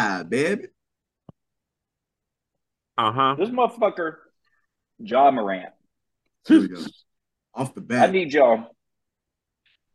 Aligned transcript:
He 0.00 0.08
lied, 0.08 0.30
baby. 0.30 0.64
Uh 2.96 3.12
huh. 3.12 3.36
This 3.38 3.48
motherfucker, 3.48 4.16
Ja 4.98 5.30
Morant. 5.30 5.72
Here 6.46 6.60
we 6.60 6.68
go. 6.68 6.82
Off 7.54 7.74
the 7.74 7.80
bat, 7.80 8.08
I 8.08 8.12
need 8.12 8.32
y'all 8.32 8.66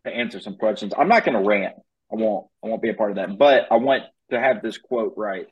to 0.05 0.11
answer 0.11 0.39
some 0.39 0.55
questions. 0.55 0.93
I'm 0.97 1.07
not 1.07 1.23
going 1.23 1.41
to 1.41 1.47
rant. 1.47 1.75
I 2.11 2.15
won't. 2.15 2.47
I 2.63 2.67
won't 2.67 2.81
be 2.81 2.89
a 2.89 2.93
part 2.93 3.11
of 3.11 3.17
that. 3.17 3.37
But 3.37 3.67
I 3.71 3.75
want 3.75 4.03
to 4.31 4.39
have 4.39 4.61
this 4.61 4.77
quote 4.77 5.13
right 5.17 5.47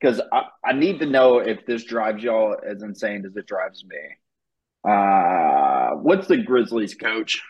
because 0.00 0.20
I, 0.32 0.44
I 0.64 0.72
need 0.72 1.00
to 1.00 1.06
know 1.06 1.38
if 1.38 1.66
this 1.66 1.84
drives 1.84 2.22
y'all 2.22 2.56
as 2.66 2.82
insane 2.82 3.24
as 3.26 3.36
it 3.36 3.46
drives 3.46 3.84
me. 3.84 4.90
Uh, 4.90 5.96
what's 5.96 6.28
the 6.28 6.38
Grizzlies 6.38 6.94
coach? 6.94 7.42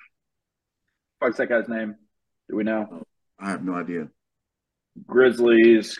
What's 1.18 1.36
that 1.38 1.48
guy's 1.48 1.68
name? 1.68 1.96
Do 2.48 2.56
we 2.56 2.64
know? 2.64 3.02
I 3.38 3.50
have 3.50 3.64
no 3.64 3.74
idea. 3.74 4.08
Grizzlies 5.06 5.98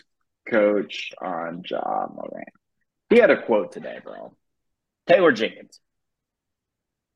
coach 0.49 1.11
on 1.21 1.63
Ja 1.69 2.07
Morant. 2.13 2.49
He 3.09 3.17
had 3.17 3.31
a 3.31 3.41
quote 3.41 3.71
today, 3.71 3.99
bro. 4.03 4.35
Taylor 5.07 5.31
Jenkins. 5.31 5.79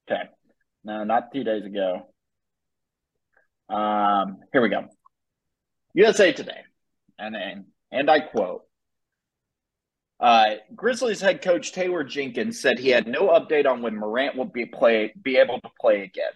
Okay. 0.09 0.23
No, 0.84 1.03
not 1.03 1.31
two 1.31 1.44
days 1.44 1.66
ago. 1.66 2.08
Um, 3.70 4.38
here 4.52 4.62
we 4.62 4.70
go. 4.70 4.88
USA 5.94 6.31
Today. 6.34 6.62
And 7.17 7.36
and, 7.36 7.66
and 7.92 8.09
I 8.09 8.20
quote. 8.20 8.64
Uh, 10.20 10.56
Grizzlies 10.73 11.22
head 11.22 11.42
coach 11.42 11.73
Taylor 11.73 12.03
Jenkins 12.03 12.62
said 12.62 12.80
he 12.80 12.90
had 12.90 13.08
no 13.08 13.30
update 13.30 13.66
on 13.66 13.81
when 13.81 13.95
Morant 13.95 14.38
will 14.38 14.45
be 14.45 14.66
play 14.66 15.14
be 15.22 15.38
able 15.38 15.59
to 15.59 15.70
play 15.81 16.03
again, 16.03 16.31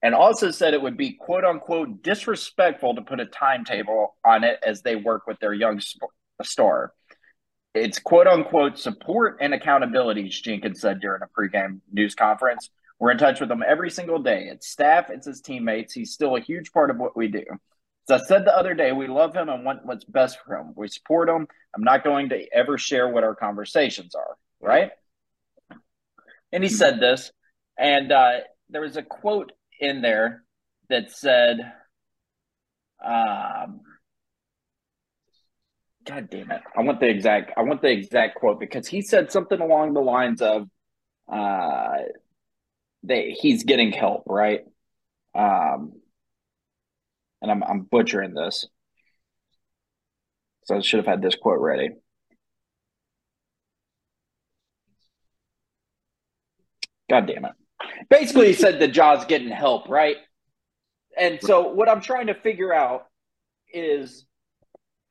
and 0.00 0.14
also 0.14 0.50
said 0.50 0.74
it 0.74 0.82
would 0.82 0.96
be 0.96 1.14
quote 1.14 1.44
unquote 1.44 2.02
disrespectful 2.02 2.94
to 2.94 3.02
put 3.02 3.20
a 3.20 3.26
timetable 3.26 4.16
on 4.24 4.44
it 4.44 4.60
as 4.64 4.82
they 4.82 4.96
work 4.96 5.26
with 5.26 5.38
their 5.40 5.52
young 5.52 5.80
sp- 6.44 6.52
star. 6.52 6.92
It's 7.74 7.98
quote 7.98 8.26
unquote 8.26 8.78
support 8.78 9.38
and 9.40 9.54
accountability, 9.54 10.28
Jenkins 10.28 10.80
said 10.80 11.00
during 11.00 11.22
a 11.22 11.40
pregame 11.40 11.80
news 11.90 12.14
conference. 12.14 12.70
We're 12.98 13.10
in 13.10 13.18
touch 13.18 13.40
with 13.40 13.50
him 13.50 13.64
every 13.66 13.90
single 13.90 14.18
day. 14.18 14.48
It's 14.50 14.68
staff, 14.68 15.06
it's 15.10 15.26
his 15.26 15.40
teammates. 15.40 15.92
He's 15.92 16.12
still 16.12 16.36
a 16.36 16.40
huge 16.40 16.72
part 16.72 16.90
of 16.90 16.98
what 16.98 17.16
we 17.16 17.28
do. 17.28 17.44
As 18.08 18.22
I 18.22 18.24
said 18.26 18.44
the 18.44 18.56
other 18.56 18.74
day, 18.74 18.92
we 18.92 19.06
love 19.06 19.34
him 19.34 19.48
and 19.48 19.64
want 19.64 19.84
what's 19.84 20.04
best 20.04 20.38
for 20.44 20.56
him. 20.56 20.72
We 20.76 20.88
support 20.88 21.28
him. 21.28 21.46
I'm 21.74 21.82
not 21.82 22.04
going 22.04 22.28
to 22.28 22.44
ever 22.52 22.78
share 22.78 23.08
what 23.08 23.24
our 23.24 23.34
conversations 23.34 24.14
are, 24.14 24.36
right? 24.60 24.90
And 26.52 26.62
he 26.62 26.68
said 26.68 27.00
this, 27.00 27.32
and 27.78 28.12
uh, 28.12 28.40
there 28.68 28.82
was 28.82 28.96
a 28.96 29.02
quote 29.02 29.52
in 29.80 30.02
there 30.02 30.44
that 30.90 31.10
said, 31.10 31.72
um, 33.04 33.80
God 36.04 36.30
damn 36.30 36.50
it. 36.50 36.62
I 36.76 36.82
want 36.82 37.00
the 37.00 37.08
exact 37.08 37.52
I 37.56 37.62
want 37.62 37.82
the 37.82 37.90
exact 37.90 38.36
quote 38.36 38.58
because 38.58 38.88
he 38.88 39.02
said 39.02 39.30
something 39.30 39.60
along 39.60 39.94
the 39.94 40.00
lines 40.00 40.42
of 40.42 40.68
uh 41.32 41.98
that 43.04 43.24
he's 43.38 43.64
getting 43.64 43.92
help, 43.92 44.24
right? 44.26 44.60
Um 45.34 45.92
and 47.40 47.50
I'm 47.50 47.62
I'm 47.62 47.80
butchering 47.82 48.34
this. 48.34 48.66
So 50.64 50.76
I 50.76 50.80
should 50.80 50.98
have 50.98 51.06
had 51.06 51.22
this 51.22 51.34
quote 51.34 51.60
ready. 51.60 51.90
God 57.10 57.26
damn 57.26 57.44
it. 57.44 57.52
Basically 58.08 58.48
he 58.48 58.54
said 58.54 58.80
that 58.80 58.92
Ja's 58.92 59.24
getting 59.26 59.50
help, 59.50 59.88
right? 59.88 60.16
And 61.18 61.40
so 61.42 61.68
what 61.68 61.88
I'm 61.88 62.00
trying 62.00 62.28
to 62.28 62.34
figure 62.34 62.72
out 62.72 63.06
is 63.72 64.24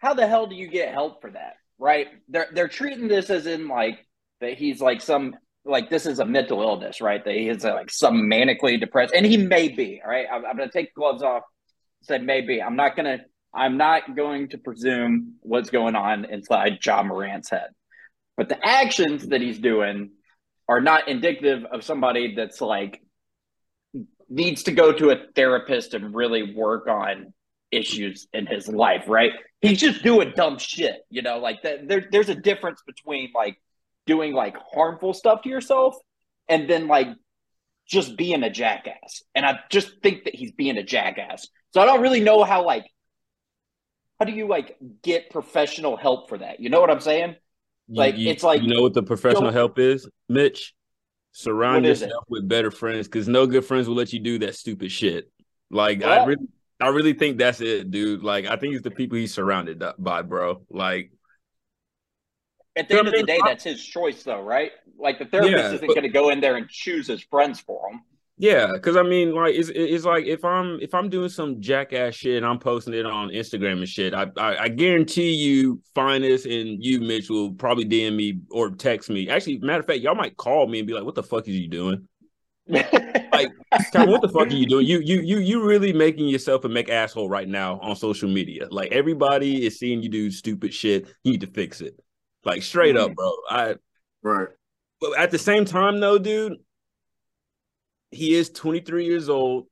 how 0.02 0.16
the 0.16 0.28
hell 0.28 0.48
do 0.48 0.56
you 0.56 0.68
get 0.68 0.94
help 0.94 1.22
for 1.22 1.32
that? 1.32 1.54
Right? 1.78 2.08
They're 2.28 2.48
they're 2.54 2.68
treating 2.68 3.08
this 3.08 3.30
as 3.30 3.46
in 3.46 3.68
like 3.68 4.06
that 4.40 4.58
he's 4.58 4.82
like 4.82 5.02
some 5.02 5.36
like 5.64 5.90
this 5.90 6.06
is 6.06 6.20
a 6.20 6.26
mental 6.26 6.62
illness, 6.62 7.02
right? 7.02 7.24
That 7.24 7.36
he 7.36 7.48
is 7.48 7.64
like 7.64 7.92
some 7.92 8.24
manically 8.24 8.80
depressed, 8.80 9.14
and 9.16 9.26
he 9.26 9.38
may 9.38 9.70
be. 9.70 10.02
All 10.04 10.10
right, 10.10 10.26
I'm, 10.32 10.46
I'm 10.46 10.58
going 10.58 10.70
to 10.70 10.74
take 10.74 10.94
gloves 10.96 11.22
off. 11.22 11.44
Say 12.02 12.18
maybe. 12.18 12.62
I'm 12.62 12.76
not 12.76 12.96
going 12.96 13.18
to. 13.18 13.24
I'm 13.54 13.78
not 13.78 14.16
going 14.16 14.50
to 14.50 14.58
presume 14.58 15.36
what's 15.42 15.70
going 15.70 15.96
on 15.96 16.26
inside 16.26 16.80
Ja 16.84 17.04
Morant's 17.04 17.50
head, 17.50 17.70
but 18.38 18.48
the 18.50 18.58
actions 18.66 19.28
that 19.28 19.42
he's 19.42 19.60
doing 19.60 20.12
are 20.70 20.80
not 20.80 21.10
indicative 21.10 21.66
of 21.66 21.84
somebody 21.84 22.34
that's 22.34 22.62
like 22.62 23.02
needs 24.30 24.64
to 24.64 24.72
go 24.72 24.94
to 24.94 25.10
a 25.10 25.18
therapist 25.36 25.94
and 25.94 26.16
really 26.16 26.54
work 26.56 26.88
on 26.88 27.34
issues 27.72 28.28
in 28.34 28.46
his 28.46 28.68
life, 28.68 29.06
right? 29.08 29.32
He's 29.62 29.80
just 29.80 30.04
doing 30.04 30.34
dumb 30.36 30.58
shit, 30.58 31.06
you 31.10 31.22
know, 31.22 31.40
like 31.40 31.64
that. 31.64 31.88
There, 31.88 32.06
there's 32.12 32.30
a 32.30 32.36
difference 32.36 32.82
between 32.86 33.32
like 33.34 33.58
doing 34.06 34.34
like 34.34 34.56
harmful 34.74 35.14
stuff 35.14 35.44
to 35.44 35.50
yourself 35.50 35.96
and 36.50 36.70
then 36.70 36.88
like 36.88 37.08
just 37.88 38.18
being 38.18 38.44
a 38.44 38.50
jackass. 38.50 39.22
And 39.36 39.46
I 39.46 39.60
just 39.70 40.02
think 40.02 40.26
that 40.26 40.36
he's 40.36 40.52
being 40.52 40.78
a 40.78 40.84
jackass. 40.84 41.48
So 41.74 41.82
I 41.82 41.86
don't 41.86 42.02
really 42.02 42.20
know 42.22 42.44
how 42.44 42.66
like 42.66 42.86
how 44.20 44.26
do 44.26 44.34
you 44.34 44.48
like 44.48 44.78
get 45.02 45.30
professional 45.32 45.98
help 45.98 46.30
for 46.30 46.38
that? 46.38 46.60
You 46.60 46.70
know 46.70 46.80
what 46.80 46.92
I'm 46.92 47.00
saying? 47.00 47.36
Like 47.90 48.18
You- 48.18 48.30
it's 48.30 48.44
like 48.44 48.62
you 48.62 48.74
know 48.74 48.82
what 48.82 48.94
the 48.94 49.04
professional 49.04 49.46
Yo- 49.46 49.52
help 49.52 49.80
is, 49.80 50.10
Mitch. 50.30 50.74
Surround 51.34 51.84
What 51.84 51.92
is 51.92 52.02
it? 52.02 52.06
yourself 52.08 52.26
with 52.28 52.48
better 52.48 52.72
friends 52.72 53.08
because 53.08 53.28
no 53.30 53.48
good 53.48 53.64
friends 53.64 53.88
will 53.88 53.96
let 53.96 54.12
you 54.12 54.20
do 54.20 54.40
that 54.40 54.56
stupid 54.56 54.92
shit. 54.92 55.32
Like 55.70 56.04
I 56.04 56.26
really, 56.26 56.46
I 56.82 56.88
really 56.88 57.14
think 57.14 57.38
that's 57.38 57.62
it, 57.62 57.92
dude. 57.92 58.24
Like 58.24 58.46
I 58.46 58.56
think 58.56 58.76
it's 58.76 58.84
the 58.84 58.92
people 58.92 59.18
he's 59.18 59.34
surrounded 59.34 59.84
by, 59.98 60.22
bro. 60.22 60.64
Like 60.70 61.12
at 62.76 62.88
the 62.88 62.98
end 62.98 63.08
of 63.08 63.14
the 63.14 63.24
day, 63.24 63.40
that's 63.46 63.64
his 63.64 63.84
choice 63.84 64.24
though, 64.24 64.42
right? 64.42 64.72
Like 64.98 65.20
the 65.20 65.26
therapist 65.26 65.58
Yeah, 65.58 65.74
isn't 65.74 65.88
going 65.88 66.04
to 66.04 66.10
go 66.10 66.30
in 66.30 66.40
there 66.40 66.56
and 66.56 66.70
choose 66.70 67.08
his 67.08 67.22
friends 67.22 67.60
for 67.60 67.90
him. 67.90 68.02
Yeah, 68.38 68.70
because 68.74 68.98
I 68.98 69.04
mean, 69.04 69.36
like, 69.36 69.54
it's 69.54 69.70
it's 69.70 70.04
like 70.04 70.26
if 70.26 70.44
I'm 70.44 70.80
if 70.82 70.96
I'm 70.96 71.10
doing 71.10 71.30
some 71.30 71.62
jackass 71.62 72.16
shit 72.16 72.38
and 72.38 72.46
I'm 72.46 72.58
posting 72.58 72.96
it 72.96 73.06
on 73.06 73.30
Instagram 73.30 73.74
and 73.74 73.88
shit, 73.88 74.16
I 74.16 74.28
I, 74.38 74.64
I 74.64 74.68
guarantee 74.70 75.34
you, 75.34 75.80
Finest 75.94 76.48
and 76.48 76.84
you, 76.84 77.02
Mitch, 77.02 77.30
will 77.30 77.54
probably 77.54 77.86
DM 77.86 78.16
me 78.16 78.40
or 78.50 78.72
text 78.72 79.12
me. 79.12 79.30
Actually, 79.30 79.60
matter 79.60 79.82
of 79.82 79.86
fact, 79.86 80.00
y'all 80.00 80.16
might 80.16 80.38
call 80.38 80.68
me 80.68 80.80
and 80.80 80.88
be 80.88 80.94
like, 80.94 81.04
"What 81.04 81.14
the 81.14 81.24
fuck 81.24 81.48
is 81.48 81.56
you 81.56 81.68
doing? 81.68 82.08
Like, 82.68 83.50
Tom, 83.92 84.10
what 84.10 84.22
the 84.22 84.30
fuck 84.30 84.48
are 84.48 84.54
you 84.54 84.68
doing? 84.68 84.86
You 84.86 85.00
you 85.00 85.22
you 85.22 85.40
you 85.40 85.64
really 85.64 85.94
making 85.94 86.28
yourself 86.28 86.66
a 86.66 86.70
make 86.70 86.90
asshole 86.90 87.30
right 87.30 87.48
now 87.48 87.80
on 87.80 87.96
social 87.96 88.30
media? 88.30 88.68
Like 88.70 88.92
everybody 88.92 89.66
is 89.66 89.80
seeing 89.80 90.02
you 90.02 90.10
do 90.10 90.30
stupid 90.32 90.74
shit. 90.74 91.08
You 91.24 91.32
need 91.32 91.42
to 91.42 91.48
fix 91.48 91.82
it. 91.82 92.00
Like 92.44 92.64
straight 92.64 92.98
up, 92.98 93.12
mm-hmm. 93.12 93.16
bro. 93.16 93.34
I 93.50 93.76
Right. 94.24 94.50
but 95.00 95.18
at 95.18 95.32
the 95.32 95.40
same 95.40 95.66
time, 95.66 96.00
though, 96.00 96.20
dude, 96.20 96.58
he 98.12 98.36
is 98.36 98.50
23 98.50 99.06
years 99.06 99.30
old, 99.30 99.68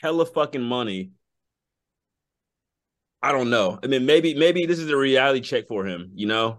hella 0.00 0.26
fucking 0.26 0.62
money. 0.62 1.10
I 3.22 3.32
don't 3.32 3.50
know. 3.50 3.78
I 3.82 3.86
mean, 3.86 4.04
maybe 4.04 4.34
maybe 4.34 4.66
this 4.66 4.78
is 4.78 4.90
a 4.90 4.96
reality 4.96 5.40
check 5.40 5.68
for 5.68 5.86
him, 5.86 6.10
you 6.14 6.26
know, 6.26 6.58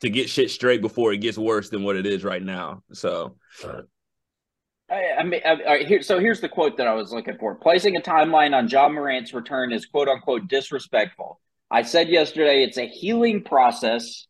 to 0.00 0.10
get 0.10 0.28
shit 0.28 0.50
straight 0.50 0.80
before 0.80 1.12
it 1.12 1.18
gets 1.18 1.38
worse 1.38 1.70
than 1.70 1.84
what 1.84 1.96
it 1.96 2.06
is 2.06 2.24
right 2.24 2.42
now. 2.42 2.82
So 2.92 3.36
I, 4.92 5.20
I 5.20 5.24
mean, 5.24 5.40
I, 5.44 5.84
here, 5.86 6.02
so 6.02 6.20
here's 6.20 6.40
the 6.40 6.48
quote 6.48 6.76
that 6.76 6.86
I 6.86 6.92
was 6.92 7.12
looking 7.12 7.38
for. 7.38 7.54
Placing 7.54 7.96
a 7.96 8.00
timeline 8.00 8.54
on 8.54 8.68
Ja 8.68 8.88
Morant's 8.88 9.32
return 9.32 9.72
is 9.72 9.86
quote 9.86 10.08
unquote 10.08 10.48
disrespectful. 10.48 11.40
I 11.70 11.82
said 11.82 12.10
yesterday 12.10 12.62
it's 12.62 12.76
a 12.76 12.86
healing 12.86 13.42
process. 13.42 14.26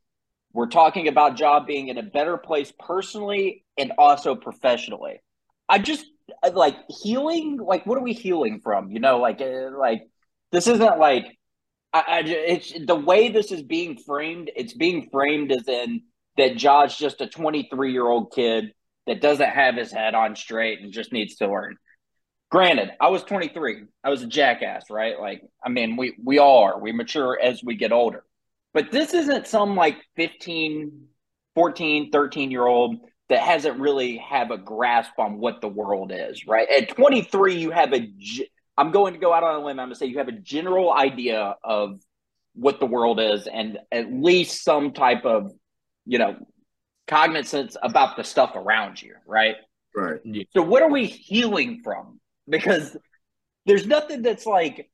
We're 0.52 0.68
talking 0.68 1.08
about 1.08 1.38
Ja 1.38 1.64
being 1.64 1.88
in 1.88 1.98
a 1.98 2.02
better 2.02 2.36
place 2.36 2.72
personally 2.78 3.64
and 3.76 3.92
also 3.98 4.36
professionally. 4.36 5.20
I 5.68 5.78
just 5.78 6.04
like 6.52 6.76
healing. 7.02 7.58
Like, 7.60 7.84
what 7.84 7.98
are 7.98 8.02
we 8.02 8.12
healing 8.12 8.60
from? 8.62 8.92
You 8.92 9.00
know, 9.00 9.18
like, 9.18 9.40
uh, 9.40 9.76
like 9.76 10.02
this 10.52 10.68
isn't 10.68 10.98
like 10.98 11.36
I, 11.92 12.04
I 12.06 12.18
it's 12.24 12.72
the 12.86 12.94
way 12.94 13.30
this 13.30 13.50
is 13.50 13.62
being 13.62 13.96
framed. 13.98 14.52
It's 14.54 14.74
being 14.74 15.08
framed 15.10 15.50
as 15.50 15.66
in 15.66 16.02
that 16.36 16.56
Ja's 16.56 16.96
just 16.96 17.20
a 17.20 17.26
23 17.26 17.92
year 17.92 18.06
old 18.06 18.32
kid 18.32 18.72
that 19.06 19.20
doesn't 19.20 19.48
have 19.48 19.74
his 19.74 19.92
head 19.92 20.14
on 20.14 20.36
straight 20.36 20.80
and 20.80 20.92
just 20.92 21.12
needs 21.12 21.36
to 21.36 21.50
learn. 21.50 21.76
Granted, 22.50 22.90
I 23.00 23.08
was 23.08 23.22
23. 23.24 23.84
I 24.04 24.10
was 24.10 24.22
a 24.22 24.26
jackass, 24.26 24.84
right? 24.90 25.18
Like, 25.18 25.42
I 25.64 25.70
mean, 25.70 25.96
we 25.96 26.14
we 26.22 26.38
all 26.38 26.64
are. 26.64 26.78
We 26.78 26.92
mature 26.92 27.38
as 27.42 27.62
we 27.64 27.76
get 27.76 27.92
older. 27.92 28.24
But 28.74 28.90
this 28.90 29.14
isn't 29.14 29.46
some 29.46 29.76
like 29.76 29.96
15, 30.16 31.06
14, 31.54 32.10
13 32.10 32.50
year 32.50 32.66
old 32.66 32.96
that 33.28 33.40
hasn't 33.40 33.80
really 33.80 34.18
have 34.18 34.50
a 34.50 34.58
grasp 34.58 35.12
on 35.18 35.38
what 35.38 35.60
the 35.60 35.68
world 35.68 36.12
is, 36.14 36.46
right? 36.46 36.68
At 36.68 36.90
23, 36.90 37.56
you 37.56 37.70
have 37.70 37.94
a 37.94 38.06
I'm 38.76 38.90
going 38.90 39.14
to 39.14 39.20
go 39.20 39.32
out 39.32 39.44
on 39.44 39.54
a 39.54 39.64
limb. 39.64 39.78
I'm 39.78 39.86
going 39.86 39.90
to 39.90 39.96
say 39.96 40.06
you 40.06 40.18
have 40.18 40.28
a 40.28 40.32
general 40.32 40.92
idea 40.92 41.56
of 41.62 42.00
what 42.54 42.80
the 42.80 42.86
world 42.86 43.20
is 43.20 43.46
and 43.46 43.78
at 43.90 44.12
least 44.12 44.62
some 44.62 44.92
type 44.92 45.24
of, 45.24 45.52
you 46.04 46.18
know, 46.18 46.36
cognizance 47.12 47.76
about 47.82 48.16
the 48.16 48.24
stuff 48.24 48.52
around 48.54 49.02
you, 49.02 49.14
right? 49.26 49.56
Right. 49.94 50.20
So 50.54 50.62
what 50.62 50.82
are 50.82 50.90
we 50.90 51.06
healing 51.06 51.82
from? 51.84 52.20
Because 52.48 52.96
there's 53.66 53.86
nothing 53.86 54.22
that's 54.22 54.46
like 54.46 54.90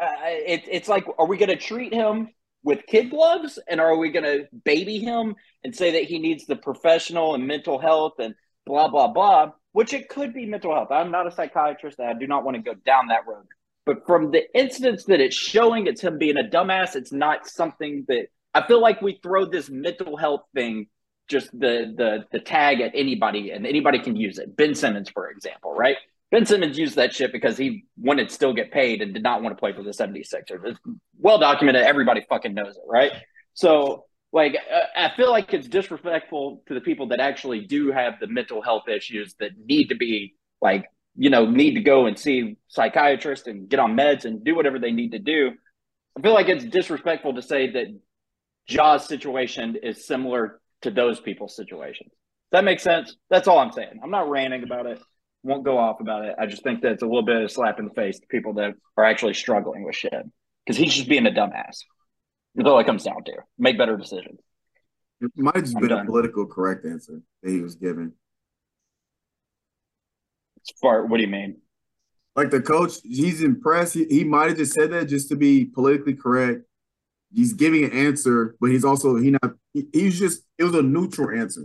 uh, 0.00 0.06
it, 0.24 0.64
it's 0.70 0.88
like 0.88 1.04
are 1.18 1.26
we 1.26 1.36
going 1.36 1.50
to 1.50 1.56
treat 1.56 1.92
him 1.92 2.28
with 2.62 2.86
kid 2.86 3.10
gloves 3.10 3.58
and 3.68 3.80
are 3.80 3.96
we 3.96 4.10
going 4.10 4.24
to 4.24 4.48
baby 4.64 4.98
him 4.98 5.34
and 5.62 5.76
say 5.76 5.92
that 5.92 6.04
he 6.04 6.18
needs 6.18 6.46
the 6.46 6.56
professional 6.56 7.34
and 7.34 7.46
mental 7.46 7.78
health 7.78 8.14
and 8.18 8.34
blah 8.66 8.88
blah 8.88 9.08
blah 9.08 9.50
which 9.72 9.92
it 9.92 10.08
could 10.08 10.32
be 10.34 10.46
mental 10.46 10.74
health 10.74 10.90
i'm 10.90 11.10
not 11.10 11.26
a 11.26 11.30
psychiatrist 11.30 12.00
i 12.00 12.12
do 12.14 12.26
not 12.26 12.44
want 12.44 12.56
to 12.56 12.62
go 12.62 12.74
down 12.86 13.08
that 13.08 13.26
road 13.26 13.46
but 13.86 14.06
from 14.06 14.30
the 14.30 14.42
incidents 14.58 15.04
that 15.04 15.20
it's 15.20 15.36
showing 15.36 15.86
it's 15.86 16.00
him 16.00 16.18
being 16.18 16.38
a 16.38 16.48
dumbass 16.48 16.96
it's 16.96 17.12
not 17.12 17.46
something 17.46 18.04
that 18.08 18.26
i 18.54 18.66
feel 18.66 18.80
like 18.80 19.00
we 19.00 19.18
throw 19.22 19.44
this 19.44 19.70
mental 19.70 20.16
health 20.16 20.42
thing 20.54 20.86
just 21.30 21.50
the 21.52 21.94
the 21.96 22.24
the 22.32 22.40
tag 22.40 22.80
at 22.80 22.92
anybody 22.94 23.50
and 23.52 23.66
anybody 23.66 23.98
can 23.98 24.16
use 24.16 24.38
it 24.38 24.56
ben 24.56 24.74
simmons 24.74 25.08
for 25.08 25.30
example 25.30 25.72
right 25.72 25.96
Ben 26.30 26.46
Simmons 26.46 26.78
used 26.78 26.96
that 26.96 27.12
shit 27.12 27.32
because 27.32 27.56
he 27.56 27.86
wanted 27.96 28.28
to 28.28 28.34
still 28.34 28.52
get 28.52 28.70
paid 28.70 29.02
and 29.02 29.12
did 29.12 29.22
not 29.22 29.42
want 29.42 29.56
to 29.56 29.60
play 29.60 29.72
for 29.72 29.82
the 29.82 29.90
76ers. 29.90 30.64
It's 30.64 30.78
well 31.18 31.38
documented. 31.38 31.82
Everybody 31.82 32.24
fucking 32.28 32.54
knows 32.54 32.76
it, 32.76 32.82
right? 32.88 33.12
So, 33.54 34.04
like, 34.32 34.54
uh, 34.54 34.80
I 34.96 35.16
feel 35.16 35.30
like 35.30 35.52
it's 35.52 35.66
disrespectful 35.66 36.62
to 36.68 36.74
the 36.74 36.80
people 36.80 37.08
that 37.08 37.18
actually 37.18 37.66
do 37.66 37.90
have 37.90 38.20
the 38.20 38.28
mental 38.28 38.62
health 38.62 38.88
issues 38.88 39.34
that 39.40 39.50
need 39.66 39.88
to 39.88 39.96
be, 39.96 40.36
like, 40.62 40.88
you 41.16 41.30
know, 41.30 41.46
need 41.46 41.74
to 41.74 41.80
go 41.80 42.06
and 42.06 42.16
see 42.16 42.56
psychiatrists 42.68 43.48
and 43.48 43.68
get 43.68 43.80
on 43.80 43.96
meds 43.96 44.24
and 44.24 44.44
do 44.44 44.54
whatever 44.54 44.78
they 44.78 44.92
need 44.92 45.12
to 45.12 45.18
do. 45.18 45.50
I 46.16 46.20
feel 46.20 46.32
like 46.32 46.48
it's 46.48 46.64
disrespectful 46.64 47.34
to 47.34 47.42
say 47.42 47.72
that 47.72 47.86
Ja's 48.68 49.06
situation 49.06 49.76
is 49.82 50.06
similar 50.06 50.60
to 50.82 50.90
those 50.90 51.20
people's 51.20 51.56
situations. 51.56 52.10
Does 52.10 52.58
that 52.58 52.64
make 52.64 52.80
sense? 52.80 53.16
That's 53.28 53.48
all 53.48 53.58
I'm 53.58 53.72
saying. 53.72 54.00
I'm 54.02 54.10
not 54.10 54.28
ranting 54.28 54.62
about 54.62 54.86
it 54.86 55.00
won't 55.42 55.64
go 55.64 55.78
off 55.78 56.00
about 56.00 56.24
it. 56.24 56.34
I 56.38 56.46
just 56.46 56.62
think 56.62 56.82
that 56.82 56.92
it's 56.92 57.02
a 57.02 57.06
little 57.06 57.22
bit 57.22 57.36
of 57.36 57.42
a 57.44 57.48
slap 57.48 57.78
in 57.78 57.86
the 57.86 57.94
face 57.94 58.18
to 58.18 58.26
people 58.26 58.54
that 58.54 58.74
are 58.96 59.04
actually 59.04 59.34
struggling 59.34 59.84
with 59.84 59.96
shit 59.96 60.12
because 60.64 60.76
he's 60.76 60.94
just 60.94 61.08
being 61.08 61.26
a 61.26 61.30
dumbass. 61.30 61.78
That's 62.54 62.68
all 62.68 62.78
it 62.78 62.86
comes 62.86 63.04
down 63.04 63.24
to. 63.24 63.32
Make 63.58 63.78
better 63.78 63.96
decisions. 63.96 64.40
It 65.20 65.30
might 65.36 65.54
have 65.54 65.64
just 65.64 65.76
I'm 65.76 65.82
been 65.82 65.90
done. 65.90 66.06
a 66.06 66.06
political 66.06 66.46
correct 66.46 66.84
answer 66.84 67.20
that 67.42 67.50
he 67.50 67.60
was 67.60 67.74
given. 67.74 68.12
Far, 70.80 71.06
what 71.06 71.16
do 71.16 71.22
you 71.22 71.28
mean? 71.28 71.58
Like 72.36 72.50
the 72.50 72.60
coach, 72.60 72.94
he's 73.02 73.42
impressed. 73.42 73.94
He, 73.94 74.04
he 74.04 74.24
might 74.24 74.48
have 74.48 74.58
just 74.58 74.72
said 74.72 74.92
that 74.92 75.06
just 75.06 75.28
to 75.30 75.36
be 75.36 75.64
politically 75.64 76.14
correct. 76.14 76.62
He's 77.32 77.52
giving 77.52 77.84
an 77.84 77.92
answer, 77.92 78.56
but 78.60 78.70
he's 78.70 78.84
also 78.84 79.16
he 79.16 79.30
not 79.30 79.54
he, 79.72 79.86
he's 79.92 80.18
just 80.18 80.42
it 80.58 80.64
was 80.64 80.74
a 80.74 80.82
neutral 80.82 81.30
answer. 81.38 81.62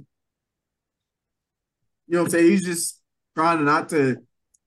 You 2.08 2.16
know 2.16 2.20
what 2.20 2.26
I'm 2.26 2.32
saying? 2.32 2.52
He's 2.52 2.66
just 2.66 3.02
trying 3.36 3.66
not 3.66 3.90
to 3.90 4.18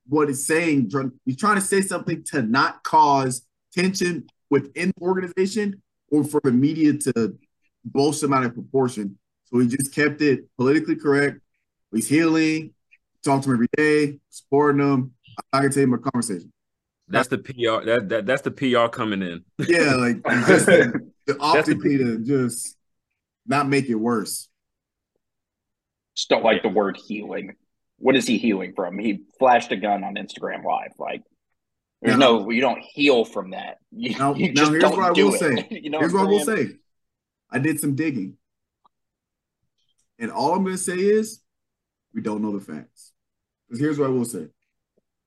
what 0.08 0.28
he's 0.28 0.46
saying. 0.46 0.90
He's 1.24 1.36
trying 1.36 1.56
to 1.56 1.60
say 1.60 1.82
something 1.82 2.24
to 2.32 2.42
not 2.42 2.82
cause 2.82 3.46
tension 3.72 4.26
within 4.50 4.92
the 4.96 5.02
organization 5.02 5.82
or 6.10 6.24
for 6.24 6.40
the 6.42 6.50
media 6.50 6.94
to 6.94 7.38
boast 7.84 8.22
him 8.22 8.32
out 8.32 8.44
of 8.44 8.54
proportion. 8.54 9.18
So 9.44 9.58
he 9.58 9.68
just 9.68 9.94
kept 9.94 10.20
it 10.20 10.44
politically 10.56 10.96
correct. 10.96 11.40
He's 11.92 12.08
healing, 12.08 12.74
talk 13.24 13.42
to 13.42 13.50
him 13.50 13.54
every 13.54 13.68
day, 13.76 14.18
supporting 14.30 14.86
him. 14.86 15.12
I 15.52 15.60
can 15.60 15.70
tell 15.70 15.82
him 15.84 15.94
a 15.94 15.98
conversation. 15.98 16.52
That's 17.08 17.28
the 17.28 17.38
PR. 17.38 17.84
That, 17.86 18.08
that 18.08 18.26
that's 18.26 18.42
the 18.42 18.50
PR 18.50 18.88
coming 18.88 19.22
in. 19.22 19.44
Yeah, 19.66 19.94
like 19.94 20.22
just 20.46 20.66
the, 20.66 21.10
the 21.26 21.36
optically 21.40 21.98
to 21.98 22.18
just 22.18 22.76
not 23.46 23.68
make 23.68 23.88
it 23.88 23.94
worse. 23.94 24.48
Just 26.14 26.28
don't 26.28 26.44
like 26.44 26.62
the 26.62 26.68
word 26.68 26.98
healing. 27.06 27.54
What 27.98 28.14
is 28.16 28.26
he 28.26 28.38
healing 28.38 28.74
from? 28.76 28.98
He 28.98 29.22
flashed 29.38 29.72
a 29.72 29.76
gun 29.76 30.04
on 30.04 30.14
Instagram 30.14 30.64
Live. 30.64 30.92
Like, 30.98 31.22
there's 32.02 32.16
Now- 32.18 32.38
no, 32.40 32.50
you 32.50 32.60
don't 32.60 32.82
heal 32.92 33.24
from 33.24 33.50
that. 33.50 33.78
You, 33.90 34.16
Now, 34.18 34.34
you 34.34 34.52
now 34.52 34.68
here's 34.70 34.82
don't 34.82 34.96
what 34.96 35.06
I 35.06 35.10
will 35.22 35.34
it. 35.34 35.38
say. 35.38 35.66
you 35.82 35.90
know 35.90 35.98
Here's 35.98 36.12
what 36.12 36.26
what 36.26 36.28
I 36.28 36.30
will 36.30 36.44
say. 36.44 36.68
I 37.50 37.58
did 37.58 37.80
some 37.80 37.94
digging. 37.94 38.36
And 40.18 40.30
all 40.30 40.54
I'm 40.54 40.62
gonna 40.64 40.76
say 40.76 40.96
is 40.96 41.40
we 42.14 42.20
don't 42.20 42.42
know 42.42 42.52
the 42.56 42.60
facts. 42.64 43.12
Because 43.66 43.80
here's 43.80 43.98
what 43.98 44.06
I 44.06 44.12
will 44.12 44.24
say. 44.24 44.48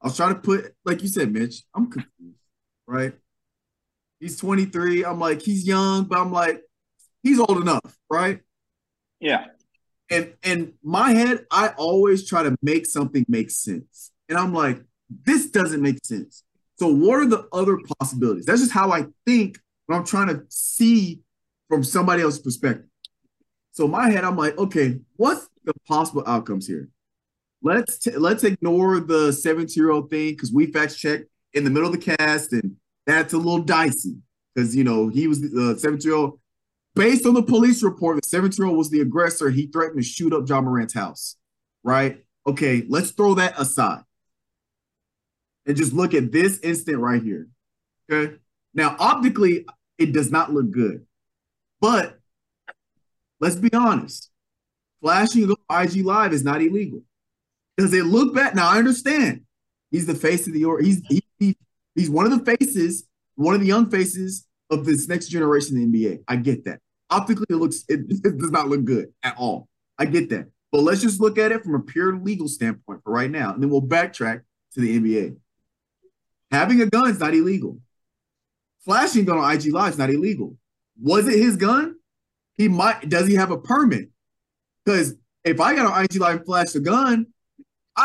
I 0.01 0.07
was 0.07 0.18
trying 0.18 0.33
to 0.36 0.39
put, 0.42 0.74
like 0.86 1.01
you 1.03 1.07
said, 1.07 1.31
Mitch, 1.31 1.63
I'm 1.75 1.89
confused, 1.92 2.39
right? 2.88 3.13
He's 4.19 4.38
23. 4.38 5.06
I'm 5.06 5.19
like, 5.19 5.42
he's 5.42 5.65
young, 5.68 6.06
but 6.06 6.19
I'm 6.19 6.31
like, 6.31 6.62
he's 7.24 7.39
old 7.39 7.62
enough, 7.62 7.98
right? 8.09 8.42
Yeah. 9.19 9.45
and 10.09 10.33
and 10.44 10.74
my 10.83 11.12
head, 11.12 11.45
I 11.51 11.69
always 11.77 12.27
try 12.27 12.44
to 12.44 12.56
make 12.62 12.86
something 12.86 13.25
make 13.30 13.51
sense. 13.51 14.12
And 14.30 14.38
I'm 14.38 14.53
like, 14.53 14.83
this 15.25 15.50
doesn't 15.51 15.81
make 15.81 16.03
sense. 16.06 16.44
So 16.80 16.88
what 16.88 17.19
are 17.19 17.27
the 17.27 17.48
other 17.53 17.77
possibilities? 18.00 18.45
That's 18.45 18.62
just 18.62 18.71
how 18.71 18.92
I 18.92 19.06
think 19.25 19.59
when 19.86 20.00
I'm 20.00 20.06
trying 20.06 20.27
to 20.30 20.44
see 20.50 21.21
from 21.69 21.83
somebody 21.83 22.24
else's 22.24 22.42
perspective. 22.42 22.88
So 23.74 23.86
in 23.86 23.92
my 23.92 24.09
head, 24.09 24.24
I'm 24.24 24.38
like, 24.38 24.57
okay, 24.57 25.00
what's 25.15 25.48
the 25.63 25.74
possible 25.88 26.24
outcomes 26.25 26.68
here? 26.68 26.89
Let's 27.63 28.00
t- 28.00 28.18
let's 28.18 28.44
ignore 28.44 29.00
the 29.00 29.31
17 29.31 29.74
year 29.75 29.92
old 29.92 30.10
thing 30.10 30.31
because 30.31 30.52
we 30.52 30.68
fact 30.68 30.98
checked 30.98 31.25
in 31.54 31.63
the 31.63 31.69
middle 31.69 31.94
of 31.94 32.00
the 32.00 32.16
cast, 32.16 32.54
and 32.54 32.75
that's 33.06 33.34
a 33.34 33.38
little 33.38 33.60
dicey 33.60 34.16
because 34.54 34.75
you 34.75 34.84
know 34.84 35.10
he 35.10 35.28
was 35.28 35.40
uh, 35.44 35.74
the 35.74 35.80
17 35.80 36.10
year 36.10 36.18
old 36.18 36.40
based 36.96 37.25
on 37.25 37.34
the 37.34 37.44
police 37.44 37.84
report, 37.84 38.16
the 38.16 38.28
17 38.28 38.63
year 38.63 38.68
old 38.68 38.78
was 38.78 38.90
the 38.90 39.02
aggressor. 39.02 39.50
He 39.50 39.68
threatened 39.68 40.02
to 40.02 40.08
shoot 40.08 40.34
up 40.34 40.48
Ja 40.48 40.62
Morant's 40.62 40.94
house. 40.94 41.38
Right? 41.84 42.24
Okay, 42.48 42.84
let's 42.88 43.12
throw 43.12 43.36
that 43.36 43.60
aside 43.60 44.04
and 45.66 45.78
just 45.78 45.94
look 45.94 46.13
at 46.13 46.31
this 46.31 46.60
instant 46.62 46.98
right 46.98 47.22
here. 47.22 47.48
Okay. 48.12 48.36
Now, 48.74 48.96
optically, 49.00 49.65
it 49.98 50.13
does 50.13 50.32
not 50.32 50.51
look 50.51 50.72
good, 50.72 51.06
but 51.80 52.20
let's 53.39 53.56
be 53.56 53.72
honest 53.74 54.32
flashing 55.01 55.51
IG 55.70 56.06
Live 56.06 56.32
is 56.32 56.44
not 56.44 56.62
illegal. 56.62 57.01
Does 57.78 57.94
it 57.94 58.06
look 58.06 58.34
bad? 58.36 58.56
Now, 58.56 58.70
I 58.70 58.78
understand 58.78 59.42
he's 59.92 60.06
the 60.06 60.16
face 60.16 60.48
of 60.48 60.54
the 60.54 60.66
or 60.66 60.80
he's 60.82 61.01
he, 61.08 61.24
he- 61.40 61.58
he's 61.96 62.10
one 62.10 62.32
of 62.32 62.38
the 62.38 62.58
faces, 62.58 63.06
one 63.36 63.56
of 63.56 63.62
the 63.62 63.68
young 63.68 63.90
faces 63.90 64.46
of 64.70 64.86
this 64.86 65.08
next 65.08 65.28
generation 65.28 65.78
in 65.78 65.92
the 65.92 66.06
NBA. 66.06 66.24
I 66.28 66.36
get 66.38 66.66
that. 66.66 66.80
Optically, 67.10 67.46
it 67.50 67.56
looks 67.56 67.84
it, 67.88 68.01
it 68.10 68.38
does 68.38 68.51
not 68.51 68.70
look 68.70 68.86
good 68.86 69.13
at 69.24 69.36
all. 69.38 69.68
I 69.98 70.06
get 70.06 70.30
that. 70.30 70.48
But 70.72 70.82
let's 70.84 71.01
just 71.01 71.20
look 71.20 71.38
at 71.38 71.51
it 71.51 71.63
from 71.63 71.75
a 71.75 71.80
pure 71.82 72.16
legal 72.16 72.48
standpoint 72.48 73.01
for 73.04 73.12
right 73.12 73.30
now, 73.30 73.54
and 73.54 73.62
then 73.62 73.70
we'll 73.70 73.82
backtrack 73.82 74.42
to 74.74 74.80
the 74.80 74.98
NBA. 75.00 75.36
Having 76.51 76.82
a 76.82 76.86
gun 76.86 77.10
is 77.10 77.20
not 77.20 77.34
illegal. 77.34 77.80
Flashing 78.86 79.25
gun 79.25 79.38
on 79.38 79.54
IG 79.54 79.72
Live 79.74 79.94
is 79.94 79.98
not 79.98 80.10
illegal. 80.10 80.58
Was 81.01 81.28
it 81.28 81.38
his 81.38 81.56
gun? 81.56 81.96
He 82.58 82.68
might. 82.68 83.08
Does 83.10 83.28
he 83.28 83.36
have 83.36 83.51
a 83.51 83.58
permit? 83.58 84.10
Because 84.86 85.13
if 85.44 85.60
I 85.60 85.75
got 85.75 85.92
on 85.92 86.04
IG 86.06 86.16
Live 86.20 86.38
and 86.38 86.46
flash 86.46 86.74
a 86.75 86.80
gun, 86.80 87.28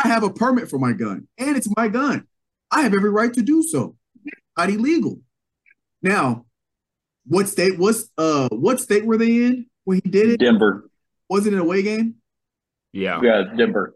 I 0.03 0.07
have 0.07 0.23
a 0.23 0.29
permit 0.29 0.69
for 0.69 0.77
my 0.77 0.93
gun, 0.93 1.27
and 1.37 1.57
it's 1.57 1.67
my 1.75 1.87
gun. 1.87 2.27
I 2.69 2.81
have 2.81 2.93
every 2.93 3.09
right 3.09 3.33
to 3.33 3.41
do 3.41 3.63
so. 3.63 3.95
Not 4.57 4.69
illegal. 4.69 5.19
Now, 6.01 6.45
what 7.25 7.47
state 7.49 7.79
was 7.79 8.09
uh 8.17 8.47
what 8.51 8.79
state 8.79 9.05
were 9.05 9.17
they 9.17 9.45
in 9.45 9.65
when 9.85 10.01
he 10.03 10.09
did 10.09 10.29
it? 10.29 10.39
Denver. 10.39 10.89
Was 11.29 11.47
it 11.47 11.53
an 11.53 11.59
away 11.59 11.81
game? 11.81 12.15
Yeah. 12.91 13.19
Yeah, 13.23 13.43
Denver. 13.57 13.95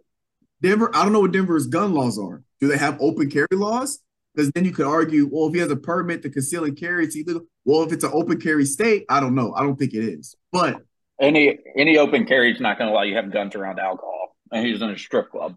Denver, 0.62 0.92
I 0.94 1.04
don't 1.04 1.14
know 1.14 1.22
what 1.22 1.32
Denver's 1.32 1.68
gun 1.68 1.94
laws 1.94 2.20
are. 2.20 2.44
Do 2.60 2.68
they 2.68 2.78
have 2.78 3.00
open 3.02 3.30
carry 3.30 3.48
laws? 3.52 4.00
Because 4.34 4.52
then 4.52 4.64
you 4.66 4.72
could 4.72 4.86
argue, 4.86 5.28
well, 5.32 5.48
if 5.48 5.54
he 5.54 5.60
has 5.60 5.72
a 5.72 5.76
permit 5.76 6.22
to 6.24 6.30
conceal 6.30 6.64
and 6.64 6.78
carry, 6.78 7.04
it's 7.06 7.16
illegal. 7.16 7.42
Well, 7.66 7.84
if 7.84 7.92
it's 7.92 8.04
an 8.04 8.12
open 8.14 8.40
carry 8.40 8.66
state, 8.66 9.06
I 9.10 9.20
don't 9.20 9.36
know. 9.36 9.54
I 9.54 9.62
don't 9.64 9.78
think 9.78 9.94
it 9.94 10.04
is. 10.04 10.36
But 10.52 10.82
Any 11.20 11.58
any 11.78 11.98
open 11.98 12.26
carry 12.26 12.52
is 12.52 12.60
not 12.60 12.78
going 12.78 12.90
to 12.90 12.94
allow 12.94 13.04
you 13.04 13.14
to 13.16 13.22
have 13.22 13.32
guns 13.32 13.56
around 13.56 13.80
alcohol, 13.80 14.36
and 14.52 14.66
he's 14.66 14.82
in 14.82 14.90
a 14.90 14.98
strip 14.98 15.32
club. 15.32 15.56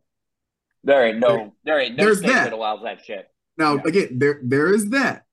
There 0.84 1.06
ain't 1.06 1.18
no 1.18 1.54
there 1.64 1.80
ain't 1.80 1.96
no 1.96 2.04
There's 2.04 2.18
state 2.18 2.28
that. 2.28 2.44
that 2.44 2.52
allows 2.52 2.82
that 2.82 3.04
shit. 3.04 3.28
now 3.58 3.74
Yeah. 3.76 3.82
again, 3.86 4.18
there 4.18 4.40
there 4.42 4.72
is 4.72 4.90
that. 4.90 5.24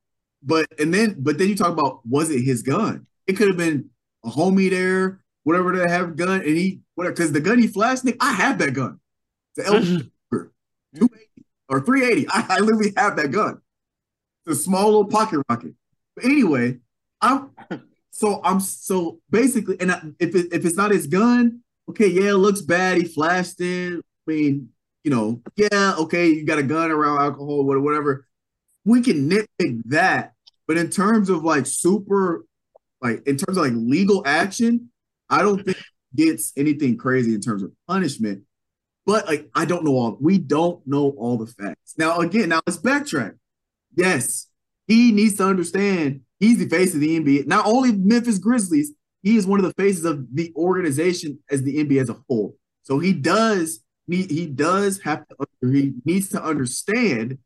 But 0.41 0.67
and 0.79 0.93
then 0.93 1.15
but 1.19 1.37
then 1.37 1.49
you 1.49 1.55
talk 1.55 1.71
about 1.73 2.05
was 2.07 2.29
it 2.29 2.41
his 2.41 2.63
gun? 2.63 3.05
It 3.27 3.33
could 3.33 3.47
have 3.49 3.57
been 3.57 3.89
a 4.25 4.29
homie 4.29 4.69
there, 4.69 5.21
whatever 5.43 5.75
they 5.75 5.87
have 5.89 6.15
gun, 6.15 6.39
and 6.41 6.49
he 6.57 6.79
whatever 6.95 7.13
because 7.13 7.31
the 7.31 7.41
gun 7.41 7.59
he 7.59 7.67
flashed, 7.67 8.03
Nick, 8.05 8.17
I 8.19 8.33
have 8.33 8.57
that 8.59 8.71
gun. 8.73 8.99
It's 9.55 9.67
an 9.67 9.75
L 9.75 9.81
280 10.95 11.45
or 11.69 11.79
380. 11.81 12.27
I, 12.29 12.45
I 12.49 12.59
literally 12.59 12.93
have 12.97 13.15
that 13.17 13.31
gun. 13.31 13.61
It's 14.45 14.59
a 14.59 14.63
small 14.63 14.85
little 14.85 15.05
pocket 15.05 15.41
rocket. 15.49 15.73
But 16.15 16.25
anyway, 16.25 16.77
I'm 17.21 17.51
so 18.11 18.41
I'm 18.43 18.59
so 18.59 19.19
basically, 19.29 19.77
and 19.79 19.91
I, 19.91 20.01
if 20.19 20.35
it, 20.35 20.47
if 20.51 20.65
it's 20.65 20.75
not 20.75 20.91
his 20.91 21.07
gun, 21.07 21.61
okay, 21.89 22.07
yeah, 22.07 22.31
it 22.31 22.35
looks 22.35 22.61
bad. 22.61 22.97
He 22.97 23.05
flashed 23.05 23.61
it. 23.61 23.97
I 23.99 24.31
mean, 24.31 24.69
you 25.03 25.11
know, 25.11 25.41
yeah, 25.55 25.95
okay, 25.97 26.29
you 26.29 26.45
got 26.45 26.59
a 26.59 26.63
gun 26.63 26.91
around 26.91 27.19
alcohol, 27.19 27.63
whatever. 27.63 28.27
We 28.85 29.01
can 29.01 29.29
nitpick 29.29 29.81
that, 29.85 30.33
but 30.67 30.77
in 30.77 30.89
terms 30.89 31.29
of 31.29 31.43
like 31.43 31.65
super, 31.65 32.45
like 33.01 33.25
in 33.27 33.37
terms 33.37 33.57
of 33.57 33.63
like 33.63 33.73
legal 33.75 34.23
action, 34.25 34.89
I 35.29 35.41
don't 35.41 35.63
think 35.63 35.77
gets 36.15 36.51
anything 36.57 36.97
crazy 36.97 37.33
in 37.33 37.41
terms 37.41 37.63
of 37.63 37.71
punishment. 37.87 38.43
But 39.05 39.25
like, 39.25 39.49
I 39.55 39.65
don't 39.65 39.83
know 39.83 39.95
all. 39.95 40.17
We 40.19 40.37
don't 40.37 40.85
know 40.85 41.11
all 41.17 41.37
the 41.37 41.47
facts. 41.47 41.95
Now, 41.97 42.19
again, 42.19 42.49
now 42.49 42.61
let's 42.67 42.79
backtrack. 42.79 43.33
Yes, 43.95 44.47
he 44.87 45.11
needs 45.11 45.37
to 45.37 45.45
understand 45.45 46.21
he's 46.39 46.59
the 46.59 46.69
face 46.69 46.93
of 46.93 46.99
the 46.99 47.19
NBA. 47.19 47.47
Not 47.47 47.65
only 47.65 47.93
Memphis 47.93 48.37
Grizzlies, 48.37 48.93
he 49.23 49.37
is 49.37 49.47
one 49.47 49.59
of 49.59 49.65
the 49.65 49.73
faces 49.81 50.05
of 50.05 50.25
the 50.33 50.51
organization 50.55 51.39
as 51.49 51.63
the 51.63 51.83
NBA 51.83 52.01
as 52.01 52.09
a 52.09 52.17
whole. 52.27 52.55
So 52.83 52.99
he 52.99 53.13
does 53.13 53.80
he 54.07 54.45
does 54.47 54.99
have 55.01 55.25
to 55.27 55.35
he 55.61 55.93
needs 56.05 56.29
to 56.29 56.43
understand 56.43 57.37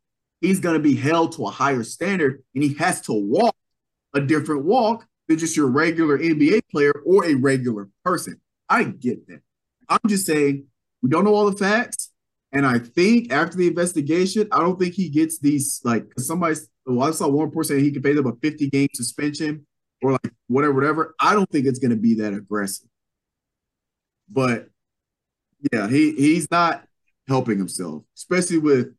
he's 0.42 0.60
going 0.60 0.76
to 0.76 0.82
be 0.82 0.96
held 0.96 1.34
to 1.34 1.46
a 1.46 1.52
higher 1.52 1.84
standard 1.84 2.44
and 2.54 2.64
he 2.64 2.74
has 2.76 3.02
to 3.02 3.14
walk 3.14 3.56
a 4.14 4.22
different 4.22 4.66
walk 4.66 5.06
than 5.28 5.38
just 5.38 5.58
your 5.58 5.68
regular 5.68 6.18
NBA 6.18 6.62
player 6.72 6.94
or 7.06 7.26
a 7.26 7.36
regular 7.36 7.90
person. 8.04 8.40
I 8.70 8.84
get 8.84 9.28
that. 9.28 9.42
I'm 9.90 10.00
just 10.08 10.26
saying 10.26 10.66
we 11.02 11.10
don't 11.10 11.26
know 11.26 11.36
all 11.36 11.50
the 11.50 11.58
facts. 11.58 12.12
And 12.52 12.66
I 12.66 12.80
think 12.80 13.34
after 13.34 13.58
the 13.58 13.68
investigation, 13.68 14.48
I 14.52 14.60
don't 14.60 14.80
think 14.80 14.94
he 14.94 15.10
gets 15.10 15.40
these 15.40 15.82
like 15.84 16.06
somebody. 16.18 16.56
Well, 16.86 17.08
I 17.08 17.12
saw 17.12 17.28
one 17.28 17.52
person 17.52 17.80
he 17.80 17.92
could 17.92 18.04
pay 18.04 18.14
them 18.14 18.28
a 18.28 18.34
50 18.42 18.70
game 18.70 18.88
suspension 18.94 19.66
or 20.02 20.14
like 20.14 20.34
whatever, 20.48 20.74
whatever. 20.74 21.16
I 21.20 21.34
don't 21.34 21.50
think 21.50 21.66
it's 21.66 21.80
going 21.80 21.92
to 21.92 21.98
be 21.98 22.16
that 22.16 22.34
aggressive. 22.34 22.88
But 24.32 24.70
yeah, 25.72 25.88
he 25.88 26.12
he's 26.14 26.50
not 26.52 26.86
helping 27.28 27.58
himself, 27.58 28.04
especially 28.16 28.58
with 28.58 28.94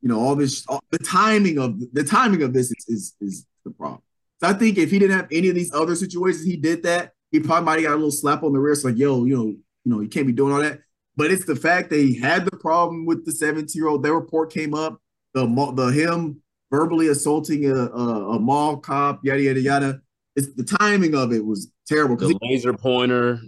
you 0.00 0.08
know 0.08 0.20
all 0.20 0.34
this. 0.34 0.64
All, 0.68 0.82
the 0.90 0.98
timing 0.98 1.58
of 1.58 1.78
the 1.92 2.04
timing 2.04 2.42
of 2.42 2.52
this 2.52 2.70
is 2.70 2.84
is, 2.88 3.14
is 3.20 3.46
the 3.64 3.70
problem. 3.70 4.02
So 4.40 4.48
I 4.48 4.54
think 4.54 4.78
if 4.78 4.90
he 4.90 4.98
didn't 4.98 5.16
have 5.16 5.28
any 5.30 5.48
of 5.48 5.54
these 5.54 5.72
other 5.72 5.94
situations, 5.94 6.44
he 6.44 6.56
did 6.56 6.82
that. 6.84 7.12
He 7.30 7.40
probably 7.40 7.66
might 7.66 7.74
have 7.74 7.82
got 7.84 7.92
a 7.92 7.96
little 7.96 8.10
slap 8.10 8.42
on 8.42 8.52
the 8.52 8.58
wrist, 8.58 8.84
like 8.84 8.96
yo, 8.96 9.24
you 9.24 9.36
know, 9.36 9.46
you 9.46 9.60
know, 9.84 10.00
you 10.00 10.08
can't 10.08 10.26
be 10.26 10.32
doing 10.32 10.52
all 10.52 10.60
that. 10.60 10.80
But 11.16 11.30
it's 11.30 11.44
the 11.44 11.56
fact 11.56 11.90
that 11.90 11.98
he 11.98 12.18
had 12.18 12.44
the 12.44 12.56
problem 12.56 13.04
with 13.04 13.26
the 13.26 13.32
17 13.32 13.68
year 13.74 13.88
old. 13.88 14.02
Their 14.02 14.14
report 14.14 14.52
came 14.52 14.74
up. 14.74 15.00
The 15.34 15.46
the 15.76 15.86
him 15.86 16.42
verbally 16.70 17.08
assaulting 17.08 17.66
a, 17.66 17.74
a, 17.74 18.36
a 18.36 18.38
mall 18.38 18.78
cop, 18.78 19.20
yada 19.24 19.42
yada 19.42 19.60
yada. 19.60 20.00
It's 20.36 20.54
the 20.54 20.64
timing 20.64 21.14
of 21.14 21.32
it 21.32 21.44
was 21.44 21.70
terrible. 21.86 22.16
The 22.16 22.28
he, 22.28 22.38
laser 22.42 22.72
pointer. 22.72 23.40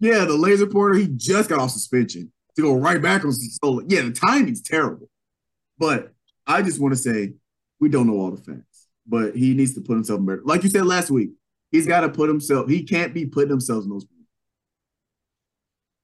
Yeah, 0.00 0.24
the 0.24 0.34
laser 0.36 0.66
pointer. 0.66 0.94
He 0.94 1.08
just 1.08 1.48
got 1.48 1.58
off 1.58 1.70
suspension 1.70 2.32
to 2.56 2.62
go 2.62 2.74
right 2.74 3.00
back 3.00 3.24
on. 3.24 3.32
So 3.32 3.82
yeah, 3.86 4.02
the 4.02 4.12
timing's 4.12 4.62
terrible. 4.62 5.08
But 5.78 6.12
I 6.46 6.62
just 6.62 6.80
want 6.80 6.92
to 6.94 7.00
say 7.00 7.34
we 7.80 7.88
don't 7.88 8.06
know 8.06 8.14
all 8.14 8.30
the 8.30 8.42
facts, 8.42 8.86
but 9.06 9.36
he 9.36 9.54
needs 9.54 9.74
to 9.74 9.80
put 9.80 9.94
himself 9.94 10.24
better. 10.24 10.42
Like 10.44 10.62
you 10.64 10.70
said 10.70 10.86
last 10.86 11.10
week, 11.10 11.30
he's 11.70 11.86
got 11.86 12.00
to 12.00 12.08
put 12.08 12.28
himself. 12.28 12.68
He 12.68 12.82
can't 12.82 13.14
be 13.14 13.26
putting 13.26 13.50
himself 13.50 13.84
in 13.84 13.90
those. 13.90 14.06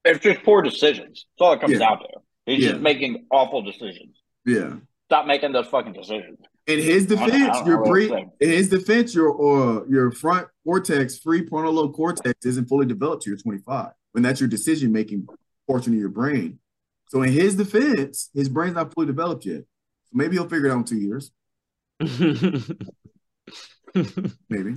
It's 0.05 0.21
just 0.23 0.43
poor 0.45 0.63
decisions. 0.63 1.27
That's 1.39 1.47
all 1.47 1.53
it 1.55 1.61
comes 1.61 1.73
Yeah. 1.73 1.79
down 1.81 1.99
to. 1.99 2.07
He's 2.47 2.63
Yeah. 2.65 2.71
just 2.73 2.83
making 2.83 3.27
awful 3.31 3.63
decisions. 3.63 4.17
Yeah. 4.45 4.77
Stop 5.07 5.27
making 5.27 5.53
those 5.53 5.67
fucking 5.67 5.95
decisions. 5.95 6.39
In 6.67 6.79
his 6.81 7.05
I 7.05 7.09
don't- 7.09 7.19
I 7.19 7.27
defense, 7.27 7.67
your 7.67 7.85
know 7.85 7.91
pre 7.91 8.11
in 8.41 8.51
his 8.51 8.69
defense, 8.69 9.15
your 9.15 9.29
or 9.31 9.87
your 9.89 10.11
front 10.11 10.49
cortex, 10.65 11.19
prefrontal 11.19 11.73
lobe 11.75 11.95
cortex, 11.95 12.45
isn't 12.45 12.69
fully 12.69 12.87
developed 12.87 13.23
to 13.23 13.31
your 13.31 13.39
25. 13.39 13.93
When 14.13 14.23
that's 14.23 14.41
your 14.41 14.49
decision 14.49 14.91
making 14.93 15.29
portion 15.69 15.93
of 15.95 16.01
your 16.01 16.09
brain. 16.09 16.59
So 17.09 17.23
in 17.23 17.31
his 17.33 17.55
defense, 17.55 18.31
his 18.35 18.49
brain's 18.49 18.75
not 18.75 18.93
fully 18.93 19.07
developed 19.07 19.45
yet. 19.47 19.61
So 20.07 20.11
maybe 20.15 20.35
he'll 20.37 20.49
figure 20.49 20.67
it 20.67 20.73
out 20.73 20.79
in 20.79 20.85
two 20.85 20.99
years. 20.99 21.31
Maybe. 24.49 24.77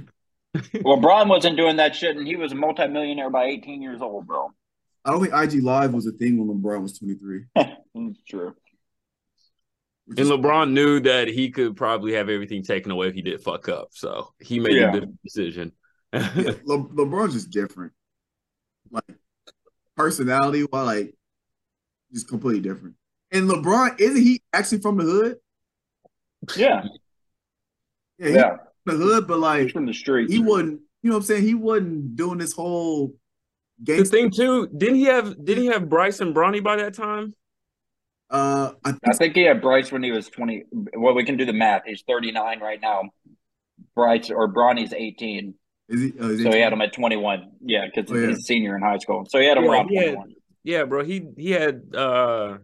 Well, 0.83 0.97
Bron 0.97 1.27
wasn't 1.27 1.57
doing 1.57 1.75
that 1.77 1.95
shit, 1.95 2.15
and 2.17 2.25
he 2.27 2.35
was 2.35 2.51
a 2.51 2.55
multimillionaire 2.55 3.29
by 3.29 3.45
18 3.45 3.81
years 3.81 4.01
old, 4.01 4.27
bro. 4.27 4.51
I 5.05 5.11
don't 5.11 5.21
think 5.21 5.33
IG 5.33 5.63
Live 5.63 5.93
was 5.93 6.05
a 6.07 6.11
thing 6.11 6.37
when 6.37 6.57
LeBron 6.61 6.81
was 6.81 6.97
23. 6.97 7.45
It's 7.95 8.23
true. 8.23 8.55
Which 10.09 10.19
And 10.19 10.27
LeBron 10.29 10.71
knew 10.71 10.99
that 11.01 11.27
he 11.27 11.51
could 11.51 11.75
probably 11.77 12.13
have 12.13 12.29
everything 12.29 12.63
taken 12.63 12.91
away 12.91 13.07
if 13.07 13.13
he 13.13 13.21
did 13.21 13.41
fuck 13.41 13.69
up. 13.69 13.89
So 13.91 14.33
he 14.39 14.59
made 14.59 14.73
Yeah. 14.75 14.89
a 14.89 14.99
good 14.99 15.17
decision. 15.23 15.71
yeah, 16.11 16.27
Le- 16.65 16.89
LeBron's 16.89 17.33
just 17.33 17.51
different. 17.51 17.93
Like 18.91 19.03
personality, 19.95 20.61
while 20.63 20.85
like 20.85 21.13
just 22.11 22.27
completely 22.27 22.61
different. 22.61 22.95
And 23.31 23.47
LeBron, 23.47 23.99
isn't 23.99 24.21
he 24.21 24.41
actually 24.51 24.79
from 24.81 24.97
the 24.97 25.03
hood? 25.03 25.37
Yeah, 26.57 26.85
Yeah, 28.17 28.27
yeah. 28.29 28.57
from 28.85 28.97
the 28.99 29.05
hood, 29.05 29.27
but 29.27 29.35
He's 29.35 29.41
like 29.43 29.71
from 29.73 29.85
the 29.85 29.93
streets. 29.93 30.33
he 30.33 30.39
wasn't, 30.39 30.81
you 31.03 31.09
know 31.11 31.17
what 31.17 31.21
I'm 31.21 31.25
saying? 31.27 31.43
He 31.43 31.53
wasn't 31.53 32.15
doing 32.15 32.39
this 32.39 32.53
whole 32.53 33.13
game. 33.83 33.99
the 33.99 34.05
thing 34.05 34.31
too, 34.31 34.67
didn't 34.75 34.95
he 34.95 35.03
have 35.03 35.45
didn't 35.45 35.63
he 35.63 35.69
have 35.69 35.87
Bryce 35.89 36.19
and 36.21 36.33
Bronny 36.35 36.63
by 36.63 36.77
that 36.77 36.95
time? 36.95 37.35
Uh, 38.29 38.73
I 38.85 38.91
think 38.91 39.01
I 39.09 39.13
think 39.13 39.35
he 39.35 39.41
had 39.43 39.61
Bryce 39.61 39.91
when 39.91 40.03
he 40.03 40.11
was 40.11 40.27
20. 40.29 40.65
Well, 40.95 41.15
we 41.15 41.25
can 41.25 41.35
do 41.37 41.45
the 41.45 41.53
math. 41.53 41.83
He's 41.85 42.03
39 42.07 42.59
right 42.59 42.79
now. 42.81 43.03
Bryce 43.95 44.29
or 44.29 44.47
Bronny's 44.47 44.93
18. 44.93 45.55
is 45.89 46.01
he? 46.01 46.19
Uh, 46.19 46.27
is 46.27 46.43
So 46.43 46.51
he 46.51 46.59
had 46.59 46.71
him 46.71 46.81
at 46.81 46.93
21. 46.93 47.51
Yeah, 47.65 47.85
because 47.93 48.11
Oh, 48.11 48.15
yeah. 48.15 48.27
he's 48.29 48.45
senior 48.45 48.75
in 48.75 48.83
high 48.83 48.97
school. 48.99 49.25
So 49.29 49.39
he 49.39 49.47
had 49.47 49.57
him 49.57 49.63
Yeah, 49.63 49.71
around 49.71 49.89
he 49.89 49.95
had- 49.95 50.03
21. 50.15 50.35
Yeah, 50.63 50.83
bro. 50.85 51.03
He 51.03 51.29
he 51.37 51.51
had 51.51 51.95
uh 51.95 52.57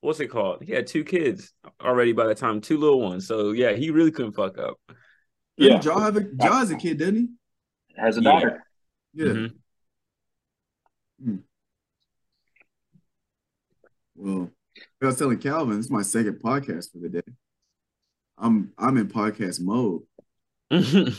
what's 0.00 0.20
it 0.20 0.28
called? 0.28 0.62
He 0.62 0.72
had 0.72 0.86
two 0.86 1.02
kids 1.02 1.52
already 1.80 2.12
by 2.12 2.26
the 2.26 2.34
time, 2.34 2.60
two 2.60 2.76
little 2.78 3.00
ones. 3.00 3.26
So 3.26 3.50
yeah, 3.52 3.72
he 3.72 3.90
really 3.90 4.12
couldn't 4.12 4.32
fuck 4.34 4.58
up. 4.58 4.76
Didn't 5.56 5.84
Yeah. 5.84 5.92
Ja 5.94 5.98
have 6.00 6.16
a 6.16 6.26
Ja 6.40 6.60
as 6.62 6.70
a 6.70 6.76
kid, 6.76 6.98
didn't 6.98 7.16
he? 7.16 8.00
Has 8.00 8.16
a 8.18 8.22
Yeah. 8.22 8.30
daughter. 8.30 8.64
Yeah. 9.14 9.46
Mhm. 11.20 11.42
Well, 14.14 14.50
I 15.00 15.06
was 15.06 15.18
telling 15.18 15.38
Calvin, 15.38 15.76
this 15.76 15.86
is 15.86 15.92
my 15.92 16.02
second 16.02 16.40
podcast 16.42 16.90
for 16.90 16.98
the 16.98 17.08
day. 17.08 17.32
I'm 18.36 18.72
I'm 18.76 18.96
in 18.96 19.08
podcast 19.08 19.60
mode. 19.60 20.02
I'm 20.70 21.14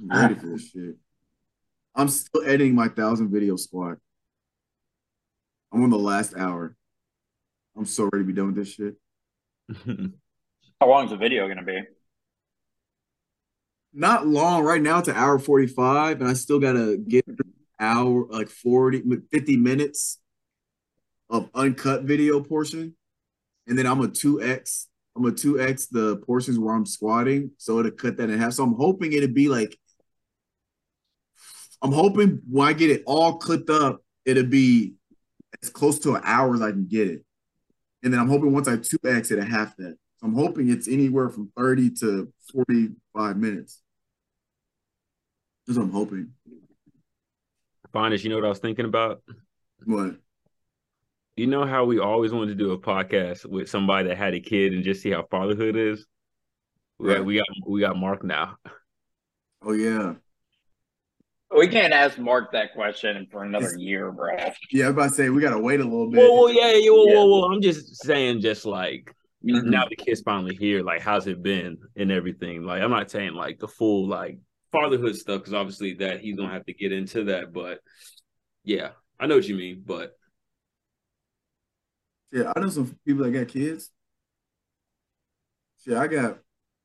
ready 0.00 0.34
for 0.34 0.46
this 0.46 0.70
shit. 0.70 0.96
I'm 1.94 2.08
still 2.08 2.42
editing 2.42 2.74
my 2.74 2.88
thousand 2.88 3.30
video 3.30 3.56
squad. 3.56 3.98
I'm 5.72 5.84
on 5.84 5.90
the 5.90 5.98
last 5.98 6.34
hour. 6.36 6.76
I'm 7.76 7.86
so 7.86 8.08
ready 8.12 8.24
to 8.24 8.26
be 8.26 8.32
done 8.32 8.46
with 8.46 8.56
this 8.56 8.72
shit. 8.72 8.96
How 10.80 10.88
long 10.88 11.04
is 11.04 11.10
the 11.10 11.16
video 11.16 11.46
going 11.46 11.58
to 11.58 11.64
be? 11.64 11.80
Not 13.92 14.26
long 14.26 14.64
right 14.64 14.82
now. 14.82 14.98
It's 14.98 15.08
an 15.08 15.16
hour 15.16 15.38
45, 15.38 16.20
and 16.20 16.28
I 16.28 16.34
still 16.34 16.58
gotta 16.58 16.98
get 16.98 17.26
an 17.26 17.38
hour 17.80 18.26
like 18.28 18.50
40, 18.50 19.02
50 19.32 19.56
minutes 19.56 20.18
of 21.30 21.50
uncut 21.54 22.02
video 22.04 22.40
portion. 22.40 22.94
And 23.66 23.78
then 23.78 23.86
I'm 23.86 24.00
a 24.00 24.08
2x. 24.08 24.86
I'm 25.16 25.24
a 25.24 25.32
2x 25.32 25.88
the 25.90 26.16
portions 26.18 26.58
where 26.58 26.74
I'm 26.74 26.86
squatting. 26.86 27.50
So 27.58 27.78
it'll 27.78 27.92
cut 27.92 28.16
that 28.18 28.30
in 28.30 28.38
half. 28.38 28.52
So 28.52 28.64
I'm 28.64 28.74
hoping 28.74 29.12
it'll 29.12 29.28
be 29.28 29.48
like 29.48 29.76
I'm 31.82 31.92
hoping 31.92 32.40
when 32.50 32.68
I 32.68 32.72
get 32.72 32.90
it 32.90 33.02
all 33.06 33.36
clipped 33.36 33.70
up, 33.70 34.02
it'll 34.24 34.44
be 34.44 34.94
as 35.62 35.70
close 35.70 35.98
to 36.00 36.14
an 36.14 36.22
hour 36.24 36.54
as 36.54 36.62
I 36.62 36.70
can 36.70 36.86
get 36.86 37.08
it. 37.08 37.24
And 38.02 38.12
then 38.12 38.20
I'm 38.20 38.28
hoping 38.28 38.52
once 38.52 38.68
I 38.68 38.76
2x 38.76 39.30
it 39.30 39.38
a 39.38 39.44
half 39.44 39.76
that. 39.76 39.96
So 40.18 40.26
I'm 40.26 40.34
hoping 40.34 40.70
it's 40.70 40.88
anywhere 40.88 41.28
from 41.28 41.50
30 41.56 41.90
to 42.00 42.32
45 42.52 43.36
minutes. 43.36 43.82
That's 45.66 45.78
what 45.78 45.84
I'm 45.84 45.92
hoping. 45.92 46.32
Finest, 47.92 48.24
you 48.24 48.30
know 48.30 48.36
what 48.36 48.44
I 48.44 48.50
was 48.50 48.58
thinking 48.58 48.84
about? 48.84 49.22
What? 49.84 50.16
You 51.36 51.46
know 51.46 51.66
how 51.66 51.84
we 51.84 51.98
always 51.98 52.32
wanted 52.32 52.56
to 52.58 52.64
do 52.64 52.72
a 52.72 52.78
podcast 52.78 53.44
with 53.44 53.68
somebody 53.68 54.08
that 54.08 54.16
had 54.16 54.32
a 54.34 54.40
kid 54.40 54.72
and 54.72 54.82
just 54.82 55.02
see 55.02 55.10
how 55.10 55.22
fatherhood 55.30 55.76
is? 55.76 56.06
We 56.98 57.08
got 57.08 57.16
Right. 57.18 57.24
we 57.26 57.36
got 57.36 57.46
we 57.68 57.80
got 57.80 57.96
Mark 57.98 58.24
now. 58.24 58.56
Oh 59.62 59.72
yeah. 59.72 60.14
We 61.54 61.68
can't 61.68 61.92
ask 61.92 62.18
Mark 62.18 62.52
that 62.52 62.72
question 62.74 63.26
for 63.30 63.44
another 63.44 63.76
year, 63.76 64.10
bro. 64.12 64.34
Yeah, 64.72 64.86
I 64.86 64.88
was 64.88 64.94
about 64.94 65.08
to 65.10 65.14
say 65.14 65.28
we 65.28 65.42
gotta 65.42 65.58
wait 65.58 65.80
a 65.80 65.84
little 65.84 66.10
bit. 66.10 66.18
Whoa, 66.20 66.34
whoa, 66.34 66.46
yeah, 66.48 66.72
yeah, 66.72 66.90
whoa, 66.90 67.06
Yeah. 67.06 67.14
whoa, 67.16 67.26
whoa. 67.26 67.52
I'm 67.52 67.60
just 67.60 68.02
saying, 68.02 68.40
just 68.40 68.64
like 68.64 69.14
Mhm. 69.44 69.64
now 69.64 69.86
the 69.88 69.96
kid's 69.96 70.22
finally 70.22 70.56
here, 70.56 70.82
like 70.82 71.02
how's 71.02 71.26
it 71.26 71.42
been 71.42 71.76
and 71.96 72.10
everything. 72.10 72.64
Like 72.64 72.80
I'm 72.82 72.90
not 72.90 73.10
saying 73.10 73.34
like 73.34 73.58
the 73.58 73.68
full 73.68 74.08
like 74.08 74.38
fatherhood 74.72 75.16
stuff 75.16 75.40
because 75.40 75.52
obviously 75.54 75.94
that 75.94 76.20
he's 76.20 76.34
gonna 76.36 76.52
have 76.52 76.64
to 76.64 76.72
get 76.72 76.92
into 76.92 77.24
that, 77.24 77.52
but 77.52 77.80
yeah, 78.64 78.92
I 79.20 79.26
know 79.26 79.34
what 79.36 79.46
you 79.48 79.54
mean. 79.54 79.82
But 79.84 80.16
Yeah, 82.32 82.52
I 82.54 82.60
know 82.60 82.68
some 82.68 82.96
people 83.06 83.24
that 83.24 83.30
got 83.30 83.48
kids. 83.48 83.90
Yeah, 85.86 86.00
I 86.00 86.08
got 86.08 86.38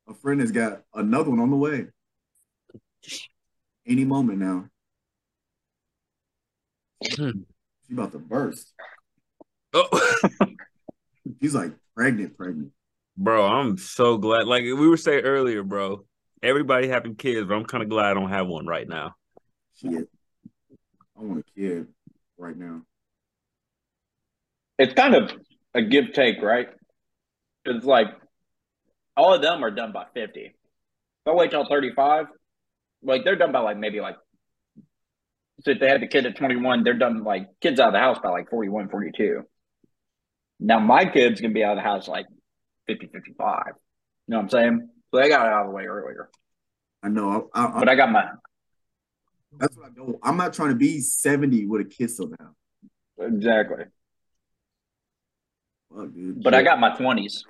a 0.07 0.13
friend 0.13 0.39
that's 0.39 0.51
got 0.51 0.83
another 0.93 1.31
one 1.31 1.39
on 1.39 1.49
the 1.49 1.55
way. 1.57 1.87
Any 3.87 4.05
moment 4.05 4.37
now. 4.39 4.65
Hmm. 7.15 7.31
She 7.87 7.93
about 7.93 8.11
to 8.11 8.19
burst. 8.19 8.73
oh, 9.73 9.87
She's 11.41 11.55
like 11.55 11.71
pregnant, 11.95 12.37
pregnant. 12.37 12.71
bro, 13.17 13.45
I'm 13.45 13.77
so 13.77 14.17
glad. 14.17 14.45
Like 14.45 14.63
we 14.63 14.73
were 14.87 14.97
saying 14.97 15.23
earlier, 15.23 15.63
bro, 15.63 16.05
everybody 16.43 16.87
having 16.87 17.15
kids, 17.15 17.47
but 17.47 17.55
I'm 17.55 17.65
kind 17.65 17.81
of 17.83 17.89
glad 17.89 18.11
I 18.11 18.13
don't 18.13 18.29
have 18.29 18.47
one 18.47 18.67
right 18.67 18.87
now. 18.87 19.15
Shit. 19.77 20.07
I 21.17 21.23
want 21.23 21.39
a 21.39 21.59
kid 21.59 21.87
right 22.37 22.55
now. 22.55 22.83
It's 24.81 24.95
kind 24.95 25.13
of 25.13 25.31
a 25.75 25.83
give 25.83 26.11
take, 26.13 26.41
right? 26.41 26.67
It's 27.65 27.85
like 27.85 28.07
all 29.15 29.35
of 29.35 29.41
them 29.43 29.63
are 29.63 29.69
done 29.69 29.91
by 29.91 30.05
50. 30.11 30.39
If 30.39 30.53
I 31.27 31.31
wait 31.33 31.51
till 31.51 31.67
35, 31.67 32.25
like 33.03 33.23
they're 33.23 33.35
done 33.35 33.51
by 33.51 33.59
like 33.59 33.77
maybe 33.77 34.01
like 34.01 34.15
so 35.63 35.69
if 35.71 35.79
they 35.79 35.87
had 35.87 36.01
the 36.01 36.07
kid 36.07 36.25
at 36.25 36.35
21, 36.35 36.83
they're 36.83 36.95
done 36.95 37.23
like 37.23 37.47
kids 37.61 37.79
out 37.79 37.89
of 37.89 37.93
the 37.93 37.99
house 37.99 38.17
by 38.23 38.29
like 38.31 38.49
41, 38.49 38.89
42. 38.89 39.43
Now 40.59 40.79
my 40.79 41.05
kid's 41.05 41.41
gonna 41.41 41.53
be 41.53 41.63
out 41.63 41.77
of 41.77 41.83
the 41.83 41.87
house 41.87 42.07
like 42.07 42.25
50, 42.87 43.11
55. 43.13 43.63
You 43.67 43.73
know 44.29 44.37
what 44.37 44.43
I'm 44.45 44.49
saying? 44.49 44.89
So 45.11 45.21
they 45.21 45.29
got 45.29 45.45
it 45.45 45.53
out 45.53 45.61
of 45.61 45.67
the 45.67 45.73
way 45.73 45.85
earlier. 45.85 46.31
I 47.03 47.09
know. 47.09 47.49
I, 47.53 47.65
I, 47.65 47.79
But 47.79 47.89
I 47.89 47.93
got 47.93 48.11
my 48.11 48.29
that's 49.59 49.77
what 49.77 49.85
I 49.85 49.89
don't. 49.95 50.17
I'm 50.23 50.37
not 50.37 50.53
trying 50.53 50.69
to 50.69 50.75
be 50.75 51.01
70 51.01 51.67
with 51.67 51.81
a 51.81 51.85
kid 51.85 52.09
still 52.09 52.31
now. 52.39 52.55
exactly. 53.19 53.83
Fuck, 55.95 56.13
dude. 56.13 56.43
But 56.43 56.53
I 56.53 56.63
got 56.63 56.79
my 56.79 56.91
20s. 56.91 57.43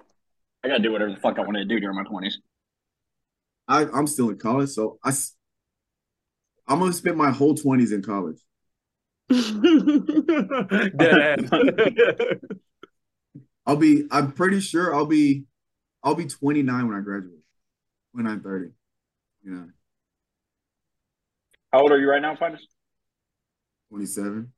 I 0.63 0.67
gotta 0.67 0.81
do 0.81 0.91
whatever 0.91 1.11
the 1.11 1.17
fuck 1.19 1.37
I 1.39 1.41
want 1.41 1.57
to 1.57 1.65
do 1.65 1.79
during 1.79 1.95
my 1.95 2.03
20s. 2.03 2.33
I, 3.67 3.85
I'm 3.85 4.07
still 4.07 4.29
in 4.29 4.37
college, 4.37 4.69
so 4.69 4.99
I'm 5.03 6.79
gonna 6.79 6.93
spend 6.93 7.17
my 7.17 7.31
whole 7.31 7.55
20s 7.55 7.91
in 7.91 8.01
college. 8.01 8.39
Dead. 10.97 11.49
I'll 13.65 13.75
be. 13.75 14.07
I'm 14.11 14.31
pretty 14.33 14.59
sure 14.59 14.93
I'll 14.93 15.05
be. 15.05 15.45
I'll 16.03 16.15
be 16.15 16.25
29 16.25 16.87
when 16.87 16.97
I 16.97 17.01
graduate. 17.01 17.35
29, 18.13 18.41
30. 18.41 18.71
Yeah, 19.43 19.63
How 21.71 21.81
old 21.81 21.91
are 21.91 21.99
you 21.99 22.09
right 22.09 22.21
now, 22.21 22.35
Finest? 22.35 22.67
27. 23.89 24.51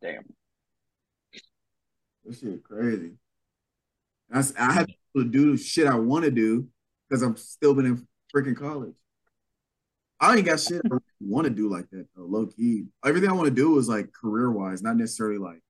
Damn. 0.00 0.22
This 2.24 2.40
shit 2.40 2.62
crazy. 2.62 3.12
That's 4.28 4.52
I 4.58 4.72
have 4.72 4.86
to 5.16 5.24
do 5.24 5.56
shit 5.56 5.86
I 5.86 5.96
want 5.96 6.24
to 6.24 6.30
do 6.30 6.68
because 7.08 7.22
I'm 7.22 7.36
still 7.36 7.74
been 7.74 7.86
in 7.86 8.06
freaking 8.34 8.56
college. 8.56 8.94
I 10.20 10.36
ain't 10.36 10.46
got 10.46 10.60
shit 10.60 10.82
I 10.90 10.96
want 11.20 11.46
to 11.46 11.50
do 11.50 11.68
like 11.68 11.90
that 11.90 12.06
though, 12.14 12.24
low 12.24 12.46
key. 12.46 12.84
Everything 13.04 13.28
I 13.28 13.34
want 13.34 13.48
to 13.48 13.54
do 13.54 13.76
is 13.78 13.88
like 13.88 14.12
career 14.12 14.50
wise, 14.50 14.82
not 14.82 14.96
necessarily 14.96 15.38
like 15.38 15.60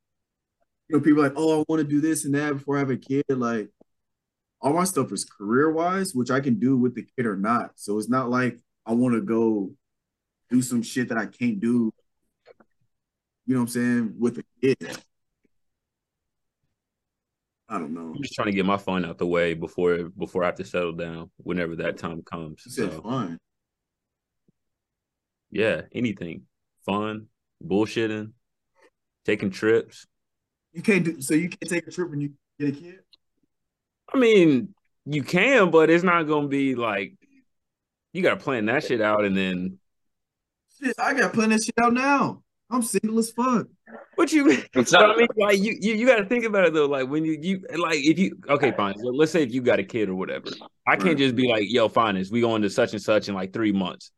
you 0.89 0.97
know, 0.97 1.03
people 1.03 1.23
like, 1.23 1.33
oh, 1.37 1.61
I 1.61 1.65
want 1.69 1.81
to 1.81 1.89
do 1.89 2.01
this 2.01 2.27
and 2.27 2.35
that 2.35 2.59
before 2.59 2.77
I 2.77 2.81
have 2.81 2.91
a 2.91 2.97
kid. 2.97 3.25
Like 3.31 3.71
all 4.61 4.75
my 4.75 4.85
stuff 4.85 5.11
is 5.11 5.25
career 5.25 5.73
wise, 5.73 6.15
which 6.15 6.31
I 6.31 6.41
can 6.41 6.59
do 6.59 6.77
with 6.77 6.95
the 6.95 7.07
kid 7.17 7.27
or 7.27 7.37
not. 7.37 7.73
So 7.77 7.99
it's 7.99 8.11
not 8.11 8.31
like 8.31 8.59
I 8.87 8.93
want 8.93 9.15
to 9.15 9.23
go 9.23 9.73
do 10.51 10.61
some 10.61 10.83
shit 10.83 11.09
that 11.09 11.19
I 11.19 11.27
can't 11.27 11.61
do. 11.61 11.93
You 13.47 13.55
know 13.55 13.61
what 13.61 13.63
I'm 13.63 13.69
saying? 13.69 14.15
With 14.19 14.39
a 14.39 14.45
kid. 14.61 14.99
I 17.73 17.79
don't 17.79 17.95
know. 17.95 18.13
I'm 18.15 18.23
just 18.23 18.35
trying 18.35 18.47
to 18.47 18.53
get 18.53 18.67
my 18.67 18.77
fun 18.77 19.07
out 19.07 19.17
the 19.17 19.27
way 19.27 19.55
before 19.55 20.11
before 20.19 20.43
I 20.43 20.47
have 20.47 20.57
to 20.57 20.65
settle 20.65 20.93
down 20.93 21.31
whenever 21.39 21.75
that 21.77 21.97
time 21.97 22.23
comes. 22.23 22.63
You 22.67 22.73
So 22.73 23.01
fun. 23.01 23.39
yeah, 25.51 25.83
anything. 25.91 26.43
Fun, 26.85 27.29
bullshitting, 27.65 28.33
taking 29.25 29.51
trips. 29.51 30.07
You 30.75 30.83
can't 30.83 31.03
do 31.05 31.21
so. 31.23 31.33
You 31.35 31.49
can't 31.49 31.71
take 31.71 31.87
a 31.87 31.91
trip 31.91 32.11
when 32.11 32.21
you 32.21 32.33
get 32.59 32.69
a 32.69 32.73
kid. 32.73 33.01
I 34.13 34.19
mean, 34.19 34.75
you 35.07 35.23
can, 35.23 35.71
but 35.71 35.89
it's 35.89 36.05
not 36.05 36.25
gonna 36.25 36.49
be 36.49 36.75
like 36.75 37.15
you 38.13 38.23
gotta 38.23 38.37
plan 38.37 38.67
that 38.67 38.85
shit 38.85 39.01
out 39.01 39.25
and 39.25 39.35
then 39.35 39.79
Shit, 40.79 40.95
I 40.99 41.15
got 41.15 41.33
plenty 41.33 41.55
of 41.55 41.63
shit 41.63 41.75
out 41.83 41.95
now. 41.95 42.43
I'm 42.73 42.83
single 42.83 43.19
as 43.19 43.31
fuck. 43.31 43.67
what 44.17 44.33
you 44.33 44.49
It's 44.51 44.69
But 44.73 44.91
not, 44.93 45.11
I 45.11 45.17
mean, 45.17 45.29
like 45.37 45.59
you, 45.59 45.77
you, 45.81 45.95
you 45.95 46.07
got 46.07 46.17
to 46.17 46.25
think 46.25 46.45
about 46.45 46.65
it 46.65 46.73
though. 46.75 46.87
Like 46.87 47.09
when 47.09 47.25
you, 47.25 47.39
you, 47.41 47.65
like 47.79 47.99
if 47.99 48.19
you, 48.19 48.39
okay, 48.49 48.73
fine. 48.73 48.99
So 48.99 49.09
let's 49.11 49.31
say 49.31 49.43
if 49.43 49.53
you 49.53 49.61
got 49.61 49.79
a 49.79 49.85
kid 49.85 50.09
or 50.09 50.15
whatever, 50.15 50.49
I 50.89 50.97
can't 50.97 51.19
just 51.19 51.37
be 51.37 51.49
like, 51.49 51.65
yo, 51.67 51.89
finest, 51.89 52.33
we 52.33 52.41
going 52.41 52.63
to 52.63 52.71
such 52.71 52.93
and 52.93 53.03
such 53.03 53.29
in 53.29 53.35
like 53.35 53.53
three 53.53 53.73
months. 53.73 54.11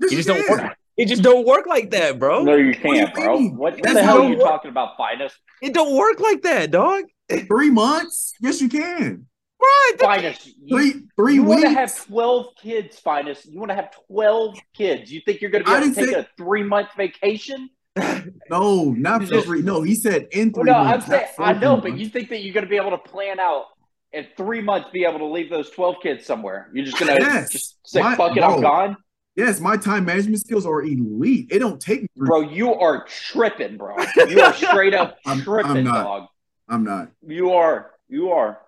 Yes, 0.00 0.12
You 0.12 0.16
just 0.18 0.28
don't 0.28 0.48
work. 0.48 0.76
It 0.96 1.08
just 1.08 1.22
don't 1.22 1.46
work 1.46 1.66
like 1.66 1.90
that, 1.92 2.18
bro. 2.18 2.42
no, 2.42 2.54
you 2.56 2.72
do 2.74 2.78
you 2.88 2.94
can't, 3.06 3.14
bro. 3.14 3.38
mean? 3.38 3.56
What, 3.56 3.74
what 3.74 3.82
That's 3.82 3.94
the 3.94 4.02
hell 4.02 4.16
how 4.18 4.22
are 4.22 4.26
you 4.28 4.34
it 4.34 4.38
works. 4.38 4.50
talking 4.50 4.70
about, 4.70 4.96
Finest? 4.98 5.36
It 5.62 5.72
don't 5.74 5.96
work 5.96 6.20
like 6.20 6.42
that, 6.42 6.70
dog. 6.70 7.04
Three 7.48 7.70
months? 7.70 8.34
Yes, 8.40 8.60
you 8.60 8.68
can. 8.68 9.26
Right? 9.62 9.92
Finest. 9.98 10.46
You, 10.46 10.76
Three 10.76 10.94
three 11.16 11.34
you 11.34 11.42
want 11.42 11.60
weeks. 11.60 11.72
to 11.72 11.78
have 11.78 12.06
12 12.06 12.46
kids, 12.62 12.98
Finest. 12.98 13.46
You 13.46 13.58
want 13.58 13.70
to 13.70 13.74
have 13.76 13.90
12 14.08 14.58
kids. 14.74 15.12
You 15.12 15.20
think 15.24 15.40
you're 15.40 15.50
going 15.50 15.64
to 15.64 15.70
be 15.70 15.76
able 15.76 15.88
to 15.88 15.94
take 15.94 16.10
say- 16.14 16.20
a 16.20 16.28
three 16.36 16.62
month 16.62 16.88
vacation? 16.96 17.70
no, 18.50 18.90
not 18.92 19.22
for 19.24 19.34
Just- 19.34 19.46
three. 19.46 19.62
No, 19.62 19.82
he 19.82 19.94
said 19.94 20.28
in 20.32 20.52
Well, 20.54 20.64
three 20.64 20.72
no, 20.72 20.78
I'm 20.78 20.86
months. 20.88 21.06
saying, 21.06 21.26
not 21.38 21.56
I 21.56 21.58
know, 21.58 21.76
but 21.76 21.96
you 21.98 22.08
think 22.08 22.28
that 22.30 22.38
you're 22.42 22.54
going 22.54 22.64
to 22.64 22.70
be 22.70 22.76
able 22.76 22.90
to 22.90 22.98
plan 22.98 23.40
out 23.40 23.64
in 24.12 24.26
three 24.36 24.60
months, 24.60 24.88
be 24.92 25.04
able 25.04 25.18
to 25.20 25.26
leave 25.26 25.50
those 25.50 25.70
12 25.70 25.96
kids 26.02 26.26
somewhere. 26.26 26.68
You're 26.72 26.84
just 26.84 26.98
going 26.98 27.16
to 27.16 27.22
Yes. 27.22 27.50
just 27.50 27.78
say, 27.84 28.00
My- 28.00 28.16
fuck 28.16 28.36
it, 28.36 28.40
bro. 28.40 28.54
I'm 28.54 28.60
gone. 28.60 28.96
yes, 29.36 29.60
my 29.60 29.76
time 29.76 30.04
management 30.04 30.40
skills 30.40 30.66
are 30.66 30.82
elite. 30.82 31.48
It 31.50 31.58
don't 31.60 31.80
take 31.80 32.02
me. 32.02 32.08
Bro, 32.16 32.42
you 32.50 32.74
are 32.74 33.06
tripping, 33.06 33.76
bro. 33.76 33.96
You 34.28 34.40
are 34.40 34.54
straight 34.54 34.94
up 34.94 35.18
I'm- 35.26 35.42
I'm 35.48 35.84
not. 35.84 36.02
dog. 36.04 36.26
I'm 36.68 36.84
not, 36.84 37.08
You 37.26 37.50
are. 37.52 37.90
You 38.08 38.30
are. 38.30 38.60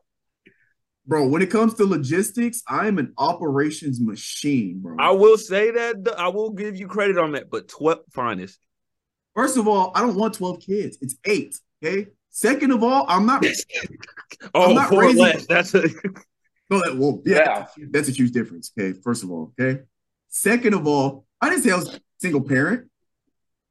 bro. 1.06 1.26
When 1.28 1.42
it 1.42 1.50
comes 1.50 1.74
to 1.74 1.84
logistics, 1.84 2.62
I 2.68 2.86
am 2.88 2.98
an 2.98 3.12
operations 3.18 4.00
machine, 4.00 4.80
bro. 4.82 4.96
I 4.98 5.10
will 5.12 5.36
say 5.38 5.70
that. 5.70 6.14
I 6.18 6.28
will 6.28 6.50
give 6.50 6.76
you 6.76 6.86
credit 6.88 7.18
on 7.18 7.32
that. 7.32 7.48
But 7.50 7.68
twelve 7.68 8.00
finest. 8.12 8.58
First 9.34 9.56
of 9.56 9.66
all, 9.68 9.92
I 9.94 10.00
don't 10.00 10.16
want 10.16 10.34
twelve 10.34 10.60
kids. 10.60 10.98
It's 11.00 11.16
eight. 11.24 11.58
Okay. 11.84 12.08
Second 12.30 12.70
of 12.72 12.82
all, 12.82 13.04
I'm 13.08 13.26
not. 13.26 13.44
Oh, 14.54 14.72
not 14.72 14.88
four 14.88 15.02
raising- 15.02 15.18
less. 15.22 15.46
That's 15.46 15.74
a 15.74 15.82
No, 16.70 16.78
that, 16.80 16.96
well, 16.96 17.20
yeah, 17.26 17.36
Yeah. 17.36 17.44
That's, 17.60 17.76
a, 17.76 17.80
huge- 17.80 17.92
that's 17.92 18.08
a 18.08 18.12
huge 18.12 18.32
difference. 18.32 18.72
Okay, 18.76 18.98
first 18.98 19.22
of 19.22 19.30
all, 19.30 19.52
okay. 19.60 19.82
Second 20.28 20.74
of 20.74 20.86
all, 20.86 21.26
I 21.40 21.48
didn't 21.50 21.62
say 21.64 21.70
I 21.70 21.76
was 21.76 21.94
a 21.94 22.00
single 22.18 22.40
parent. 22.40 22.88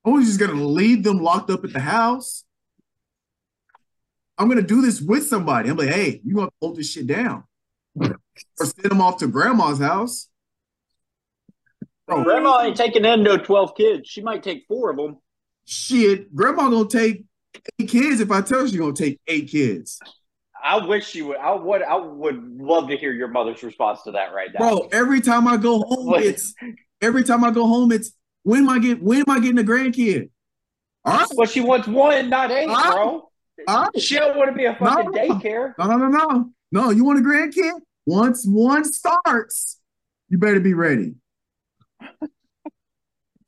I 0.05 0.09
was 0.11 0.25
just 0.27 0.39
gonna 0.39 0.53
leave 0.63 1.03
them 1.03 1.19
locked 1.19 1.49
up 1.49 1.63
at 1.65 1.73
the 1.73 1.79
house. 1.79 2.43
I'm 4.37 4.47
gonna 4.49 4.61
do 4.61 4.81
this 4.81 5.01
with 5.01 5.25
somebody. 5.27 5.69
I'm 5.69 5.77
like, 5.77 5.89
hey, 5.89 6.21
you 6.23 6.35
gonna 6.35 6.51
hold 6.61 6.77
this 6.77 6.91
shit 6.91 7.07
down, 7.07 7.43
or 7.99 8.15
send 8.59 8.89
them 8.91 9.01
off 9.01 9.17
to 9.17 9.27
grandma's 9.27 9.79
house. 9.79 10.27
Bro, 12.07 12.23
Grandma 12.23 12.61
ain't 12.61 12.77
taking 12.77 13.05
in 13.05 13.23
no 13.23 13.37
12 13.37 13.75
kids. 13.75 14.09
She 14.09 14.21
might 14.21 14.43
take 14.43 14.65
four 14.67 14.91
of 14.91 14.97
them. 14.97 15.17
Shit, 15.65 16.33
grandma 16.35 16.69
gonna 16.69 16.87
take 16.87 17.23
eight 17.79 17.89
kids 17.89 18.19
if 18.19 18.31
I 18.31 18.41
tell 18.41 18.61
her 18.61 18.67
she 18.67 18.77
gonna 18.77 18.93
take 18.93 19.19
eight 19.27 19.49
kids. 19.49 19.99
I 20.63 20.85
wish 20.85 21.15
you 21.15 21.27
would. 21.27 21.37
I 21.37 21.53
would. 21.55 21.81
I 21.81 21.95
would 21.95 22.61
love 22.61 22.87
to 22.89 22.97
hear 22.97 23.11
your 23.11 23.27
mother's 23.27 23.63
response 23.63 24.03
to 24.03 24.11
that 24.11 24.33
right 24.33 24.49
now. 24.53 24.59
Bro, 24.59 24.89
every 24.91 25.19
time 25.21 25.47
I 25.47 25.57
go 25.57 25.79
home, 25.81 26.13
it's 26.15 26.53
every 27.01 27.23
time 27.23 27.43
I 27.43 27.51
go 27.51 27.65
home, 27.65 27.91
it's 27.91 28.11
when 28.43 28.63
am 28.63 28.69
I 28.69 28.79
get 28.79 29.01
when 29.01 29.19
am 29.19 29.29
I 29.29 29.39
getting 29.39 29.57
a 29.59 29.63
grandkid? 29.63 30.29
All 31.03 31.17
right, 31.17 31.27
Well, 31.33 31.47
she 31.47 31.61
wants 31.61 31.87
one, 31.87 32.29
not 32.29 32.51
eight, 32.51 32.67
bro. 32.67 32.75
all 33.67 33.81
right. 33.83 33.99
She 33.99 34.19
don't 34.19 34.37
want 34.37 34.51
to 34.51 34.55
be 34.55 34.65
a 34.65 34.75
fucking 34.75 35.05
No. 35.05 35.11
daycare. 35.11 35.73
No, 35.79 35.85
no, 35.87 35.97
no, 35.97 36.07
no. 36.09 36.49
No, 36.71 36.89
you 36.91 37.03
want 37.03 37.17
a 37.17 37.23
grandkid? 37.23 37.79
Once 38.05 38.45
one 38.45 38.83
starts, 38.83 39.79
you 40.29 40.37
better 40.37 40.59
be 40.59 40.75
ready. 40.75 41.15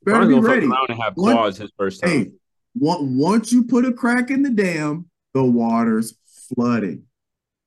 Better 0.05 0.25
be 0.27 0.39
ready. 0.39 0.65
around 0.67 0.89
and 0.89 1.01
have 1.01 1.13
One- 1.15 1.33
quads 1.35 1.57
his 1.57 1.71
first 1.77 2.01
time. 2.01 2.09
Hey, 2.11 2.31
once 2.75 3.51
you 3.51 3.63
put 3.65 3.85
a 3.85 3.93
crack 3.93 4.29
in 4.31 4.41
the 4.43 4.49
dam, 4.49 5.09
the 5.33 5.43
water's 5.43 6.15
flooding. 6.55 7.03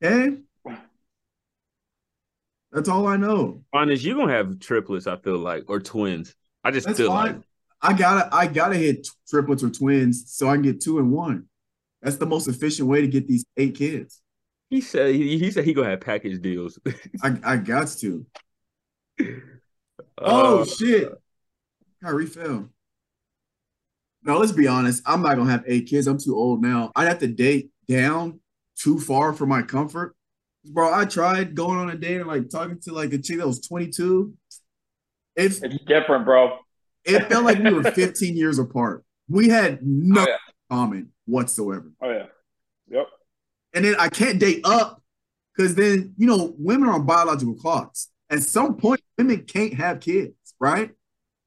Okay? 0.04 0.38
That's 2.72 2.88
all 2.88 3.06
I 3.06 3.16
know. 3.16 3.62
Finest, 3.72 4.04
you're 4.04 4.16
gonna 4.16 4.32
have 4.32 4.58
triplets. 4.58 5.06
I 5.06 5.16
feel 5.16 5.38
like 5.38 5.64
or 5.68 5.80
twins. 5.80 6.34
I 6.64 6.70
just 6.70 6.86
That's 6.86 6.98
feel 6.98 7.08
fine. 7.08 7.36
like 7.36 7.42
I 7.80 7.92
gotta 7.96 8.34
I 8.34 8.46
gotta 8.48 8.74
hit 8.76 9.06
triplets 9.28 9.62
or 9.62 9.70
twins 9.70 10.30
so 10.32 10.48
I 10.48 10.54
can 10.54 10.62
get 10.62 10.80
two 10.80 10.98
and 10.98 11.10
one. 11.12 11.46
That's 12.02 12.16
the 12.16 12.26
most 12.26 12.48
efficient 12.48 12.88
way 12.88 13.00
to 13.00 13.08
get 13.08 13.26
these 13.26 13.46
eight 13.56 13.76
kids. 13.76 14.20
he 14.68 14.80
said. 14.80 15.14
He, 15.14 15.38
he 15.38 15.50
said 15.50 15.64
he 15.64 15.72
gonna 15.72 15.88
have 15.90 16.00
package 16.00 16.42
deals. 16.42 16.78
I, 17.22 17.38
I 17.44 17.56
got 17.56 17.88
to. 18.00 18.26
Oh 20.18 20.60
Uh, 20.60 20.64
shit. 20.64 21.12
Kyrie 22.06 22.26
fell. 22.26 22.68
No, 24.22 24.38
let's 24.38 24.52
be 24.52 24.68
honest. 24.68 25.02
I'm 25.06 25.22
not 25.22 25.36
gonna 25.36 25.50
have 25.50 25.64
eight 25.66 25.86
kids. 25.88 26.06
I'm 26.06 26.18
too 26.18 26.36
old 26.36 26.62
now. 26.62 26.92
I'd 26.94 27.08
have 27.08 27.18
to 27.18 27.26
date 27.26 27.70
down 27.88 28.38
too 28.76 29.00
far 29.00 29.32
for 29.32 29.44
my 29.44 29.62
comfort. 29.62 30.14
Bro, 30.64 30.94
I 30.94 31.04
tried 31.04 31.56
going 31.56 31.78
on 31.78 31.90
a 31.90 31.96
date 31.96 32.18
and 32.18 32.28
like 32.28 32.48
talking 32.48 32.78
to 32.82 32.92
like 32.92 33.12
a 33.12 33.18
chick 33.18 33.38
that 33.38 33.46
was 33.46 33.60
22. 33.66 34.32
It, 35.34 35.44
It's 35.62 35.84
different, 35.84 36.24
bro. 36.24 36.58
it 37.04 37.28
felt 37.28 37.44
like 37.44 37.58
we 37.58 37.72
were 37.72 37.82
15 37.92 38.36
years 38.36 38.58
apart. 38.60 39.04
We 39.28 39.48
had 39.48 39.80
no 39.84 40.22
Oh, 40.22 40.26
yeah. 40.28 40.36
common 40.70 41.10
whatsoever. 41.24 41.90
Oh 42.00 42.10
yeah. 42.10 42.26
Yep. 42.88 43.06
And 43.74 43.84
then 43.84 43.96
I 43.98 44.08
can't 44.10 44.38
date 44.38 44.60
up 44.64 45.02
because 45.56 45.74
then, 45.74 46.14
you 46.16 46.26
know, 46.28 46.54
women 46.56 46.88
are 46.88 46.94
on 46.94 47.04
biological 47.06 47.54
clocks. 47.54 48.10
At 48.30 48.42
some 48.42 48.76
point, 48.76 49.00
women 49.18 49.42
can't 49.44 49.74
have 49.74 49.98
kids, 50.00 50.34
right? 50.60 50.90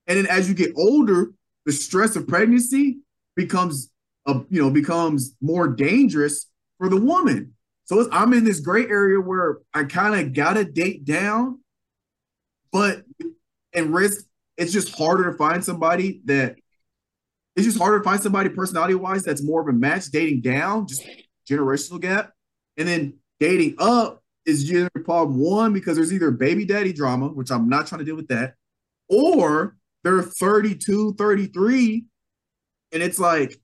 And 0.10 0.18
then 0.18 0.26
as 0.26 0.50
you 0.50 0.56
get 0.56 0.74
older, 0.76 1.32
the 1.66 1.72
stress 1.72 2.16
of 2.16 2.28
pregnancy 2.28 2.98
becomes 3.36 3.92
a 4.26 4.42
you 4.50 4.62
know 4.62 4.72
becomes 4.72 5.36
more 5.40 5.68
dangerous 5.68 6.48
for 6.80 6.90
the 6.90 6.98
woman. 6.98 7.54
So 7.86 8.10
I'm 8.12 8.34
in 8.34 8.44
this 8.44 8.60
gray 8.60 8.86
area 8.88 9.22
where 9.22 9.60
I 9.74 9.84
kind 9.84 10.20
of 10.20 10.34
gotta 10.34 10.66
date 10.66 11.06
down, 11.06 11.60
but 12.72 13.04
and 13.74 13.94
risk. 13.94 14.26
It's 14.58 14.74
just 14.74 14.94
harder 14.98 15.32
to 15.32 15.38
find 15.38 15.64
somebody 15.64 16.22
that. 16.26 16.58
It's 17.56 17.66
just 17.66 17.78
harder 17.78 18.00
to 18.00 18.04
find 18.04 18.22
somebody 18.22 18.50
personality 18.50 18.96
wise 18.96 19.24
that's 19.24 19.44
more 19.44 19.62
of 19.62 19.68
a 19.68 19.74
match. 19.74 20.08
Dating 20.08 20.42
down, 20.42 20.88
just 20.88 21.04
generational 21.50 22.00
gap, 22.00 22.32
and 22.78 22.88
then 22.88 23.14
dating 23.40 23.76
up 23.80 24.24
is 24.46 24.64
generally 24.64 25.04
problem 25.04 25.40
one 25.40 25.74
because 25.74 25.96
there's 25.96 26.14
either 26.14 26.32
baby 26.32 26.66
daddy 26.66 26.94
drama, 26.94 27.28
which 27.28 27.52
I'm 27.52 27.70
not 27.70 27.88
trying 27.88 28.00
to 28.00 28.06
deal 28.06 28.16
with 28.16 28.30
that, 28.30 28.56
or 29.08 29.78
they're 30.04 30.22
32, 30.22 31.16
33, 31.16 32.06
and 32.92 33.04
it's 33.04 33.20
like, 33.20 33.60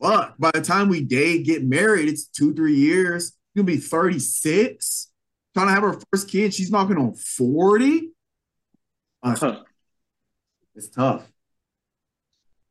fuck, 0.00 0.36
by 0.38 0.50
the 0.52 0.60
time 0.60 0.88
we 0.88 1.02
date, 1.02 1.44
get 1.44 1.64
married, 1.64 2.08
it's 2.08 2.26
two, 2.26 2.54
three 2.54 2.76
years. 2.76 3.36
You'll 3.54 3.64
be 3.64 3.76
36, 3.76 5.10
trying 5.54 5.66
to 5.66 5.72
have 5.72 5.82
her 5.82 6.00
first 6.10 6.28
kid. 6.28 6.54
She's 6.54 6.70
knocking 6.70 6.96
on 6.96 7.14
40. 7.14 8.10
Uh, 9.22 9.36
Huh. 9.38 9.62
It's 10.74 10.88
tough. 10.88 11.30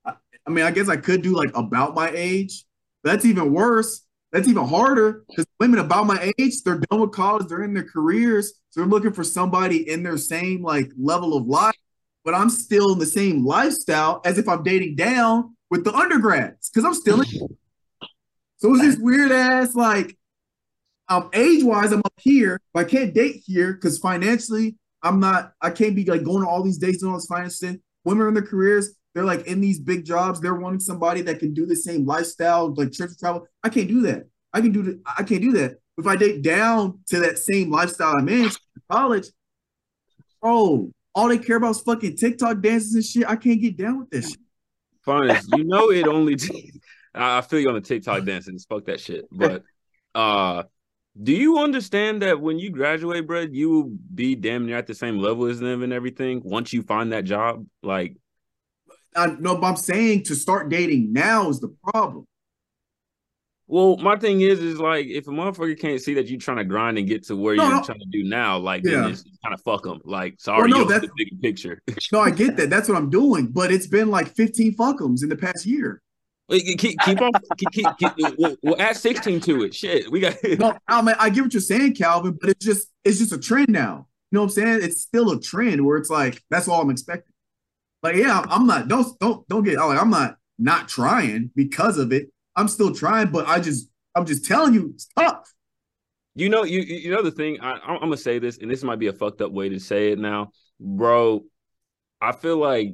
I, 0.03 0.13
I 0.47 0.49
mean, 0.49 0.65
I 0.65 0.71
guess 0.71 0.89
I 0.89 0.97
could 0.97 1.21
do 1.21 1.35
like 1.35 1.51
about 1.55 1.93
my 1.93 2.11
age. 2.13 2.65
But 3.03 3.11
that's 3.11 3.25
even 3.25 3.53
worse. 3.53 4.05
That's 4.31 4.47
even 4.47 4.65
harder 4.65 5.23
because 5.27 5.45
women 5.59 5.79
about 5.79 6.07
my 6.07 6.31
age, 6.39 6.63
they're 6.63 6.79
done 6.89 7.01
with 7.01 7.11
college, 7.11 7.47
they're 7.47 7.63
in 7.63 7.73
their 7.73 7.83
careers, 7.83 8.53
so 8.69 8.79
they're 8.79 8.89
looking 8.89 9.11
for 9.11 9.25
somebody 9.25 9.89
in 9.89 10.03
their 10.03 10.17
same 10.17 10.63
like 10.63 10.89
level 10.97 11.35
of 11.35 11.45
life. 11.47 11.75
But 12.23 12.35
I'm 12.35 12.49
still 12.49 12.93
in 12.93 12.99
the 12.99 13.05
same 13.05 13.45
lifestyle 13.45 14.21
as 14.25 14.37
if 14.37 14.47
I'm 14.47 14.63
dating 14.63 14.95
down 14.95 15.55
with 15.69 15.83
the 15.83 15.93
undergrads 15.93 16.69
because 16.69 16.85
I'm 16.85 16.93
still 16.93 17.21
in. 17.21 17.27
So 18.57 18.71
it's 18.75 18.83
this 18.83 18.97
weird 18.99 19.31
ass 19.31 19.73
like, 19.73 20.15
um, 21.09 21.31
age 21.33 21.63
wise, 21.63 21.91
I'm 21.91 22.03
up 22.05 22.13
here, 22.19 22.59
but 22.75 22.85
I 22.85 22.87
can't 22.87 23.11
date 23.11 23.41
here 23.43 23.73
because 23.73 23.97
financially, 23.97 24.75
I'm 25.01 25.19
not. 25.19 25.53
I 25.61 25.71
can't 25.71 25.95
be 25.95 26.05
like 26.05 26.23
going 26.23 26.43
to 26.43 26.47
all 26.47 26.61
these 26.61 26.77
dates 26.77 27.01
and 27.01 27.09
all 27.09 27.17
this 27.17 27.25
finance 27.25 27.57
thing. 27.57 27.81
Women 28.05 28.21
are 28.21 28.27
in 28.27 28.35
their 28.35 28.45
careers, 28.45 28.93
they're 29.13 29.25
like 29.25 29.45
in 29.47 29.61
these 29.61 29.79
big 29.79 30.05
jobs. 30.05 30.39
They're 30.39 30.55
wanting 30.55 30.79
somebody 30.79 31.21
that 31.23 31.39
can 31.39 31.53
do 31.53 31.65
the 31.65 31.75
same 31.75 32.05
lifestyle, 32.05 32.73
like 32.73 32.91
church 32.91 33.11
travel. 33.19 33.47
I 33.63 33.69
can't 33.69 33.87
do 33.87 34.01
that. 34.03 34.27
I 34.53 34.61
can 34.61 34.71
do 34.71 34.83
the, 34.83 35.01
I 35.05 35.23
can't 35.23 35.41
do 35.41 35.51
that. 35.53 35.77
If 35.97 36.07
I 36.07 36.15
date 36.15 36.41
down 36.41 36.99
to 37.07 37.19
that 37.19 37.37
same 37.37 37.69
lifestyle 37.69 38.15
I'm 38.17 38.29
in 38.29 38.49
college, 38.89 39.27
bro, 40.41 40.91
all 41.13 41.27
they 41.27 41.37
care 41.37 41.57
about 41.57 41.71
is 41.71 41.81
fucking 41.81 42.17
TikTok 42.17 42.61
dances 42.61 42.95
and 42.95 43.03
shit. 43.03 43.29
I 43.29 43.35
can't 43.35 43.61
get 43.61 43.77
down 43.77 43.99
with 43.99 44.09
this 44.09 44.29
shit. 44.29 44.39
Finest, 45.03 45.49
you 45.55 45.63
know 45.63 45.91
it 45.91 46.07
only. 46.07 46.35
I 47.15 47.39
I 47.39 47.41
feel 47.41 47.59
you 47.59 47.69
on 47.69 47.75
the 47.75 47.81
TikTok 47.81 48.23
dancing. 48.23 48.57
Fuck 48.69 48.85
that 48.85 48.99
shit. 48.99 49.25
But 49.31 49.63
uh, 50.15 50.63
do 51.21 51.33
you 51.33 51.59
understand 51.59 52.21
that 52.21 52.39
when 52.39 52.59
you 52.59 52.69
graduate, 52.69 53.27
bro, 53.27 53.41
you 53.41 53.69
will 53.69 53.91
be 54.13 54.35
damn 54.35 54.65
near 54.65 54.77
at 54.77 54.87
the 54.87 54.95
same 54.95 55.17
level 55.17 55.45
as 55.47 55.59
them 55.59 55.83
and 55.83 55.91
everything 55.91 56.41
once 56.43 56.71
you 56.71 56.83
find 56.83 57.11
that 57.11 57.25
job? 57.25 57.65
Like, 57.83 58.15
I 59.15 59.35
no, 59.39 59.57
but 59.57 59.67
I'm 59.67 59.75
saying 59.75 60.23
to 60.25 60.35
start 60.35 60.69
dating 60.69 61.11
now 61.11 61.49
is 61.49 61.59
the 61.59 61.75
problem. 61.91 62.25
Well, 63.71 63.97
my 63.97 64.15
thing 64.17 64.41
is, 64.41 64.59
is 64.59 64.79
like 64.79 65.07
if 65.07 65.27
a 65.27 65.31
motherfucker 65.31 65.79
can't 65.79 66.01
see 66.01 66.13
that 66.15 66.27
you're 66.27 66.39
trying 66.39 66.57
to 66.57 66.63
grind 66.65 66.97
and 66.97 67.07
get 67.07 67.23
to 67.27 67.35
where 67.35 67.55
No, 67.55 67.63
you're 67.63 67.75
no. 67.77 67.83
trying 67.83 67.99
to 67.99 68.05
do 68.11 68.23
now, 68.23 68.57
like 68.57 68.83
Yeah. 68.83 69.01
then 69.01 69.15
kind 69.43 69.53
of 69.53 69.61
fuck 69.61 69.83
them. 69.83 70.01
Like, 70.03 70.35
sorry, 70.39 70.69
Well, 70.69 70.81
no, 70.81 70.85
that's- 70.85 71.09
the 71.09 71.11
bigger 71.15 71.35
picture. 71.41 71.81
No, 72.11 72.19
I 72.19 72.31
get 72.31 72.57
that. 72.57 72.69
That's 72.73 72.87
what 72.89 72.97
I'm 72.97 73.09
doing. 73.09 73.47
But 73.47 73.71
it's 73.71 73.87
been 73.87 74.09
like 74.09 74.27
15 74.35 74.75
fuckums 74.75 75.23
in 75.23 75.29
the 75.29 75.35
past 75.37 75.65
year. 75.65 76.01
Keep 76.49 76.99
keep 76.99 77.21
on 77.21 77.31
keep, 77.57 77.71
keep, 77.71 77.87
keep 77.97 78.37
we'll, 78.37 78.57
we'll 78.61 78.81
add 78.81 78.97
16 78.97 79.39
to 79.41 79.63
it. 79.63 79.73
Shit, 79.73 80.11
we 80.11 80.19
got 80.19 80.35
No, 80.59 80.77
I 80.87 81.01
mean 81.01 81.15
I 81.17 81.29
get 81.29 81.43
what 81.43 81.53
you're 81.53 81.61
saying, 81.61 81.93
Calvin, 81.95 82.37
but 82.41 82.49
it's 82.49 82.65
just 82.65 82.89
it's 83.05 83.19
just 83.19 83.31
a 83.31 83.37
trend 83.39 83.69
now. 83.69 84.07
You 84.31 84.35
know 84.37 84.41
what 84.41 84.45
I'm 84.47 84.49
saying? 84.51 84.79
It's 84.83 84.99
still 85.01 85.31
a 85.31 85.39
trend 85.39 85.85
where 85.85 85.97
it's 85.97 86.09
like 86.09 86.43
that's 86.49 86.67
all 86.67 86.81
I'm 86.81 86.89
expecting. 86.89 87.31
Like, 88.03 88.17
yeah, 88.17 88.43
I'm 88.49 88.67
not 88.67 88.89
don't 88.89 89.17
don't 89.19 89.47
don't 89.47 89.63
get 89.63 89.77
like 89.77 89.97
I'm 90.01 90.09
not 90.09 90.35
not 90.59 90.89
trying 90.89 91.51
because 91.55 91.97
of 91.97 92.11
it. 92.11 92.29
I'm 92.55 92.67
still 92.67 92.93
trying, 92.93 93.31
but 93.31 93.47
I 93.47 93.59
just 93.59 93.89
I'm 94.15 94.25
just 94.25 94.45
telling 94.45 94.73
you 94.73 94.91
it's 94.93 95.07
tough. 95.17 95.51
You 96.35 96.49
know, 96.49 96.63
you 96.63 96.81
you 96.81 97.11
know 97.11 97.21
the 97.21 97.31
thing. 97.31 97.59
I, 97.61 97.73
I'm 97.73 97.99
gonna 97.99 98.17
say 98.17 98.39
this, 98.39 98.57
and 98.57 98.69
this 98.69 98.83
might 98.83 98.99
be 98.99 99.07
a 99.07 99.13
fucked 99.13 99.41
up 99.41 99.51
way 99.51 99.69
to 99.69 99.79
say 99.79 100.11
it 100.11 100.19
now, 100.19 100.51
bro. 100.79 101.43
I 102.21 102.31
feel 102.31 102.57
like 102.57 102.93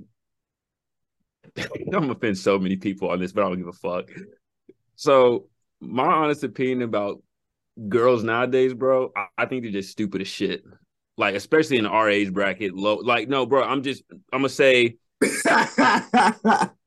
I'm 1.57 1.89
gonna 1.91 2.11
offend 2.11 2.37
so 2.37 2.57
many 2.59 2.77
people 2.77 3.09
on 3.09 3.19
this, 3.19 3.31
but 3.31 3.43
I 3.43 3.49
don't 3.49 3.57
give 3.57 3.67
a 3.67 3.73
fuck. 3.73 4.09
So, 4.95 5.47
my 5.79 6.05
honest 6.05 6.43
opinion 6.43 6.81
about 6.81 7.21
girls 7.87 8.23
nowadays, 8.23 8.73
bro, 8.73 9.11
I, 9.15 9.27
I 9.37 9.45
think 9.45 9.63
they're 9.63 9.71
just 9.71 9.91
stupid 9.91 10.21
as 10.21 10.27
shit. 10.27 10.63
Like, 11.17 11.35
especially 11.35 11.77
in 11.77 11.85
our 11.85 12.09
age 12.09 12.31
bracket, 12.31 12.73
low. 12.75 12.95
Like, 12.95 13.27
no, 13.27 13.45
bro, 13.45 13.63
I'm 13.63 13.83
just 13.83 14.03
I'm 14.31 14.39
gonna 14.39 14.49
say, 14.49 14.97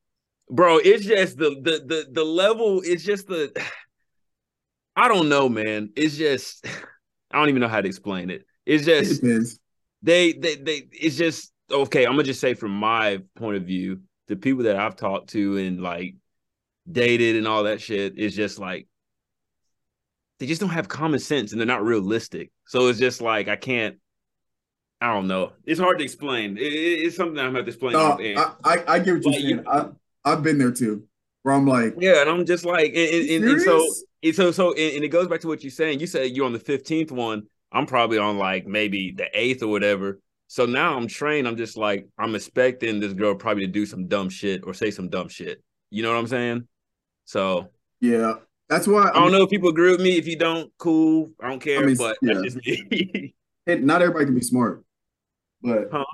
bro, 0.51 0.77
it's 0.77 1.05
just 1.05 1.37
the 1.37 1.49
the 1.61 1.81
the 1.85 2.07
the 2.11 2.23
level. 2.23 2.81
It's 2.83 3.03
just 3.03 3.27
the. 3.27 3.51
I 4.95 5.07
don't 5.07 5.29
know, 5.29 5.47
man. 5.49 5.89
It's 5.95 6.17
just 6.17 6.65
I 7.31 7.39
don't 7.39 7.49
even 7.49 7.61
know 7.61 7.67
how 7.69 7.81
to 7.81 7.87
explain 7.87 8.29
it. 8.29 8.45
It's 8.65 8.85
just 8.85 9.21
depends. 9.21 9.59
they 10.03 10.33
they 10.33 10.55
they 10.55 10.87
it's 10.91 11.15
just 11.15 11.51
okay 11.71 12.05
i'm 12.05 12.11
gonna 12.11 12.23
just 12.23 12.41
say 12.41 12.53
from 12.53 12.71
my 12.71 13.19
point 13.37 13.55
of 13.57 13.63
view 13.63 14.01
the 14.27 14.35
people 14.35 14.63
that 14.65 14.75
i've 14.75 14.95
talked 14.97 15.29
to 15.29 15.55
and 15.57 15.81
like 15.81 16.15
dated 16.91 17.37
and 17.37 17.47
all 17.47 17.63
that 17.63 17.79
shit 17.81 18.17
is 18.19 18.35
just 18.35 18.59
like 18.59 18.87
they 20.39 20.45
just 20.47 20.59
don't 20.59 20.69
have 20.71 20.89
common 20.89 21.17
sense 21.19 21.51
and 21.53 21.61
they're 21.61 21.65
not 21.65 21.81
realistic 21.83 22.51
so 22.67 22.87
it's 22.89 22.99
just 22.99 23.21
like 23.21 23.47
i 23.47 23.55
can't 23.55 23.95
i 24.99 25.13
don't 25.13 25.27
know 25.29 25.53
it's 25.65 25.79
hard 25.79 25.97
to 25.99 26.03
explain 26.03 26.57
It- 26.57 26.63
it- 26.63 27.05
it's 27.05 27.15
something 27.15 27.39
i'm 27.39 27.53
gonna 27.53 27.59
have 27.59 27.65
to 27.65 27.71
explain 27.71 27.93
No. 27.93 28.17
I, 28.19 28.51
I 28.65 28.83
I 28.95 28.99
get 28.99 29.13
what 29.13 29.23
you're 29.23 29.31
Like, 29.31 29.33
saying. 29.41 29.49
you- 29.49 29.63
I 29.65 29.89
I've 30.25 30.43
been 30.43 30.57
there 30.57 30.71
too. 30.71 31.03
Where 31.43 31.55
I'm 31.55 31.65
like, 31.65 31.95
yeah 31.97 32.21
and 32.21 32.29
i'm 32.29 32.45
just 32.45 32.65
like 32.65 32.93
and, 32.93 32.97
and, 32.97 33.43
and- 33.45 33.61
so 33.61 33.83
and 34.21 34.35
so 34.35 34.51
so 34.51 34.69
and, 34.73 35.03
it 35.03 35.07
goes 35.07 35.27
back 35.27 35.41
to 35.41 35.47
what 35.47 35.63
you're 35.63 35.71
saying. 35.71 35.99
You 35.99 36.05
said 36.07 36.31
you're 36.31 36.45
on 36.45 36.53
the 36.53 36.59
15th 36.59 37.11
one. 37.11 37.43
I'm 37.71 37.85
probably 37.87 38.17
on 38.19 38.37
like 38.37 38.67
maybe 38.67 39.11
the 39.11 39.27
eighth 39.33 39.63
or 39.63 39.67
whatever. 39.67 40.19
So 40.47 40.65
now 40.67 40.95
i'm 40.95 41.07
trained. 41.07 41.47
I'm 41.47 41.57
just 41.57 41.77
like 41.77 42.07
i'm 42.19 42.35
expecting 42.35 42.99
this 42.99 43.13
girl 43.13 43.33
probably 43.33 43.65
to 43.65 43.71
do 43.71 43.85
some 43.87 44.07
dumb 44.07 44.29
shit 44.29 44.61
or 44.65 44.73
say 44.75 44.91
some 44.91 45.09
dumb 45.09 45.29
shit. 45.29 45.63
You 45.89 46.03
know 46.03 46.11
what 46.13 46.19
i'm 46.19 46.27
saying? 46.27 46.67
So 47.25 47.69
yeah. 47.99 48.33
That's 48.69 48.87
why 48.87 49.09
i 49.09 49.13
don't 49.13 49.31
know 49.31 49.41
if 49.43 49.49
people 49.49 49.69
agree 49.69 49.91
with 49.91 50.01
me. 50.01 50.17
If 50.17 50.27
you 50.27 50.37
don't 50.37 50.71
cool. 50.77 51.31
I 51.41 51.49
don't 51.49 51.59
care 51.59 51.83
mean, 51.85 51.97
but 51.97 52.17
yeah. 52.21 52.35
that's 52.35 52.53
just 52.53 52.91
me. 52.91 53.33
Not 53.67 54.01
everybody 54.01 54.25
can 54.25 54.35
be 54.35 54.41
smart, 54.41 54.83
but 55.63 55.89
Huh? 55.91 56.05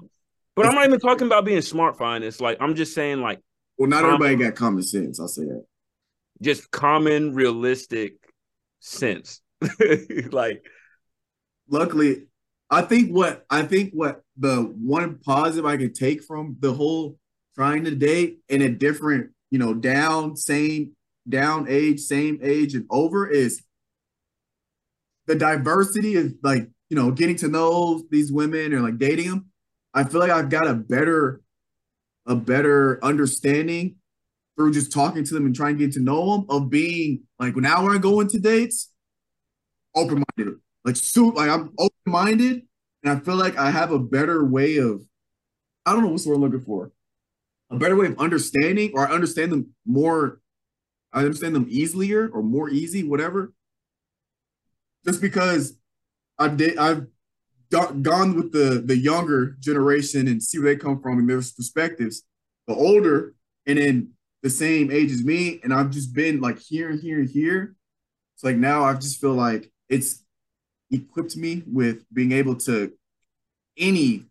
but 0.55 0.65
i'm 0.65 0.75
not 0.75 0.85
even 0.85 0.99
talking 0.99 1.27
about 1.27 1.45
being 1.45 1.61
smart 1.61 1.97
fine 1.97 2.23
it's 2.23 2.41
like 2.41 2.57
i'm 2.59 2.75
just 2.75 2.93
saying 2.93 3.21
like 3.21 3.39
well, 3.77 3.89
not 3.89 4.03
Um, 4.03 4.13
everybody 4.13 4.35
got 4.35 4.55
common 4.55 4.83
sense. 4.83 5.19
I'll 5.19 5.27
say 5.27 5.43
that. 5.43 5.65
just 6.41 6.69
common 6.71 7.33
realistic 7.33 8.13
sense 8.79 9.41
like 10.31 10.63
luckily 11.69 12.23
i 12.69 12.81
think 12.81 13.09
what 13.09 13.43
i 13.49 13.63
think 13.63 13.91
what 13.91 14.21
the 14.37 14.57
one 14.79 15.17
positive 15.25 15.65
i 15.65 15.75
can 15.75 15.91
take 15.91 16.23
from 16.23 16.55
the 16.59 16.71
whole 16.71 17.17
trying 17.55 17.83
to 17.83 17.95
date 17.95 18.37
in 18.49 18.61
a 18.61 18.69
different 18.69 19.31
you 19.49 19.57
know 19.57 19.73
down 19.73 20.35
same 20.35 20.91
down 21.27 21.65
age 21.67 21.99
same 21.99 22.39
age 22.43 22.75
and 22.75 22.85
over 22.91 23.27
is 23.27 23.63
the 25.25 25.35
diversity 25.35 26.15
of 26.17 26.33
like 26.43 26.69
you 26.89 26.95
know 26.95 27.09
getting 27.11 27.35
to 27.35 27.47
know 27.47 28.01
these 28.11 28.31
women 28.31 28.73
or 28.73 28.81
like 28.81 28.99
dating 28.99 29.27
them 29.29 29.47
i 29.95 30.03
feel 30.03 30.19
like 30.21 30.31
i've 30.31 30.49
got 30.49 30.67
a 30.67 30.73
better 30.75 31.41
a 32.27 32.35
better 32.35 33.03
understanding 33.03 33.95
through 34.55 34.73
just 34.73 34.91
talking 34.91 35.23
to 35.23 35.33
them 35.33 35.45
and 35.45 35.55
trying 35.55 35.77
to 35.77 35.85
get 35.85 35.93
to 35.93 35.99
know 35.99 36.37
them 36.37 36.45
of 36.49 36.69
being 36.69 37.23
like 37.39 37.55
now 37.55 37.83
when 37.83 37.95
i 37.95 37.97
go 37.97 38.19
into 38.19 38.39
dates 38.39 38.91
open-minded 39.95 40.59
like 40.87 40.95
so 40.95 41.27
like 41.27 41.49
I'm 41.49 41.73
open-minded 41.77 42.61
and 43.03 43.11
I 43.11 43.19
feel 43.19 43.35
like 43.35 43.57
I 43.57 43.69
have 43.71 43.91
a 43.91 43.99
better 43.99 44.45
way 44.45 44.77
of 44.77 45.01
I 45.85 45.91
don't 45.91 46.01
know 46.01 46.09
what's 46.09 46.25
word 46.25 46.35
I'm 46.35 46.41
looking 46.41 46.61
for. 46.61 46.91
A 47.69 47.77
better 47.77 47.97
way 47.97 48.07
of 48.07 48.19
understanding 48.19 48.91
or 48.93 49.05
I 49.05 49.11
understand 49.11 49.51
them 49.51 49.73
more 49.85 50.39
I 51.11 51.19
understand 51.19 51.55
them 51.55 51.67
easier 51.69 52.29
or 52.29 52.41
more 52.41 52.69
easy, 52.69 53.03
whatever. 53.03 53.53
Just 55.05 55.19
because 55.21 55.77
I've 56.39 56.55
did 56.55 56.77
I've 56.77 57.07
gone 57.69 58.35
with 58.35 58.51
the 58.51 58.81
the 58.85 58.97
younger 58.97 59.57
generation 59.59 60.27
and 60.27 60.41
see 60.41 60.59
where 60.59 60.73
they 60.73 60.79
come 60.79 61.01
from 61.01 61.19
and 61.19 61.29
their 61.29 61.37
perspectives. 61.37 62.23
The 62.67 62.73
older 62.73 63.33
and 63.65 63.77
then 63.77 64.11
the 64.43 64.49
same 64.49 64.91
age 64.91 65.11
as 65.11 65.23
me, 65.23 65.59
and 65.63 65.73
I've 65.73 65.89
just 65.89 66.13
been 66.13 66.39
like 66.39 66.59
here 66.59 66.89
and 66.89 66.99
here 66.99 67.19
and 67.19 67.29
here. 67.29 67.75
It's 68.35 68.43
like 68.43 68.55
now 68.55 68.83
I 68.83 68.93
just 68.93 69.19
feel 69.19 69.33
like 69.33 69.71
it's 69.89 70.23
equipped 70.91 71.35
me 71.35 71.63
with 71.65 72.05
being 72.13 72.31
able 72.31 72.55
to 72.55 72.93
any 73.77 74.25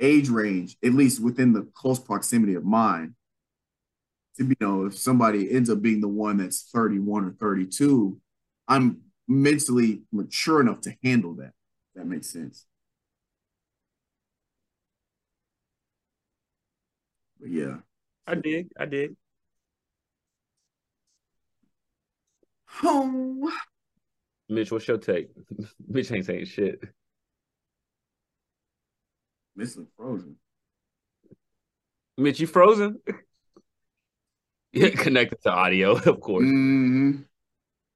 age 0.00 0.28
range, 0.28 0.76
at 0.84 0.94
least 0.94 1.20
within 1.20 1.52
the 1.52 1.68
close 1.74 1.98
proximity 1.98 2.54
of 2.54 2.64
mine, 2.64 3.14
to 4.36 4.44
you 4.44 4.56
know 4.60 4.86
if 4.86 4.96
somebody 4.96 5.50
ends 5.50 5.68
up 5.68 5.82
being 5.82 6.00
the 6.00 6.08
one 6.08 6.38
that's 6.38 6.62
31 6.72 7.24
or 7.24 7.30
32, 7.32 8.18
I'm 8.66 9.02
mentally 9.26 10.02
mature 10.12 10.60
enough 10.60 10.80
to 10.82 10.94
handle 11.02 11.34
that. 11.34 11.52
If 11.98 12.04
that 12.04 12.08
makes 12.08 12.28
sense. 12.30 12.64
But 17.40 17.50
yeah. 17.50 17.78
I 18.24 18.36
did. 18.36 18.70
I 18.78 18.84
did. 18.86 19.16
Oh, 22.84 23.50
Mitch, 24.48 24.70
what's 24.70 24.86
your 24.86 24.98
take? 24.98 25.30
Mitch 25.88 26.12
ain't 26.12 26.26
saying 26.26 26.44
shit. 26.44 26.80
missing 29.56 29.88
frozen. 29.96 30.36
Mitch, 32.16 32.38
you 32.38 32.46
frozen? 32.46 33.00
yeah, 34.72 34.90
connected 34.90 35.42
to 35.42 35.50
audio, 35.50 35.92
of 35.96 36.20
course. 36.20 36.44
Mm-hmm. 36.44 37.22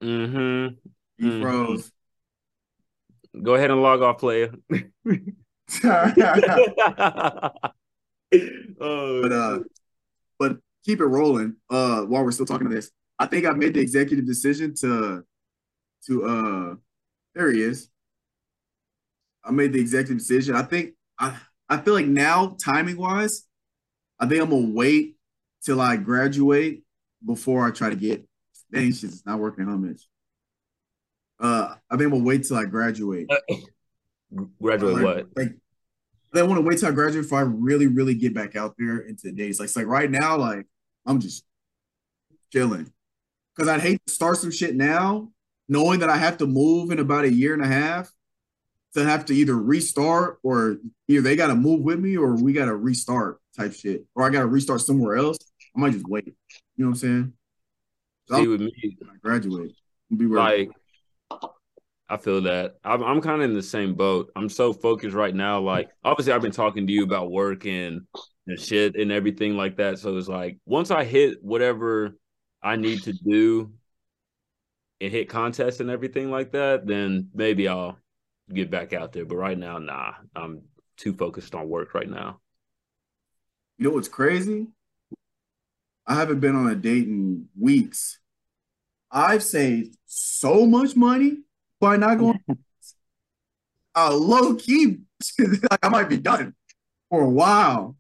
Mm-hmm. 0.03 0.75
You 1.25 1.41
froze. 1.41 1.93
Go 3.41 3.55
ahead 3.55 3.71
and 3.71 3.83
log 3.83 4.03
off, 4.03 4.19
player. 4.19 4.53
oh, 8.81 9.23
but 9.23 9.33
uh 9.33 9.59
but 10.39 10.59
keep 10.85 11.01
it 11.01 11.07
rolling 11.07 11.57
uh 11.71 12.03
while 12.03 12.25
we're 12.25 12.33
still 12.33 12.47
talking 12.47 12.69
to 12.69 12.75
this. 12.75 12.91
I 13.19 13.27
think 13.27 13.47
i 13.47 13.53
made 13.53 13.75
the 13.75 13.81
executive 13.81 14.27
decision 14.27 14.75
to 14.81 15.25
to 16.07 16.25
uh 16.25 16.75
there 17.35 17.51
he 17.51 17.63
is. 17.63 17.89
I 19.45 19.51
made 19.51 19.73
the 19.73 19.81
executive 19.81 20.19
decision. 20.19 20.55
I 20.55 20.63
think 20.63 20.95
i 21.19 21.37
i 21.69 21.79
feel 21.79 21.95
like 21.95 22.07
now 22.07 22.57
timing 22.63 22.97
wise 22.97 23.45
i 24.19 24.27
think 24.27 24.43
i'm 24.43 24.51
gonna 24.51 24.73
wait 24.75 25.17
till 25.65 25.81
i 25.81 25.97
graduate 25.97 26.83
before 27.25 27.67
i 27.67 27.71
try 27.71 27.89
to 27.89 27.97
get 27.97 28.27
dang 28.73 28.93
shit 28.93 29.11
it's 29.11 29.25
not 29.25 29.39
working 29.39 29.65
how 29.65 29.77
much 29.77 30.03
uh 31.43 31.75
i 31.91 31.97
think 31.97 32.05
i'm 32.05 32.11
gonna 32.11 32.25
wait 32.25 32.45
till 32.45 32.57
i 32.57 32.65
graduate 32.65 33.29
graduate 34.61 34.95
like, 34.95 35.05
what? 35.05 35.27
Like, 35.37 35.55
I 36.35 36.43
want 36.43 36.59
to 36.59 36.67
wait 36.67 36.79
till 36.79 36.89
I 36.89 36.93
graduate 36.93 37.25
before 37.25 37.41
I 37.41 37.43
really, 37.43 37.87
really 37.87 38.15
get 38.15 38.35
back 38.35 38.57
out 38.57 38.75
there 38.79 39.01
into 39.01 39.25
the 39.25 39.33
days. 39.33 39.59
Like, 39.59 39.67
it's 39.67 39.77
like 39.77 39.87
right 39.87 40.11
now, 40.11 40.37
like 40.39 40.67
I'm 41.05 41.21
just 41.21 41.45
chilling 42.53 42.91
because 43.55 43.69
I'd 43.69 43.81
hate 43.81 44.01
to 44.07 44.13
start 44.13 44.39
some 44.39 44.51
shit 44.51 44.75
now, 44.75 45.31
knowing 45.69 46.01
that 46.01 46.11
I 46.11 46.17
have 46.17 46.39
to 46.39 46.47
move 46.47 46.91
in 46.91 46.99
about 46.99 47.25
a 47.25 47.33
year 47.33 47.53
and 47.53 47.63
a 47.63 47.67
half 47.67 48.11
to 48.95 49.05
have 49.05 49.25
to 49.27 49.35
either 49.35 49.57
restart 49.57 50.39
or 50.43 50.79
either 51.09 51.23
they 51.23 51.37
got 51.37 51.49
to 51.49 51.55
move 51.55 51.81
with 51.81 51.99
me 51.99 52.17
or 52.17 52.35
we 52.35 52.53
got 52.53 52.67
to 52.67 52.77
restart 52.77 53.39
type 53.57 53.75
shit, 53.75 54.05
or 54.15 54.25
I 54.25 54.31
got 54.31 54.41
to 54.41 54.47
restart 54.47 54.81
somewhere 54.81 55.17
else. 55.17 55.39
I 55.77 55.81
might 55.81 55.93
just 55.93 56.09
wait. 56.09 56.27
You 56.27 56.33
know 56.79 56.87
what 56.87 56.93
I'm 56.93 56.97
saying? 56.97 57.33
So 58.29 58.37
See 58.37 58.43
I'll, 58.43 58.49
with 58.49 58.61
me, 58.63 58.97
I 59.03 59.17
graduate, 59.23 59.73
I'll 60.11 60.19
be 60.19 60.27
ready. 60.27 60.67
like 60.67 60.77
I 62.13 62.19
feel 62.19 62.43
that 62.43 62.75
I'm 62.85 63.03
I'm 63.03 63.23
kind 63.23 63.41
of 63.41 63.49
in 63.49 63.57
the 63.57 63.63
same 63.63 63.95
boat. 63.95 64.31
I'm 64.37 64.51
so 64.51 64.75
focused 64.75 65.17
right 65.17 65.35
now. 65.35 65.61
Like 65.61 65.89
obviously, 66.05 66.35
I've 66.35 66.43
been 66.43 66.53
talking 66.53 66.87
to 66.87 66.93
you 66.93 67.05
about 67.05 67.31
work 67.31 67.65
and 67.65 68.03
and 68.47 68.61
shit 68.61 68.97
and 68.97 69.11
everything 69.11 69.57
like 69.57 69.79
that. 69.79 69.99
So 69.99 70.15
it's 70.19 70.29
like 70.29 70.59
once 70.67 70.91
I 70.91 71.05
hit 71.05 71.43
whatever 71.43 72.19
I 72.63 72.77
need 72.77 73.03
to 73.05 73.15
do 73.15 73.73
and 75.01 75.11
hit 75.11 75.31
contests 75.31 75.81
and 75.81 75.89
everything 75.89 76.31
like 76.31 76.53
that, 76.53 76.87
then 76.87 77.31
maybe 77.33 77.67
I'll 77.67 77.97
get 78.53 78.71
back 78.71 78.93
out 78.93 79.13
there. 79.13 79.25
But 79.25 79.37
right 79.37 79.59
now, 79.59 79.79
nah, 79.79 80.13
I'm 80.37 80.65
too 80.99 81.15
focused 81.15 81.55
on 81.55 81.71
work 81.71 81.95
right 81.95 82.11
now. 82.11 82.41
You 83.79 83.89
know 83.89 83.95
what's 83.95 84.09
crazy? 84.09 84.67
I 86.07 86.17
haven't 86.17 86.41
been 86.41 86.57
on 86.57 86.71
a 86.71 86.75
date 86.75 87.09
in 87.09 87.49
weeks. 87.59 88.19
I've 89.11 89.43
saved 89.43 89.97
so 90.05 90.67
much 90.67 90.95
money 90.95 91.39
by 91.83 91.97
not 91.97 92.17
going. 92.19 92.39
uh, 93.95 94.15
low 94.15 94.55
key, 94.55 94.99
like 95.39 95.81
I 95.85 95.89
might 95.89 96.09
be 96.09 96.17
done 96.17 96.55
for 97.11 97.23
a 97.23 97.29
while. 97.29 97.97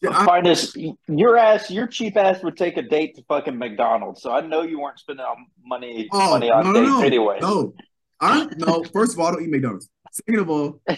Yeah, 0.00 0.10
I- 0.18 0.24
Finest, 0.24 0.76
your 1.06 1.36
ass, 1.36 1.70
your 1.70 1.86
cheap 1.86 2.16
ass 2.16 2.42
would 2.42 2.56
take 2.56 2.76
a 2.76 2.82
date 2.82 3.14
to 3.16 3.22
fucking 3.28 3.56
McDonald's. 3.56 4.20
So 4.22 4.32
I 4.32 4.40
know 4.40 4.62
you 4.62 4.80
weren't 4.80 4.98
spending 4.98 5.24
on 5.24 5.46
money 5.64 6.08
oh 6.10 6.30
money 6.30 6.50
on 6.50 6.64
no, 6.64 6.72
no, 6.72 6.80
dates 6.80 6.90
no, 6.90 7.02
anyway. 7.02 7.38
no. 7.40 7.74
I 8.20 8.48
no. 8.56 8.82
First 8.92 9.14
of 9.14 9.20
all, 9.20 9.26
I 9.28 9.32
don't 9.32 9.44
eat 9.44 9.50
McDonald's. 9.50 9.88
Second 10.12 10.40
of 10.40 10.50
all, 10.50 10.80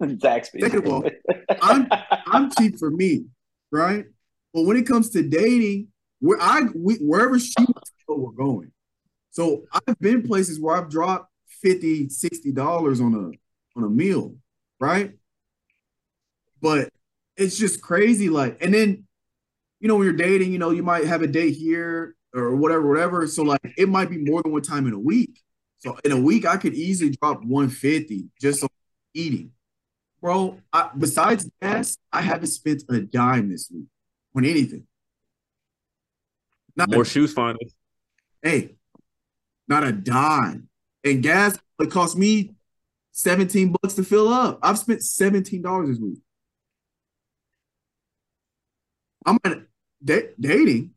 Zaxby's. 0.00 0.62
Second 0.62 0.86
of 0.86 0.92
all, 0.92 1.10
I'm 1.60 1.88
I'm 2.26 2.50
cheap 2.52 2.78
for 2.78 2.90
me, 2.90 3.26
right? 3.70 4.04
But 4.54 4.62
when 4.62 4.76
it 4.76 4.86
comes 4.86 5.10
to 5.10 5.22
dating, 5.22 5.88
where 6.20 6.38
I 6.40 6.62
we, 6.74 6.96
wherever 6.96 7.38
she 7.38 7.54
wants 7.58 7.90
to 7.90 7.96
go, 8.08 8.16
we're 8.16 8.32
going. 8.32 8.72
So 9.36 9.66
I've 9.70 9.98
been 9.98 10.22
places 10.22 10.58
where 10.58 10.74
I've 10.74 10.88
dropped 10.88 11.30
50 11.60 12.08
dollars 12.54 13.02
on 13.02 13.14
a 13.14 13.78
on 13.78 13.84
a 13.84 13.90
meal, 13.90 14.34
right? 14.80 15.12
But 16.62 16.88
it's 17.36 17.58
just 17.58 17.82
crazy, 17.82 18.30
like, 18.30 18.56
and 18.62 18.72
then 18.72 19.04
you 19.78 19.88
know 19.88 19.96
when 19.96 20.04
you're 20.04 20.16
dating, 20.16 20.52
you 20.52 20.58
know 20.58 20.70
you 20.70 20.82
might 20.82 21.04
have 21.04 21.20
a 21.20 21.26
date 21.26 21.54
here 21.54 22.16
or 22.32 22.56
whatever, 22.56 22.88
whatever. 22.88 23.26
So 23.26 23.42
like 23.42 23.60
it 23.76 23.90
might 23.90 24.08
be 24.08 24.16
more 24.16 24.42
than 24.42 24.52
one 24.52 24.62
time 24.62 24.86
in 24.86 24.94
a 24.94 24.98
week. 24.98 25.38
So 25.76 25.98
in 26.02 26.12
a 26.12 26.20
week, 26.20 26.46
I 26.46 26.56
could 26.56 26.72
easily 26.72 27.14
drop 27.20 27.44
150 27.44 28.30
just 28.40 28.62
on 28.62 28.70
eating. 29.12 29.50
Bro, 30.22 30.62
I, 30.72 30.88
besides 30.96 31.50
gas, 31.60 31.98
I 32.10 32.22
haven't 32.22 32.46
spent 32.46 32.84
a 32.88 33.00
dime 33.00 33.50
this 33.50 33.70
week 33.70 33.84
on 34.34 34.46
anything. 34.46 34.86
Not 36.74 36.90
More 36.90 37.04
shoes 37.04 37.34
finally. 37.34 37.70
hey, 38.42 38.75
not 39.68 39.84
a 39.84 39.92
dime. 39.92 40.68
And 41.04 41.22
gas, 41.22 41.58
it 41.80 41.90
cost 41.90 42.16
me 42.16 42.54
17 43.12 43.74
bucks 43.80 43.94
to 43.94 44.04
fill 44.04 44.28
up. 44.28 44.58
I've 44.62 44.78
spent 44.78 45.00
$17 45.00 45.86
this 45.88 45.98
week. 45.98 46.18
I'm 49.24 49.38
at 49.44 49.58
da- 50.04 50.30
dating. 50.38 50.92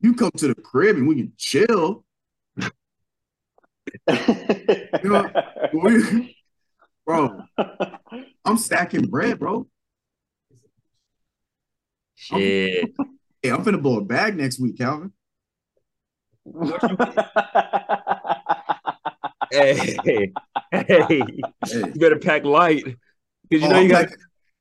You 0.00 0.14
come 0.14 0.30
to 0.36 0.48
the 0.48 0.54
crib 0.54 0.96
and 0.96 1.08
we 1.08 1.16
can 1.16 1.32
chill. 1.36 2.04
You 4.08 5.08
know, 5.10 5.30
We- 5.72 6.36
bro, 7.06 7.40
I'm 8.44 8.58
stacking 8.58 9.06
bread, 9.08 9.38
bro. 9.38 9.66
Shit. 12.14 12.90
Hey, 13.42 13.50
I'm 13.50 13.64
finna 13.64 13.80
blow 13.80 13.98
a 13.98 14.04
bag 14.04 14.36
next 14.36 14.58
week, 14.60 14.76
Calvin. 14.76 15.12
hey, 19.50 19.98
hey, 20.04 20.32
Hey, 20.70 21.38
you 21.62 21.92
better 21.96 22.18
pack 22.18 22.44
light 22.44 22.84
because 23.48 23.62
you 23.62 23.68
oh, 23.68 23.70
know 23.70 23.76
I'm 23.76 23.82
you 23.84 23.88
got. 23.88 24.08
packing- 24.08 24.16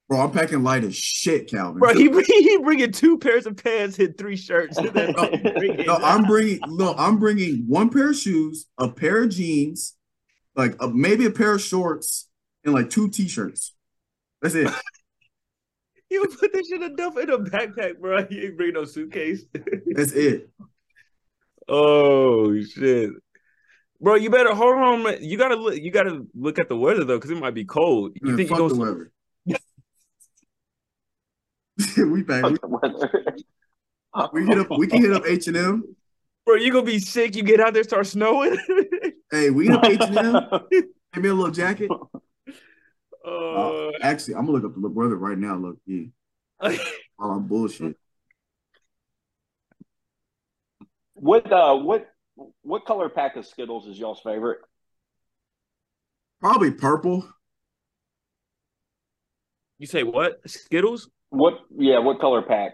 bro, 0.07 0.21
I'm 0.21 0.31
packing 0.31 0.63
light 0.63 0.85
as 0.85 0.95
shit, 0.95 1.49
Calvin. 1.49 1.79
Bro, 1.79 1.95
he 1.95 2.09
he 2.27 2.57
bringing 2.59 2.91
two 2.91 3.17
pairs 3.17 3.45
of 3.45 3.61
pants 3.61 3.99
and 3.99 4.17
three 4.17 4.37
shirts. 4.37 4.77
And 4.77 4.93
then 4.93 5.13
no, 5.17 5.95
I'm 5.97 6.25
bringing 6.25 6.59
no, 6.77 6.93
I'm 6.97 7.19
bringing 7.19 7.65
one 7.67 7.89
pair 7.89 8.11
of 8.11 8.15
shoes, 8.15 8.67
a 8.77 8.89
pair 8.89 9.23
of 9.23 9.29
jeans, 9.29 9.95
like 10.55 10.75
a, 10.79 10.87
maybe 10.87 11.25
a 11.25 11.31
pair 11.31 11.53
of 11.53 11.61
shorts, 11.61 12.29
and 12.63 12.73
like 12.73 12.89
two 12.89 13.09
t-shirts. 13.09 13.73
That's 14.41 14.55
it. 14.55 14.71
You 16.09 16.25
put 16.39 16.53
this 16.53 16.69
shit 16.69 16.81
in 16.81 16.93
a 16.93 16.95
dump 16.95 17.17
in 17.17 17.29
a 17.29 17.37
backpack, 17.37 17.99
bro. 17.99 18.25
You 18.29 18.43
ain't 18.43 18.55
bring 18.55 18.71
no 18.71 18.85
suitcase. 18.85 19.43
That's 19.87 20.13
it. 20.13 20.49
Oh 21.67 22.59
shit, 22.63 23.11
bro. 24.01 24.15
You 24.15 24.29
better 24.29 24.53
hold 24.53 24.75
on. 24.75 25.03
man. 25.03 25.17
You 25.21 25.37
gotta 25.37 25.55
look. 25.55 25.75
You 25.75 25.91
gotta 25.91 26.25
look 26.35 26.59
at 26.59 26.69
the 26.69 26.77
weather 26.77 27.03
though, 27.03 27.17
because 27.17 27.31
it 27.31 27.37
might 27.39 27.53
be 27.53 27.65
cold. 27.65 28.13
You 28.21 28.27
Man, 28.29 28.37
think 28.37 28.49
you 28.49 28.55
fuck 28.55 28.69
the 28.69 28.75
gonna? 28.75 28.91
weather. 28.91 29.11
we 32.11 32.23
back. 32.23 32.43
We, 32.45 32.57
we 34.33 34.45
hit 34.47 34.57
up. 34.57 34.67
We 34.77 34.87
can 34.87 35.01
hit 35.01 35.13
up 35.13 35.23
H 35.25 35.47
and 35.47 35.57
M. 35.57 35.95
Bro, 36.45 36.55
you 36.55 36.71
gonna 36.71 36.85
be 36.85 36.99
sick. 36.99 37.35
You 37.35 37.43
get 37.43 37.59
out 37.59 37.73
there, 37.73 37.83
start 37.83 38.07
snowing. 38.07 38.57
Hey, 39.29 39.49
we 39.49 39.65
hit 39.67 39.75
up 39.75 39.83
H 39.83 39.99
and 39.99 40.17
M. 40.17 40.47
Give 40.71 41.21
me 41.21 41.27
a 41.27 41.33
little 41.33 41.51
jacket. 41.51 41.91
uh, 43.25 43.89
Actually, 44.01 44.35
I'm 44.35 44.45
gonna 44.45 44.57
look 44.59 44.63
up 44.63 44.81
the 44.81 44.87
weather 44.87 45.17
right 45.17 45.37
now. 45.37 45.57
Look, 45.57 45.77
yeah, 45.85 46.05
while 47.17 47.31
I'm 47.31 47.45
bullshit. 47.45 47.97
What 51.19 51.51
uh 51.51 51.75
what 51.75 52.07
what 52.61 52.85
color 52.85 53.09
pack 53.09 53.35
of 53.35 53.45
Skittles 53.45 53.87
is 53.87 53.97
y'all's 53.97 54.21
favorite? 54.21 54.59
Probably 56.39 56.71
purple. 56.71 57.27
you 59.79 59.87
say 59.87 60.03
what? 60.03 60.39
Skittles? 60.47 61.09
What 61.29 61.55
yeah, 61.75 61.99
what 61.99 62.19
color 62.19 62.41
pack? 62.41 62.73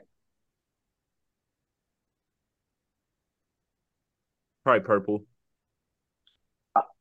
Probably 4.63 4.85
purple. 4.85 5.25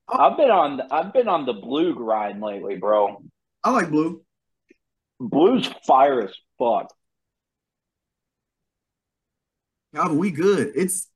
I've 0.09 0.37
been 0.37 0.51
on 0.51 0.81
I've 0.91 1.13
been 1.13 1.29
on 1.29 1.47
the 1.47 1.53
blue 1.53 1.95
grind 1.95 2.41
lately, 2.41 2.77
bro. 2.77 3.23
I 3.65 3.71
like 3.71 3.91
blue. 3.91 4.23
Blue's 5.19 5.69
fire 5.87 6.23
as 6.23 6.35
fuck. 6.59 6.93
Calvin, 9.95 10.19
we 10.19 10.31
good. 10.31 10.73
It's 10.75 11.09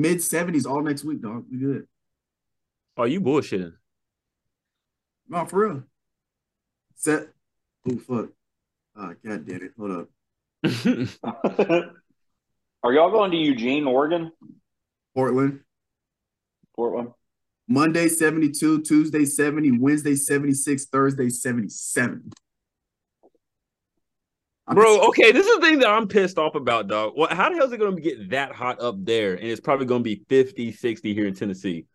mid 0.00 0.18
70s 0.18 0.66
all 0.66 0.82
next 0.82 1.04
week, 1.04 1.20
dog. 1.20 1.44
We 1.50 1.58
good. 1.58 1.86
Oh, 2.96 3.04
you 3.04 3.20
bullshitting. 3.20 3.72
No, 5.28 5.44
for 5.46 5.68
real. 5.68 5.82
Set. 6.96 7.28
Oh 7.88 7.96
fuck. 7.98 8.30
Ah, 8.96 9.12
god 9.24 9.46
damn 9.46 9.62
it. 9.62 9.72
Hold 9.78 9.92
up. 9.92 10.08
Are 12.82 12.92
y'all 12.92 13.10
going 13.10 13.30
to 13.30 13.36
Eugene, 13.36 13.86
Oregon? 13.86 14.32
Portland. 15.14 15.60
Portland? 16.74 17.10
Monday 17.68 18.08
72, 18.08 18.82
Tuesday 18.82 19.24
70, 19.24 19.78
Wednesday 19.78 20.16
76, 20.16 20.86
Thursday 20.86 21.28
77. 21.28 22.32
I'm 24.70 24.76
Bro, 24.76 25.08
okay, 25.08 25.32
this 25.32 25.44
is 25.44 25.56
the 25.56 25.66
thing 25.66 25.80
that 25.80 25.88
I'm 25.88 26.06
pissed 26.06 26.38
off 26.38 26.54
about, 26.54 26.86
dog. 26.86 27.12
What 27.16 27.32
how 27.32 27.50
the 27.50 27.56
hell 27.56 27.66
is 27.66 27.72
it 27.72 27.78
gonna 27.80 28.00
get 28.00 28.30
that 28.30 28.52
hot 28.52 28.80
up 28.80 29.04
there? 29.04 29.34
And 29.34 29.48
it's 29.48 29.60
probably 29.60 29.84
gonna 29.84 30.04
be 30.04 30.22
50, 30.28 30.70
60 30.70 31.12
here 31.12 31.26
in 31.26 31.34
Tennessee. 31.34 31.86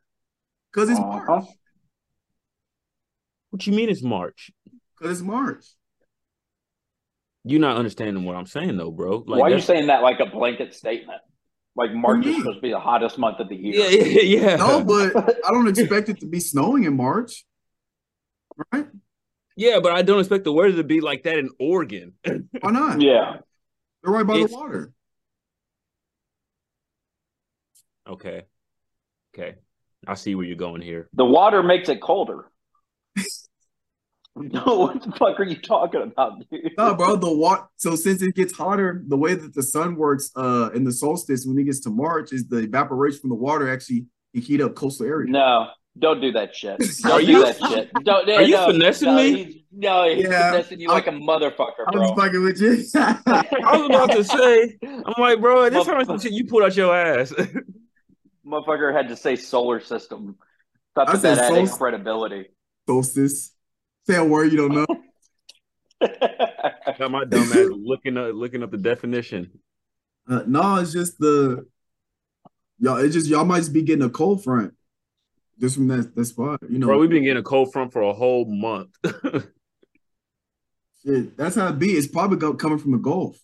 Because 0.74 0.90
it's 0.90 1.00
Uh-huh. 1.00 1.26
March. 1.26 1.46
What 3.52 3.66
you 3.66 3.72
mean 3.72 3.88
it's 3.90 4.04
March? 4.04 4.52
Because 5.00 5.20
it's 5.20 5.26
March. 5.26 5.66
You're 7.46 7.62
not 7.62 7.78
understanding 7.78 8.26
what 8.26 8.36
I'm 8.36 8.46
saying 8.46 8.76
though, 8.76 8.92
bro. 8.92 9.24
Like 9.26 9.40
Why 9.40 9.48
are 9.48 9.56
you 9.56 9.62
saying 9.62 9.88
that 9.88 10.02
like 10.02 10.20
a 10.20 10.26
blanket 10.26 10.74
statement? 10.74 11.22
Like 11.78 11.94
March 11.94 12.26
is 12.26 12.36
supposed 12.38 12.58
to 12.58 12.62
be 12.62 12.72
the 12.72 12.80
hottest 12.80 13.18
month 13.18 13.40
of 13.40 13.48
the 13.48 13.56
year. 13.56 13.90
Yeah, 13.90 14.06
yeah, 14.06 14.22
yeah. 14.50 14.56
No, 14.58 14.84
but 14.84 15.16
I 15.46 15.52
don't 15.52 15.70
expect 15.70 16.10
it 16.10 16.20
to 16.20 16.26
be 16.26 16.42
snowing 16.42 16.84
in 16.84 16.98
March. 16.98 17.46
Right? 18.74 18.88
Yeah, 19.56 19.80
but 19.82 19.94
I 19.94 20.02
don't 20.02 20.20
expect 20.20 20.44
the 20.44 20.52
weather 20.54 20.76
to 20.78 20.84
be 20.84 21.00
like 21.02 21.24
that 21.24 21.38
in 21.38 21.50
Oregon. 21.60 22.14
Why 22.62 22.72
not? 22.72 23.02
Yeah. 23.02 23.38
They're 24.04 24.14
right 24.14 24.26
by 24.28 24.36
It's- 24.36 24.50
the 24.50 24.56
water. 24.58 24.94
okay. 28.08 28.44
Okay. 29.34 29.56
I 30.08 30.14
see 30.14 30.36
where 30.36 30.46
you're 30.46 30.56
going 30.56 30.82
here. 30.82 31.10
The 31.14 31.26
water 31.26 31.64
makes 31.64 31.90
it 31.90 32.02
colder. 32.02 32.52
no, 34.36 34.64
what 34.66 35.02
the 35.02 35.12
fuck 35.18 35.40
are 35.40 35.44
you 35.46 35.60
talking 35.60 36.02
about, 36.04 36.48
dude? 36.52 36.72
No, 36.78 36.94
bro, 36.96 37.16
the 37.16 37.34
water. 37.34 37.64
So 37.78 37.96
since 37.96 38.22
it 38.22 38.36
gets 38.36 38.54
hotter, 38.54 39.04
the 39.08 39.18
way 39.18 39.34
that 39.34 39.54
the 39.56 39.64
sun 39.64 39.96
works 39.96 40.32
uh 40.36 40.70
in 40.76 40.84
the 40.84 40.92
solstice 40.92 41.46
when 41.46 41.58
it 41.58 41.64
gets 41.64 41.80
to 41.82 41.90
March 41.90 42.34
is 42.34 42.48
the 42.48 42.58
evaporation 42.58 43.20
from 43.22 43.30
the 43.32 43.36
water 43.36 43.72
actually 43.72 44.06
can 44.34 44.44
heat 44.44 44.62
up 44.62 44.76
coastal 44.76 45.06
areas. 45.08 45.32
No, 45.32 45.68
don't 45.98 46.20
do 46.20 46.32
that 46.34 46.54
shit. 46.56 46.78
Don't 47.04 47.12
Are 47.12 47.20
do 47.22 47.26
you- 47.26 47.42
that 47.46 47.58
shit. 47.58 47.92
Don't, 48.04 48.30
Are 48.30 48.42
you 48.42 48.58
finessing 48.58 49.08
no, 49.08 49.16
me? 49.16 49.44
he's- 49.46 49.54
no, 49.72 50.10
he's 50.14 50.24
Yeah, 50.26 50.52
finessing 50.52 50.80
you 50.82 50.90
I'm- 50.90 50.96
like 50.98 51.08
a 51.08 51.12
motherfucker, 51.12 51.92
bro. 51.92 52.10
I'm 52.10 52.16
fucking 52.16 52.44
with 52.44 52.60
you. 52.60 52.84
I 52.96 53.78
was 53.78 53.86
about 53.90 54.12
to 54.12 54.24
say, 54.24 54.78
I'm 54.84 55.14
like, 55.18 55.40
bro, 55.40 55.70
this 55.70 55.86
sounds 55.86 56.08
like 56.10 56.22
shit 56.22 56.34
you 56.34 56.46
pulled 56.48 56.64
out 56.64 56.76
your 56.76 56.94
ass. 56.96 57.34
Motherfucker 58.46 58.94
had 58.94 59.08
to 59.08 59.16
say 59.16 59.36
solar 59.38 59.80
system. 59.80 60.36
Thought 60.96 61.10
I 61.10 61.12
that, 61.14 61.22
said 61.22 61.38
that 61.38 61.44
had 61.50 61.58
any 61.58 61.68
sol- 61.68 61.78
credibility. 61.78 62.46
solstice. 62.88 63.54
Say 64.08 64.16
a 64.18 64.24
word 64.24 64.52
you 64.52 64.58
don't 64.58 64.76
know. 64.76 64.86
Got 67.00 67.10
my 67.12 67.26
dumb 67.26 67.42
ass 67.52 67.70
looking 67.72 68.18
up 68.18 68.36
looking 68.36 68.62
up 68.64 68.70
the 68.72 68.78
definition. 68.78 69.50
Uh, 70.30 70.44
no, 70.46 70.76
it's 70.76 70.94
just 70.94 71.18
the 71.20 71.66
y'all. 72.80 72.98
It's 72.98 73.14
just 73.16 73.28
y'all 73.28 73.46
might 73.46 73.60
just 73.60 73.74
be 73.74 73.82
getting 73.82 74.06
a 74.06 74.10
cold 74.10 74.44
front 74.44 74.74
just 75.60 75.76
from 75.76 75.88
that 75.88 76.16
that 76.16 76.26
spot. 76.26 76.60
You 76.70 76.80
know, 76.80 76.88
Bro, 76.88 77.00
we've 77.00 77.10
been 77.10 77.24
getting 77.24 77.42
a 77.42 77.44
cold 77.44 77.72
front 77.72 77.94
for 77.94 78.02
a 78.02 78.14
whole 78.14 78.46
month. 78.46 78.90
shit, 81.04 81.38
that's 81.38 81.56
how 81.56 81.70
it 81.70 81.80
be. 81.80 81.92
It's 81.92 82.08
probably 82.08 82.38
go, 82.38 82.54
coming 82.54 82.78
from 82.78 82.92
the 82.92 82.98
Gulf 82.98 83.38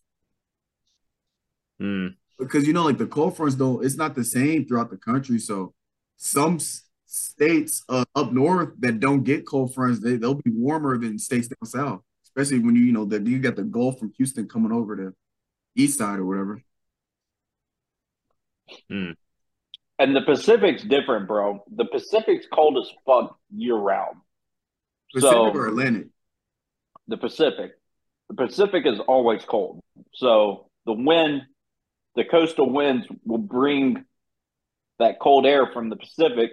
Hmm. 1.80 2.08
because 2.38 2.68
you 2.68 2.74
know, 2.74 2.84
like 2.84 3.00
the 3.00 3.08
cold 3.08 3.36
fronts 3.36 3.56
don't. 3.56 3.84
It's 3.84 3.98
not 3.98 4.14
the 4.14 4.24
same 4.24 4.68
throughout 4.68 4.92
the 4.92 4.98
country. 4.98 5.40
So 5.40 5.74
some 6.18 6.60
states 7.06 7.84
uh, 7.90 8.06
up 8.16 8.32
north 8.32 8.74
that 8.80 9.00
don't 9.00 9.24
get 9.24 9.48
cold 9.48 9.74
fronts, 9.74 10.00
they 10.00 10.16
they'll 10.16 10.36
be 10.36 10.52
warmer 10.52 10.98
than 11.00 11.18
states 11.18 11.48
down 11.48 11.66
south. 11.66 12.02
Especially 12.24 12.60
when 12.60 12.76
you 12.76 12.84
you 12.84 12.92
know 12.92 13.06
that 13.06 13.26
you 13.26 13.40
got 13.40 13.56
the 13.56 13.64
Gulf 13.64 13.98
from 14.00 14.14
Houston 14.18 14.48
coming 14.48 14.72
over 14.72 14.96
to 14.96 15.14
east 15.76 15.98
side 15.98 16.20
or 16.20 16.26
whatever. 16.26 16.62
And 20.02 20.16
the 20.16 20.22
Pacific's 20.22 20.84
different, 20.84 21.28
bro. 21.28 21.64
The 21.76 21.86
Pacific's 21.86 22.48
cold 22.52 22.78
as 22.78 22.90
fuck 23.06 23.38
year 23.56 23.76
round. 23.76 24.18
Pacific 25.14 25.32
So- 25.34 25.52
or 25.54 25.68
Atlantic. 25.68 26.08
the 27.08 27.18
Pacific. 27.18 27.72
The 28.30 28.36
Pacific 28.36 28.86
is 28.86 29.00
always 29.02 29.44
cold. 29.46 29.82
So 30.14 30.70
the 30.86 30.94
wind, 30.94 31.42
the 32.16 32.24
coastal 32.24 32.70
winds 32.70 33.06
will 33.26 33.38
bring 33.38 34.06
that 35.00 35.20
cold 35.20 35.46
air 35.46 35.68
from 35.74 35.90
the 35.90 35.96
Pacific 35.98 36.52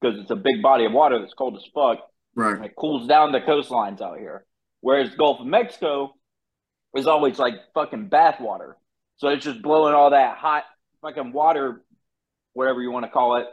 because 0.00 0.18
it's 0.18 0.30
a 0.30 0.36
big 0.36 0.62
body 0.62 0.86
of 0.86 0.92
water 0.92 1.18
that's 1.18 1.34
cold 1.34 1.56
as 1.56 1.64
fuck. 1.74 2.06
Right. 2.36 2.64
it 2.64 2.76
cools 2.76 3.08
down 3.08 3.32
the 3.32 3.40
coastlines 3.40 4.00
out 4.00 4.18
here. 4.18 4.46
Whereas 4.80 5.14
Gulf 5.16 5.40
of 5.40 5.46
Mexico 5.46 6.14
is 6.94 7.06
always 7.08 7.38
like 7.38 7.54
fucking 7.74 8.08
bath 8.08 8.40
water. 8.40 8.76
So 9.16 9.28
it's 9.28 9.44
just 9.44 9.60
blowing 9.60 9.94
all 9.94 10.10
that 10.10 10.38
hot 10.38 10.64
fucking 11.02 11.32
water, 11.32 11.82
whatever 12.60 12.82
you 12.82 12.90
want 12.90 13.06
to 13.06 13.10
call 13.10 13.36
it, 13.36 13.46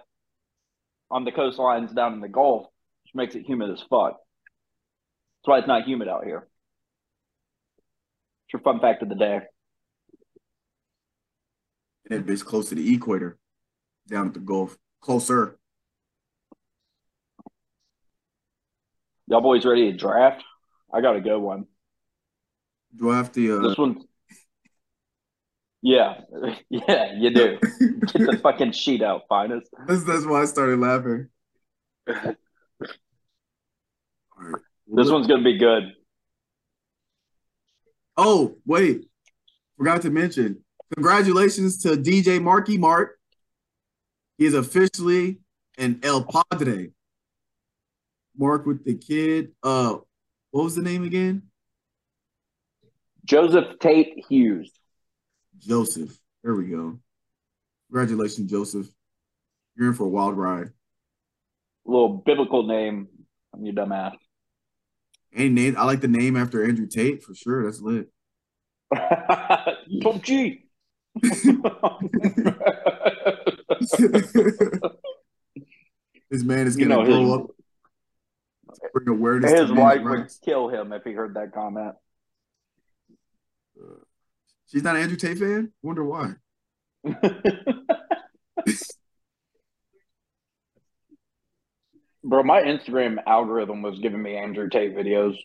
on 1.09 1.23
the 1.23 1.31
coastlines 1.31 1.95
down 1.95 2.11
in 2.11 2.19
the 2.19 2.27
Gulf, 2.27 2.63
which 3.03 3.15
makes 3.15 3.35
it 3.35 3.45
humid 3.47 3.69
as 3.71 3.79
fuck. 3.89 4.17
That's 4.17 5.45
why 5.45 5.59
it's 5.59 5.67
not 5.67 5.87
humid 5.87 6.09
out 6.09 6.25
here. 6.25 6.45
It's 8.43 8.53
your 8.53 8.61
fun 8.63 8.81
fact 8.81 9.03
of 9.03 9.07
the 9.07 9.15
day. 9.15 9.39
And 12.09 12.25
that 12.25 12.29
bitch 12.29 12.43
close 12.43 12.67
to 12.67 12.75
the 12.75 12.93
equator, 12.93 13.37
down 14.09 14.27
at 14.27 14.33
the 14.33 14.41
Gulf, 14.41 14.77
closer. 14.99 15.57
Y'all 19.27 19.39
boys 19.39 19.65
ready 19.65 19.89
to 19.89 19.97
draft? 19.97 20.43
I 20.93 20.99
got 20.99 21.15
a 21.15 21.21
good 21.21 21.39
one. 21.39 21.65
Do 22.93 23.11
I 23.11 23.15
have 23.15 23.31
to? 23.31 23.57
Uh, 23.57 23.69
This 23.69 23.77
one. 23.77 24.03
Yeah, 25.81 26.21
yeah, 26.69 27.13
you 27.15 27.31
do. 27.31 27.59
Get 27.59 28.13
the 28.13 28.39
fucking 28.41 28.71
sheet 28.71 29.01
out, 29.01 29.23
finest. 29.29 29.69
that's 29.87 30.03
that's 30.03 30.25
why 30.25 30.41
I 30.41 30.45
started 30.45 30.79
laughing. 30.79 31.29
All 32.07 32.15
right. 32.15 32.35
This 34.89 35.11
one's 35.11 35.27
gonna 35.27 35.43
be 35.43 35.57
good. 35.57 35.91
Oh 38.15 38.55
wait, 38.65 39.05
forgot 39.77 40.01
to 40.03 40.09
mention. 40.09 40.63
Congratulations 40.95 41.81
to 41.83 41.89
DJ 41.89 42.41
Marky 42.41 42.77
Mark. 42.77 43.19
He 44.37 44.45
is 44.45 44.53
officially 44.53 45.39
an 45.77 45.99
El 46.03 46.23
Padre. 46.23 46.91
Mark 48.37 48.65
with 48.65 48.85
the 48.85 48.95
kid. 48.95 49.51
Uh, 49.61 49.97
what 50.51 50.63
was 50.63 50.75
the 50.75 50.81
name 50.81 51.03
again? 51.03 51.43
Joseph 53.25 53.77
Tate 53.79 54.23
Hughes. 54.29 54.71
Joseph. 55.59 56.17
There 56.43 56.55
we 56.55 56.65
go. 56.67 56.99
Congratulations, 57.89 58.49
Joseph. 58.51 58.87
You're 59.75 59.87
in 59.89 59.93
for 59.93 60.05
a 60.05 60.09
wild 60.09 60.37
ride. 60.37 60.67
A 61.87 61.91
little 61.91 62.21
biblical 62.25 62.65
name. 62.67 63.07
I'm 63.53 63.63
your 63.65 63.73
dumbass. 63.75 64.13
Any 65.35 65.49
name? 65.49 65.75
I 65.77 65.85
like 65.85 66.01
the 66.01 66.07
name 66.07 66.35
after 66.35 66.63
Andrew 66.67 66.87
Tate 66.87 67.23
for 67.23 67.33
sure. 67.35 67.65
That's 67.65 67.81
lit. 67.81 68.09
Top 68.93 70.21
G. 70.23 70.63
this 76.29 76.43
man 76.43 76.67
is 76.67 76.75
gonna 76.77 76.89
know, 76.89 77.05
grow 77.05 77.21
his- 77.21 77.31
up, 77.33 77.47
bring 78.93 79.07
awareness. 79.09 79.51
His 79.51 79.71
wife 79.71 80.01
would 80.03 80.29
kill 80.43 80.69
him 80.69 80.93
if 80.93 81.03
he 81.03 81.11
heard 81.13 81.35
that 81.35 81.53
comment. 81.53 81.95
She's 84.67 84.83
not 84.83 84.95
an 84.95 85.01
Andrew 85.01 85.17
Tate 85.17 85.39
fan. 85.39 85.71
Wonder 85.81 86.03
why. 86.03 86.33
Bro, 92.23 92.43
my 92.43 92.61
Instagram 92.61 93.17
algorithm 93.25 93.81
was 93.81 93.99
giving 93.99 94.21
me 94.21 94.35
Andrew 94.35 94.67
Tate 94.69 94.95
videos. 94.95 95.35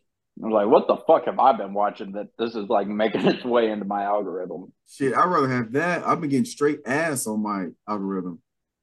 I 0.43 0.47
was 0.47 0.53
like, 0.53 0.67
what 0.67 0.89
the 0.89 0.97
fuck 1.07 1.27
have 1.27 1.39
I 1.39 1.53
been 1.53 1.75
watching 1.75 2.13
that 2.13 2.29
this 2.39 2.57
is 2.57 2.69
like 2.69 2.89
making 2.89 3.27
its 3.27 3.45
way 3.45 3.71
into 3.71 3.85
my 3.85 4.03
algorithm? 4.03 4.73
Shit, 4.89 5.15
I'd 5.15 5.27
rather 5.27 5.49
have 5.49 5.73
that. 5.73 6.05
I've 6.05 6.21
been 6.21 6.31
getting 6.31 6.45
straight 6.45 6.81
ass 6.85 7.27
on 7.29 7.43
my 7.43 7.67
algorithm. 7.89 8.41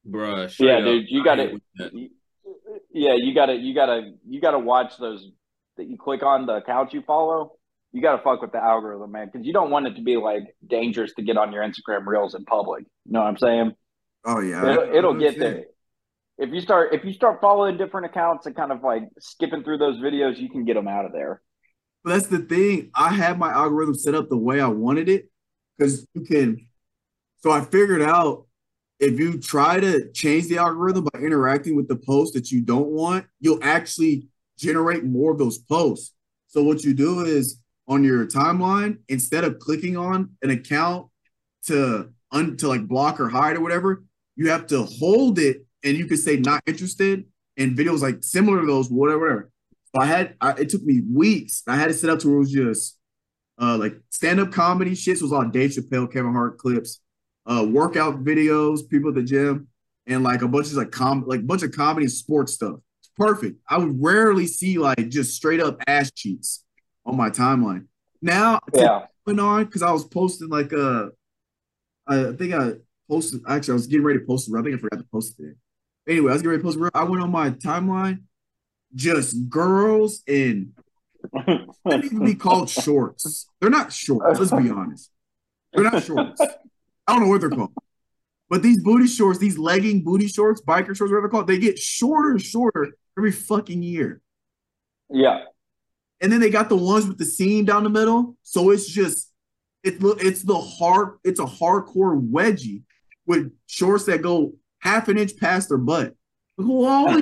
Bruh. 0.08 0.58
Yeah, 0.60 0.80
dude, 0.80 1.10
you 1.10 1.24
got 1.24 1.40
hate 1.40 1.62
it. 1.76 2.12
Yeah, 2.92 3.16
you 3.16 3.34
gotta 3.34 3.56
you 3.56 3.74
gotta 3.74 4.14
you 4.28 4.40
gotta 4.40 4.60
watch 4.60 4.98
those 4.98 5.30
that 5.78 5.88
you 5.88 5.98
click 5.98 6.24
on 6.24 6.46
the 6.46 6.54
accounts 6.54 6.94
you 6.94 7.02
follow. 7.02 7.54
You 7.92 8.02
gotta 8.02 8.22
fuck 8.24 8.42
with 8.42 8.52
the 8.52 8.64
algorithm, 8.64 9.12
man, 9.12 9.30
because 9.32 9.46
you 9.48 9.54
don't 9.54 9.72
want 9.72 9.88
it 9.88 9.96
to 9.96 10.02
be 10.04 10.16
like 10.18 10.44
dangerous 10.68 11.14
to 11.16 11.24
get 11.24 11.38
on 11.38 11.52
your 11.52 11.64
Instagram 11.64 12.06
reels 12.06 12.36
in 12.36 12.46
public. 12.46 12.86
You 13.06 13.14
know 13.14 13.22
what 13.22 13.28
I'm 13.28 13.38
saying? 13.38 13.74
Oh 14.26 14.40
yeah, 14.42 14.70
It'll, 14.70 14.96
it'll 14.96 15.14
get 15.16 15.38
Shit. 15.38 15.40
there. 15.40 15.66
If 16.38 16.52
you 16.54 16.62
start 16.62 16.94
if 16.94 17.04
you 17.04 17.14
start 17.14 17.42
following 17.42 17.78
different 17.78 18.06
accounts 18.08 18.46
and 18.46 18.56
kind 18.56 18.72
of 18.72 18.84
like 18.84 19.04
skipping 19.20 19.64
through 19.64 19.80
those 19.80 19.98
videos, 19.98 20.38
you 20.38 20.50
can 20.50 20.66
get 20.66 20.76
them 20.76 20.88
out 20.88 21.06
of 21.06 21.12
there. 21.12 21.42
But 22.04 22.12
that's 22.12 22.28
the 22.28 22.40
thing. 22.40 22.92
I 22.96 23.10
had 23.14 23.38
my 23.38 23.52
algorithm 23.52 23.96
set 23.96 24.16
up 24.16 24.30
the 24.30 24.38
way 24.38 24.62
I 24.62 24.68
wanted 24.68 25.10
it 25.10 25.30
because 25.78 26.06
you 26.14 26.22
can 26.26 26.68
So 27.38 27.52
I 27.52 27.62
figured 27.62 28.02
out 28.02 28.48
if 29.00 29.20
you 29.20 29.40
try 29.40 29.80
to 29.80 30.12
change 30.12 30.48
the 30.48 30.58
algorithm 30.58 31.06
by 31.14 31.20
interacting 31.20 31.76
with 31.76 31.88
the 31.88 31.96
post 31.96 32.34
that 32.34 32.52
you 32.52 32.62
don't 32.62 32.90
want, 32.90 33.26
you'll 33.40 33.64
actually 33.64 34.28
generate 34.58 35.06
more 35.06 35.32
of 35.32 35.38
those 35.38 35.58
posts. 35.58 36.14
So 36.48 36.64
what 36.64 36.84
you 36.84 36.94
do 36.94 37.22
is 37.22 37.60
on 37.90 38.04
your 38.04 38.26
timeline, 38.28 39.00
instead 39.10 39.44
of 39.44 39.58
clicking 39.60 39.98
on 39.98 40.30
an 40.44 40.52
account 40.52 41.08
to 41.66 42.10
un, 42.32 42.56
to 42.58 42.68
like 42.68 42.88
block 42.88 43.20
or 43.20 43.28
hide 43.28 43.58
or 43.58 43.62
whatever, 43.62 44.06
you 44.36 44.50
have 44.50 44.68
to 44.68 44.84
hold 44.84 45.40
it 45.40 45.66
and 45.84 45.98
you 45.98 46.06
can 46.06 46.18
say 46.18 46.38
not 46.38 46.62
interested 46.68 47.26
and 47.58 47.76
videos 47.76 48.02
like 48.02 48.24
similar 48.24 48.62
to 48.62 48.68
those, 48.68 48.90
whatever. 48.90 49.20
whatever. 49.20 49.52
So 49.96 50.02
I 50.02 50.06
had 50.06 50.36
I, 50.40 50.52
it 50.52 50.70
took 50.70 50.84
me 50.84 51.02
weeks. 51.12 51.64
I 51.68 51.76
had 51.76 51.88
to 51.88 51.94
set 51.94 52.12
up 52.12 52.20
to 52.20 52.28
where 52.28 52.38
it 52.38 52.40
was 52.40 52.52
just 52.52 52.98
uh 53.60 53.76
like 53.78 53.96
stand-up 54.12 54.52
comedy 54.52 54.94
shit. 54.94 55.18
So 55.18 55.24
it 55.24 55.32
was 55.32 55.34
all 55.34 55.46
Dave 55.46 55.72
Chappelle, 55.72 56.14
Kevin 56.14 56.32
Hart 56.32 56.60
clips, 56.60 57.02
uh 57.48 57.66
workout 57.68 58.24
videos, 58.24 58.88
people 58.88 59.10
at 59.10 59.16
the 59.16 59.24
gym, 59.24 59.68
and 60.06 60.24
like 60.24 60.44
a 60.44 60.48
bunch 60.48 60.68
of 60.68 60.74
like 60.74 60.92
com 60.92 61.24
like 61.26 61.46
bunch 61.48 61.64
of 61.64 61.72
comedy 61.72 62.06
and 62.06 62.14
sports 62.14 62.54
stuff. 62.54 62.76
It's 63.02 63.12
perfect. 63.18 63.60
I 63.68 63.80
would 63.80 64.00
rarely 64.00 64.46
see 64.46 64.78
like 64.78 65.10
just 65.10 65.36
straight 65.36 65.60
up 65.60 65.82
ass 65.88 66.12
cheeks 66.12 66.64
on 67.10 67.18
my 67.18 67.30
timeline. 67.30 67.86
Now 68.22 68.60
Yeah. 68.74 69.06
went 69.26 69.40
on 69.40 69.66
because 69.66 69.82
I 69.82 69.92
was 69.92 70.06
posting 70.06 70.50
like 70.50 70.72
a, 70.72 71.12
I 72.08 72.34
think 72.34 72.54
I 72.54 72.74
posted 73.10 73.42
actually 73.48 73.74
I 73.74 73.76
was 73.76 73.88
getting 73.88 74.06
ready 74.06 74.20
to 74.20 74.26
post. 74.26 74.50
I 74.56 74.62
think 74.62 74.76
I 74.76 74.80
forgot 74.80 74.98
to 74.98 75.08
post 75.12 75.40
it. 75.40 75.56
Anyway, 76.08 76.32
I 76.32 76.34
was 76.34 76.42
getting 76.42 76.58
ready 76.58 76.64
to 76.64 76.80
post. 76.80 76.92
I 76.96 77.04
went 77.04 77.24
on 77.24 77.32
my 77.32 77.52
timeline, 77.52 78.24
just 78.96 79.50
girls 79.50 80.22
in 80.28 80.74
they 81.46 81.96
even 81.98 82.24
be 82.24 82.36
called 82.36 82.70
shorts. 82.70 83.48
They're 83.60 83.70
not 83.70 83.92
shorts, 83.92 84.40
let's 84.40 84.52
be 84.64 84.70
honest. 84.70 85.12
They're 85.74 85.84
not 85.84 86.04
shorts. 86.04 86.42
I 86.42 87.14
don't 87.14 87.22
know 87.24 87.28
what 87.28 87.42
they're 87.42 87.50
called. 87.50 87.74
But 88.50 88.64
these 88.64 88.82
booty 88.82 89.06
shorts, 89.06 89.38
these 89.38 89.58
legging 89.60 90.04
booty 90.04 90.28
shorts, 90.28 90.62
biker 90.62 90.96
shorts, 90.96 91.02
whatever 91.02 91.22
they're 91.22 91.30
called, 91.30 91.48
they 91.48 91.60
get 91.60 91.78
shorter 91.78 92.32
and 92.32 92.42
shorter 92.42 92.94
every 93.18 93.32
fucking 93.32 93.84
year. 93.84 94.22
yeah. 95.10 95.44
And 96.22 96.32
then 96.32 96.40
they 96.42 96.50
got 96.50 96.70
the 96.70 96.76
ones 96.76 97.08
with 97.08 97.18
the 97.18 97.26
seam 97.26 97.66
down 97.66 97.84
the 97.84 97.90
middle. 97.90 98.36
So 98.44 98.72
it's 98.72 98.88
just 98.88 99.32
it's 99.84 99.98
the 100.00 100.10
it's 100.20 100.44
the 100.44 100.60
hard 100.60 101.18
it's 101.24 101.40
a 101.40 101.46
hardcore 101.46 102.22
wedgie 102.30 102.84
with 103.26 103.52
shorts 103.68 104.06
that 104.06 104.22
go 104.22 104.54
half 104.80 105.08
an 105.08 105.18
inch 105.18 105.38
past 105.38 105.70
their 105.70 105.78
butt. 105.78 106.16
Who 106.58 106.86
all 106.86 107.22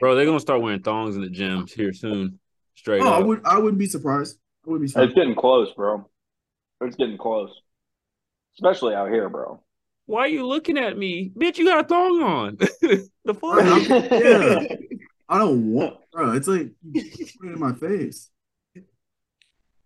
Bro, 0.00 0.14
they're 0.14 0.26
gonna 0.26 0.40
start 0.40 0.62
wearing 0.62 0.82
thongs 0.82 1.16
in 1.16 1.22
the 1.22 1.30
gym 1.30 1.66
here 1.66 1.92
soon. 1.92 2.38
Straight 2.74 3.02
oh, 3.02 3.08
I 3.08 3.20
up. 3.20 3.26
would 3.26 3.44
I 3.44 3.58
wouldn't 3.58 3.78
be 3.78 3.86
surprised. 3.86 4.38
I 4.66 4.70
wouldn't 4.70 4.92
be 4.92 5.00
It's 5.00 5.14
getting 5.14 5.34
close, 5.34 5.72
bro. 5.74 6.08
It's 6.80 6.96
getting 6.96 7.18
close. 7.18 7.50
Especially 8.54 8.94
out 8.94 9.10
here, 9.10 9.28
bro. 9.28 9.62
Why 10.06 10.22
are 10.22 10.28
you 10.28 10.46
looking 10.46 10.76
at 10.76 10.98
me? 10.98 11.30
Bitch, 11.38 11.58
you 11.58 11.66
got 11.66 11.84
a 11.84 11.88
thong 11.88 12.22
on. 12.22 12.56
the 13.24 13.34
fuck? 13.34 13.60
Yeah. 14.10 14.76
I 15.30 15.38
don't 15.38 15.72
want 15.72 15.96
bro. 16.12 16.32
It's 16.32 16.48
like 16.48 16.72
put 16.92 17.48
it 17.48 17.52
in 17.52 17.58
my 17.58 17.72
face. 17.72 18.28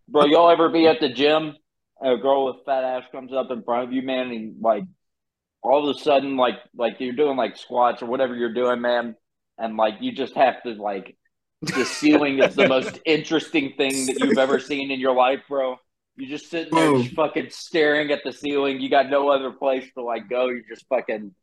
Bro, 0.08 0.26
y'all 0.26 0.50
ever 0.50 0.70
be 0.70 0.86
at 0.86 1.00
the 1.00 1.10
gym? 1.10 1.56
A 2.02 2.16
girl 2.16 2.46
with 2.46 2.64
fat 2.66 2.84
ass 2.84 3.04
comes 3.12 3.32
up 3.32 3.50
in 3.50 3.62
front 3.62 3.84
of 3.84 3.92
you, 3.92 4.02
man, 4.02 4.30
and 4.30 4.60
like 4.60 4.84
all 5.62 5.88
of 5.88 5.96
a 5.96 5.98
sudden, 5.98 6.36
like 6.36 6.56
like 6.74 6.96
you're 6.98 7.12
doing 7.12 7.36
like 7.36 7.56
squats 7.56 8.02
or 8.02 8.06
whatever 8.06 8.34
you're 8.34 8.52
doing, 8.52 8.80
man, 8.80 9.14
and 9.58 9.76
like 9.76 9.94
you 10.00 10.12
just 10.12 10.34
have 10.34 10.62
to 10.64 10.72
like 10.72 11.16
the 11.62 11.84
ceiling 11.84 12.40
is 12.40 12.54
the 12.54 12.68
most 12.68 12.98
interesting 13.06 13.74
thing 13.76 14.06
that 14.06 14.18
you've 14.20 14.38
ever 14.38 14.58
seen 14.58 14.90
in 14.90 15.00
your 15.00 15.14
life, 15.14 15.40
bro. 15.48 15.76
You 16.16 16.28
just 16.28 16.50
sitting 16.50 16.74
there, 16.74 16.96
just 16.98 17.14
fucking 17.14 17.50
staring 17.50 18.10
at 18.12 18.22
the 18.24 18.32
ceiling. 18.32 18.80
You 18.80 18.88
got 18.88 19.10
no 19.10 19.30
other 19.30 19.50
place 19.50 19.88
to 19.94 20.02
like 20.02 20.28
go. 20.28 20.48
You're 20.48 20.62
just 20.68 20.86
fucking 20.88 21.34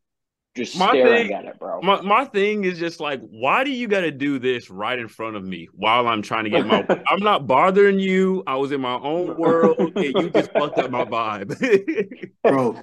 just 0.55 0.77
My 0.77 0.89
staring 0.89 1.27
thing- 1.27 1.35
at 1.35 1.45
it, 1.45 1.59
bro. 1.59 1.81
My 1.81 2.01
my 2.01 2.25
thing 2.25 2.65
is 2.65 2.77
just 2.77 2.99
like, 2.99 3.21
why 3.29 3.63
do 3.63 3.71
you 3.71 3.87
got 3.87 4.01
to 4.01 4.11
do 4.11 4.37
this 4.37 4.69
right 4.69 4.99
in 4.99 5.07
front 5.07 5.35
of 5.37 5.45
me 5.45 5.69
while 5.73 6.07
I'm 6.07 6.21
trying 6.21 6.43
to 6.43 6.49
get 6.49 6.65
my? 6.65 6.85
I'm 7.07 7.23
not 7.23 7.47
bothering 7.47 7.99
you. 7.99 8.43
I 8.45 8.55
was 8.57 8.71
in 8.71 8.81
my 8.81 8.95
own 8.95 9.37
world, 9.37 9.79
and 9.79 10.03
you 10.03 10.29
just 10.29 10.51
fucked 10.51 10.77
up 10.77 10.91
my 10.91 11.05
vibe. 11.05 12.29
Bro, 12.43 12.81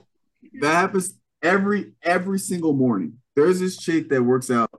that 0.60 0.72
happens 0.74 1.14
every 1.42 1.92
every 2.02 2.38
single 2.38 2.72
morning. 2.72 3.18
There's 3.36 3.60
this 3.60 3.76
chick 3.76 4.08
that 4.08 4.22
works 4.22 4.50
out 4.50 4.70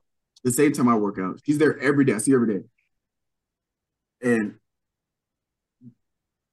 the 0.44 0.52
same 0.52 0.74
time 0.74 0.88
I 0.90 0.96
work 0.96 1.20
out. 1.20 1.40
She's 1.46 1.58
there 1.60 1.80
every 1.80 2.06
day. 2.06 2.14
I 2.14 2.18
see 2.18 2.32
her 2.32 2.42
every 2.42 2.56
day. 2.60 2.66
And 4.22 4.56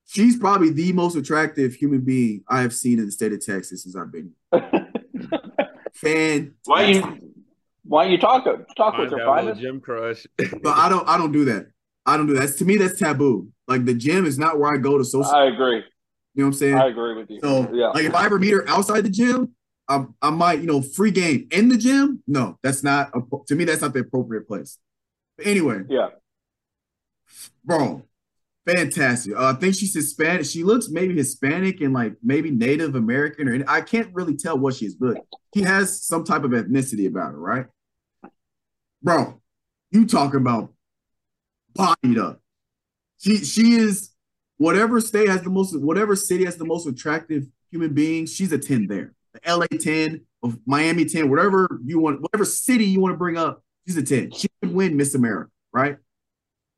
she's 0.04 0.36
probably 0.36 0.70
the 0.70 0.92
most 0.92 1.16
attractive 1.16 1.74
human 1.74 2.02
being 2.02 2.44
I 2.46 2.60
have 2.60 2.74
seen 2.74 2.98
in 2.98 3.06
the 3.06 3.12
state 3.12 3.32
of 3.32 3.44
Texas 3.44 3.82
since 3.84 3.96
I've 3.96 4.12
been 4.12 4.32
here. 4.52 4.90
Fan. 5.96 6.54
why 6.64 6.84
you 6.86 7.32
why 7.84 8.04
you 8.06 8.18
talk 8.18 8.44
talk 8.76 8.98
with 8.98 9.10
Find 9.10 9.12
her, 9.12 9.16
that 9.18 9.44
find 9.46 9.60
gym 9.60 9.80
crush. 9.80 10.26
But 10.62 10.76
I 10.76 10.88
don't 10.88 11.08
I 11.08 11.16
don't 11.16 11.32
do 11.32 11.44
that. 11.46 11.66
I 12.04 12.16
don't 12.16 12.26
do 12.26 12.34
that. 12.34 12.40
That's, 12.40 12.54
to 12.56 12.64
me, 12.64 12.76
that's 12.76 12.98
taboo. 12.98 13.48
Like 13.66 13.84
the 13.84 13.94
gym 13.94 14.26
is 14.26 14.38
not 14.38 14.58
where 14.58 14.72
I 14.72 14.76
go 14.76 14.96
to 14.98 15.04
social. 15.04 15.32
I 15.34 15.46
agree. 15.46 15.76
you 15.76 15.82
know 16.36 16.44
what 16.44 16.46
I'm 16.46 16.52
saying? 16.52 16.74
I 16.74 16.86
agree 16.86 17.14
with 17.14 17.30
you. 17.30 17.40
So, 17.42 17.68
yeah. 17.72 17.88
like, 17.88 18.04
if 18.04 18.14
I 18.14 18.24
ever 18.26 18.38
meet 18.38 18.52
her 18.52 18.68
outside 18.68 19.00
the 19.02 19.10
gym, 19.10 19.54
I, 19.88 20.04
I 20.22 20.30
might, 20.30 20.60
you 20.60 20.66
know, 20.66 20.82
free 20.82 21.10
game 21.10 21.48
in 21.50 21.68
the 21.68 21.76
gym. 21.76 22.22
No, 22.28 22.58
that's 22.62 22.84
not 22.84 23.10
a, 23.14 23.20
to 23.48 23.54
me. 23.56 23.64
That's 23.64 23.80
not 23.82 23.92
the 23.92 24.00
appropriate 24.00 24.46
place. 24.46 24.78
But 25.36 25.46
anyway, 25.46 25.80
Yeah. 25.88 26.10
bro, 27.64 28.02
fantastic. 28.66 29.36
Uh, 29.36 29.46
I 29.46 29.52
think 29.54 29.74
she's 29.74 29.94
Hispanic. 29.94 30.44
She 30.44 30.64
looks 30.64 30.88
maybe 30.88 31.14
Hispanic 31.14 31.80
and 31.80 31.92
like 31.92 32.14
maybe 32.22 32.50
Native 32.50 32.94
American, 32.94 33.48
or 33.48 33.64
I 33.68 33.80
can't 33.80 34.12
really 34.14 34.36
tell 34.36 34.58
what 34.58 34.74
she 34.74 34.86
is, 34.86 34.94
but 34.94 35.18
she 35.54 35.62
has 35.62 36.02
some 36.04 36.24
type 36.24 36.44
of 36.44 36.50
ethnicity 36.50 37.06
about 37.06 37.32
her, 37.32 37.38
right? 37.38 37.66
Bro, 39.02 39.40
you 39.90 40.06
talking 40.06 40.40
about 40.40 40.72
bodied 41.74 42.18
up? 42.18 42.40
She 43.18 43.38
she 43.38 43.74
is 43.74 44.10
whatever 44.58 45.00
state 45.00 45.28
has 45.28 45.42
the 45.42 45.50
most, 45.50 45.78
whatever 45.78 46.16
city 46.16 46.44
has 46.44 46.56
the 46.56 46.64
most 46.64 46.86
attractive 46.86 47.46
human 47.70 47.94
beings. 47.94 48.34
She's 48.34 48.52
a 48.52 48.58
ten 48.58 48.86
there. 48.88 49.14
The 49.32 49.56
LA 49.56 49.66
ten 49.78 50.22
of 50.42 50.58
Miami 50.66 51.04
ten, 51.04 51.30
whatever 51.30 51.80
you 51.84 52.00
want, 52.00 52.20
whatever 52.20 52.44
city 52.44 52.84
you 52.84 53.00
want 53.00 53.14
to 53.14 53.18
bring 53.18 53.36
up, 53.36 53.62
she's 53.86 53.96
a 53.96 54.02
ten. 54.02 54.30
She 54.32 54.48
could 54.60 54.74
win 54.74 54.96
Miss 54.96 55.14
America, 55.14 55.50
right? 55.72 55.98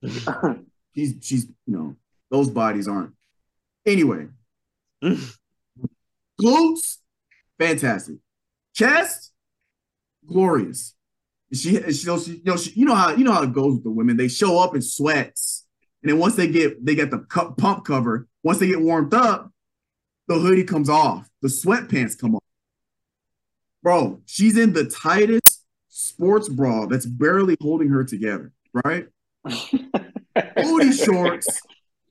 she's 0.95 1.15
she's 1.21 1.47
you 1.67 1.77
know 1.77 1.97
those 2.31 2.51
bodies 2.51 2.89
aren't. 2.89 3.15
Anyway. 3.87 4.29
Glutes? 6.41 6.99
Fantastic. 7.59 8.17
Chest? 8.75 9.33
Glorious. 10.27 10.95
She, 11.53 11.81
she, 11.81 11.93
she, 11.93 12.31
you 12.33 12.43
know 12.45 12.57
she, 12.57 12.71
you 12.73 12.85
know 12.85 12.95
how 12.95 13.11
you 13.11 13.25
know 13.25 13.33
how 13.33 13.43
it 13.43 13.53
goes 13.53 13.75
with 13.75 13.85
the 13.85 13.91
women. 13.91 14.17
They 14.17 14.29
show 14.29 14.59
up 14.59 14.75
in 14.75 14.83
sweats. 14.83 15.67
And 16.03 16.11
then 16.11 16.19
once 16.19 16.37
they 16.37 16.47
get 16.47 16.85
they 16.85 16.95
get 16.95 17.11
the 17.11 17.21
cu- 17.21 17.55
pump 17.55 17.85
cover 17.85 18.29
once 18.43 18.59
they 18.59 18.69
get 18.69 18.81
warmed 18.81 19.15
up 19.15 19.51
the 20.29 20.35
hoodie 20.35 20.65
comes 20.65 20.91
off. 20.91 21.29
The 21.41 21.49
sweatpants 21.49 22.19
come 22.19 22.35
off. 22.35 22.43
Bro 23.83 24.21
she's 24.27 24.59
in 24.59 24.75
the 24.75 24.85
tightest 24.85 25.65
sports 25.89 26.49
bra 26.49 26.87
that's 26.87 27.07
barely 27.07 27.57
holding 27.61 27.89
her 27.89 28.05
together 28.05 28.53
right 28.85 29.09
booty 30.57 30.93
shorts. 30.93 31.61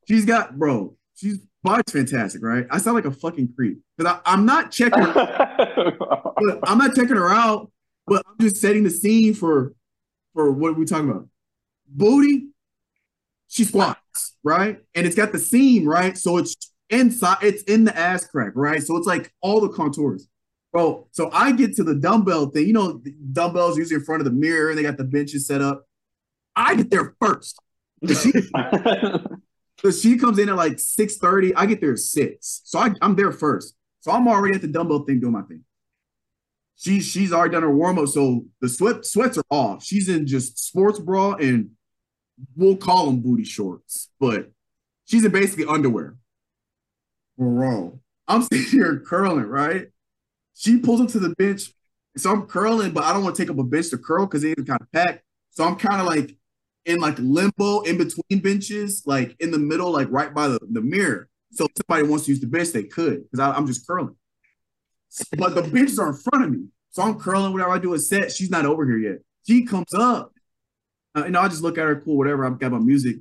She's 0.08 0.26
got, 0.26 0.58
bro, 0.58 0.96
she's 1.16 1.40
body's 1.64 1.92
fantastic, 1.92 2.42
right? 2.44 2.66
I 2.72 2.78
sound 2.78 2.96
like 2.96 3.06
a 3.06 3.12
fucking 3.12 3.54
creep 3.56 3.80
because 3.98 4.20
I'm 4.26 4.46
not 4.46 4.72
checking 4.72 5.02
her, 5.02 5.98
I'm 6.64 6.78
not 6.78 6.96
checking 6.96 7.16
her 7.16 7.30
out, 7.30 7.72
but 8.06 8.26
I'm 8.28 8.38
just 8.40 8.58
setting 8.58 8.84
the 8.84 8.90
scene 8.90 9.34
for 9.34 9.74
for 10.34 10.52
what 10.52 10.70
are 10.70 10.74
we 10.74 10.86
talking 10.86 11.10
about? 11.10 11.28
Booty, 11.90 12.48
she 13.48 13.64
squats, 13.64 14.36
right? 14.44 14.80
And 14.94 15.06
it's 15.06 15.16
got 15.16 15.32
the 15.32 15.40
seam, 15.40 15.88
right? 15.88 16.18
So 16.18 16.38
it's 16.38 16.56
inside, 16.90 17.38
it's 17.42 17.64
in 17.64 17.86
the 17.86 17.98
ass 17.98 18.26
crack, 18.26 18.52
right? 18.56 18.82
So 18.84 18.98
it's 18.98 19.08
like 19.08 19.34
all 19.42 19.60
the 19.62 19.70
contours. 19.70 20.28
Bro, 20.72 21.08
so 21.12 21.30
I 21.32 21.54
get 21.54 21.76
to 21.78 21.84
the 21.84 21.96
dumbbell 21.96 22.48
thing. 22.48 22.68
You 22.68 22.74
know, 22.74 22.94
the 23.04 23.16
dumbbells 23.32 23.78
usually 23.78 23.96
in 23.96 24.04
front 24.04 24.22
of 24.22 24.26
the 24.26 24.32
mirror 24.32 24.70
and 24.70 24.78
they 24.78 24.84
got 24.84 24.98
the 24.98 25.06
benches 25.06 25.48
set 25.48 25.62
up. 25.62 25.88
I 26.56 26.76
get 26.76 26.92
there 26.92 27.16
first. 27.22 27.58
She, 28.06 28.32
so 29.80 29.92
she 29.92 30.18
comes 30.18 30.40
in 30.40 30.50
at 30.50 30.56
like 30.56 30.74
6:30. 30.74 31.54
I 31.56 31.66
get 31.66 31.82
there 31.82 31.94
at 31.94 32.00
6. 32.00 32.62
So 32.64 32.80
I, 32.80 32.92
I'm 33.02 33.16
there 33.16 33.32
first. 33.32 33.76
So 34.02 34.12
I'm 34.12 34.28
already 34.28 34.56
at 34.56 34.62
the 34.62 34.68
dumbbell 34.68 35.04
thing 35.04 35.20
doing 35.20 35.34
my 35.34 35.42
thing. 35.42 35.64
She, 36.76 37.00
she's 37.00 37.34
already 37.34 37.54
done 37.54 37.64
her 37.64 37.74
warm-up. 37.74 38.08
So 38.08 38.46
the 38.62 38.70
sweat 38.70 39.06
sweats 39.06 39.38
are 39.38 39.44
off. 39.50 39.84
She's 39.84 40.10
in 40.10 40.28
just 40.28 40.60
sports 40.60 41.00
bra 41.00 41.34
and 41.34 41.72
we'll 42.56 42.78
call 42.78 43.08
them 43.08 43.20
booty 43.22 43.44
shorts, 43.44 44.10
but 44.20 44.52
she's 45.06 45.26
in 45.26 45.32
basically 45.32 45.66
underwear. 45.66 46.16
Bro, 47.38 48.00
I'm 48.28 48.42
sitting 48.44 48.66
here 48.66 49.04
curling, 49.06 49.46
right? 49.46 49.88
She 50.56 50.78
pulls 50.80 51.02
up 51.02 51.10
to 51.10 51.20
the 51.20 51.36
bench. 51.36 51.72
So 52.16 52.32
I'm 52.32 52.48
curling, 52.48 52.92
but 52.92 53.04
I 53.04 53.14
don't 53.14 53.24
want 53.24 53.36
to 53.36 53.42
take 53.42 53.52
up 53.52 53.60
a 53.60 53.64
bench 53.64 53.90
to 53.92 53.98
curl 53.98 54.26
because 54.26 54.44
it's 54.44 54.64
kind 54.64 54.82
of 54.82 54.92
packed. 54.92 55.24
So 55.52 55.64
I'm 55.64 55.76
kind 55.76 56.02
of 56.02 56.08
like 56.08 56.36
in 56.88 57.00
like 57.00 57.18
limbo 57.20 57.82
in 57.82 57.98
between 57.98 58.40
benches, 58.40 59.04
like 59.06 59.36
in 59.40 59.52
the 59.52 59.60
middle, 59.60 59.92
like 59.92 60.08
right 60.10 60.34
by 60.34 60.48
the, 60.48 60.60
the 60.72 60.82
mirror. 60.82 61.30
So 61.52 61.66
if 61.66 61.72
somebody 61.78 62.08
wants 62.08 62.26
to 62.26 62.32
use 62.32 62.40
the 62.40 62.48
bench, 62.48 62.70
they 62.70 62.84
could 62.84 63.24
because 63.30 63.40
I'm 63.40 63.68
just 63.68 63.86
curling. 63.86 64.16
But 65.38 65.54
the 65.54 65.64
benches 65.64 66.00
are 66.00 66.10
in 66.10 66.16
front 66.16 66.46
of 66.46 66.52
me. 66.52 66.66
So 66.92 67.04
I'm 67.04 67.20
curling 67.20 67.54
whatever 67.54 67.72
I 67.72 67.78
do 67.78 67.94
a 67.94 68.00
set. 68.00 68.32
She's 68.32 68.50
not 68.50 68.66
over 68.66 68.86
here 68.86 68.98
yet. 68.98 69.20
She 69.46 69.66
comes 69.66 69.94
up. 69.94 70.34
Uh, 71.16 71.24
and 71.24 71.38
I 71.38 71.48
just 71.48 71.62
look 71.62 71.78
at 71.78 71.86
her, 71.86 72.02
cool, 72.02 72.18
whatever. 72.18 72.46
I've 72.46 72.60
got 72.60 72.72
my 72.72 72.80
music. 72.80 73.18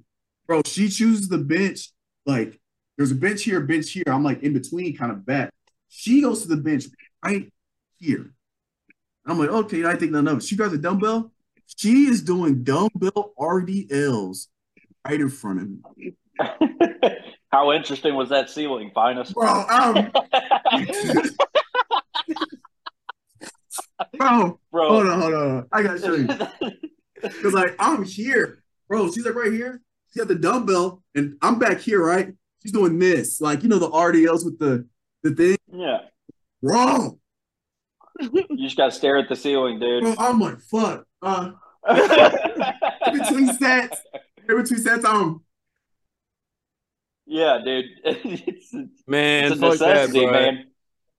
Bro, 0.47 0.63
she 0.67 0.89
chooses 0.89 1.29
the 1.29 1.39
bench. 1.39 1.91
Like, 2.25 2.61
there's 2.97 3.11
a 3.11 3.17
bench 3.17 3.43
here, 3.43 3.61
bench 3.61 3.91
here. 3.91 4.05
I'm 4.07 4.25
like 4.25 4.43
in 4.43 4.53
between, 4.53 4.97
kind 4.97 5.13
of 5.13 5.27
back. 5.27 5.53
She 5.89 6.23
goes 6.23 6.43
to 6.43 6.49
the 6.49 6.57
bench 6.57 6.85
right 7.25 7.53
here. 7.99 8.33
I'm 9.27 9.39
like, 9.39 9.51
okay, 9.51 9.85
I 9.85 9.97
think 9.97 10.13
none 10.13 10.29
of 10.29 10.39
it. 10.39 10.45
She 10.45 10.57
grabs 10.57 10.73
a 10.73 10.79
dumbbell. 10.79 11.33
She 11.77 12.07
is 12.07 12.23
doing 12.23 12.63
dumbbell 12.65 13.33
RDLs 13.39 14.47
right 15.07 15.21
in 15.21 15.29
front 15.29 15.61
of 15.63 15.69
me. 15.97 16.15
How 17.53 17.73
interesting 17.73 18.15
was 18.15 18.29
that 18.31 18.51
ceiling, 18.51 18.91
finest? 18.95 19.35
Bro, 19.35 19.47
um, 19.69 20.11
bro, 24.19 24.59
Bro, 24.71 24.89
hold 24.89 25.07
on, 25.07 25.21
hold 25.21 25.35
on. 25.35 25.67
I 25.73 25.83
gotta 25.83 25.99
show 26.01 26.15
you. 26.15 26.27
Cause 27.43 27.53
like 27.55 27.75
I'm 27.79 28.05
here, 28.05 28.63
bro. 28.89 29.11
She's 29.11 29.25
like 29.25 29.35
right 29.35 29.53
here. 29.53 29.81
She 30.13 30.19
got 30.21 30.29
the 30.29 30.35
dumbbell, 30.35 31.03
and 31.15 31.37
I'm 31.43 31.59
back 31.59 31.81
here, 31.81 32.05
right? 32.05 32.33
She's 32.63 32.73
doing 32.73 32.99
this, 32.99 33.41
like 33.41 33.63
you 33.63 33.69
know 33.69 33.79
the 33.79 33.91
RDLs 33.91 34.45
with 34.45 34.59
the 34.59 34.87
the 35.23 35.35
thing. 35.35 35.57
yeah. 35.73 35.99
Bro, 36.63 37.19
You 38.21 38.57
just 38.59 38.77
gotta 38.77 38.91
stare 38.93 39.19
at 39.19 39.29
the 39.29 39.37
ceiling, 39.37 39.79
dude. 39.79 40.03
bro, 40.03 40.15
I'm 40.19 40.41
like, 40.41 40.61
fuck. 40.61 41.05
Uh, 41.23 41.53
in 43.07 43.19
between 43.19 43.53
sets, 43.55 44.01
in 44.49 44.57
between 44.57 44.81
sets, 44.81 45.05
I'm 45.05 45.41
yeah, 47.27 47.59
dude. 47.65 47.85
It's, 48.05 48.73
Man, 49.07 49.53
it's 49.53 49.57
a 49.57 49.59
fuck 49.71 49.79
that, 49.79 50.11
bro. 50.13 50.31
man. 50.31 50.67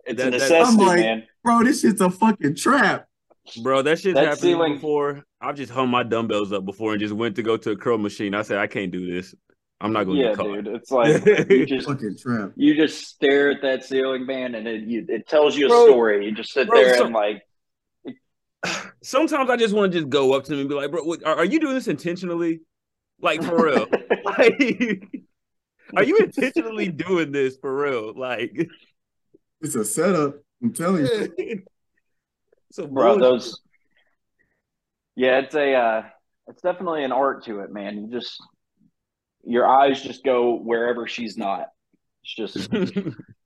It's 0.06 0.18
That- 0.22 0.28
a 0.28 0.32
that- 0.32 0.38
necessity, 0.38 0.82
I'm 0.82 0.88
like- 0.88 1.00
man. 1.00 1.24
bro. 1.44 1.64
This 1.64 1.82
shit's 1.82 2.02
a 2.02 2.10
fucking 2.10 2.56
trap. 2.56 3.08
Bro, 3.62 3.84
that 3.84 4.00
shit's 4.00 4.16
That 4.16 4.24
happened 4.26 4.40
ceiling- 4.42 4.74
before. 4.76 5.24
I've 5.42 5.56
just 5.56 5.72
hung 5.72 5.90
my 5.90 6.04
dumbbells 6.04 6.52
up 6.52 6.66
before 6.66 6.94
and 6.94 7.00
just 7.02 7.14
went 7.14 7.36
to 7.36 7.44
go 7.44 7.58
to 7.58 7.72
a 7.72 7.76
curl 7.76 7.98
machine. 7.98 8.34
I 8.34 8.42
said, 8.42 8.58
I 8.58 8.68
can't 8.68 8.92
do 8.92 9.06
this. 9.12 9.36
I'm 9.80 9.94
not 9.94 10.06
going 10.06 10.18
to 10.18 10.24
Yeah, 10.24 10.30
get 10.30 10.38
caught. 10.38 10.64
dude. 10.64 10.68
It's 10.68 10.92
like 10.92 11.26
you 11.50 11.66
just 11.66 11.88
Fucking 11.88 12.18
trap. 12.18 12.52
you 12.56 12.74
just 12.76 13.06
stare 13.06 13.52
at 13.52 13.62
that 13.62 13.84
ceiling, 13.84 14.26
man, 14.26 14.56
and 14.56 14.68
it 14.68 14.84
you, 14.84 15.06
it 15.08 15.28
tells 15.28 15.56
you 15.56 15.68
a 15.68 15.70
Bro, 15.70 15.86
story. 15.88 16.26
You 16.26 16.32
just 16.32 16.52
sit 16.52 16.68
bro, 16.68 16.82
there 16.84 16.98
so- 16.98 17.06
and 17.06 17.14
like, 17.14 17.44
Sometimes 19.04 19.50
I 19.50 19.56
just 19.56 19.74
want 19.74 19.92
to 19.92 20.00
just 20.00 20.10
go 20.10 20.34
up 20.34 20.44
to 20.46 20.52
them 20.52 20.60
and 20.60 20.70
be 20.70 20.76
like, 20.76 20.92
bro, 20.92 21.04
what, 21.04 21.24
are, 21.26 21.38
are 21.38 21.46
you 21.46 21.60
doing 21.60 21.74
this 21.74 21.88
intentionally? 21.88 22.62
Like, 23.22 23.44
for 23.44 23.66
real. 23.66 23.88
like, 24.26 25.04
are 25.96 26.04
you 26.04 26.18
intentionally 26.18 26.90
doing 26.90 27.32
this 27.32 27.58
for 27.58 27.76
real? 27.76 28.14
Like, 28.16 28.70
It's 29.62 29.76
a 29.76 29.86
setup. 29.86 30.36
I'm 30.62 30.74
telling 30.74 31.06
you. 31.06 31.64
so 32.72 32.88
bro, 32.88 33.18
those. 33.20 33.62
Yeah, 35.16 35.40
it's 35.40 35.56
a 35.56 35.74
uh, 35.74 36.04
it's 36.48 36.62
definitely 36.62 37.04
an 37.04 37.12
art 37.12 37.46
to 37.46 37.62
it, 37.62 37.72
man. 37.72 37.98
You 37.98 38.12
just 38.12 38.42
your 39.44 39.68
eyes 39.68 40.02
just 40.02 40.24
go 40.24 40.56
wherever 40.56 41.08
she's 41.08 41.38
not. 41.38 41.68
It's 42.24 42.36
just 42.36 42.70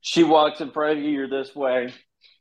she 0.01 0.23
walks 0.23 0.61
in 0.61 0.71
front 0.71 0.97
of 0.97 1.03
you, 1.03 1.11
you're 1.11 1.29
this 1.29 1.55
way, 1.55 1.93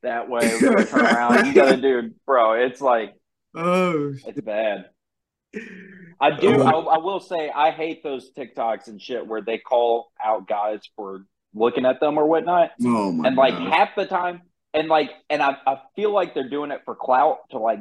that 0.02 0.28
way, 0.28 0.56
we're 0.60 0.84
turn 0.86 1.00
around. 1.06 1.46
You 1.46 1.52
gotta 1.54 1.76
do, 1.76 2.10
bro. 2.26 2.52
It's 2.54 2.80
like 2.80 3.14
Oh, 3.54 4.14
it's 4.26 4.40
bad. 4.40 4.86
I 6.20 6.30
do. 6.38 6.62
Oh. 6.62 6.66
I, 6.90 6.94
I 6.94 6.98
will 6.98 7.20
say 7.20 7.50
I 7.50 7.70
hate 7.70 8.02
those 8.02 8.30
TikToks 8.32 8.86
and 8.88 9.00
shit 9.00 9.26
where 9.26 9.42
they 9.42 9.58
call 9.58 10.12
out 10.24 10.46
guys 10.46 10.80
for 10.96 11.24
looking 11.54 11.84
at 11.86 11.98
them 11.98 12.18
or 12.18 12.26
whatnot, 12.26 12.70
oh 12.84 13.10
my 13.10 13.26
and 13.28 13.36
like 13.36 13.54
God. 13.54 13.72
half 13.72 13.88
the 13.96 14.06
time, 14.06 14.42
and 14.72 14.88
like, 14.88 15.10
and 15.28 15.42
I, 15.42 15.56
I 15.66 15.78
feel 15.96 16.12
like 16.12 16.34
they're 16.34 16.48
doing 16.48 16.70
it 16.70 16.82
for 16.84 16.94
clout 16.94 17.38
to 17.50 17.58
like 17.58 17.80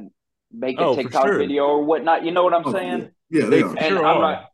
make 0.52 0.80
a 0.80 0.86
Oh, 0.86 0.96
for 0.96 1.04
TikTok 1.04 1.26
sure. 1.28 1.38
video 1.38 1.66
or 1.66 1.84
whatnot. 1.84 2.26
You 2.26 2.32
know 2.32 2.44
what 2.44 2.54
I'm 2.56 2.66
Oh, 2.66 2.72
saying? 2.72 3.12
Yeah, 3.30 3.46
They 3.46 3.58
they 3.58 3.62
are. 3.62 3.70
And 3.78 3.86
sure 3.86 4.06
I'm 4.06 4.18
are. 4.18 4.22
not. 4.22 4.50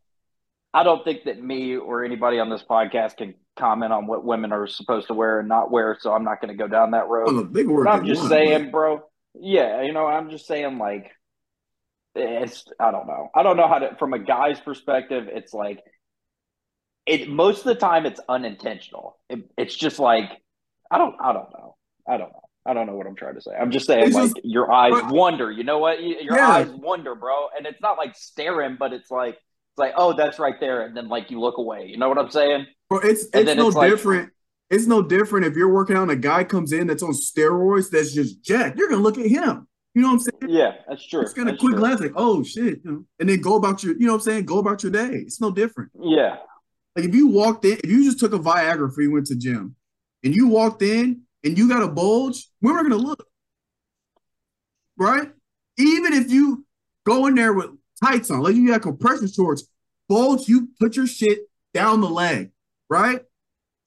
I 0.76 0.82
don't 0.82 1.02
think 1.04 1.24
that 1.24 1.42
me 1.42 1.76
or 1.76 2.04
anybody 2.04 2.38
on 2.38 2.50
this 2.50 2.62
podcast 2.62 3.16
can 3.16 3.34
comment 3.58 3.92
on 3.92 4.06
what 4.06 4.24
women 4.24 4.52
are 4.52 4.66
supposed 4.66 5.06
to 5.08 5.14
wear 5.14 5.40
and 5.40 5.48
not 5.48 5.70
wear, 5.70 5.96
so 5.98 6.12
I'm 6.12 6.22
not 6.24 6.40
going 6.40 6.56
to 6.56 6.62
go 6.62 6.68
down 6.68 6.90
that 6.90 7.08
road. 7.08 7.32
Look, 7.32 7.52
they 7.52 7.62
can 7.62 7.72
work 7.72 7.86
But 7.86 7.94
I'm 7.94 8.04
just 8.06 8.20
want, 8.20 8.30
saying, 8.30 8.70
bro. 8.70 9.02
Yeah, 9.34 9.82
you 9.82 9.92
know, 9.92 10.06
I'm 10.06 10.28
just 10.30 10.46
saying, 10.46 10.78
like, 10.78 11.10
it's. 12.14 12.64
I 12.80 12.90
don't 12.90 13.06
know. 13.06 13.28
I 13.34 13.42
don't 13.42 13.56
know 13.56 13.68
how 13.68 13.78
to. 13.78 13.96
From 13.98 14.12
a 14.12 14.18
guy's 14.18 14.60
perspective, 14.60 15.28
it's 15.30 15.52
like, 15.52 15.80
it. 17.06 17.28
Most 17.28 17.58
of 17.60 17.64
the 17.66 17.74
time, 17.74 18.06
it's 18.06 18.20
unintentional. 18.28 19.18
It, 19.28 19.40
it's 19.58 19.76
just 19.76 19.98
like, 19.98 20.30
I 20.90 20.98
don't. 20.98 21.14
I 21.22 21.32
don't 21.32 21.50
know. 21.52 21.76
I 22.08 22.16
don't 22.16 22.32
know. 22.32 22.40
I 22.64 22.74
don't 22.74 22.86
know 22.86 22.96
what 22.96 23.06
I'm 23.06 23.14
trying 23.16 23.34
to 23.36 23.40
say. 23.40 23.52
I'm 23.58 23.70
just 23.70 23.86
saying, 23.86 24.06
It's 24.08 24.14
like, 24.14 24.34
just- 24.34 24.40
your 24.44 24.72
eyes 24.72 24.92
but- 24.92 25.12
wonder. 25.12 25.50
You 25.50 25.64
know 25.64 25.78
what? 25.78 26.02
Your 26.02 26.36
Yeah. 26.36 26.48
eyes 26.48 26.68
wonder, 26.68 27.14
bro. 27.14 27.48
And 27.56 27.66
it's 27.66 27.80
not 27.80 27.96
like 27.96 28.16
staring, 28.16 28.76
but 28.78 28.92
it's 28.92 29.10
like, 29.10 29.38
it's 29.76 29.80
like, 29.80 29.92
oh, 29.98 30.14
that's 30.14 30.38
right 30.38 30.58
there, 30.58 30.86
and 30.86 30.96
then 30.96 31.06
like 31.10 31.30
you 31.30 31.38
look 31.38 31.58
away. 31.58 31.86
You 31.86 31.98
know 31.98 32.08
what 32.08 32.16
I'm 32.16 32.30
saying? 32.30 32.66
Bro, 32.88 33.00
it's 33.00 33.26
And 33.34 33.46
it's 33.46 33.58
no 33.58 33.66
it's 33.68 33.76
like- 33.76 33.90
different. 33.90 34.30
It's 34.70 34.86
no 34.86 35.00
different 35.02 35.44
if 35.46 35.54
you're 35.54 35.72
working 35.72 35.96
out 35.96 36.02
and 36.02 36.10
a 36.10 36.16
guy 36.16 36.42
comes 36.42 36.72
in 36.72 36.88
that's 36.88 37.02
on 37.02 37.12
steroids 37.12 37.88
that's 37.90 38.12
just 38.12 38.42
jacked. 38.42 38.76
You're 38.78 38.88
gonna 38.88 39.02
look 39.02 39.16
at 39.18 39.26
him. 39.26 39.68
You 39.94 40.02
know 40.02 40.08
what 40.08 40.14
I'm 40.14 40.20
saying? 40.20 40.52
Yeah, 40.56 40.72
that's 40.88 41.06
true. 41.06 41.20
It's 41.20 41.32
gonna 41.34 41.52
That's 41.52 41.60
quick 41.60 41.72
true. 41.74 41.78
glance 41.80 42.00
like, 42.00 42.14
oh 42.16 42.42
shit, 42.42 42.80
you 42.84 42.90
know, 42.90 43.04
and 43.20 43.28
then 43.28 43.40
go 43.42 43.54
about 43.56 43.84
your, 43.84 43.94
you 43.96 44.06
know 44.06 44.12
what 44.14 44.18
I'm 44.22 44.24
saying? 44.24 44.46
Go 44.46 44.58
about 44.58 44.82
your 44.82 44.90
day. 44.90 45.10
It's 45.18 45.40
no 45.40 45.50
different. 45.52 45.92
Yeah, 46.00 46.38
Like 46.96 47.04
if 47.04 47.14
you 47.14 47.28
walked 47.28 47.64
in, 47.64 47.78
if 47.84 47.88
you 47.88 48.02
just 48.02 48.18
took 48.18 48.32
a 48.32 48.38
Viagra 48.40 48.88
before 48.88 49.04
you 49.04 49.12
went 49.12 49.26
to 49.28 49.36
gym, 49.36 49.76
and 50.24 50.34
you 50.34 50.48
walked 50.48 50.82
in 50.82 51.20
and 51.44 51.56
you 51.56 51.68
got 51.68 51.82
a 51.84 51.88
bulge, 51.88 52.48
women 52.60 52.78
are 52.80 52.82
gonna 52.88 52.96
look, 52.96 53.24
right? 54.98 55.30
Even 55.78 56.12
if 56.12 56.28
you 56.30 56.66
go 57.04 57.26
in 57.26 57.34
there 57.36 57.52
with 57.52 57.70
tights 58.02 58.30
on, 58.30 58.40
like 58.40 58.54
you 58.54 58.68
got 58.68 58.82
compression 58.82 59.28
shorts, 59.30 59.66
bulge, 60.08 60.48
you 60.48 60.68
put 60.80 60.96
your 60.96 61.06
shit 61.06 61.40
down 61.74 62.00
the 62.00 62.08
leg, 62.10 62.50
right? 62.88 63.20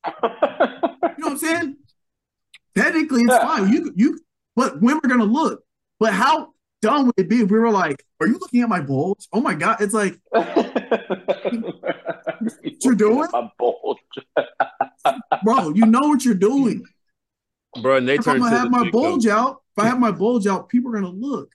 You 1.20 1.26
know 1.26 1.32
what 1.32 1.32
I'm 1.34 1.38
saying? 1.38 1.78
Technically, 2.78 3.24
it's 3.24 3.34
Yeah. 3.34 3.39
fine. 3.45 3.74
You 3.74 3.91
you, 3.95 4.20
but 4.55 4.82
women 4.82 5.01
are 5.03 5.10
gonna 5.10 5.26
look. 5.26 5.64
But 5.99 6.14
how 6.14 6.53
dumb 6.82 7.07
would 7.07 7.16
it 7.18 7.28
be 7.28 7.41
if 7.41 7.51
we 7.51 7.60
were 7.60 7.72
like, 7.72 8.01
"Are 8.22 8.28
you 8.28 8.38
looking 8.39 8.62
at 8.62 8.70
my 8.70 8.80
bulge? 8.80 9.28
Oh 9.34 9.41
my 9.41 9.53
god!" 9.53 9.82
It's 9.82 9.93
like, 9.93 10.18
you're 12.82 12.95
doing? 12.95 13.28
A 13.34 13.49
bulge. 13.57 13.97
bro, 15.43 15.70
you 15.74 15.86
know 15.86 16.01
what 16.07 16.24
you're 16.24 16.34
doing. 16.36 16.86
bro, 17.82 17.97
and 17.97 18.07
they 18.07 18.16
if 18.16 18.24
turn 18.24 18.36
I'm 18.36 18.41
gonna 18.43 18.57
have 18.57 18.72
my 18.72 18.89
bulge 18.91 19.26
goat. 19.26 19.32
out, 19.34 19.62
if 19.76 19.84
I 19.84 19.88
have 19.88 19.99
my 19.99 20.12
bulge 20.12 20.47
out, 20.47 20.70
people 20.70 20.91
are 20.91 20.95
gonna 21.01 21.10
look. 21.10 21.51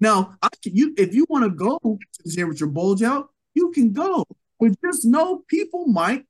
Now, 0.00 0.36
I 0.42 0.48
you 0.64 0.94
if 0.96 1.14
you 1.14 1.26
want 1.28 1.44
to 1.44 1.50
go 1.50 1.78
to 1.82 2.22
the 2.24 2.30
gym 2.30 2.48
with 2.48 2.60
your 2.60 2.68
bulge 2.68 3.02
out, 3.02 3.28
you 3.54 3.70
can 3.72 3.92
go, 3.92 4.24
but 4.60 4.72
just 4.84 5.04
know 5.04 5.42
people 5.48 5.86
might 5.86 6.24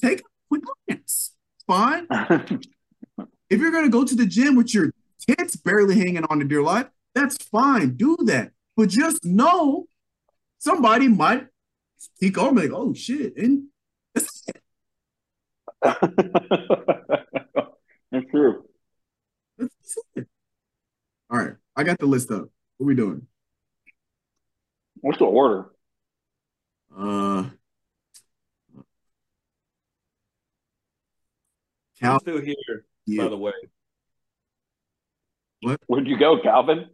take 0.00 0.20
a 0.20 0.24
quick 0.48 0.62
glance. 0.86 1.34
It's 1.56 1.64
fine. 1.66 2.06
If 3.50 3.60
you're 3.60 3.70
gonna 3.70 3.90
go 3.90 4.04
to 4.04 4.14
the 4.16 4.26
gym 4.26 4.56
with 4.56 4.74
your 4.74 4.90
tits 5.20 5.54
barely 5.54 5.96
hanging 5.96 6.24
on 6.24 6.40
to 6.40 6.44
dear 6.44 6.62
life, 6.62 6.86
that's 7.14 7.36
fine. 7.36 7.96
Do 7.96 8.16
that, 8.24 8.50
but 8.76 8.88
just 8.88 9.24
know 9.24 9.86
somebody 10.58 11.08
might 11.08 11.46
peek 12.20 12.36
over 12.38 12.60
like, 12.60 12.70
oh 12.72 12.94
shit, 12.94 13.36
and 13.36 13.64
that's 14.14 14.42
it. 14.48 14.60
That's 18.10 18.30
true. 18.30 18.64
That's 19.58 19.98
it. 20.14 20.28
All 21.30 21.38
right, 21.38 21.54
I 21.76 21.82
got 21.82 21.98
the 21.98 22.06
list 22.06 22.30
up. 22.30 22.48
What 22.78 22.86
we 22.86 22.94
doing? 22.94 23.26
What's 25.00 25.18
the 25.18 25.24
order? 25.24 25.70
Uh, 26.96 27.00
I'm 27.02 27.54
Cal, 32.00 32.20
still 32.20 32.40
here, 32.40 32.84
yeah. 33.06 33.24
by 33.24 33.28
the 33.28 33.36
way. 33.36 33.52
What? 35.60 35.80
Where'd 35.86 36.06
you 36.06 36.18
go, 36.18 36.40
Calvin? 36.42 36.90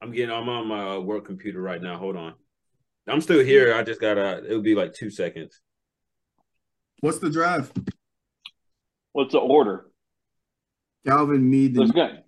I'm 0.00 0.12
getting. 0.12 0.34
I'm 0.34 0.48
on 0.48 0.66
my 0.66 0.94
uh, 0.94 1.00
work 1.00 1.26
computer 1.26 1.60
right 1.60 1.80
now. 1.80 1.96
Hold 1.96 2.16
on. 2.16 2.34
I'm 3.08 3.20
still 3.20 3.44
here. 3.44 3.74
I 3.74 3.82
just 3.82 4.00
gotta. 4.00 4.44
It'll 4.44 4.62
be 4.62 4.74
like 4.74 4.94
two 4.94 5.10
seconds. 5.10 5.60
What's 7.00 7.18
the 7.18 7.30
drive? 7.30 7.72
What's 9.12 9.32
the 9.32 9.38
order? 9.38 9.86
Calvin, 11.06 11.48
me, 11.48 11.68
There's 11.68 11.88
the 11.88 11.94
gonna 11.94 12.22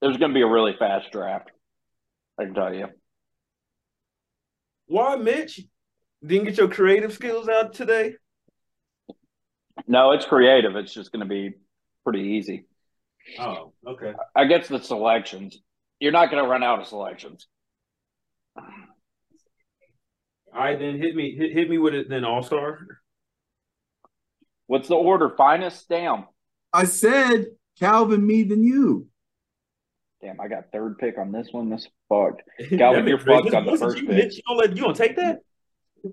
there's 0.00 0.16
gonna 0.16 0.34
be 0.34 0.42
a 0.42 0.46
really 0.46 0.74
fast 0.78 1.10
draft. 1.10 1.50
I 2.38 2.44
can 2.44 2.54
tell 2.54 2.74
you. 2.74 2.86
Why, 4.86 5.16
Mitch? 5.16 5.60
Didn't 6.24 6.46
get 6.46 6.58
your 6.58 6.68
creative 6.68 7.12
skills 7.12 7.48
out 7.48 7.74
today? 7.74 8.14
No, 9.86 10.12
it's 10.12 10.26
creative. 10.26 10.76
It's 10.76 10.92
just 10.92 11.12
gonna 11.12 11.26
be 11.26 11.54
pretty 12.04 12.20
easy. 12.20 12.66
Oh, 13.38 13.72
okay. 13.86 14.12
I 14.34 14.44
guess 14.44 14.68
the 14.68 14.80
selections. 14.80 15.60
You're 15.98 16.12
not 16.12 16.30
gonna 16.30 16.48
run 16.48 16.62
out 16.62 16.80
of 16.80 16.86
selections. 16.86 17.46
All 18.56 20.60
right, 20.60 20.78
then 20.78 20.98
hit 20.98 21.14
me 21.14 21.36
hit, 21.36 21.52
hit 21.52 21.70
me 21.70 21.78
with 21.78 21.94
it 21.94 22.08
then 22.08 22.24
All 22.24 22.42
Star. 22.42 22.78
What's 24.66 24.88
the 24.88 24.96
order? 24.96 25.34
Finest? 25.36 25.88
Damn. 25.88 26.26
I 26.72 26.84
said 26.84 27.46
Calvin, 27.78 28.26
me, 28.26 28.42
then 28.44 28.62
you. 28.62 29.06
Damn, 30.22 30.40
I 30.40 30.48
got 30.48 30.64
third 30.72 30.98
pick 30.98 31.18
on 31.18 31.32
this 31.32 31.48
one. 31.50 31.70
This 31.70 31.88
fucked. 32.08 32.42
Calvin, 32.78 33.06
you're 33.06 33.18
That- 33.18 33.26
fucked 33.42 33.54
on 33.54 33.66
the 33.66 33.76
first 33.76 33.98
you, 33.98 34.06
pick. 34.06 34.16
Mitch, 34.16 34.36
You 34.36 34.42
gonna 34.46 34.60
let 34.60 34.76
you 34.76 34.82
gonna 34.82 34.94
take 34.94 35.16
that? 35.16 35.38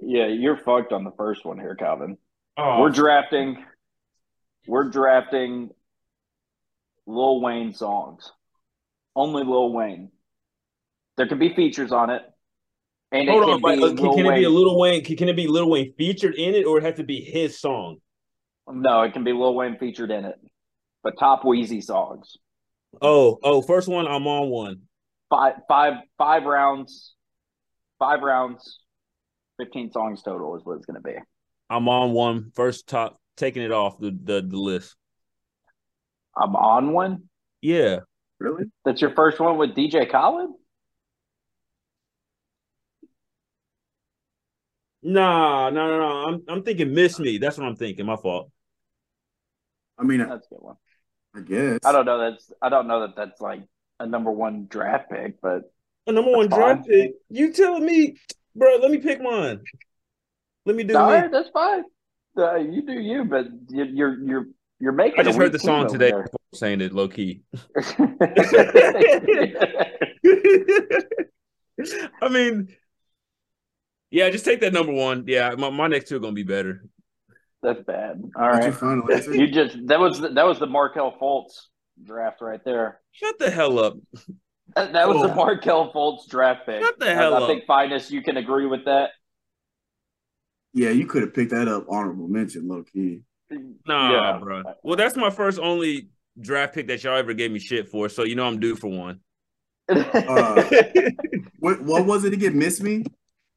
Yeah, 0.02 0.28
you're 0.28 0.58
fucked 0.58 0.92
on 0.94 1.04
the 1.04 1.12
first 1.18 1.46
one 1.46 1.60
here, 1.60 1.76
Calvin. 1.76 2.18
Oh, 2.58 2.82
We're 2.82 2.90
drafting. 2.90 3.64
We're 4.68 4.90
drafting 4.90 5.70
Lil 7.06 7.42
Wayne 7.42 7.74
songs. 7.74 8.32
Only 9.16 9.44
Lil 9.44 9.72
Wayne. 9.74 10.12
There 11.16 11.28
could 11.28 11.40
be 11.40 11.54
features 11.56 11.92
on 11.92 12.10
it, 12.10 12.22
and 13.12 13.28
hold 13.30 13.44
it 13.44 13.50
on, 13.50 13.54
can 13.54 13.62
but, 13.62 13.76
be 13.78 13.84
uh, 13.84 13.88
can, 13.88 13.96
Lil 13.98 14.16
can 14.16 14.26
it 14.26 14.30
Wayne. 14.30 14.38
be 14.40 14.44
a 14.44 14.50
Little 14.50 14.80
Wayne? 14.80 15.04
Can, 15.04 15.16
can 15.18 15.30
it 15.30 15.36
be 15.36 15.48
Lil 15.48 15.70
Wayne 15.70 15.94
featured 15.98 16.36
in 16.36 16.54
it, 16.54 16.66
or 16.66 16.78
it 16.78 16.84
has 16.84 16.96
to 16.96 17.04
be 17.04 17.22
his 17.22 17.60
song? 17.60 17.98
No, 18.70 19.02
it 19.04 19.14
can 19.14 19.24
be 19.24 19.34
Lil 19.34 19.56
Wayne 19.56 19.78
featured 19.78 20.12
in 20.12 20.26
it. 20.26 20.36
But 21.04 21.14
top 21.20 21.44
Weezy 21.44 21.82
songs. 21.82 22.38
Oh, 23.02 23.38
oh, 23.44 23.62
first 23.62 23.88
one, 23.88 24.08
I'm 24.08 24.28
on 24.28 24.50
one. 24.50 24.82
Five, 25.30 25.56
five, 25.68 25.94
five 26.18 26.44
rounds. 26.44 27.14
Five 28.00 28.22
rounds. 28.22 28.80
Fifteen 29.58 29.92
songs 29.92 30.22
total 30.22 30.56
is 30.56 30.66
what 30.66 30.78
it's 30.78 30.86
going 30.86 31.02
to 31.02 31.02
be. 31.02 31.16
I'm 31.70 31.90
on 31.90 32.12
one. 32.12 32.52
First 32.56 32.88
top, 32.88 33.20
taking 33.36 33.64
it 33.64 33.72
off 33.72 34.00
the 34.00 34.12
the, 34.12 34.42
the 34.42 34.58
list. 34.58 34.96
I'm 36.36 36.56
on 36.56 36.94
one. 36.94 37.24
Yeah, 37.62 38.02
Really? 38.40 38.66
That's 38.86 39.02
your 39.02 39.12
first 39.16 39.40
one 39.40 39.58
with 39.58 39.72
DJ 39.72 40.10
Khaled. 40.10 40.52
nah, 45.02 45.70
no, 45.70 45.88
no, 45.88 46.00
no. 46.00 46.06
I'm 46.28 46.44
I'm 46.48 46.64
thinking 46.64 46.94
Miss 46.94 47.20
Me. 47.20 47.38
That's 47.38 47.58
what 47.58 47.66
I'm 47.68 47.76
thinking. 47.76 48.06
My 48.06 48.16
fault. 48.16 48.52
I 49.98 50.04
mean, 50.04 50.20
That's 50.20 50.46
a 50.48 50.50
good 50.56 50.62
one. 50.62 50.76
I 51.36 51.42
guess. 51.42 51.80
I 51.86 51.92
don't 51.92 52.06
know. 52.06 52.18
That's 52.20 52.52
I 52.62 52.70
don't 52.70 52.88
know 52.88 53.02
that 53.02 53.16
that's 53.16 53.42
like 53.42 53.62
a 54.00 54.06
number 54.06 54.32
one 54.32 54.68
draft 54.70 55.10
pick, 55.12 55.42
but 55.42 55.64
A 56.08 56.12
number 56.12 56.32
one 56.32 56.50
That's 56.50 56.58
draft 56.58 56.80
fine. 56.82 56.90
pick. 56.90 57.12
You 57.30 57.52
telling 57.54 57.86
me, 57.86 58.16
bro? 58.56 58.78
Let 58.78 58.92
me 58.92 58.98
pick 59.00 59.22
mine. 59.22 59.62
Let 60.66 60.76
me 60.76 60.84
do 60.84 60.96
all 60.98 61.08
me. 61.08 61.14
right, 61.14 61.32
that's 61.32 61.50
fine. 61.50 61.84
Uh, 62.38 62.56
you 62.58 62.82
do 62.84 62.94
you, 62.94 63.26
but 63.26 63.48
you, 63.70 63.86
you're 63.86 64.24
you're 64.24 64.46
you're 64.80 64.92
making. 64.92 65.20
I 65.20 65.24
just 65.24 65.38
heard 65.38 65.52
the 65.52 65.60
song 65.60 65.88
today. 65.88 66.12
Saying 66.54 66.82
it 66.82 66.94
low 66.94 67.08
key. 67.08 67.42
I 72.22 72.30
mean, 72.30 72.70
yeah, 74.10 74.30
just 74.30 74.46
take 74.46 74.62
that 74.62 74.74
number 74.74 74.94
one. 74.94 75.26
Yeah, 75.28 75.56
my, 75.58 75.70
my 75.70 75.88
next 75.88 76.10
two 76.10 76.16
are 76.18 76.20
gonna 76.20 76.34
be 76.34 76.44
better. 76.44 76.84
That's 77.64 77.82
bad. 77.84 78.22
All 78.36 78.50
What's 78.50 78.66
your 78.66 78.72
right, 78.72 79.02
final 79.10 79.36
you 79.36 79.48
just 79.48 79.78
that 79.88 80.00
was 80.00 80.20
that 80.22 80.46
was 80.46 80.60
the 80.60 80.68
Markelle 80.68 81.16
Fultz 81.22 81.54
draft 82.04 82.42
right 82.42 82.64
there. 82.64 83.02
Shut 83.12 83.40
the 83.40 83.50
hell 83.50 83.80
up. 83.80 83.98
That, 84.76 84.94
that 84.94 85.08
was 85.08 85.22
the 85.22 85.32
Oh. 85.32 85.36
Markelle 85.36 85.92
Fultz 85.92 86.28
draft 86.30 86.66
pick. 86.68 86.84
Shut 86.84 87.00
the 87.00 87.10
I- 87.10 87.14
hell 87.14 87.34
I, 87.34 87.42
up. 87.42 87.48
think 87.48 87.66
finest 87.66 88.12
you 88.12 88.22
can 88.22 88.38
agree 88.38 88.68
with 88.68 88.86
that. 88.86 89.10
Yeah, 90.74 90.90
you 90.92 91.08
could 91.08 91.24
have 91.24 91.34
picked 91.34 91.52
that 91.52 91.68
up. 91.68 91.86
Honorable 91.90 92.28
mention, 92.28 92.68
low 92.68 92.84
key. 92.84 93.22
Nah, 93.88 94.12
Yeah. 94.12 94.40
bro. 94.40 94.62
Well, 94.84 94.96
that's 94.98 95.16
my 95.16 95.30
first 95.32 95.58
only 95.58 96.10
draft 96.40 96.76
pick 96.76 96.88
that 96.88 97.04
y'all 97.04 97.18
ever 97.18 97.34
gave 97.34 97.52
me 97.52 97.58
shit 97.60 97.88
for. 97.90 98.10
So 98.10 98.24
you 98.24 98.36
know 98.36 98.46
I'm 98.46 98.60
due 98.60 98.76
for 98.76 98.88
one. 98.90 99.22
Uh, 99.90 100.64
What 101.60 101.82
what 101.82 102.06
was 102.06 102.24
it 102.26 102.34
again? 102.34 102.58
Miss 102.60 102.80
me? 102.82 103.04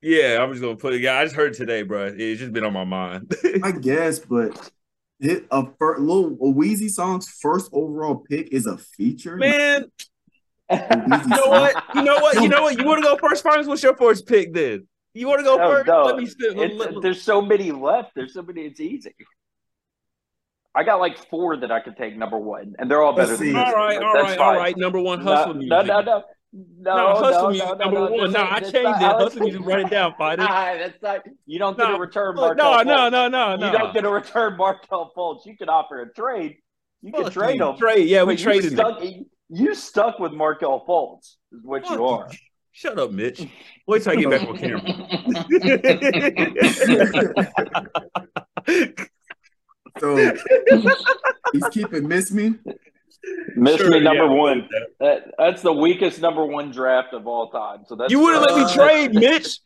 Yeah, 0.02 0.42
I'm 0.42 0.50
just 0.50 0.62
gonna 0.62 0.76
put 0.76 0.94
it. 0.94 1.00
Yeah, 1.02 1.18
I 1.18 1.24
just 1.24 1.36
heard 1.36 1.52
it 1.52 1.56
today, 1.58 1.82
bro. 1.82 2.12
It's 2.16 2.40
just 2.40 2.52
been 2.52 2.64
on 2.64 2.72
my 2.72 2.84
mind. 2.84 3.34
I 3.62 3.70
guess, 3.72 4.18
but 4.18 4.70
hit 5.18 5.44
a 5.50 5.66
fir- 5.78 5.98
little 5.98 6.32
a 6.34 6.52
Weezy 6.54 6.88
song's 6.88 7.28
first 7.28 7.68
overall 7.72 8.16
pick 8.16 8.48
is 8.48 8.66
a 8.66 8.78
feature. 8.78 9.36
Man, 9.36 9.84
you 10.70 10.78
know 10.78 11.48
what? 11.48 11.84
You 11.94 12.02
know 12.02 12.18
what? 12.18 12.34
You 12.42 12.48
know 12.48 12.62
what? 12.62 12.78
You 12.78 12.84
want 12.86 13.02
to 13.02 13.08
go 13.08 13.16
first? 13.18 13.42
Finals? 13.42 13.66
What's 13.66 13.82
your 13.82 13.96
first 13.96 14.26
pick 14.26 14.54
then? 14.54 14.86
You 15.12 15.26
want 15.26 15.40
to 15.40 15.44
go 15.44 15.56
No, 15.56 15.68
first? 15.70 15.86
no. 15.88 16.04
Let 16.04 16.16
me 16.16 16.26
sit. 16.26 16.56
Let, 16.56 16.74
let- 16.76 17.02
there's 17.02 17.20
so 17.20 17.42
many 17.42 17.70
left. 17.70 18.12
There's 18.14 18.32
so 18.32 18.42
many. 18.42 18.62
It's 18.62 18.80
easy. 18.80 19.14
I 20.74 20.84
got 20.84 21.00
like 21.00 21.18
four 21.28 21.56
that 21.58 21.72
I 21.72 21.80
could 21.80 21.96
take 21.96 22.16
number 22.16 22.38
one, 22.38 22.74
and 22.78 22.88
they're 22.90 23.02
all 23.02 23.12
better 23.12 23.28
Let's 23.28 23.40
than 23.40 23.48
see. 23.48 23.52
this. 23.54 23.62
all 23.66 23.74
right, 23.74 24.00
all 24.02 24.14
that's 24.14 24.28
right, 24.28 24.38
fine. 24.38 24.56
right. 24.56 24.76
Number 24.78 25.00
one, 25.00 25.22
No, 25.24 25.34
hustle 25.34 25.54
music. 25.54 25.68
No, 25.70 25.82
no, 25.82 26.00
no. 26.00 26.22
No, 26.52 26.96
No, 26.96 27.14
hustle 27.14 27.42
no, 27.42 27.48
music, 27.50 27.68
no, 27.68 27.74
number 27.74 27.94
no, 28.00 28.10
one. 28.10 28.24
this 28.24 28.32
No, 28.32 28.40
I 28.42 28.60
changed 28.60 28.74
not 28.74 28.96
it. 29.00 29.04
how 29.04 29.12
Hustle 29.18 29.26
it's- 29.26 29.40
music, 29.40 29.66
run 29.66 29.80
it 29.80 29.90
down, 29.90 30.14
fighter. 30.18 30.42
Ah, 30.48 30.74
that's 30.78 31.00
not. 31.02 31.20
You 31.46 31.58
don't 31.60 31.76
get 31.78 31.88
No, 31.88 31.94
to 31.94 32.00
return 32.00 32.34
Markelle. 32.34 32.56
no, 32.56 32.82
no, 32.82 32.92
Fultz. 32.92 33.10
no, 33.12 33.28
no, 33.28 33.56
no. 33.56 33.66
You 33.66 33.72
don't 33.78 33.94
get 33.94 34.00
to 34.02 34.10
return 34.10 34.56
Markelle 34.56 35.12
Fultz. 35.16 35.46
You 35.46 35.56
can 35.56 35.68
offer 35.68 36.02
a 36.02 36.12
trade. 36.12 36.56
You 37.02 37.12
can 37.12 37.30
trade 37.30 37.56
you. 37.60 37.68
him. 37.70 37.76
Trade. 37.78 38.08
Yeah, 38.08 38.22
we 38.24 38.32
but 38.34 38.38
you 38.40 38.44
traded 38.44 38.72
it. 38.72 38.76
stuck, 38.76 39.00
you 39.48 39.74
stuck 39.74 40.18
with 40.18 40.32
Markelle 40.32 40.84
Fultz. 40.88 41.36
Is 41.52 41.62
what 41.64 41.82
Fuck 41.86 41.92
you 41.98 42.04
are. 42.06 42.28
Shut 42.72 42.98
up, 42.98 43.10
Mitch. 43.12 43.46
Wait 43.86 44.02
till 44.02 44.12
I 44.12 44.16
get 44.16 44.30
back 44.30 44.48
on 44.48 44.56
camera. 44.58 44.82
So 49.98 50.16
he's 51.52 51.68
keeping 51.72 52.06
miss 52.08 52.30
me. 52.30 52.54
Miss 53.54 53.76
Sure, 53.76 53.90
me 53.90 54.00
number 54.00 54.24
yeah, 54.24 54.30
one. 54.30 54.68
That, 55.00 55.32
that's 55.38 55.60
the 55.62 55.72
weakest 55.72 56.20
number 56.20 56.44
one 56.46 56.70
draft 56.70 57.12
of 57.12 57.26
all 57.26 57.50
time. 57.50 57.84
So 57.86 57.94
that's 57.94 58.10
You 58.10 58.20
wouldn't 58.20 58.42
let 58.48 58.56
me 58.56 58.62
Uh, 58.64 58.74
trade, 58.74 59.14
Mitch. 59.14 59.60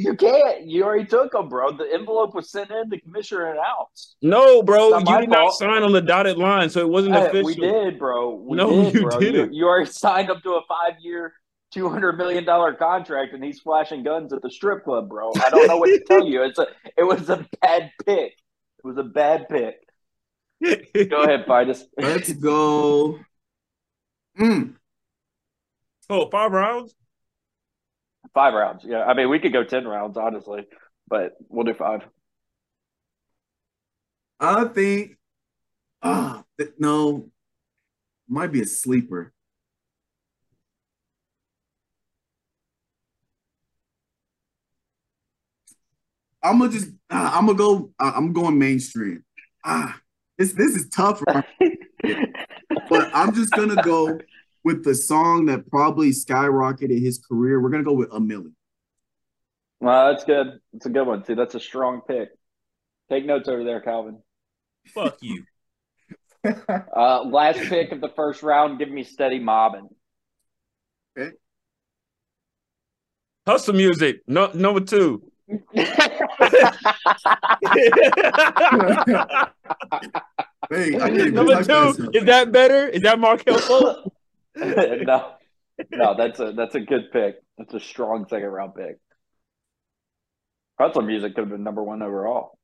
you 0.00 0.14
can't. 0.14 0.66
You 0.66 0.84
already 0.84 1.06
took 1.06 1.32
them, 1.32 1.48
bro. 1.48 1.72
The 1.72 1.88
envelope 1.92 2.34
was 2.34 2.50
sent 2.50 2.70
in. 2.70 2.88
The 2.88 3.00
commissioner 3.00 3.50
announced. 3.52 4.16
No, 4.22 4.62
bro. 4.62 4.98
You 4.98 5.18
did 5.20 5.28
not 5.30 5.52
sign 5.54 5.82
on 5.82 5.92
the 5.92 6.00
dotted 6.00 6.38
line, 6.38 6.70
so 6.70 6.80
it 6.80 6.88
wasn't 6.88 7.14
Hey, 7.16 7.26
official. 7.26 7.44
we 7.44 7.54
did, 7.56 7.98
bro. 7.98 8.34
We 8.34 8.56
No, 8.56 8.70
did, 8.70 8.94
you 8.94 9.02
bro. 9.02 9.18
didn't. 9.18 9.52
You, 9.52 9.60
you 9.60 9.66
already 9.66 9.90
signed 9.90 10.30
up 10.30 10.42
to 10.42 10.50
a 10.52 10.60
five-year, 10.68 11.32
two 11.72 11.88
hundred 11.88 12.16
million 12.18 12.44
dollar 12.44 12.74
contract, 12.74 13.32
and 13.34 13.42
he's 13.42 13.58
flashing 13.60 14.02
guns 14.04 14.32
at 14.32 14.42
the 14.42 14.50
strip 14.50 14.84
club, 14.84 15.08
bro. 15.08 15.32
I 15.44 15.50
don't 15.50 15.66
know 15.66 15.78
what 15.78 15.86
to 15.88 16.00
tell 16.06 16.26
you. 16.26 16.42
It's 16.44 16.58
a. 16.58 16.66
It 16.96 17.02
was 17.04 17.28
a 17.28 17.44
bad 17.60 17.90
pick. 18.06 18.32
It 18.78 18.84
was 18.84 18.98
a 18.98 19.02
bad 19.04 19.48
pick. 19.48 19.76
Go 20.62 21.22
ahead, 21.22 21.46
Fidus. 21.46 21.82
Let's 21.98 22.32
go. 22.32 23.18
Mm, 24.38 24.74
Oh, 26.10 26.28
five 26.30 26.52
rounds? 26.52 26.94
Five 28.34 28.54
rounds. 28.54 28.84
Yeah, 28.86 29.04
I 29.04 29.14
mean 29.14 29.28
we 29.30 29.38
could 29.38 29.52
go 29.52 29.64
ten 29.64 29.86
rounds, 29.86 30.16
honestly, 30.16 30.66
but 31.08 31.32
we'll 31.48 31.64
do 31.64 31.74
five. 31.74 32.02
I 34.40 34.64
think. 34.66 35.16
Ah, 36.02 36.44
th- 36.58 36.72
no. 36.78 37.30
Might 38.28 38.52
be 38.52 38.62
a 38.62 38.66
sleeper. 38.66 39.32
I'm 46.42 46.58
gonna 46.58 46.72
just. 46.72 46.90
ah, 47.10 47.36
I'm 47.38 47.46
gonna 47.46 47.58
go. 47.58 47.90
ah, 47.98 48.14
I'm 48.16 48.32
going 48.32 48.58
mainstream. 48.58 49.24
Ah, 49.64 50.00
this 50.38 50.52
this 50.52 50.74
is 50.74 50.88
tough, 50.88 51.22
but 51.26 51.44
I'm 53.12 53.34
just 53.34 53.50
gonna 53.50 53.82
go 53.82 54.18
with 54.64 54.84
the 54.84 54.94
song 54.94 55.46
that 55.46 55.68
probably 55.68 56.10
skyrocketed 56.10 57.00
his 57.00 57.18
career. 57.18 57.60
We're 57.60 57.70
gonna 57.70 57.82
go 57.82 57.92
with 57.92 58.10
A 58.12 58.20
Milli. 58.20 58.52
Well, 59.80 60.12
that's 60.12 60.24
good. 60.24 60.60
It's 60.74 60.86
a 60.86 60.90
good 60.90 61.06
one. 61.06 61.24
See, 61.24 61.34
that's 61.34 61.54
a 61.54 61.60
strong 61.60 62.02
pick. 62.06 62.30
Take 63.10 63.26
notes 63.26 63.48
over 63.48 63.64
there, 63.64 63.80
Calvin. 63.80 64.22
Fuck 64.86 65.18
you. 65.20 65.44
Uh, 66.96 67.24
last 67.24 67.58
pick 67.58 67.90
of 67.90 68.00
the 68.00 68.10
first 68.14 68.44
round. 68.44 68.78
Give 68.78 68.88
me 68.88 69.02
Steady 69.02 69.40
Mobbin. 69.40 69.88
Hustle 73.46 73.74
music. 73.74 74.20
No, 74.26 74.50
number 74.54 74.80
two. 74.80 75.30
Hey, 80.70 80.96
I 80.96 81.10
can't 81.10 81.34
number 81.34 81.62
two. 81.62 82.10
Is 82.12 82.24
that 82.24 82.52
better? 82.52 82.88
Is 82.88 83.02
that 83.02 83.18
Markelle 83.18 83.58
Fultz? 83.58 84.10
no, 84.56 85.32
no, 85.92 86.14
that's 86.16 86.40
a 86.40 86.52
that's 86.52 86.74
a 86.74 86.80
good 86.80 87.10
pick. 87.12 87.36
That's 87.56 87.72
a 87.74 87.80
strong 87.80 88.26
second 88.28 88.48
round 88.48 88.74
pick. 88.74 88.98
Hustle 90.78 91.02
music 91.02 91.34
could 91.34 91.42
have 91.42 91.50
been 91.50 91.64
number 91.64 91.82
one 91.82 92.02
overall. 92.02 92.58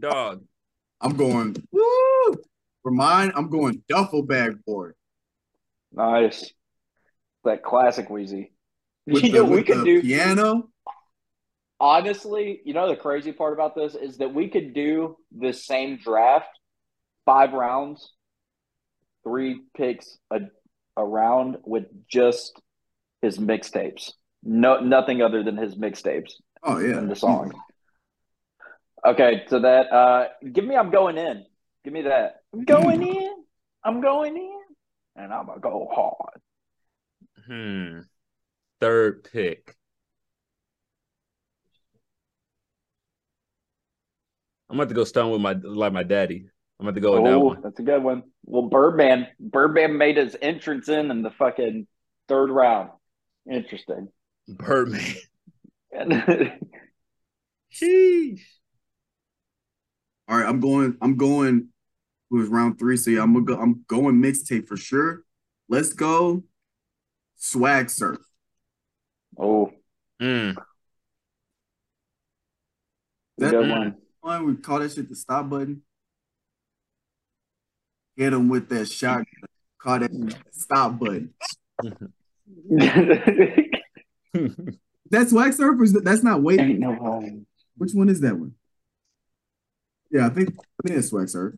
Dog. 0.00 0.42
I'm 1.00 1.16
going. 1.16 1.56
Woo! 1.70 2.34
For 2.82 2.90
mine, 2.90 3.32
I'm 3.34 3.48
going 3.48 3.82
duffel 3.88 4.22
bag 4.22 4.58
boy. 4.66 4.90
Nice, 5.92 6.52
that 7.44 7.62
classic 7.62 8.08
Weezy. 8.08 8.50
With 9.06 9.22
you 9.22 9.32
the, 9.32 9.38
know, 9.38 9.44
we 9.44 9.56
with 9.56 9.66
could 9.66 9.84
do 9.84 10.02
piano. 10.02 10.68
Honestly. 11.84 12.62
You 12.64 12.72
know 12.72 12.88
the 12.88 12.96
crazy 12.96 13.30
part 13.32 13.52
about 13.52 13.74
this 13.76 13.94
is 13.94 14.16
that 14.18 14.32
we 14.32 14.48
could 14.48 14.72
do 14.72 15.16
this 15.30 15.64
same 15.66 15.98
draft, 16.02 16.48
five 17.26 17.52
rounds, 17.52 18.10
three 19.22 19.60
picks 19.76 20.16
a 20.30 20.40
a 20.96 21.04
round 21.04 21.58
with 21.64 21.84
just 22.08 22.60
his 23.20 23.38
mixtapes. 23.38 24.12
No, 24.42 24.80
nothing 24.80 25.20
other 25.22 25.42
than 25.42 25.56
his 25.56 25.74
mixtapes 25.74 26.32
Oh 26.62 26.78
yeah. 26.78 26.96
and 26.98 27.10
the 27.10 27.16
songs. 27.16 27.54
Okay, 29.04 29.44
so 29.48 29.60
that 29.60 29.92
uh 29.92 30.28
give 30.52 30.64
me 30.64 30.76
I'm 30.76 30.90
going 30.90 31.18
in. 31.18 31.44
Give 31.84 31.92
me 31.92 32.02
that. 32.02 32.36
I'm 32.54 32.64
going 32.64 33.02
in. 33.06 33.34
I'm 33.84 34.00
going 34.00 34.36
in. 34.36 34.60
And 35.16 35.32
I'm 35.32 35.46
gonna 35.46 35.60
go 35.60 35.88
hard. 35.92 36.40
Hmm. 37.46 38.00
Third 38.80 39.24
pick. 39.24 39.74
I'm 44.74 44.80
about 44.80 44.88
to 44.88 44.94
go 44.96 45.04
stone 45.04 45.30
with 45.30 45.40
my 45.40 45.52
like 45.52 45.92
my 45.92 46.02
daddy. 46.02 46.46
I'm 46.80 46.86
about 46.86 46.96
to 46.96 47.00
go 47.00 47.22
with 47.22 47.30
that 47.30 47.38
one. 47.38 47.60
that's 47.62 47.78
a 47.78 47.84
good 47.84 48.02
one. 48.02 48.24
Well, 48.44 48.62
Birdman, 48.62 49.28
Birdman 49.38 49.96
made 49.96 50.16
his 50.16 50.36
entrance 50.42 50.88
in 50.88 51.12
in 51.12 51.22
the 51.22 51.30
fucking 51.30 51.86
third 52.26 52.50
round. 52.50 52.90
Interesting. 53.48 54.08
Birdman. 54.48 55.14
And 55.92 56.12
Sheesh. 57.72 58.40
All 60.26 60.38
right, 60.38 60.48
I'm 60.48 60.58
going. 60.58 60.98
I'm 61.00 61.16
going. 61.16 61.68
It 62.32 62.34
was 62.34 62.48
round 62.48 62.80
three, 62.80 62.96
so 62.96 63.12
yeah, 63.12 63.22
I'm 63.22 63.32
gonna 63.32 63.44
go. 63.44 63.56
I'm 63.56 63.84
going 63.86 64.20
mixtape 64.20 64.66
for 64.66 64.76
sure. 64.76 65.22
Let's 65.68 65.92
go. 65.92 66.42
Swag 67.36 67.90
surf. 67.90 68.18
oh, 69.38 69.70
Mm. 70.20 70.56
That 73.38 73.50
good 73.52 73.70
one. 73.70 73.96
One 74.24 74.46
we 74.46 74.56
call 74.56 74.80
that 74.80 74.92
shit 74.92 75.08
the 75.08 75.14
stop 75.14 75.48
button. 75.48 75.82
Hit 78.16 78.32
him 78.32 78.48
with 78.48 78.68
that 78.70 78.86
shot. 78.86 79.24
Call 79.78 79.98
that 79.98 80.36
stop 80.52 80.98
button. 80.98 81.34
That's 85.10 85.30
swag 85.30 85.52
surf. 85.52 85.78
Or 85.78 85.84
is 85.84 85.92
that, 85.92 86.04
that's 86.04 86.22
not 86.22 86.42
waiting. 86.42 86.70
Ain't 86.70 86.80
no. 86.80 87.42
Which 87.76 87.92
one 87.92 88.08
is 88.08 88.20
that 88.22 88.36
one? 88.36 88.54
Yeah, 90.10 90.26
I 90.26 90.30
think 90.30 90.56
I 90.58 90.86
think 90.86 90.98
it's 90.98 91.08
swag 91.08 91.28
surf. 91.28 91.54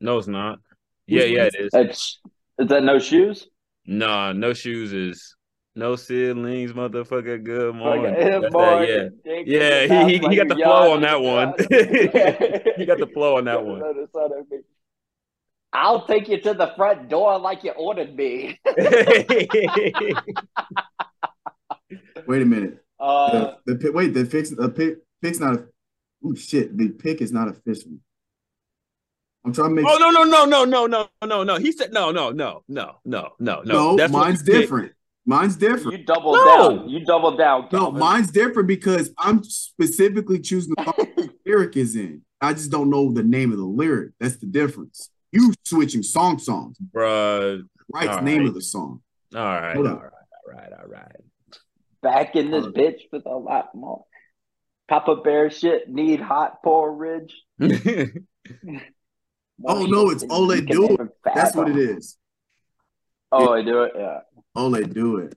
No, 0.00 0.18
it's 0.18 0.28
not. 0.28 0.58
Yeah, 1.06 1.24
yeah, 1.24 1.44
it 1.44 1.54
is. 1.58 1.70
That's 1.72 2.20
is 2.58 2.68
that 2.68 2.84
no 2.84 2.98
shoes? 2.98 3.48
Nah, 3.86 4.32
no 4.32 4.52
shoes 4.52 4.92
is 4.92 5.34
no 5.74 5.96
ceilings, 5.96 6.72
motherfucker. 6.72 7.42
Good 7.42 7.74
morning. 7.74 8.14
Fucking 8.14 8.40
That's 8.42 8.54
that, 8.54 9.12
yeah, 9.24 9.86
yeah. 9.86 10.02
house 10.02 10.10
He, 10.10 10.18
he, 10.18 10.28
he 10.28 10.36
got 10.36 10.48
the 10.48 10.54
flow 10.56 10.92
on 10.92 11.00
that 11.02 11.20
one. 11.20 11.54
he 12.76 12.86
got 12.86 12.98
the 12.98 13.08
flow 13.12 13.38
on 13.38 13.44
that 13.46 13.64
one. 13.64 13.82
I'll 15.72 16.06
take 16.06 16.28
you 16.28 16.40
to 16.42 16.54
the 16.54 16.72
front 16.76 17.08
door 17.08 17.36
like 17.38 17.64
you 17.64 17.72
ordered 17.72 18.14
me. 18.14 18.60
Wait 22.26 22.42
a 22.42 22.44
minute. 22.44 22.84
Uh, 23.00 23.54
The, 23.66 23.74
the 23.74 23.90
wait, 23.90 24.14
the 24.14 24.24
fix 24.24 24.50
the 24.50 24.68
pick 24.68 24.98
pick's 25.20 25.40
not 25.40 25.54
a 25.54 25.66
oh 26.24 26.34
shit. 26.34 26.78
The 26.78 26.90
pick 26.90 27.20
is 27.20 27.32
not 27.32 27.48
official. 27.48 27.90
I'm 29.44 29.52
trying 29.52 29.70
to 29.70 29.74
make 29.74 29.84
oh 29.86 29.98
no 29.98 30.10
no 30.10 30.22
no 30.22 30.44
no 30.44 30.64
no 30.64 30.86
no 30.86 31.08
no 31.26 31.42
no. 31.42 31.56
He 31.56 31.72
said 31.72 31.92
no 31.92 32.12
no 32.12 32.30
no 32.30 32.62
no 32.68 33.00
no 33.04 33.32
no 33.34 33.34
no. 33.40 33.62
no, 33.64 33.96
That's 33.96 34.12
mine's 34.12 34.46
he 34.46 34.66
picked. 34.66 34.94
Different. 35.26 35.40
Mine's 35.40 35.56
different. 35.56 35.98
you 35.98 36.04
double 36.04 36.32
No. 36.32 36.76
down. 36.78 36.88
You 36.88 37.04
double 37.04 37.36
down. 37.36 37.68
No, 37.72 37.90
mine's 37.90 38.30
different 38.30 38.68
because 38.68 39.10
I'm 39.18 39.42
specifically 39.44 40.40
choosing 40.40 40.74
the 40.76 40.84
song 40.84 40.94
the 41.16 41.30
lyric 41.46 41.76
is 41.76 41.96
in. 41.96 42.22
I 42.40 42.52
just 42.52 42.70
don't 42.70 42.90
know 42.90 43.12
the 43.12 43.22
name 43.22 43.52
of 43.52 43.58
the 43.58 43.64
lyric. 43.64 44.12
That's 44.20 44.36
the 44.36 44.46
difference. 44.46 45.10
You 45.32 45.52
switching 45.64 46.02
song 46.02 46.38
songs. 46.38 46.76
Bruh. 46.94 47.62
Right 47.92 48.08
All 48.08 48.22
name 48.22 48.40
right. 48.40 48.48
of 48.48 48.54
the 48.54 48.62
song. 48.62 49.02
All 49.34 49.40
right, 49.42 49.68
all 49.68 49.74
Hold 49.74 49.86
right, 49.86 49.94
up. 49.94 50.12
all 50.46 50.54
right, 50.54 50.72
all 50.80 50.88
right. 50.88 51.16
Back 52.02 52.36
in 52.36 52.50
this 52.50 52.64
Uh, 52.66 52.70
bitch 52.70 53.00
with 53.12 53.26
a 53.26 53.36
lot 53.36 53.74
more. 53.74 54.04
Papa 54.88 55.16
Bear 55.16 55.50
shit 55.50 55.88
need 55.88 56.20
hot 56.20 56.62
porridge. 56.62 57.34
Oh, 59.64 59.86
no, 59.86 60.10
it's 60.10 60.24
Ole 60.28 60.56
You 60.56 60.62
can 60.62 60.76
Do 60.76 60.84
It. 60.96 61.00
That's 61.24 61.54
what 61.54 61.68
it 61.68 61.74
fathom. 61.74 61.96
is. 61.96 62.18
Oh, 63.30 63.52
I 63.52 63.62
do 63.62 63.84
it. 63.84 63.92
Yeah. 63.96 64.18
Ole 64.56 64.82
do 64.84 65.16
it. 65.18 65.34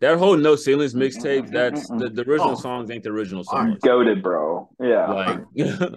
that 0.00 0.18
whole 0.18 0.36
no 0.36 0.56
ceilings 0.56 0.94
mixtape. 0.94 1.50
That's 1.50 1.88
the, 1.88 2.08
the 2.10 2.22
original 2.28 2.52
Oh. 2.52 2.54
songs 2.56 2.90
ain't 2.90 3.04
the 3.04 3.10
original 3.10 3.44
All 3.48 3.58
right. 3.58 3.68
songs. 3.70 3.80
Goaded, 3.82 4.22
bro. 4.22 4.68
Yeah. 4.80 5.06
Like, 5.10 5.40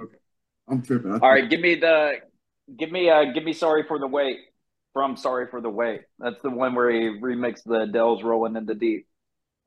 I'm 0.68 0.82
tripping. 0.82 1.12
I 1.12 1.20
All 1.20 1.30
right, 1.30 1.50
give 1.50 1.60
me 1.62 1.76
the 1.76 2.14
give 2.78 2.92
me 2.92 3.10
uh 3.10 3.26
give 3.34 3.44
me 3.44 3.54
sorry 3.54 3.84
for 3.88 4.00
the 4.00 4.08
wait 4.08 4.38
from 4.94 5.16
sorry 5.18 5.48
for 5.52 5.62
the 5.62 5.70
wait. 5.70 6.02
That's 6.20 6.42
the 6.42 6.50
one 6.50 6.74
where 6.76 6.90
he 6.90 7.20
remixed 7.20 7.64
the 7.66 7.82
Adele's 7.82 8.24
rolling 8.24 8.56
in 8.56 8.66
the 8.66 8.74
deep. 8.76 9.08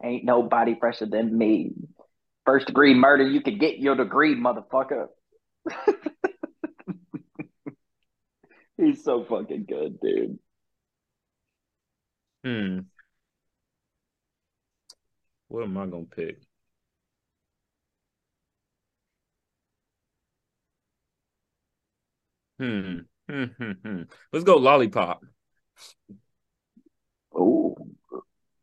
Ain't 0.03 0.24
nobody 0.24 0.76
fresher 0.79 1.07
than 1.07 1.37
me. 1.37 1.72
First 2.47 2.66
degree 2.68 2.95
murder, 2.95 3.24
you 3.29 3.41
can 3.43 3.59
get 3.59 3.79
your 3.79 3.95
degree, 3.97 4.35
motherfucker. 4.35 5.09
He's 8.76 9.03
so 9.05 9.24
fucking 9.29 9.66
good, 9.68 10.01
dude. 10.01 10.39
Hmm. 12.49 12.78
What 15.49 15.64
am 15.64 15.76
I 15.78 15.86
gonna 15.86 16.05
pick? 16.05 16.38
Hmm. 22.59 22.99
Hmm, 23.28 23.44
hmm, 23.44 23.72
hmm. 23.84 24.03
Let's 24.32 24.44
go 24.44 24.57
lollipop. 24.57 25.22
Oh, 27.34 27.76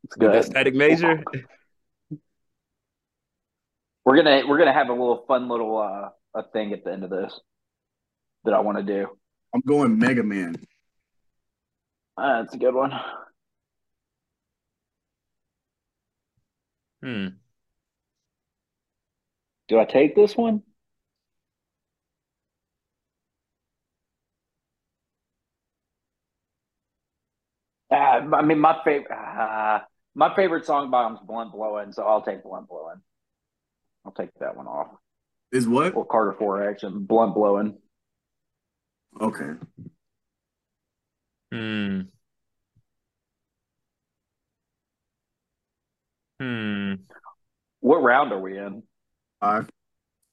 it's 0.04 0.16
That 0.16 0.32
good. 0.32 0.44
static 0.44 0.74
major. 0.74 1.22
We're 4.04 4.16
gonna 4.16 4.46
we're 4.46 4.58
gonna 4.58 4.72
have 4.72 4.88
a 4.88 4.92
little 4.92 5.24
fun 5.26 5.48
little 5.48 5.78
uh 5.78 6.10
a 6.38 6.42
thing 6.50 6.72
at 6.72 6.84
the 6.84 6.92
end 6.92 7.04
of 7.04 7.10
this 7.10 7.40
that 8.44 8.54
I 8.54 8.60
want 8.60 8.78
to 8.78 8.84
do. 8.84 9.08
I'm 9.54 9.62
going 9.62 9.98
Mega 9.98 10.22
Man. 10.22 10.56
Uh, 12.16 12.42
that's 12.42 12.54
a 12.54 12.58
good 12.58 12.74
one. 12.74 12.92
Hmm. 17.02 17.38
Do 19.68 19.78
I 19.78 19.84
take 19.84 20.14
this 20.16 20.36
one? 20.36 20.62
Uh, 27.90 27.94
I 27.94 28.42
mean, 28.42 28.58
my 28.58 28.80
favorite, 28.84 29.12
uh, 29.12 29.80
my 30.14 30.34
favorite 30.34 30.66
song 30.66 30.90
by 30.90 31.06
him 31.06 31.14
is 31.14 31.20
"Blunt 31.24 31.52
Blowing," 31.52 31.92
so 31.92 32.02
I'll 32.04 32.22
take 32.22 32.42
"Blunt 32.42 32.68
Blowing." 32.68 33.00
I'll 34.04 34.12
take 34.12 34.30
that 34.40 34.56
one 34.56 34.66
off. 34.66 34.88
Is 35.52 35.68
what? 35.68 35.94
Or 35.94 36.04
Carter 36.04 36.32
Four 36.32 36.68
action, 36.68 37.04
"Blunt 37.04 37.34
Blowing." 37.34 37.78
Okay. 39.20 39.52
Hmm. 41.52 42.00
Hmm. 46.40 46.94
What 47.80 48.02
round 48.02 48.32
are 48.32 48.40
we 48.40 48.58
in? 48.58 48.82
Five. 49.40 49.68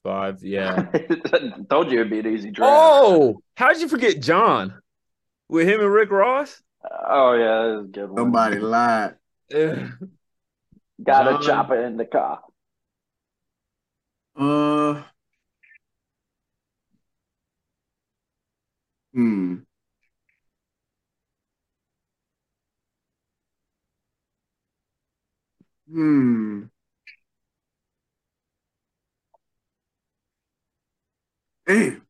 Five. 0.02 0.42
Yeah. 0.42 0.90
Told 1.70 1.90
you 1.90 2.00
it'd 2.00 2.10
be 2.10 2.18
an 2.18 2.26
easy 2.26 2.50
draft. 2.50 2.70
Oh, 2.72 3.40
how'd 3.56 3.78
you 3.78 3.88
forget 3.88 4.20
John? 4.20 4.80
With 5.48 5.68
him 5.68 5.80
and 5.80 5.92
Rick 5.92 6.10
Ross? 6.10 6.62
Oh 7.08 7.32
yeah, 7.34 7.62
that 7.62 7.78
is 7.80 7.84
a 7.84 7.88
good 7.88 8.10
one. 8.10 8.16
Somebody 8.16 8.58
lied. 8.58 9.14
Ugh. 9.54 9.88
got 11.02 11.28
a 11.28 11.32
John. 11.32 11.42
chopper 11.42 11.82
in 11.84 11.96
the 11.96 12.04
car. 12.04 12.40
Uh. 14.36 15.02
Hmm. 19.14 19.54
Hmm. 25.94 26.62
Damn. 31.68 32.02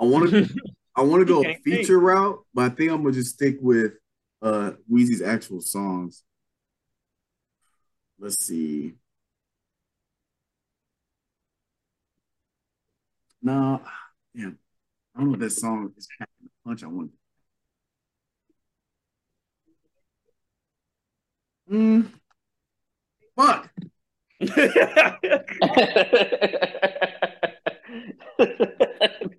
I 0.00 0.04
want 0.04 0.30
to. 0.30 0.48
I 0.94 1.02
want 1.02 1.22
to 1.22 1.24
go 1.24 1.42
can't 1.42 1.60
feature 1.64 1.98
route, 1.98 2.44
but 2.54 2.70
I 2.70 2.74
think 2.74 2.92
I'm 2.92 3.02
gonna 3.02 3.12
just 3.12 3.34
stick 3.34 3.56
with 3.60 3.94
uh 4.40 4.72
Weezy's 4.90 5.20
actual 5.22 5.60
songs. 5.60 6.22
Let's 8.20 8.44
see. 8.44 8.94
No, 13.42 13.82
yeah, 14.34 14.50
I 15.16 15.18
don't 15.18 15.28
know 15.28 15.34
if 15.34 15.40
that 15.40 15.50
song 15.50 15.92
is 15.96 16.06
packing 16.18 16.46
a 16.46 16.68
punch. 16.68 16.84
I 16.84 16.86
want. 16.86 17.10
Mm. 21.68 22.21
Fuck. 23.36 23.70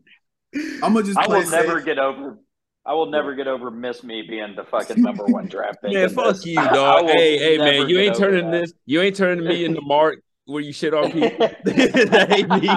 I'm 0.84 0.94
gonna 0.94 1.04
just 1.04 1.18
I 1.18 1.26
play 1.26 1.44
will 1.44 1.50
never 1.50 1.78
safe. 1.78 1.86
get 1.86 2.00
over 2.00 2.38
I 2.86 2.94
will 2.94 3.10
never 3.10 3.34
get 3.34 3.48
over 3.48 3.72
Miss 3.72 4.04
Me 4.04 4.24
being 4.28 4.56
the 4.56 4.66
fucking 4.66 5.02
number 5.02 5.24
one 5.26 5.48
draft 5.48 5.82
pick. 5.82 5.94
Man, 5.94 6.04
in 6.04 6.10
fuck 6.10 6.36
this. 6.36 6.46
you, 6.46 6.56
dog. 6.56 7.06
Hey, 7.10 7.38
hey, 7.38 7.58
man, 7.58 7.88
you 7.88 7.98
ain't 8.00 8.16
turning 8.16 8.52
that. 8.52 8.62
this. 8.62 8.74
You 8.86 9.02
ain't 9.02 9.16
turning 9.16 9.46
me 9.46 9.64
into 9.66 9.82
Mark 9.82 10.20
where 10.46 10.62
you 10.62 10.74
shit 10.74 10.94
on 10.94 11.12
people. 11.12 11.38
that 11.64 12.28
ain't 12.30 12.50
me. 12.50 12.68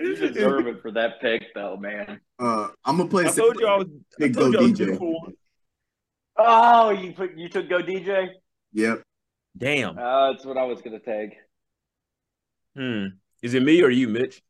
you 0.00 0.16
deserve 0.16 0.66
it 0.66 0.82
for 0.82 0.90
that 0.90 1.20
pick, 1.20 1.54
though, 1.54 1.76
man. 1.76 2.20
Uh, 2.40 2.68
I'm 2.84 2.96
gonna 2.96 3.08
play. 3.08 3.26
I 3.26 3.30
told 3.30 3.56
you 3.60 3.66
I 3.66 3.76
was. 3.76 3.86
I 4.20 4.28
told 4.28 4.34
Go 4.34 4.50
you 4.50 4.58
I 4.58 4.62
was 4.62 4.72
DJ. 4.72 4.76
due 4.76 4.96
for. 4.96 5.28
Oh, 6.38 6.90
you 6.90 7.12
put 7.12 7.36
you 7.36 7.48
took 7.48 7.68
go 7.68 7.80
DJ. 7.80 8.28
Yep. 8.72 9.02
Damn. 9.56 9.98
Uh, 9.98 10.32
that's 10.32 10.44
what 10.44 10.56
I 10.56 10.64
was 10.64 10.80
gonna 10.82 10.98
take. 11.00 11.36
Hmm. 12.76 13.06
Is 13.42 13.54
it 13.54 13.62
me 13.62 13.82
or 13.82 13.90
you, 13.90 14.08
Mitch? 14.08 14.40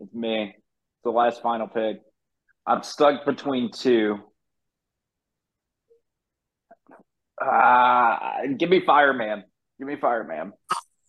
It's 0.00 0.12
me. 0.14 0.54
It's 0.56 1.04
the 1.04 1.10
last 1.10 1.42
final 1.42 1.68
pick. 1.68 2.00
I'm 2.66 2.82
stuck 2.82 3.24
between 3.24 3.70
two. 3.70 4.18
Uh, 7.40 8.18
give 8.58 8.68
me 8.68 8.82
Fireman. 8.84 9.44
Give 9.78 9.88
me 9.88 9.96
Fireman. 9.96 10.52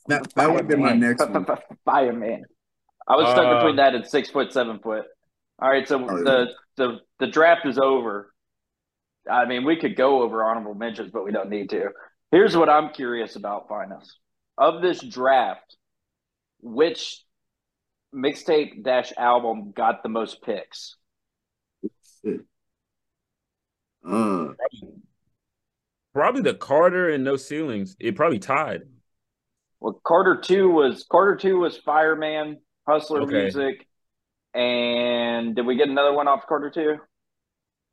That 0.08 0.34
that 0.36 0.50
would 0.50 0.58
have 0.60 0.68
been 0.68 0.82
my 0.82 0.94
next 0.94 1.28
one. 1.30 1.46
Fireman. 1.86 2.44
I 3.08 3.16
was 3.16 3.28
stuck 3.32 3.46
Uh, 3.46 3.56
between 3.58 3.76
that 3.78 3.96
and 3.96 4.06
six 4.06 4.30
foot, 4.30 4.54
seven 4.54 4.80
foot. 4.80 5.06
All 5.60 5.70
right, 5.70 5.88
so 5.88 6.04
Oh, 6.10 6.24
the, 6.24 6.48
the 6.78 7.00
the 7.20 7.28
draft 7.28 7.66
is 7.66 7.78
over. 7.78 8.34
I 9.30 9.46
mean, 9.46 9.66
we 9.66 9.76
could 9.76 9.96
go 9.96 10.22
over 10.24 10.44
honorable 10.44 10.74
mentions, 10.74 11.12
but 11.12 11.24
we 11.24 11.32
don't 11.32 11.50
need 11.50 11.70
to. 11.72 11.90
Here's 12.32 12.56
what 12.56 12.70
I'm 12.70 12.90
curious 12.90 13.36
about, 13.36 13.68
Finest. 13.68 14.18
Of 14.58 14.82
this 14.82 15.02
draft, 15.02 15.76
which 16.62 17.24
mixtape 18.14 18.84
dash 18.84 19.12
album 19.18 19.72
got 19.72 20.04
the 20.04 20.10
most 20.10 20.42
picks? 20.42 20.96
Uh, 24.04 24.54
Probably 26.14 26.42
the 26.42 26.54
Carter 26.54 27.10
and 27.10 27.24
no 27.24 27.36
ceilings. 27.38 27.96
It 28.00 28.16
probably 28.16 28.40
tied. 28.40 28.84
Well, 29.80 30.00
Carter 30.06 30.38
two 30.38 30.70
was 30.70 31.04
Carter 31.10 31.36
two 31.36 31.58
was 31.60 31.78
Fireman, 31.78 32.62
Hustler 32.88 33.24
Okay. 33.24 33.34
Music, 33.44 33.88
and 34.54 35.56
did 35.56 35.66
we 35.66 35.76
get 35.76 35.90
another 35.90 36.14
one 36.14 36.28
off 36.28 36.46
Carter 36.48 36.70
two? 36.70 36.98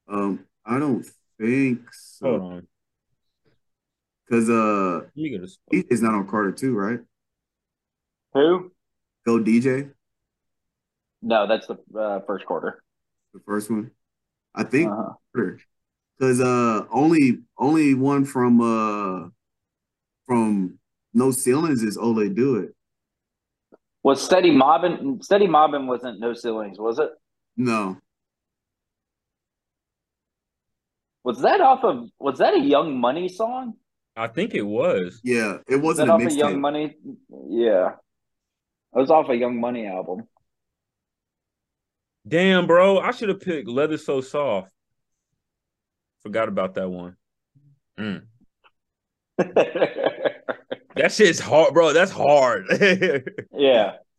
um, 0.08 0.44
I 0.64 0.78
don't 0.78 1.04
think 1.38 1.80
Hold 2.22 2.40
so. 2.40 2.42
on. 2.42 2.68
Cause 4.30 4.48
uh, 4.50 5.00
Let 5.04 5.16
me 5.16 5.30
get 5.30 5.40
this. 5.40 5.58
he 5.70 5.78
is 5.90 6.02
not 6.02 6.14
on 6.14 6.28
Carter 6.28 6.52
too, 6.52 6.74
right? 6.74 7.00
Who? 8.34 8.70
Go 9.26 9.38
DJ, 9.38 9.90
No, 11.22 11.46
that's 11.46 11.66
the 11.66 11.78
uh, 11.98 12.20
first 12.26 12.44
quarter. 12.46 12.82
the 13.34 13.40
first 13.40 13.70
one. 13.70 13.90
I 14.54 14.64
think 14.64 14.90
Uh-huh. 14.90 15.42
Cause 16.20 16.40
uh, 16.40 16.84
only 16.90 17.38
only 17.56 17.94
one 17.94 18.24
from 18.24 18.60
uh 18.60 19.28
from 20.26 20.78
No 21.14 21.30
Ceilings 21.30 21.82
is 21.82 21.96
Ole 21.96 22.28
Do 22.28 22.56
It. 22.56 22.74
Was 24.02 24.22
Steady 24.22 24.50
Mobbin? 24.50 25.22
Steady 25.22 25.46
Mobbin 25.46 25.86
wasn't 25.86 26.18
No 26.20 26.34
Ceilings, 26.34 26.78
was 26.78 26.98
it? 26.98 27.10
No, 27.56 27.96
Was 31.24 31.40
that 31.42 31.60
off 31.60 31.84
of? 31.84 32.08
Was 32.18 32.38
that 32.38 32.54
a 32.54 32.60
Young 32.60 32.98
Money 33.00 33.28
song? 33.28 33.74
I 34.18 34.26
think 34.28 34.54
it 34.54 34.62
was. 34.62 35.20
yeah, 35.22 35.58
it 35.68 35.76
Was 35.76 35.98
wasn't 35.98 36.08
that 36.08 36.14
a 36.14 36.14
off 36.14 36.22
of 36.26 36.32
Young 36.32 36.56
mixtape. 36.56 36.60
Money? 36.60 36.96
Yeah, 37.48 37.90
it 38.94 38.98
was 38.98 39.10
off 39.10 39.28
a 39.28 39.36
Young 39.36 39.60
Money 39.60 39.86
album. 39.86 40.26
Damn, 42.26 42.66
bro. 42.66 42.98
I 42.98 43.12
should 43.12 43.28
have 43.30 43.40
picked 43.40 43.68
Leather 43.68 43.96
So 43.96 44.20
Soft. 44.20 44.70
Forgot 46.22 46.48
about 46.48 46.74
that 46.74 46.90
one. 46.90 47.16
Mm. 47.98 48.22
That 50.96 51.12
shit's 51.12 51.38
hard, 51.38 51.74
bro. 51.74 51.92
That's 51.92 52.10
hard. 52.10 52.66
yeah, 53.56 53.92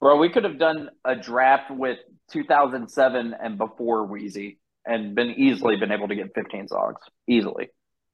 bro, 0.00 0.16
we 0.16 0.30
could 0.30 0.42
have 0.42 0.58
done 0.58 0.90
a 1.04 1.14
draft 1.14 1.70
with 1.70 1.98
2007 2.32 3.34
and 3.40 3.56
before 3.56 4.08
Weezy, 4.08 4.58
and 4.84 5.14
been 5.14 5.30
easily 5.30 5.76
been 5.76 5.92
able 5.92 6.08
to 6.08 6.16
get 6.16 6.34
15 6.34 6.66
songs 6.66 6.96
easily. 7.28 7.68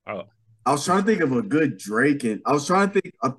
Oh. 0.06 0.24
I 0.64 0.72
was 0.72 0.84
trying 0.84 1.02
to 1.02 1.06
think 1.06 1.20
of 1.20 1.32
a 1.32 1.42
good 1.42 1.78
Drake 1.78 2.24
and 2.24 2.42
I 2.44 2.52
was 2.52 2.66
trying 2.66 2.90
to 2.90 3.00
think. 3.00 3.14
I, 3.22 3.30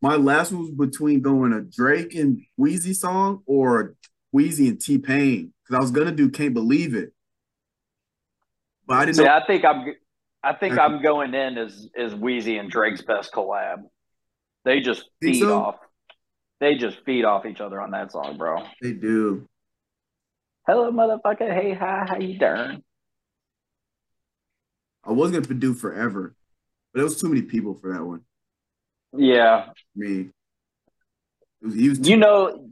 my 0.00 0.16
last 0.16 0.52
one 0.52 0.62
was 0.62 0.70
between 0.70 1.20
going 1.20 1.52
a 1.52 1.62
Drake 1.62 2.14
and 2.14 2.42
Weezy 2.60 2.94
song 2.94 3.42
or 3.46 3.96
Weezy 4.34 4.68
and 4.68 4.80
T 4.80 4.98
Pain 4.98 5.52
because 5.64 5.76
I 5.76 5.80
was 5.80 5.90
gonna 5.90 6.12
do 6.12 6.30
"Can't 6.30 6.54
Believe 6.54 6.94
It," 6.94 7.12
but 8.86 8.98
I 8.98 9.04
didn't 9.06 9.16
See, 9.16 9.24
know. 9.24 9.34
I 9.34 9.44
think 9.46 9.64
I'm, 9.64 9.94
I 10.44 10.52
think 10.52 10.78
I'm 10.78 11.02
going 11.02 11.34
in 11.34 11.58
as 11.58 11.88
as 11.98 12.14
Weezy 12.14 12.60
and 12.60 12.70
Drake's 12.70 13.02
best 13.02 13.32
collab. 13.32 13.82
They 14.64 14.80
just 14.80 15.08
feed 15.20 15.40
so? 15.40 15.58
off. 15.58 15.76
They 16.60 16.76
just 16.76 17.04
feed 17.04 17.24
off 17.24 17.46
each 17.46 17.60
other 17.60 17.80
on 17.80 17.90
that 17.90 18.12
song, 18.12 18.36
bro. 18.36 18.62
They 18.80 18.92
do. 18.92 19.48
Hello, 20.66 20.90
motherfucker. 20.90 21.52
Hey, 21.52 21.74
hi, 21.74 22.06
how 22.08 22.18
you 22.18 22.38
doing? 22.38 22.82
I 25.06 25.12
was 25.12 25.30
gonna 25.30 25.42
do 25.42 25.74
"Forever," 25.74 26.34
but 26.92 26.98
there 26.98 27.04
was 27.04 27.20
too 27.20 27.28
many 27.28 27.42
people 27.42 27.74
for 27.74 27.92
that 27.92 28.04
one. 28.04 28.22
Yeah, 29.16 29.70
Me. 29.94 30.06
mean, 30.08 30.32
it 31.62 31.66
was, 31.66 31.74
he 31.74 31.88
was. 31.88 32.08
you 32.08 32.16
know, 32.16 32.68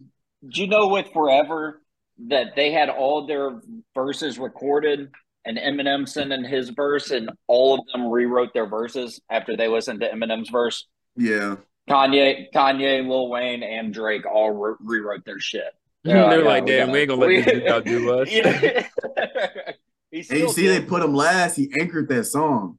do 0.48 0.60
you 0.60 0.66
know 0.66 0.88
with 0.88 1.06
Forever 1.12 1.80
that 2.28 2.54
they 2.56 2.70
had 2.72 2.88
all 2.90 3.26
their 3.26 3.60
verses 3.94 4.38
recorded 4.38 5.10
and 5.46 5.58
Eminem 5.58 6.08
sent 6.08 6.32
in 6.32 6.42
his 6.44 6.70
verse, 6.70 7.10
and 7.10 7.30
all 7.46 7.74
of 7.74 7.80
them 7.92 8.10
rewrote 8.10 8.52
their 8.54 8.66
verses 8.66 9.20
after 9.30 9.56
they 9.56 9.68
listened 9.68 10.00
to 10.00 10.10
Eminem's 10.10 10.48
verse. 10.50 10.86
yeah, 11.16 11.56
Kanye, 11.88 12.46
Kanye, 12.54 13.06
Lil 13.06 13.28
Wayne, 13.28 13.62
and 13.62 13.92
Drake 13.92 14.24
all 14.26 14.50
re- 14.52 14.74
rewrote 14.80 15.24
their 15.24 15.38
shit. 15.38 15.72
They're 16.04 16.16
Yeah, 16.40 16.46
like, 16.46 16.64
we 16.64 16.72
damn, 16.72 16.90
we 16.90 17.00
ain't 17.00 17.08
gonna 17.10 17.20
let 17.20 17.44
this 17.44 17.54
dude 17.54 17.68
outdo 17.68 18.18
us. 18.20 18.28
Yeah. 20.14 20.22
he 20.22 20.28
and 20.30 20.38
you 20.40 20.48
still 20.48 20.52
see, 20.52 20.68
they 20.68 20.80
put 20.80 21.02
him 21.02 21.14
last. 21.14 21.56
He 21.56 21.72
anchored 21.78 22.08
that 22.08 22.24
song. 22.24 22.78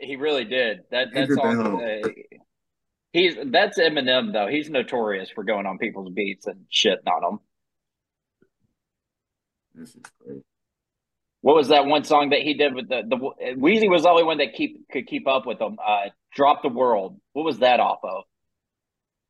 He 0.00 0.16
really 0.16 0.44
did. 0.44 0.80
That 0.90 1.08
that 1.12 1.20
Anchored 1.20 1.38
song. 1.38 1.56
hoe. 1.56 2.00
uh, 2.04 2.08
he's 3.12 3.36
that's 3.46 3.78
Eminem 3.78 4.32
though. 4.32 4.46
He's 4.46 4.70
notorious 4.70 5.30
for 5.30 5.42
going 5.44 5.66
on 5.66 5.78
people's 5.78 6.12
beats 6.12 6.46
and 6.46 6.66
shitting 6.72 7.06
on 7.06 7.22
them. 7.22 7.40
This 9.74 9.90
is 9.90 10.02
great. 10.24 10.42
What 11.40 11.54
was 11.56 11.68
that 11.68 11.86
one 11.86 12.04
song 12.04 12.30
that 12.30 12.40
he 12.42 12.54
did 12.54 12.74
with 12.74 12.88
the 12.88 13.02
the 13.06 13.16
Weezy 13.56 13.88
was 13.88 14.02
the 14.02 14.08
only 14.10 14.24
one 14.24 14.38
that 14.38 14.54
keep 14.54 14.88
could 14.90 15.06
keep 15.06 15.26
up 15.26 15.46
with 15.46 15.60
him. 15.60 15.78
Uh, 15.84 16.10
Drop 16.34 16.62
the 16.62 16.68
World. 16.68 17.18
What 17.32 17.44
was 17.44 17.58
that 17.60 17.80
off 17.80 18.00
of? 18.02 18.24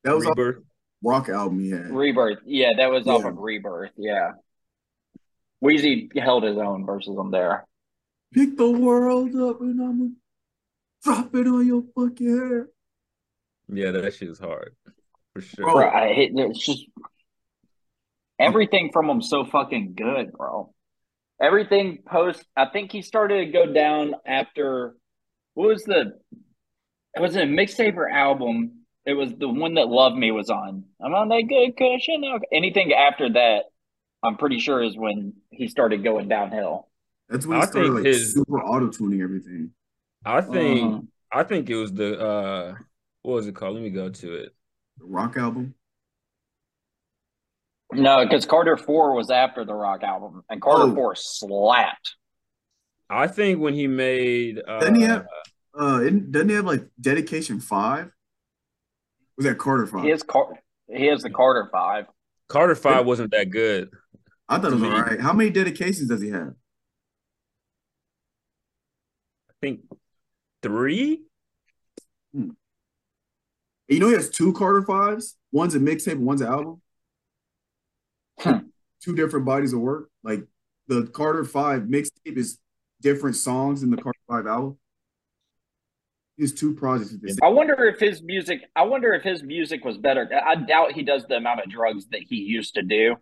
That 0.05 0.15
was 0.17 0.25
a 0.25 0.31
Rebirth. 0.31 0.65
rock 1.03 1.29
album 1.29 1.61
he 1.61 1.71
had. 1.71 1.91
Rebirth. 1.91 2.39
Yeah, 2.47 2.73
that 2.77 2.91
was 2.91 3.07
off 3.07 3.25
of 3.25 3.39
Rebirth. 3.39 3.93
Yeah. 3.97 4.33
Weezy 5.63 6.17
held 6.17 6.45
his 6.45 6.57
own 6.57 6.87
versus 6.87 7.17
them 7.17 7.31
there. 7.31 7.67
Pick 8.33 8.57
the 8.57 8.71
world 8.71 9.35
up 9.37 9.61
and 9.61 9.81
I'm 9.81 9.99
gonna 9.99 10.11
drop 11.03 11.35
it 11.35 11.47
on 11.47 11.67
your 11.67 11.85
fucking 11.95 12.39
head. 12.39 12.67
Yeah, 13.69 13.91
that 13.91 14.15
shit 14.15 14.29
is 14.29 14.39
hard. 14.39 14.75
For 15.35 15.41
sure. 15.41 15.65
Bro. 15.65 15.75
Bro, 15.75 15.91
I 15.91 16.15
hate 16.15 16.33
it's 16.35 16.65
just 16.65 16.87
everything 18.39 18.91
from 18.93 19.09
him 19.09 19.23
so 19.23 19.45
fucking 19.45 19.95
good, 19.95 20.33
bro. 20.33 20.73
Everything 21.41 21.99
post 22.07 22.45
I 22.57 22.67
think 22.67 22.93
he 22.93 23.03
started 23.03 23.47
to 23.47 23.53
go 23.53 23.73
down 23.73 24.15
after 24.27 24.95
what 25.55 25.69
was 25.69 25.85
the 25.85 26.19
it 27.15 27.21
was 27.21 27.37
a 27.37 27.43
mixtape 27.43 27.97
or 27.97 28.09
album. 28.09 28.85
It 29.05 29.15
was 29.15 29.33
the 29.35 29.49
one 29.49 29.75
that 29.75 29.89
Love 29.89 30.15
Me 30.15 30.31
was 30.31 30.51
on. 30.51 30.85
I'm 31.01 31.15
on 31.15 31.29
that 31.29 31.45
good 31.49 31.77
cushion. 31.77 32.23
Okay. 32.25 32.47
Anything 32.53 32.93
after 32.93 33.33
that, 33.33 33.65
I'm 34.23 34.37
pretty 34.37 34.59
sure 34.59 34.83
is 34.83 34.97
when 34.97 35.35
he 35.51 35.69
started 35.69 36.03
going 36.03 36.29
downhill. 36.29 36.89
That's 37.29 37.47
when 37.47 37.59
he 37.59 37.63
I 37.63 37.67
started 37.67 37.87
think 37.89 37.95
like 37.97 38.05
his- 38.07 38.33
super 38.35 38.61
auto 38.63 38.89
tuning 38.89 39.23
everything. 39.23 39.71
I 40.25 40.41
think 40.41 40.83
Uh-huh. 40.95 41.01
I 41.31 41.43
think 41.45 41.69
it 41.71 41.77
was 41.77 41.93
the 41.93 42.19
uh 42.19 42.75
what 43.23 43.35
was 43.35 43.47
it 43.47 43.55
called? 43.55 43.75
Let 43.75 43.83
me 43.83 43.91
go 43.91 44.09
to 44.09 44.35
it. 44.35 44.55
The 44.99 45.05
rock 45.05 45.37
album. 45.37 45.75
No, 47.93 48.23
because 48.25 48.45
Carter 48.45 48.77
Four 48.77 49.15
was 49.15 49.31
after 49.31 49.65
the 49.65 49.75
rock 49.75 50.03
album, 50.03 50.43
and 50.51 50.61
Carter 50.61 50.85
Oh. 50.91 50.95
Four 50.95 51.15
slapped. 51.17 52.17
I 53.09 53.27
think 53.29 53.61
when 53.61 53.75
he 53.75 53.87
made 53.87 54.61
uh 54.67 54.81
Didn't 54.81 54.97
he 54.97 55.03
have 55.03 55.27
uh 55.79 56.01
isn't- 56.03 56.33
doesn't 56.33 56.49
he 56.49 56.55
have 56.57 56.67
like 56.67 56.87
dedication 57.01 57.61
five? 57.61 58.11
Was 59.37 59.47
that 59.47 59.59
Carter 59.59 59.87
five? 59.87 60.03
He 60.05 60.11
has 60.11 60.23
Car- 60.23 60.59
he 60.89 61.07
has 61.07 61.23
the 61.23 61.31
Carter 61.31 61.69
Five. 61.71 62.07
Carter 62.49 62.75
Five 62.75 63.07
wasn't 63.07 63.31
that 63.33 63.51
good. 63.51 63.91
I 64.49 64.59
thought 64.59 64.73
it 64.73 64.75
was 64.75 64.83
all 64.83 64.91
right. 64.91 65.21
How 65.21 65.33
many 65.33 65.51
dedications 65.51 66.09
does 66.09 66.23
he 66.23 66.31
have? 66.31 66.55
I 69.51 69.55
think 69.61 69.81
three. 70.63 71.23
Hmm. 72.35 72.51
You 73.89 74.01
know 74.01 74.09
he 74.09 74.15
has 74.15 74.31
two 74.31 74.53
Carter 74.53 74.83
fives. 74.83 75.37
One's 75.53 75.75
a 75.75 75.81
mixtape, 75.81 76.19
one's 76.19 76.41
an 76.41 76.49
album. 76.49 76.81
Hmm. 78.41 78.59
two 79.03 79.15
different 79.15 79.45
bodies 79.47 79.73
of 79.73 79.81
work. 79.81 80.09
Like 80.23 80.45
the 80.87 81.07
Carter 81.07 81.45
Five 81.45 81.83
mixtape 81.83 82.37
is 82.37 82.59
different 83.01 83.37
songs 83.37 83.83
in 83.83 83.91
the 83.91 83.97
Carter 83.97 84.21
Five 84.29 84.47
album. 84.47 84.79
His 86.37 86.55
two 86.55 86.73
projects. 86.75 87.11
the 87.11 87.29
same- 87.31 87.39
I 87.43 87.49
wonder 87.49 87.85
if 87.87 87.99
his 87.99 88.23
music. 88.23 88.61
I 88.77 88.85
wonder 88.85 89.13
if 89.13 89.25
his 89.25 89.43
music 89.43 89.85
was 89.85 89.99
better. 89.99 90.31
I 90.47 90.55
doubt 90.55 90.93
he 90.93 91.03
does 91.03 91.27
the 91.27 91.37
amount 91.37 91.61
of 91.61 91.69
drugs 91.71 92.07
that 92.13 92.21
he 92.23 92.37
used 92.37 92.75
to 92.75 92.83
do 92.83 93.17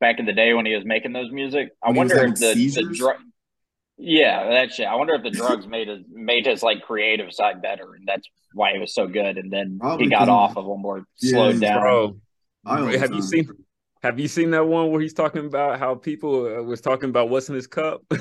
back 0.00 0.18
in 0.18 0.26
the 0.26 0.32
day 0.32 0.54
when 0.54 0.66
he 0.66 0.74
was 0.74 0.84
making 0.84 1.12
those 1.12 1.30
music. 1.30 1.70
I 1.82 1.90
When 1.90 1.96
wonder 1.96 2.24
if 2.24 2.38
the, 2.38 2.54
the 2.74 2.82
seizures? 2.82 2.98
drug. 2.98 3.16
Yeah, 3.96 4.48
that 4.50 4.72
shit. 4.72 4.86
I 4.86 4.94
wonder 4.94 5.14
if 5.14 5.22
the 5.24 5.30
drugs 5.30 5.66
made 5.66 5.88
his 5.88 6.00
made 6.08 6.46
his 6.46 6.62
like 6.62 6.82
creative 6.82 7.32
side 7.32 7.60
better, 7.62 7.94
and 7.94 8.06
that's 8.06 8.28
why 8.52 8.72
he 8.72 8.78
was 8.78 8.94
so 8.94 9.08
good. 9.08 9.38
And 9.38 9.52
then 9.52 9.78
Probably 9.80 10.06
he 10.06 10.10
got 10.10 10.28
off 10.28 10.56
of 10.56 10.66
them 10.66 10.84
or 10.84 11.04
Yeah, 11.20 11.32
slowed 11.32 11.60
down. 11.60 11.80
Bro, 11.82 12.16
I 12.64 12.80
all 12.80 12.86
have 12.98 13.12
you 13.12 13.22
seen 13.22 13.48
have 14.02 14.20
you 14.20 14.28
seen 14.28 14.52
that 14.52 14.66
one 14.66 14.90
where 14.92 15.00
he's 15.00 15.14
talking 15.14 15.46
about 15.46 15.78
how 15.80 15.96
people 15.96 16.46
uh, 16.46 16.62
was 16.62 16.80
talking 16.80 17.10
about 17.10 17.28
what's 17.28 17.48
in 17.48 17.54
his 17.56 17.66
cup? 17.66 18.02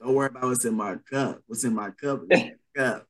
Don't 0.00 0.14
worry 0.14 0.26
about 0.26 0.44
what's 0.44 0.64
in 0.64 0.74
my 0.74 0.96
cup. 1.10 1.40
What's 1.46 1.64
in 1.64 1.74
my 1.74 1.90
cup? 1.90 2.22
in 2.28 2.28
my 2.76 2.82
cup. 2.82 3.06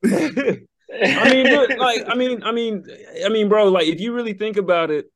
I 1.15 1.25
mean, 1.25 1.49
dude, 1.49 1.77
like, 1.77 2.03
I 2.07 2.15
mean, 2.15 2.43
I 2.43 2.51
mean, 2.51 2.85
I 3.25 3.29
mean, 3.29 3.49
bro, 3.49 3.67
like, 3.69 3.87
if 3.87 3.99
you 3.99 4.13
really 4.13 4.33
think 4.33 4.57
about 4.57 4.89
it, 4.91 5.11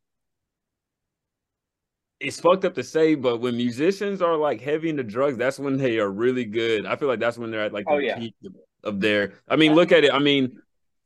it's 2.21 2.39
fucked 2.39 2.65
up 2.65 2.75
to 2.75 2.83
say, 2.83 3.15
but 3.15 3.37
when 3.41 3.57
musicians 3.57 4.21
are 4.21 4.37
like 4.37 4.61
heavy 4.61 4.89
into 4.89 5.03
drugs, 5.03 5.37
that's 5.37 5.59
when 5.59 5.77
they 5.77 5.99
are 5.99 6.09
really 6.09 6.45
good. 6.45 6.85
I 6.85 6.95
feel 6.95 7.07
like 7.07 7.19
that's 7.19 7.37
when 7.37 7.51
they're 7.51 7.63
at 7.65 7.73
like 7.73 7.85
the 7.85 7.91
Oh, 7.91 7.97
yeah. 7.97 8.17
peak 8.17 8.35
of 8.83 8.99
their. 8.99 9.33
I 9.49 9.55
mean, 9.55 9.73
look 9.73 9.91
at 9.91 10.03
it. 10.03 10.13
I 10.13 10.19
mean, 10.19 10.59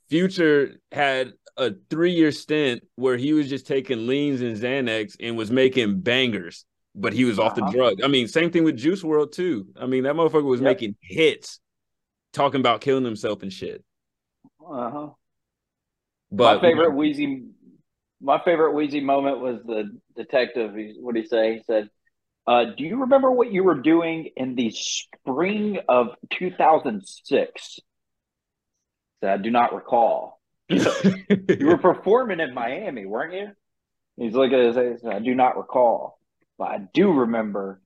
Future 0.09 0.79
had 0.91 1.33
a 1.57 1.71
three-year 1.89 2.31
stint 2.31 2.83
where 2.95 3.17
he 3.17 3.33
was 3.33 3.49
just 3.49 3.65
taking 3.65 4.07
leans 4.07 4.41
and 4.41 4.55
Xanax 4.57 5.15
and 5.19 5.37
was 5.37 5.49
making 5.51 6.01
bangers, 6.01 6.65
but 6.93 7.13
he 7.13 7.23
was 7.25 7.39
off 7.39 7.55
the 7.55 7.63
Uh-huh. 7.63 7.71
drug. 7.71 8.03
I 8.03 8.07
mean, 8.07 8.27
same 8.27 8.51
thing 8.51 8.63
with 8.63 8.77
Juice 8.77 9.01
WRLD 9.03 9.31
too. 9.31 9.67
I 9.79 9.85
mean, 9.87 10.03
that 10.03 10.15
motherfucker 10.15 10.43
was 10.43 10.59
Yep. 10.61 10.65
making 10.69 10.95
hits, 11.01 11.59
talking 12.33 12.59
about 12.59 12.81
killing 12.81 13.05
himself 13.05 13.41
and 13.41 13.51
shit. 13.51 13.83
Uh-huh. 14.59 15.09
But 16.31 16.61
my 16.61 16.61
favorite 16.69 16.91
Weezy, 16.91 17.47
my 18.25 18.41
favorite 18.43 18.73
Weezy 18.73 19.03
moment 19.03 19.39
was 19.39 19.59
the 19.63 19.97
detective. 20.15 20.71
What 20.99 21.13
did 21.13 21.23
he 21.23 21.29
say? 21.29 21.57
He 21.57 21.63
said, 21.63 21.89
uh, 22.47 22.65
"Do 22.75 22.83
you 22.83 23.01
remember 23.01 23.31
what 23.31 23.51
you 23.51 23.63
were 23.63 23.79
doing 23.81 24.31
in 24.35 24.55
the 24.55 24.71
spring 24.71 25.77
of 25.87 26.07
2006?" 26.31 27.79
Said, 29.21 29.29
"I 29.29 29.37
do 29.37 29.51
not 29.51 29.73
recall. 29.73 30.41
You 31.47 31.67
were 31.67 31.77
performing 31.77 32.39
in 32.39 32.53
Miami, 32.53 33.05
weren't 33.05 33.33
you?" 33.33 33.51
He's 34.17 34.33
looking 34.33 34.57
at 34.57 34.65
his 34.65 34.75
face. 34.75 35.05
I 35.07 35.19
do 35.19 35.35
not 35.35 35.57
recall, 35.57 36.17
but 36.57 36.69
I 36.69 36.79
do 36.93 37.11
remember 37.11 37.81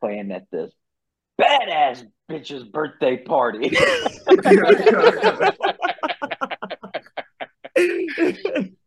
playing 0.00 0.32
at 0.32 0.50
this 0.50 0.72
badass 1.40 2.04
bitch's 2.28 2.64
birthday 2.64 3.18
party. 3.18 3.76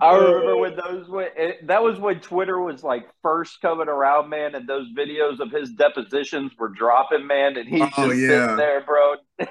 I 0.00 0.16
remember 0.16 0.56
when 0.56 0.76
those 0.76 1.08
when 1.08 1.28
it, 1.36 1.66
that 1.66 1.82
was 1.82 1.98
when 1.98 2.20
Twitter 2.20 2.60
was 2.60 2.82
like 2.82 3.06
first 3.22 3.60
coming 3.60 3.88
around, 3.88 4.28
man, 4.30 4.54
and 4.54 4.68
those 4.68 4.86
videos 4.96 5.40
of 5.40 5.50
his 5.50 5.70
depositions 5.72 6.52
were 6.58 6.68
dropping, 6.70 7.26
man, 7.26 7.56
and 7.56 7.68
he's 7.68 7.82
Oh, 7.96 8.08
just 8.08 8.20
yeah. 8.20 8.28
sitting 8.28 8.56
there, 8.56 8.84
bro. 8.84 9.14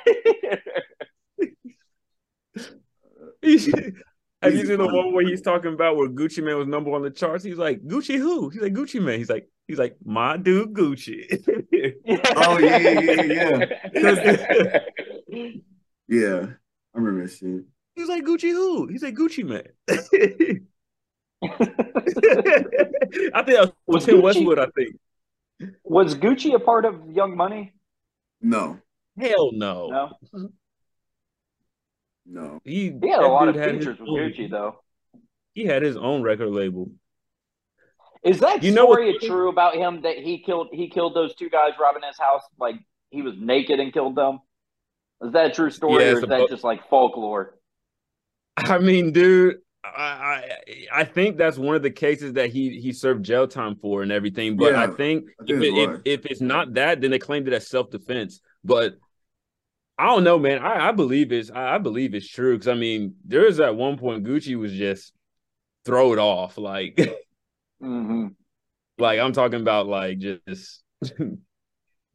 Have 4.42 4.56
you 4.56 4.66
seen 4.66 4.78
the 4.78 4.88
one 4.88 5.14
where 5.14 5.26
he's 5.26 5.42
talking 5.42 5.74
about 5.74 5.98
where 5.98 6.08
Gucci 6.08 6.42
Mane 6.44 6.58
was 6.58 6.68
number 6.68 6.90
one 6.90 7.02
on 7.02 7.04
the 7.04 7.10
charts? 7.12 7.44
He's 7.44 7.58
like, 7.58 7.82
Gucci 7.86 8.18
who? 8.18 8.50
He's 8.50 8.62
like, 8.62 8.74
Gucci 8.74 9.02
Mane. 9.02 9.20
He's 9.20 9.30
like, 9.30 9.50
he's 9.68 9.78
like, 9.78 9.98
my 10.04 10.38
dude 10.38 10.74
Gucci. 10.74 11.26
Oh, 12.36 12.58
yeah, 12.58 12.78
yeah, 12.78 13.22
yeah, 13.22 13.66
yeah. 13.94 14.80
Yeah, 16.08 16.46
I 16.48 16.98
remember 16.98 17.28
that 17.28 17.34
shit. 17.36 17.64
He's 17.96 18.08
like, 18.10 18.24
Gucci 18.24 18.52
who? 18.52 18.88
He's 18.88 19.04
like, 19.04 19.16
Gucci 19.16 19.44
Mane. 19.44 19.64
I 21.44 21.48
think 23.44 23.58
that 23.58 23.74
was 23.86 23.88
Was 23.88 24.06
Tim 24.06 24.18
Gucci- 24.18 24.22
Westwood, 24.24 24.60
I 24.60 24.68
think. 24.76 24.96
was 25.84 26.16
Gucci 26.16 26.54
a 26.54 26.60
part 26.60 26.86
of 26.86 27.10
Young 27.12 27.36
Money? 27.36 27.74
No, 28.42 28.80
Hell 29.18 29.52
no. 29.54 29.90
No, 30.32 30.50
no. 32.26 32.62
He, 32.64 32.94
he 33.02 33.10
had 33.10 33.20
a 33.20 33.28
lot 33.28 33.48
of 33.50 33.56
dude 33.56 33.64
had 33.64 33.72
features 33.80 34.00
with 34.00 34.08
own- 34.10 34.18
Gucci, 34.18 34.50
though. 34.50 34.82
He 35.54 35.66
had 35.66 35.82
his 35.82 35.98
own 35.98 36.22
record 36.22 36.50
label. 36.50 36.92
Is 38.24 38.40
that 38.42 38.64
You 38.64 38.72
know 38.72 38.86
story 38.94 39.18
true 39.20 39.50
about 39.50 39.76
him 39.76 40.02
that 40.02 40.18
he 40.18 40.40
killed 40.40 40.68
he 40.74 40.90
killed 40.90 41.16
those 41.16 41.34
two 41.36 41.50
guys 41.50 41.72
robbing 41.80 42.04
his 42.06 42.18
house? 42.20 42.44
Like 42.60 42.76
he 43.12 43.22
was 43.22 43.36
naked 43.38 43.80
and 43.80 43.94
killed 43.94 44.16
them. 44.16 44.40
Is 45.22 45.32
that 45.34 45.48
a 45.48 45.52
true 45.54 45.70
story, 45.72 46.04
Yeah, 46.04 46.10
or 46.10 46.12
it's 46.14 46.24
is 46.24 46.30
that 46.30 46.36
about- 46.36 46.50
just 46.50 46.64
like 46.64 46.90
folklore? 46.90 47.56
I 48.66 48.78
mean, 48.80 49.12
dude, 49.12 49.58
I, 49.84 49.90
I 49.90 51.02
I 51.02 51.04
think 51.04 51.38
that's 51.38 51.58
one 51.58 51.76
of 51.76 51.82
the 51.82 51.92
cases 51.92 52.34
that 52.34 52.50
he 52.50 52.80
he 52.80 52.92
served 52.92 53.24
jail 53.24 53.48
time 53.48 53.76
for 53.76 54.04
and 54.04 54.12
everything. 54.12 54.58
But 54.58 54.76
I 54.76 54.88
think, 54.88 55.30
I 55.40 55.44
if, 55.48 55.62
it, 55.62 55.74
if 55.74 56.02
if 56.06 56.26
it's 56.26 56.42
not 56.42 56.74
that, 56.74 57.02
then 57.02 57.12
they 57.12 57.20
claimed 57.20 57.48
it 57.48 57.54
as 57.54 57.68
self 57.68 57.90
defense. 57.90 58.42
But 58.64 58.96
I 59.98 60.06
don't 60.06 60.24
know, 60.24 60.40
man. 60.40 60.60
I, 60.60 60.90
I 60.90 60.92
believe 60.92 61.32
it's 61.32 61.52
I, 61.52 61.78
believe 61.78 62.16
it's 62.16 62.28
true 62.28 62.54
because 62.54 62.68
I 62.68 62.76
mean, 62.76 63.16
there 63.26 63.46
is 63.46 63.60
at 63.60 63.76
one 63.76 63.98
point 63.98 64.24
Gucci 64.24 64.56
was 64.56 64.74
just 64.74 65.14
throw 65.86 66.14
it 66.14 66.20
off 66.20 66.58
like 66.58 67.00
hmm 67.82 68.28
like 69.00 69.20
I'm 69.20 69.34
talking 69.34 69.62
about 69.62 69.88
like 69.88 70.20
just 70.20 70.84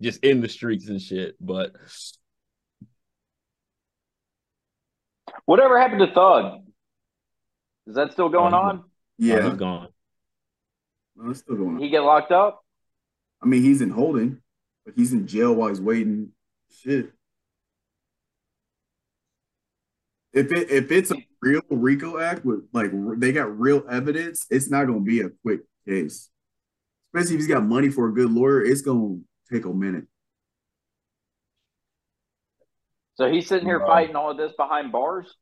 just 0.02 0.22
in 0.24 0.40
the 0.40 0.48
streets 0.48 0.88
and 0.88 1.00
shit. 1.00 1.34
But 1.40 1.72
Whatever 5.46 5.78
happened 5.80 6.00
to 6.00 6.12
Thug? 6.14 6.62
Is 7.86 7.94
that 7.96 8.12
still 8.12 8.28
going 8.28 8.54
Oh, 8.54 8.58
on? 8.58 8.84
Yeah, 9.18 9.48
he's 9.48 9.58
gone. 9.58 9.88
no, 11.16 11.30
it's 11.30 11.40
still 11.40 11.56
going 11.56 11.76
on. 11.76 11.80
He 11.80 11.90
get 11.90 12.00
locked 12.00 12.32
up? 12.32 12.64
I 13.42 13.46
mean, 13.46 13.62
he's 13.62 13.82
in 13.82 13.90
holding, 13.90 14.40
but 14.84 14.94
he's 14.96 15.12
in 15.12 15.26
jail 15.26 15.54
while 15.54 15.68
he's 15.68 15.80
waiting. 15.80 16.30
Shit. 16.70 17.12
If 20.32 20.50
it 20.50 20.70
if 20.70 20.90
it's 20.90 21.12
a 21.12 21.16
real 21.40 21.60
RICO 21.70 22.18
act 22.18 22.44
with 22.44 22.66
like 22.72 22.90
they 23.20 23.30
got 23.32 23.56
real 23.58 23.84
evidence, 23.88 24.46
it's 24.50 24.68
not 24.70 24.86
gonna 24.86 25.00
be 25.00 25.20
a 25.20 25.28
quick 25.42 25.60
case. 25.86 26.30
Especially 27.14 27.34
if 27.36 27.40
he's 27.42 27.48
got 27.48 27.64
money 27.64 27.88
for 27.90 28.08
a 28.08 28.12
good 28.12 28.32
lawyer, 28.32 28.64
it's 28.64 28.80
gonna 28.80 29.18
take 29.52 29.64
a 29.64 29.72
minute. 29.72 30.06
So 33.16 33.30
he's 33.30 33.46
sitting 33.48 33.66
here 33.68 33.80
Wow. 33.80 33.86
fighting 33.86 34.16
all 34.16 34.30
of 34.30 34.36
this 34.36 34.52
behind 34.56 34.90
bars? 34.92 35.36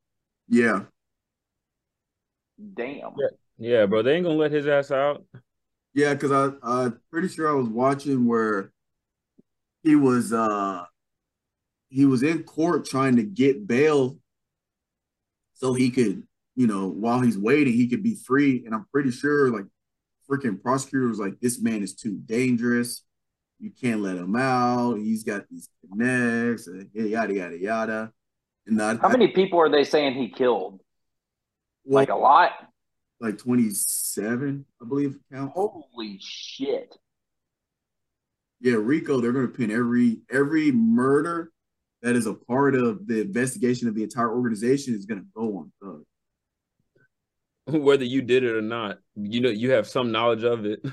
Yeah, 0.48 0.84
Damn. 2.74 3.14
Yeah. 3.18 3.28
Yeah, 3.58 3.86
bro, 3.86 4.02
they 4.02 4.14
ain't 4.16 4.24
gonna 4.24 4.36
let 4.36 4.50
his 4.52 4.66
ass 4.66 4.90
out. 4.90 5.24
yeah, 5.94 6.14
because 6.14 6.32
I 6.32 6.52
I'm 6.62 7.00
pretty 7.10 7.28
sure 7.28 7.48
I 7.48 7.54
was 7.54 7.68
watching 7.68 8.26
where 8.26 8.72
he 9.82 9.94
was 9.94 10.32
uh 10.32 10.84
he 11.90 12.06
was 12.06 12.22
in 12.22 12.42
court 12.44 12.84
trying 12.86 13.16
to 13.16 13.22
get 13.22 13.66
bail 13.66 14.18
so 15.54 15.74
he 15.74 15.90
could, 15.90 16.26
you 16.56 16.66
know, 16.66 16.88
while 16.88 17.20
he's 17.20 17.38
waiting, 17.38 17.72
he 17.74 17.86
could 17.88 18.02
be 18.02 18.16
free. 18.16 18.64
And 18.64 18.74
I'm 18.74 18.86
pretty 18.92 19.10
sure 19.10 19.50
like 19.50 19.66
freaking 20.28 20.60
prosecutor 20.60 21.06
was 21.08 21.18
like, 21.18 21.38
this 21.40 21.60
man 21.60 21.82
is 21.82 21.94
too 21.94 22.18
dangerous. 22.26 23.04
You 23.62 23.70
can't 23.70 24.00
let 24.02 24.16
him 24.16 24.34
out. 24.34 24.96
He's 24.96 25.22
got 25.22 25.48
these 25.48 25.68
connects, 25.88 26.68
yada 26.92 27.32
yada 27.32 27.56
yada. 27.56 28.12
And 28.66 28.82
I, 28.82 28.96
How 28.96 29.08
many 29.08 29.28
people 29.28 29.60
are 29.60 29.70
they 29.70 29.84
saying 29.84 30.14
he 30.14 30.28
killed? 30.28 30.80
well, 31.84 31.94
Like 32.02 32.08
a 32.10 32.16
lot? 32.16 32.50
like 33.20 33.38
27, 33.38 34.66
I 34.82 34.84
believe 34.84 35.16
count. 35.32 35.52
Holy 35.52 36.18
shit. 36.20 36.96
Yeah, 38.60 38.74
RICO, 38.74 39.20
they're 39.20 39.32
gonna 39.32 39.46
pin 39.46 39.70
every 39.70 40.22
every 40.28 40.72
murder 40.72 41.52
that 42.02 42.16
is 42.16 42.26
a 42.26 42.34
part 42.34 42.74
of 42.74 43.06
the 43.06 43.20
investigation 43.20 43.86
of 43.86 43.94
the 43.94 44.02
entire 44.02 44.34
organization 44.34 44.92
is 44.96 45.06
gonna 45.06 45.24
go 45.36 45.58
on 45.58 45.72
Thug. 45.80 46.02
Whether 47.84 48.04
you 48.04 48.22
did 48.22 48.42
it 48.42 48.56
or 48.56 48.62
not, 48.62 48.98
you 49.14 49.40
know 49.40 49.50
you 49.50 49.70
have 49.70 49.86
some 49.86 50.10
knowledge 50.10 50.42
of 50.42 50.64
it. 50.66 50.84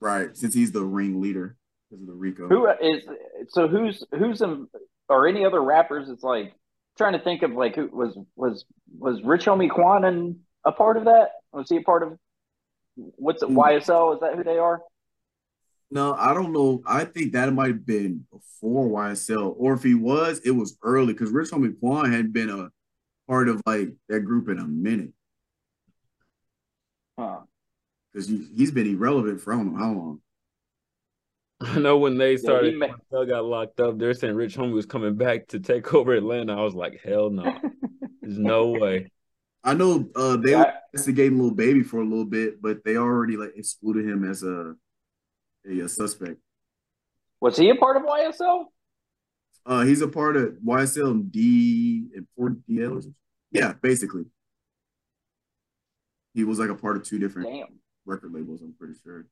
Right, 0.00 0.36
since 0.36 0.54
he's 0.54 0.70
the 0.70 0.84
ringleader 0.84 1.56
because 1.92 2.02
of 2.02 2.08
the 2.08 2.14
RICO. 2.14 2.48
Who 2.48 2.68
is 2.68 3.04
so 3.48 3.68
who's 3.68 4.04
who's 4.12 4.40
in 4.40 4.66
or 5.08 5.26
any 5.28 5.44
other 5.44 5.62
rappers? 5.62 6.08
It's 6.08 6.22
like 6.22 6.54
trying 6.96 7.12
to 7.12 7.18
think 7.18 7.42
of 7.42 7.52
like 7.52 7.76
who 7.76 7.88
was 7.92 8.18
was 8.34 8.64
was 8.98 9.22
Rich 9.22 9.44
Homie 9.46 9.70
Quan 9.70 10.04
and 10.04 10.36
a 10.64 10.72
part 10.72 10.96
of 10.96 11.04
that? 11.04 11.32
Was 11.52 11.68
he 11.68 11.76
a 11.76 11.82
part 11.82 12.02
of 12.02 12.18
what's 12.94 13.42
it 13.42 13.50
Mm. 13.50 13.56
YSL? 13.56 14.14
Is 14.14 14.20
that 14.20 14.34
who 14.36 14.44
they 14.44 14.58
are? 14.58 14.82
No, 15.90 16.14
I 16.14 16.32
don't 16.32 16.52
know. 16.52 16.82
I 16.86 17.04
think 17.04 17.32
that 17.32 17.52
might 17.52 17.68
have 17.68 17.84
been 17.86 18.26
before 18.32 18.88
YSL, 18.88 19.54
or 19.58 19.74
if 19.74 19.82
he 19.82 19.94
was, 19.94 20.38
it 20.38 20.52
was 20.52 20.78
early 20.82 21.12
because 21.12 21.30
Rich 21.30 21.50
Homie 21.50 21.78
Quan 21.78 22.10
had 22.10 22.32
been 22.32 22.48
a 22.48 22.70
part 23.28 23.48
of 23.50 23.60
like 23.66 23.90
that 24.08 24.20
group 24.20 24.48
in 24.48 24.58
a 24.58 24.66
minute. 24.66 25.12
Huh. 27.18 27.40
because 28.10 28.26
he's 28.26 28.70
been 28.70 28.86
irrelevant 28.86 29.42
for 29.42 29.52
I 29.52 29.56
don't 29.56 29.74
know 29.74 29.78
how 29.78 29.92
long. 29.92 30.20
I 31.66 31.78
know 31.78 31.98
when 31.98 32.16
they 32.18 32.36
started, 32.36 32.78
ma- 32.78 32.88
when 33.08 33.28
got 33.28 33.44
locked 33.44 33.80
up, 33.80 33.98
they're 33.98 34.14
saying 34.14 34.34
Rich 34.34 34.56
Homie 34.56 34.72
was 34.72 34.86
coming 34.86 35.14
back 35.16 35.48
to 35.48 35.60
take 35.60 35.92
over 35.94 36.14
Atlanta. 36.14 36.58
I 36.58 36.62
was 36.62 36.74
like, 36.74 37.00
hell 37.02 37.30
no, 37.30 37.58
there's 38.20 38.38
no 38.38 38.68
way. 38.68 39.10
I 39.64 39.74
know 39.74 40.08
uh, 40.16 40.36
they 40.38 40.50
Yeah. 40.52 40.58
were 40.58 40.72
investigating 40.92 41.38
Lil 41.38 41.52
Baby 41.52 41.82
for 41.84 42.00
a 42.00 42.04
little 42.04 42.24
bit, 42.24 42.60
but 42.60 42.84
they 42.84 42.96
already 42.96 43.36
like 43.36 43.52
excluded 43.56 44.04
him 44.06 44.28
as 44.28 44.42
a 44.42 44.74
a, 45.68 45.80
a 45.80 45.88
suspect. 45.88 46.38
Was 47.40 47.56
he 47.56 47.70
a 47.70 47.76
part 47.76 47.96
of 47.96 48.02
YSL? 48.02 48.64
Uh, 49.64 49.82
he's 49.84 50.00
a 50.00 50.08
part 50.08 50.36
of 50.36 50.54
YSL 50.66 51.12
and 51.12 51.30
D 51.30 52.08
and 52.16 52.26
4DL. 52.36 53.12
Yeah, 53.52 53.74
basically. 53.80 54.24
He 56.34 56.42
was 56.42 56.58
like 56.58 56.70
a 56.70 56.74
part 56.74 56.96
of 56.96 57.04
two 57.04 57.18
different 57.20 57.48
Damn. 57.48 57.78
record 58.06 58.32
labels, 58.32 58.62
I'm 58.62 58.74
pretty 58.76 58.94
sure. 59.04 59.26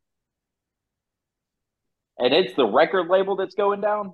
And 2.21 2.35
it's 2.35 2.55
the 2.55 2.67
record 2.67 3.09
label 3.09 3.35
that's 3.35 3.55
going 3.55 3.81
down. 3.81 4.13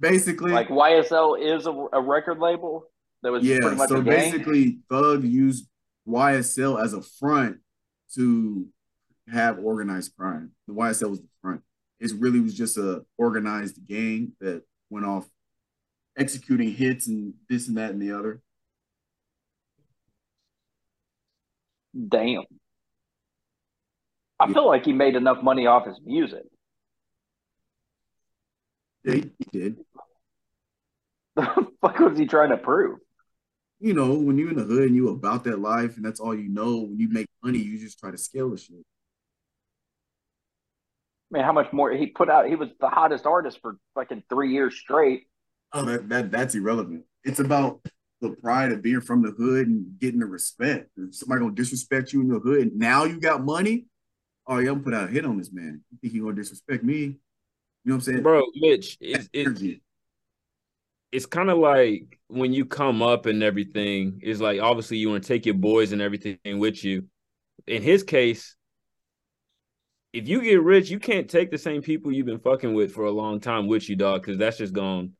Basically, 0.00 0.52
Like 0.52 0.68
YSL 0.68 1.38
is 1.38 1.66
a, 1.66 1.70
a 1.92 2.00
record 2.00 2.38
label 2.38 2.86
that 3.22 3.30
was 3.30 3.44
yeah. 3.44 3.58
pretty 3.60 3.76
much 3.76 3.90
So 3.90 4.00
basically, 4.00 4.78
Thug 4.88 5.22
used 5.22 5.66
YSL 6.08 6.82
as 6.82 6.94
a 6.94 7.02
front 7.02 7.58
to 8.14 8.66
have 9.30 9.58
organized 9.58 10.16
crime. 10.16 10.52
The 10.66 10.72
YSL 10.72 11.10
was 11.10 11.20
the 11.20 11.28
front. 11.42 11.60
It 12.00 12.12
really 12.18 12.40
was 12.40 12.54
just 12.54 12.78
a 12.78 13.04
organized 13.18 13.86
gang 13.86 14.32
that 14.40 14.62
went 14.88 15.04
off 15.04 15.28
executing 16.16 16.72
hits 16.72 17.06
and 17.06 17.34
this 17.50 17.68
and 17.68 17.76
that 17.76 17.90
and 17.90 18.00
the 18.00 18.12
other. 18.12 18.40
Damn. 22.08 22.44
I 24.40 24.52
feel 24.52 24.66
like 24.66 24.84
he 24.86 24.92
made 24.92 25.16
enough 25.16 25.42
money 25.42 25.66
off 25.66 25.86
his 25.86 26.00
music. 26.04 26.44
Yeah, 29.04 29.14
he 29.14 29.30
did. 29.52 29.76
The 31.36 31.66
fuck 31.80 31.98
was 32.00 32.18
he 32.18 32.26
trying 32.26 32.50
to 32.50 32.56
prove? 32.56 32.98
You 33.78 33.94
know, 33.94 34.14
when 34.14 34.36
you're 34.36 34.50
in 34.50 34.56
the 34.56 34.64
hood 34.64 34.88
and 34.88 34.96
you 34.96 35.08
about 35.08 35.44
that 35.44 35.58
life 35.58 35.96
and 35.96 36.04
that's 36.04 36.20
all 36.20 36.34
you 36.34 36.48
know, 36.50 36.80
when 36.80 36.98
you 36.98 37.08
make 37.08 37.28
money, 37.42 37.58
you 37.58 37.78
just 37.78 37.98
try 37.98 38.10
to 38.10 38.18
scale 38.18 38.50
the 38.50 38.58
shit. 38.58 38.76
I 41.32 41.38
mean, 41.38 41.44
how 41.44 41.52
much 41.52 41.72
more 41.72 41.92
he 41.92 42.08
put 42.08 42.28
out? 42.28 42.46
He 42.46 42.56
was 42.56 42.68
the 42.80 42.88
hottest 42.88 43.24
artist 43.24 43.60
for 43.62 43.78
fucking 43.94 44.24
three 44.28 44.52
years 44.52 44.74
straight. 44.76 45.28
Oh, 45.72 45.84
that, 45.84 46.08
that 46.08 46.30
that's 46.30 46.54
irrelevant. 46.54 47.04
It's 47.24 47.38
about 47.38 47.80
the 48.20 48.30
pride 48.30 48.72
of 48.72 48.82
being 48.82 49.00
from 49.00 49.22
the 49.22 49.30
hood 49.30 49.68
and 49.68 49.98
getting 49.98 50.20
the 50.20 50.26
respect. 50.26 50.90
If 50.96 51.14
somebody 51.14 51.40
gonna 51.40 51.54
disrespect 51.54 52.12
you 52.12 52.20
in 52.20 52.28
the 52.28 52.40
hood, 52.40 52.62
and 52.62 52.78
now 52.78 53.04
you 53.04 53.20
got 53.20 53.44
money. 53.44 53.86
Oh, 54.50 54.58
yeah, 54.58 54.70
I'm 54.70 54.82
gonna 54.82 54.84
put 54.84 54.94
out 54.94 55.08
a 55.08 55.12
hit 55.12 55.24
on 55.24 55.38
this 55.38 55.52
man. 55.52 55.80
You 55.92 55.98
think 56.00 56.12
he 56.12 56.18
gonna 56.18 56.34
disrespect 56.34 56.82
me? 56.82 56.96
You 56.96 57.14
know 57.84 57.94
what 57.94 57.94
I'm 57.94 58.00
saying? 58.00 58.22
Bro, 58.24 58.42
Mitch, 58.56 58.98
it's 59.00 59.28
it, 59.32 59.80
it's 61.12 61.26
kind 61.26 61.50
of 61.50 61.58
like 61.58 62.18
when 62.26 62.52
you 62.52 62.64
come 62.64 63.00
up 63.00 63.26
and 63.26 63.44
everything, 63.44 64.18
it's 64.24 64.40
like 64.40 64.60
obviously 64.60 64.96
you 64.96 65.08
want 65.08 65.22
to 65.22 65.28
take 65.28 65.46
your 65.46 65.54
boys 65.54 65.92
and 65.92 66.02
everything 66.02 66.38
with 66.58 66.82
you. 66.82 67.04
In 67.68 67.80
his 67.80 68.02
case, 68.02 68.56
if 70.12 70.26
you 70.26 70.42
get 70.42 70.60
rich, 70.60 70.90
you 70.90 70.98
can't 70.98 71.30
take 71.30 71.52
the 71.52 71.58
same 71.58 71.80
people 71.80 72.10
you've 72.10 72.26
been 72.26 72.40
fucking 72.40 72.74
with 72.74 72.92
for 72.92 73.04
a 73.04 73.10
long 73.12 73.38
time 73.38 73.68
with 73.68 73.88
you, 73.88 73.94
dog, 73.94 74.22
because 74.22 74.36
that's 74.36 74.58
just 74.58 74.72
gonna 74.72 75.10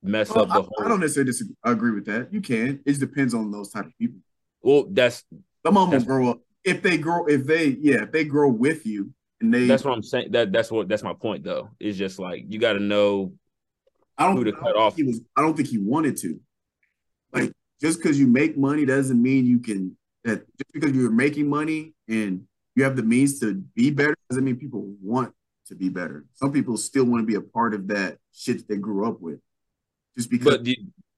mess 0.00 0.30
Well, 0.30 0.44
up 0.44 0.48
the 0.48 0.54
I, 0.54 0.58
whole. 0.58 0.84
I 0.84 0.88
don't 0.88 1.00
necessarily 1.00 1.32
disagree, 1.32 1.56
I 1.64 1.72
agree 1.72 1.90
with 1.90 2.06
that. 2.06 2.32
You 2.32 2.40
can. 2.40 2.80
It 2.84 2.90
just 2.90 3.00
depends 3.00 3.34
on 3.34 3.50
those 3.50 3.70
type 3.70 3.86
of 3.86 3.98
people. 3.98 4.20
Well, 4.62 4.86
that's 4.88 5.24
Some 5.66 5.76
of 5.76 5.90
them 5.90 5.98
will 5.98 6.06
grow 6.06 6.30
up. 6.30 6.40
If 6.64 6.82
they 6.82 6.98
grow, 6.98 7.26
if 7.26 7.46
they, 7.46 7.76
yeah, 7.80 8.02
if 8.02 8.12
they 8.12 8.24
grow 8.24 8.48
with 8.50 8.84
you 8.86 9.12
and 9.40 9.52
they, 9.52 9.66
that's 9.66 9.84
what 9.84 9.94
I'm 9.94 10.02
saying. 10.02 10.32
That 10.32 10.52
that's 10.52 10.70
what 10.70 10.88
that's 10.88 11.02
my 11.02 11.14
point 11.14 11.44
though. 11.44 11.70
It's 11.80 11.96
just 11.96 12.18
like 12.18 12.44
you 12.48 12.58
got 12.58 12.74
to 12.74 12.80
know 12.80 13.32
I 14.18 14.26
don't, 14.26 14.36
who 14.36 14.44
to 14.44 14.50
I 14.50 14.52
don't 14.52 14.60
cut 14.60 14.72
think 14.74 14.76
off. 14.78 14.96
He 14.96 15.02
was, 15.04 15.20
I 15.36 15.42
don't 15.42 15.56
think 15.56 15.68
he 15.68 15.78
wanted 15.78 16.16
to. 16.18 16.38
Like 17.32 17.52
just 17.80 17.98
because 17.98 18.18
you 18.18 18.26
make 18.26 18.58
money 18.58 18.84
doesn't 18.84 19.20
mean 19.20 19.46
you 19.46 19.58
can. 19.60 19.96
That 20.24 20.40
just 20.58 20.72
because 20.74 20.92
you're 20.92 21.10
making 21.10 21.48
money 21.48 21.94
and 22.06 22.44
you 22.74 22.84
have 22.84 22.94
the 22.96 23.02
means 23.02 23.40
to 23.40 23.54
be 23.54 23.90
better 23.90 24.14
doesn't 24.28 24.44
mean 24.44 24.56
people 24.56 24.94
want 25.02 25.32
to 25.68 25.74
be 25.74 25.88
better. 25.88 26.26
Some 26.34 26.52
people 26.52 26.76
still 26.76 27.04
want 27.04 27.22
to 27.22 27.26
be 27.26 27.36
a 27.36 27.40
part 27.40 27.72
of 27.72 27.88
that 27.88 28.18
shit 28.34 28.58
that 28.58 28.68
they 28.68 28.76
grew 28.76 29.08
up 29.08 29.20
with. 29.20 29.38
Just 30.14 30.28
because. 30.28 30.56
But 30.58 30.64
do, 30.64 30.74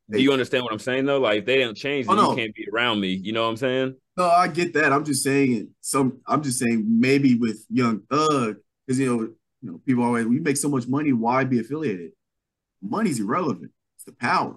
do 0.09 0.23
you 0.23 0.33
understand 0.33 0.63
what 0.63 0.73
I'm 0.73 0.79
saying 0.79 1.07
though? 1.07 1.19
Like 1.19 1.41
if 1.41 1.47
they 1.47 1.59
don't 1.59 1.77
change, 1.77 2.07
Oh, 2.09 2.15
no. 2.15 2.31
you 2.31 2.37
can't 2.37 2.55
be 2.55 2.69
around 2.73 3.01
me. 3.01 3.09
You 3.09 3.33
know 3.33 3.43
what 3.43 3.51
I'm 3.51 3.57
saying? 3.57 3.97
No, 4.17 4.29
I 4.29 4.49
get 4.49 4.75
that. 4.75 4.93
I'm 4.93 5.05
just 5.05 5.23
saying 5.23 5.53
it. 5.55 5.69
Some. 5.81 6.21
I'm 6.27 6.43
just 6.43 6.59
saying 6.59 6.85
maybe 6.87 7.35
with 7.37 7.65
Young 7.71 8.01
Thug 8.11 8.57
because 8.87 9.01
you 9.01 9.07
know, 9.07 9.23
you 9.63 9.71
know, 9.71 9.81
people 9.87 10.05
always 10.05 10.27
we 10.27 10.39
make 10.39 10.57
so 10.57 10.69
much 10.69 10.87
money, 10.87 11.13
why 11.13 11.45
be 11.45 11.61
affiliated? 11.61 12.13
Money's 12.83 13.21
irrelevant. 13.21 13.71
It's 13.97 14.05
the 14.05 14.13
power. 14.13 14.57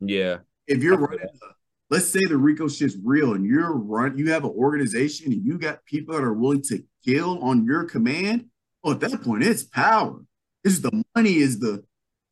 Yeah. 0.00 0.38
if 0.66 0.82
you're 0.82 0.96
running, 0.98 1.20
a, 1.20 1.46
let's 1.90 2.06
say 2.08 2.24
the 2.24 2.36
RICO 2.36 2.68
shit's 2.68 2.96
real 3.02 3.34
and 3.34 3.44
you're 3.44 3.72
run, 3.72 4.18
you 4.18 4.30
have 4.32 4.44
an 4.44 4.50
organization 4.50 5.32
and 5.32 5.44
you 5.44 5.58
got 5.58 5.84
people 5.86 6.14
that 6.14 6.22
are 6.22 6.34
willing 6.34 6.62
to 6.62 6.84
kill 7.04 7.42
on 7.42 7.64
your 7.64 7.84
command. 7.84 8.46
Well, 8.82 8.94
at 8.94 9.00
that 9.00 9.22
point, 9.22 9.42
it's 9.42 9.64
power. 9.64 10.20
It's 10.64 10.80
the 10.80 11.02
money 11.14 11.36
is 11.36 11.58
the 11.58 11.82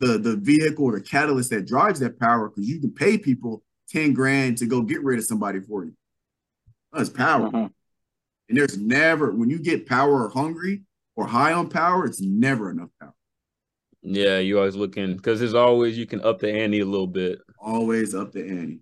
the 0.01 0.19
the 0.19 0.37
vehicle 0.37 0.85
or 0.85 0.99
the 0.99 1.01
catalyst 1.01 1.51
that 1.51 1.67
drives 1.67 2.01
that 2.01 2.21
power 2.21 2.51
because 2.51 2.69
you 2.69 2.81
can 2.81 2.93
pay 2.93 3.17
people 3.17 3.63
ten 3.89 4.15
grand 4.15 4.59
to 4.59 4.67
go 4.67 4.83
get 4.83 5.03
rid 5.03 5.19
of 5.19 5.25
somebody 5.25 5.61
for 5.61 5.85
you. 5.85 5.95
That's 6.93 7.11
power. 7.11 7.51
Mhm. 7.51 7.71
And 8.49 8.59
there's 8.59 8.79
never 8.79 9.33
when 9.33 9.51
you 9.51 9.59
get 9.59 9.87
power 9.87 10.25
or 10.25 10.29
hungry 10.29 10.83
or 11.17 11.27
high 11.27 11.53
on 11.53 11.69
power, 11.69 12.05
it's 12.05 12.21
never 12.21 12.71
enough 12.71 12.91
power. 13.01 13.15
Yeah, 14.03 14.39
you 14.39 14.59
always 14.59 14.77
looking 14.77 15.17
because 15.17 15.41
there's 15.41 15.55
always 15.55 15.99
you 15.99 16.07
can 16.07 16.21
up 16.21 16.39
the 16.39 16.53
ante 16.53 16.81
a 16.81 16.85
little 16.85 17.09
bit. 17.09 17.41
Always 17.59 18.15
up 18.15 18.33
the 18.33 18.47
ante. 18.47 18.81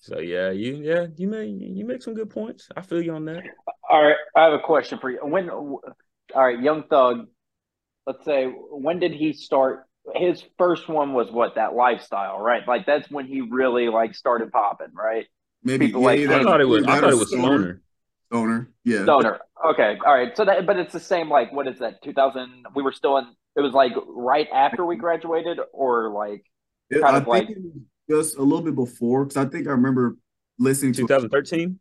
So 0.00 0.20
yeah, 0.20 0.50
you 0.50 0.76
yeah 0.76 1.06
you 1.16 1.28
make 1.28 1.50
you 1.50 1.84
make 1.84 2.02
some 2.02 2.14
good 2.14 2.30
points. 2.30 2.68
I 2.76 2.80
feel 2.80 3.02
you 3.02 3.12
on 3.12 3.26
that. 3.26 3.44
All 3.90 4.02
right, 4.02 4.16
I 4.34 4.44
have 4.44 4.52
a 4.54 4.60
question 4.60 4.98
for 4.98 5.10
you. 5.10 5.18
When, 5.22 5.50
all 5.50 5.82
right, 6.34 6.60
Young 6.60 6.84
Thug. 6.84 7.26
Let's 8.06 8.24
say 8.24 8.46
when 8.46 9.00
did 9.00 9.12
he 9.12 9.34
start? 9.34 9.87
His 10.14 10.42
first 10.56 10.88
one 10.88 11.12
was 11.12 11.30
what 11.30 11.56
that 11.56 11.74
lifestyle, 11.74 12.38
right? 12.40 12.66
Like 12.66 12.86
that's 12.86 13.10
when 13.10 13.26
he 13.26 13.40
really 13.42 13.88
like 13.88 14.14
started 14.14 14.50
popping, 14.52 14.94
right? 14.94 15.26
Maybe 15.62 15.86
People 15.86 16.02
like- 16.02 16.20
either 16.20 16.34
I 16.34 16.42
thought 16.42 16.60
it 16.60 16.64
was 16.68 16.84
I 16.86 17.00
thought 17.00 17.10
it 17.10 17.16
was 17.16 17.28
Stoner. 17.28 17.80
Stoner. 18.30 18.70
Yeah. 18.84 19.02
Stoner. 19.04 19.40
Okay, 19.70 19.98
all 20.06 20.14
right. 20.14 20.36
So 20.36 20.44
that, 20.44 20.66
but 20.66 20.76
it's 20.78 20.92
the 20.92 21.00
same. 21.00 21.28
Like, 21.28 21.52
what 21.52 21.66
is 21.66 21.78
that? 21.80 22.02
Two 22.02 22.12
thousand. 22.12 22.66
We 22.74 22.82
were 22.82 22.92
still 22.92 23.16
in. 23.18 23.26
It 23.56 23.60
was 23.60 23.72
like 23.72 23.92
right 24.06 24.46
after 24.54 24.84
we 24.86 24.96
graduated, 24.96 25.58
or 25.72 26.10
like 26.10 26.44
It- 26.90 27.00
kind 27.02 27.16
I 27.16 27.18
of 27.18 27.24
think 27.24 27.28
like- 27.28 27.50
it 27.50 27.58
was 27.62 27.72
just 28.26 28.38
a 28.38 28.42
little 28.42 28.64
bit 28.64 28.74
before 28.76 29.24
because 29.24 29.36
I 29.36 29.46
think 29.48 29.66
I 29.66 29.70
remember 29.72 30.16
listening 30.58 30.92
to 30.94 31.02
2013. 31.02 31.78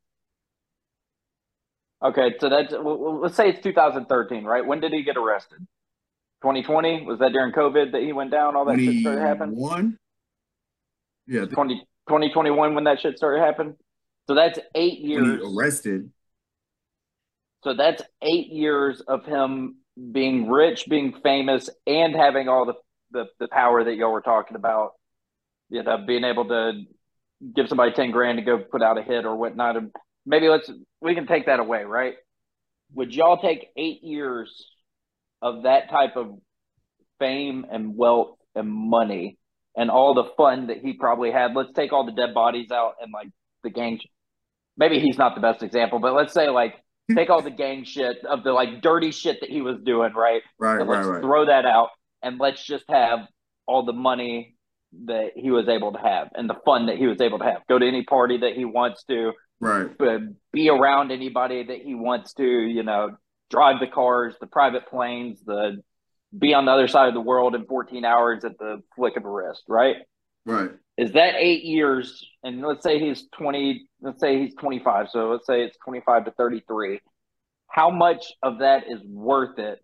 okay. 2.03 2.35
So 2.39 2.49
that's 2.49 2.71
well, 2.73 2.97
well, 2.97 3.19
let's 3.21 3.35
say 3.35 3.49
it's 3.49 3.61
2013, 3.61 4.43
right? 4.43 4.65
When 4.65 4.79
did 4.79 4.91
he 4.93 5.03
get 5.03 5.17
arrested? 5.17 5.65
2020 6.41 7.05
was 7.05 7.19
that 7.19 7.31
during 7.31 7.51
COVID 7.51 7.91
that 7.93 8.01
he 8.01 8.13
went 8.13 8.31
down? 8.31 8.55
All 8.55 8.65
that 8.65 8.79
shit 8.79 9.01
started 9.01 9.21
happening. 9.21 9.55
21. 9.55 9.97
Yeah, 11.27 11.43
I 11.43 11.45
20, 11.45 11.79
2021 12.07 12.75
when 12.75 12.83
that 12.85 12.99
shit 12.99 13.17
started 13.17 13.39
happening. 13.43 13.75
So 14.27 14.35
that's 14.35 14.59
eight 14.75 14.99
years. 14.99 15.41
arrested. 15.43 16.11
So 17.63 17.73
that's 17.73 18.01
eight 18.21 18.47
years 18.47 19.01
of 19.01 19.25
him 19.25 19.77
being 20.11 20.49
rich, 20.49 20.85
being 20.87 21.13
famous, 21.23 21.69
and 21.87 22.15
having 22.15 22.47
all 22.47 22.65
the, 22.65 22.75
the, 23.11 23.25
the 23.39 23.47
power 23.47 23.83
that 23.83 23.95
y'all 23.95 24.11
were 24.11 24.21
talking 24.21 24.55
about. 24.55 24.91
You 25.69 25.83
know, 25.83 25.97
being 26.05 26.23
able 26.23 26.47
to 26.47 26.83
give 27.55 27.67
somebody 27.67 27.91
10 27.91 28.11
grand 28.11 28.37
to 28.37 28.43
go 28.43 28.59
put 28.59 28.81
out 28.81 28.97
a 28.97 29.01
hit 29.01 29.25
or 29.25 29.35
whatnot. 29.35 29.75
And 29.75 29.91
maybe 30.25 30.47
let's, 30.47 30.69
we 31.01 31.13
can 31.13 31.27
take 31.27 31.47
that 31.47 31.59
away, 31.59 31.83
right? 31.83 32.15
Would 32.93 33.13
y'all 33.13 33.37
take 33.37 33.67
eight 33.75 34.03
years 34.03 34.65
of 35.41 35.63
that 35.63 35.89
type 35.89 36.15
of 36.15 36.37
fame 37.19 37.65
and 37.71 37.95
wealth 37.95 38.37
and 38.55 38.69
money 38.71 39.37
and 39.75 39.89
all 39.91 40.13
the 40.13 40.25
fun 40.35 40.67
that 40.67 40.77
he 40.77 40.93
probably 40.93 41.31
had? 41.31 41.55
Let's 41.55 41.73
take 41.73 41.93
all 41.93 42.05
the 42.05 42.11
dead 42.11 42.33
bodies 42.33 42.71
out 42.71 42.93
and 43.01 43.11
like 43.13 43.29
the 43.63 43.69
gang. 43.69 43.99
Maybe 44.77 44.99
he's 44.99 45.17
not 45.17 45.35
the 45.35 45.41
best 45.41 45.63
example, 45.63 45.99
but 45.99 46.13
let's 46.13 46.33
say 46.33 46.49
like 46.49 46.75
take 47.15 47.29
all 47.29 47.41
the 47.41 47.51
gang 47.51 47.83
shit 47.83 48.17
of 48.25 48.43
the 48.43 48.51
like 48.51 48.81
dirty 48.81 49.11
shit 49.11 49.41
that 49.41 49.49
he 49.49 49.61
was 49.61 49.77
doing, 49.83 50.13
right? 50.13 50.41
Right, 50.59 50.79
and 50.79 50.89
right, 50.89 50.97
let's 50.97 51.07
right. 51.07 51.21
throw 51.21 51.45
that 51.45 51.65
out 51.65 51.89
and 52.21 52.39
let's 52.39 52.63
just 52.65 52.85
have 52.89 53.19
all 53.67 53.85
the 53.85 53.93
money 53.93 54.55
that 55.05 55.31
he 55.35 55.51
was 55.51 55.67
able 55.67 55.91
to 55.91 55.99
have 55.99 56.29
and 56.35 56.49
the 56.49 56.55
fun 56.65 56.87
that 56.87 56.97
he 56.97 57.07
was 57.07 57.19
able 57.21 57.39
to 57.39 57.45
have. 57.45 57.61
Go 57.67 57.77
to 57.77 57.85
any 57.85 58.03
party 58.03 58.37
that 58.39 58.53
he 58.53 58.65
wants 58.65 59.03
to, 59.05 59.33
Right. 59.59 59.89
uh, 59.99 60.19
be 60.53 60.69
around 60.69 61.11
anybody 61.11 61.63
that 61.63 61.81
he 61.81 61.95
wants 61.95 62.33
to, 62.35 62.43
you 62.45 62.83
know, 62.83 63.17
drive 63.49 63.79
the 63.79 63.87
cars, 63.87 64.35
the 64.39 64.47
private 64.47 64.87
planes, 64.87 65.41
the 65.45 65.81
be 66.37 66.53
on 66.53 66.65
the 66.65 66.71
other 66.71 66.87
side 66.87 67.07
of 67.07 67.13
the 67.13 67.21
world 67.21 67.55
in 67.55 67.65
14 67.65 68.03
hours 68.03 68.43
at 68.43 68.57
the 68.59 68.81
flick 68.95 69.15
of 69.15 69.23
a 69.25 69.29
wrist, 69.29 69.63
right? 69.69 69.95
Right. 70.45 70.71
Is 70.97 71.13
that 71.13 71.35
eight 71.37 71.63
years? 71.63 72.25
And 72.43 72.61
let's 72.61 72.83
say 72.83 72.99
he's 72.99 73.25
20, 73.37 73.87
let's 74.01 74.19
say 74.19 74.41
he's 74.41 74.53
25. 74.55 75.09
So 75.09 75.29
let's 75.29 75.45
say 75.47 75.63
it's 75.63 75.77
25 75.85 76.25
to 76.25 76.31
33. 76.31 76.99
How 77.67 77.89
much 77.89 78.25
of 78.43 78.59
that 78.59 78.83
is 78.89 78.99
worth 79.03 79.57
it 79.59 79.79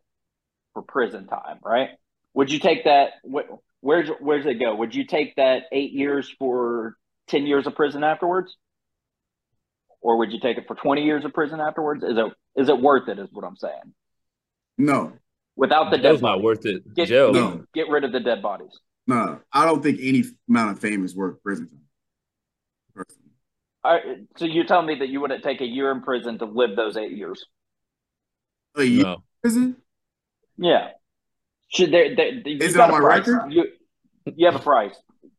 for 0.74 0.82
prison 0.82 1.28
time, 1.28 1.60
right? 1.64 1.90
Would 2.34 2.52
you 2.52 2.60
take 2.60 2.86
that? 2.86 3.12
wh- 3.24 3.54
Where's 3.82 4.10
where's 4.22 4.46
it 4.46 4.62
go? 4.62 4.76
Would 4.76 4.96
you 4.96 5.06
take 5.06 5.36
that 5.36 5.64
eight 5.74 5.92
years 5.92 6.34
for 6.40 6.96
10 7.28 7.46
years 7.46 7.68
of 7.68 7.76
prison 7.76 8.04
afterwards? 8.04 8.56
Or 10.02 10.18
would 10.18 10.32
you 10.32 10.40
take 10.40 10.58
it 10.58 10.68
for 10.68 10.76
20 10.76 11.04
years 11.04 11.26
of 11.26 11.34
prison 11.34 11.60
afterwards? 11.60 12.04
Is 12.04 12.18
it 12.18 12.34
is 12.56 12.70
it 12.70 12.80
worth 12.80 13.08
it, 13.10 13.20
is 13.20 13.30
what 13.32 13.46
I'm 13.46 13.56
saying? 13.58 13.94
No. 14.78 15.14
Without 15.56 15.92
the 15.92 15.98
dead 15.98 16.04
Jail's 16.04 16.22
not 16.22 16.42
worth 16.42 16.66
it. 16.66 16.94
Get, 16.96 17.08
Jail. 17.08 17.32
No. 17.32 17.64
get 17.74 17.90
rid 17.90 18.04
of 18.04 18.12
the 18.12 18.20
dead 18.20 18.42
bodies. 18.42 18.80
No. 19.06 19.40
I 19.52 19.66
don't 19.66 19.84
think 19.84 20.00
any 20.02 20.24
amount 20.50 20.72
of 20.72 20.80
fame 20.80 21.06
is 21.06 21.16
worth 21.16 21.42
prison 21.44 21.68
time. 21.70 21.80
Personally. 22.96 23.30
All 23.84 23.94
right, 23.94 24.18
so 24.38 24.46
you're 24.46 24.66
telling 24.66 24.88
me 24.88 24.96
that 25.00 25.10
you 25.10 25.20
wouldn't 25.20 25.44
take 25.44 25.62
a 25.62 25.66
year 25.66 25.92
in 25.92 26.02
prison 26.02 26.40
to 26.40 26.46
live 26.46 26.76
those 26.76 26.96
eight 26.96 27.12
years? 27.12 27.46
A 28.76 28.84
year 28.84 29.04
No. 29.04 29.24
prison? 29.42 29.76
Yeah. 30.58 30.90
Should 31.70 31.92
there? 31.92 32.16
there 32.16 32.34
you 32.34 32.58
Is 32.60 32.74
it 32.74 32.78
got 32.78 32.92
on 32.92 33.02
my 33.02 33.06
price. 33.06 33.28
record? 33.28 33.52
You, 33.52 33.66
you 34.36 34.46
have 34.46 34.56
a 34.56 34.60
price. 34.60 34.96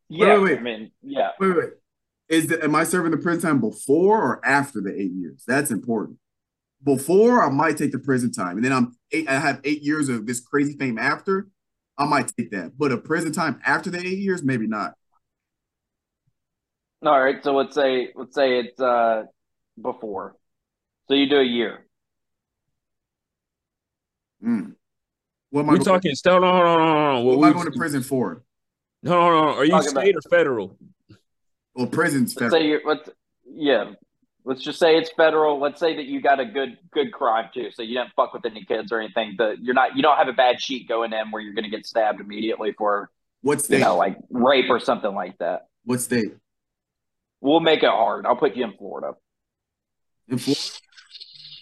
Yeah, 0.09 0.35
wait, 0.35 0.43
wait. 0.43 0.59
I 0.59 0.62
mean, 0.62 0.91
yeah. 1.03 1.31
Wait, 1.41 1.49
wait, 1.49 1.57
wait. 1.57 1.70
Is 2.28 2.47
the, 2.49 2.62
am 2.62 2.74
I 2.74 2.85
serving 2.85 3.11
the 3.12 3.16
prison 3.16 3.43
time 3.43 3.61
before 3.61 4.20
or 4.23 4.47
after 4.47 4.81
the 4.81 4.93
eight 4.95 5.12
years? 5.12 5.43
That's 5.47 5.70
important. 5.70 6.19
Before, 6.85 7.43
I 7.43 7.51
might 7.51 7.77
take 7.78 7.93
the 7.93 7.98
prison 7.98 8.31
time, 8.31 8.56
and 8.56 8.65
then 8.65 8.73
I'm 8.73 8.97
eight. 9.11 9.28
I 9.28 9.39
have 9.39 9.61
eight 9.65 9.82
years 9.82 10.09
of 10.09 10.27
this 10.27 10.40
crazy 10.40 10.77
fame 10.77 10.98
after. 10.98 11.48
I 11.97 12.05
might 12.05 12.31
take 12.36 12.51
that, 12.51 12.77
but 12.77 12.93
a 12.93 12.98
prison 12.98 13.32
time 13.32 13.61
after 13.65 13.89
the 13.90 13.98
eight 13.98 14.19
years, 14.19 14.43
maybe 14.43 14.66
not. 14.66 14.94
All 17.06 17.19
right, 17.23 17.43
so 17.43 17.55
let's 17.55 17.74
say 17.74 18.11
let's 18.15 18.35
say 18.35 18.59
it's 18.61 18.81
uh 18.81 19.24
before. 19.81 20.36
So 21.09 21.15
you 21.15 21.28
do 21.28 21.36
a 21.39 21.43
year. 21.44 21.86
Mm. 24.44 24.74
What 25.51 25.61
am 25.62 25.70
I 25.70 25.73
We 25.74 25.78
going, 25.78 25.85
talking. 25.85 26.12
Hold 26.27 26.44
on, 26.44 26.55
hold 26.55 26.66
on, 26.66 26.78
hold 26.78 26.97
on. 27.19 27.24
what 27.24 27.39
What 27.39 27.47
am 27.47 27.51
I 27.51 27.55
going 27.55 27.73
to 27.73 27.78
prison 27.78 28.02
for? 28.02 28.43
Hold 29.06 29.16
on, 29.16 29.32
hold 29.32 29.44
on. 29.52 29.59
Are 29.59 29.65
you 29.65 29.70
Talking 29.70 29.90
about- 29.93 30.01
state 30.02 30.16
or 30.16 30.23
federal? 30.28 30.78
Well, 31.74 31.86
prison's 31.86 32.36
Let's 32.40 32.52
say 32.52 32.66
you 32.69 32.81
let's 32.85 33.09
yeah. 33.52 33.93
Let's 34.46 34.62
just 34.62 34.78
say 34.78 34.96
it's 34.98 35.10
federal. 35.16 35.58
Let's 35.58 35.80
say 35.80 35.96
that 35.96 36.04
you 36.04 36.20
got 36.20 36.38
a 36.38 36.44
good 36.44 36.76
good 36.92 37.12
crime 37.12 37.48
too, 37.54 37.70
so 37.72 37.82
you 37.82 37.96
didn't 37.96 38.12
fuck 38.14 38.34
with 38.34 38.44
any 38.44 38.64
kids 38.64 38.92
or 38.92 39.00
anything. 39.00 39.34
But 39.38 39.60
you're 39.62 39.74
not 39.74 39.96
you 39.96 40.02
don't 40.02 40.16
have 40.18 40.28
a 40.28 40.32
bad 40.34 40.60
sheet 40.60 40.86
going 40.88 41.12
in 41.14 41.30
where 41.30 41.40
you're 41.40 41.54
going 41.54 41.64
to 41.64 41.70
get 41.70 41.86
stabbed 41.86 42.20
immediately 42.20 42.72
for 42.76 43.10
What 43.40 43.68
you 43.70 43.78
know 43.78 43.96
like 43.96 44.18
rape 44.30 44.66
or 44.68 44.78
something 44.80 45.14
like 45.14 45.38
that. 45.38 45.66
what 45.84 46.00
state? 46.00 46.32
We'll 47.40 47.60
make 47.60 47.82
it 47.82 47.88
hard. 47.90 48.26
I'll 48.26 48.36
put 48.36 48.54
you 48.56 48.64
in 48.64 48.72
Florida. 48.76 49.12
In 50.28 50.38
Florida? 50.38 50.60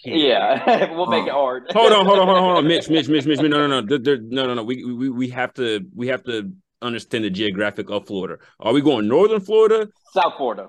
Yeah, 0.05 0.91
we'll 0.95 1.05
make 1.07 1.23
Oh. 1.23 1.27
it 1.27 1.31
hard. 1.31 1.71
Hold 1.73 1.91
on, 1.93 2.05
hold 2.05 2.19
on, 2.19 2.27
hold 2.27 2.37
on, 2.37 2.43
hold 2.43 2.57
on. 2.57 2.67
Mitch, 2.67 2.89
Mitch, 2.89 3.07
Mitch, 3.07 3.25
Mitch. 3.25 3.39
Mitch, 3.39 3.49
No, 3.49 3.65
no, 3.67 3.79
no. 3.81 3.87
There- 3.87 3.97
there- 3.99 4.21
no, 4.21 4.45
no, 4.45 4.53
no. 4.55 4.63
We, 4.63 4.83
we 4.83 5.09
we 5.09 5.29
have 5.29 5.53
to 5.53 5.85
we 5.95 6.07
have 6.07 6.23
to 6.23 6.51
understand 6.81 7.23
the 7.23 7.29
geographic 7.29 7.89
of 7.89 8.05
Florida. 8.07 8.37
Are 8.59 8.73
we 8.73 8.81
going 8.81 9.07
northern 9.07 9.39
Florida? 9.39 9.87
South 10.13 10.33
Florida. 10.37 10.67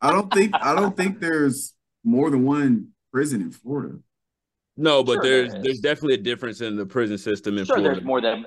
I 0.00 0.12
don't 0.12 0.32
think 0.32 0.54
I 0.54 0.74
don't 0.74 0.96
think 0.96 1.20
there's 1.20 1.74
more 2.04 2.30
than 2.30 2.44
one 2.44 2.88
prison 3.12 3.40
in 3.42 3.50
Florida. 3.50 3.98
No, 4.76 5.02
but 5.02 5.14
Sure 5.14 5.22
there's 5.22 5.48
there 5.50 5.58
is. 5.60 5.64
there's 5.64 5.80
definitely 5.80 6.14
a 6.14 6.22
difference 6.22 6.60
in 6.60 6.76
the 6.76 6.86
prison 6.86 7.18
system 7.18 7.58
in 7.58 7.64
Sure, 7.64 7.76
Florida. 7.76 7.94
there's 7.96 8.04
more 8.06 8.20
than 8.20 8.46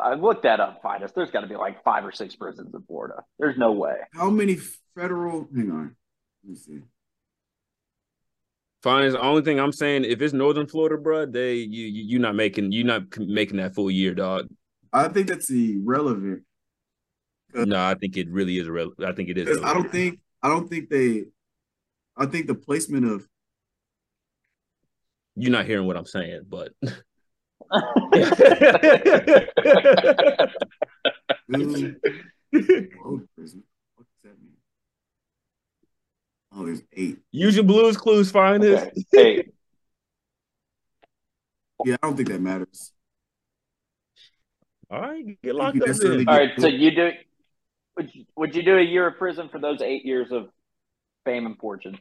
I 0.00 0.14
looked 0.14 0.42
that 0.44 0.60
up. 0.60 0.82
Finest. 0.82 1.14
There's 1.14 1.30
got 1.30 1.40
to 1.40 1.46
be 1.46 1.56
like 1.56 1.82
five 1.84 2.04
or 2.04 2.12
six 2.12 2.34
prisons 2.36 2.74
in 2.74 2.82
Florida. 2.82 3.22
There's 3.38 3.56
no 3.56 3.72
way. 3.72 3.94
How 4.12 4.30
many 4.30 4.56
federal? 4.96 5.48
Hang 5.54 5.70
on. 5.70 5.96
Let 6.44 6.50
me 6.50 6.56
see. 6.56 6.78
Fine. 8.82 9.12
The 9.12 9.20
only 9.20 9.42
thing 9.42 9.58
I'm 9.58 9.72
saying, 9.72 10.04
if 10.04 10.20
it's 10.20 10.34
northern 10.34 10.66
Florida, 10.66 10.96
bro, 10.98 11.26
they 11.26 11.54
you 11.54 11.86
you 11.86 12.04
you 12.04 12.18
not 12.18 12.34
making 12.34 12.70
you're 12.72 12.84
not 12.86 13.16
making 13.18 13.56
that 13.56 13.74
full 13.74 13.90
year, 13.90 14.14
dog. 14.14 14.48
I 14.92 15.08
think 15.08 15.28
that's 15.28 15.50
irrelevant. 15.50 16.42
Uh, 17.56 17.64
No, 17.64 17.80
I 17.82 17.94
think 17.94 18.16
it 18.16 18.28
really 18.30 18.58
is. 18.58 18.68
Real, 18.68 18.92
I 19.04 19.12
think 19.12 19.28
it 19.28 19.38
is. 19.38 19.58
I 19.62 19.72
don't 19.74 19.90
think 19.90 20.18
I 20.44 20.48
don't 20.48 20.68
think 20.68 20.90
they. 20.90 21.24
I 22.16 22.26
think 22.26 22.46
the 22.46 22.54
placement 22.54 23.06
of 23.06 23.26
you're 25.34 25.50
not 25.50 25.64
hearing 25.64 25.86
what 25.86 25.96
I'm 25.96 26.04
saying, 26.04 26.42
but 26.48 26.72
Ooh, 26.84 26.92
road 33.02 33.28
prison. 33.34 33.64
What 33.96 34.06
does 34.06 34.22
that 34.22 34.38
mean? 34.38 34.52
Oh, 36.54 36.66
there's 36.66 36.82
eight. 36.92 37.18
use 37.32 37.56
your 37.56 37.64
blues 37.64 37.96
clues, 37.96 38.30
finest. 38.30 38.84
Okay. 38.84 39.02
Hey, 39.12 39.44
Yeah, 41.84 41.96
I 42.02 42.06
don't 42.06 42.16
think 42.16 42.28
that 42.28 42.40
matters. 42.42 42.92
All 44.90 45.00
right, 45.00 45.24
get 45.42 45.54
locked 45.54 45.80
up 45.80 45.88
all 45.88 46.24
right. 46.26 46.52
So 46.58 46.66
you 46.66 46.94
do. 46.94 47.12
Would 47.96 48.14
you, 48.14 48.24
would 48.36 48.54
you 48.54 48.62
do 48.62 48.76
a 48.76 48.82
year 48.82 49.06
of 49.06 49.18
prison 49.18 49.48
for 49.50 49.58
those 49.60 49.80
eight 49.80 50.04
years 50.04 50.28
of 50.32 50.48
fame 51.24 51.46
and 51.46 51.56
fortune? 51.58 51.98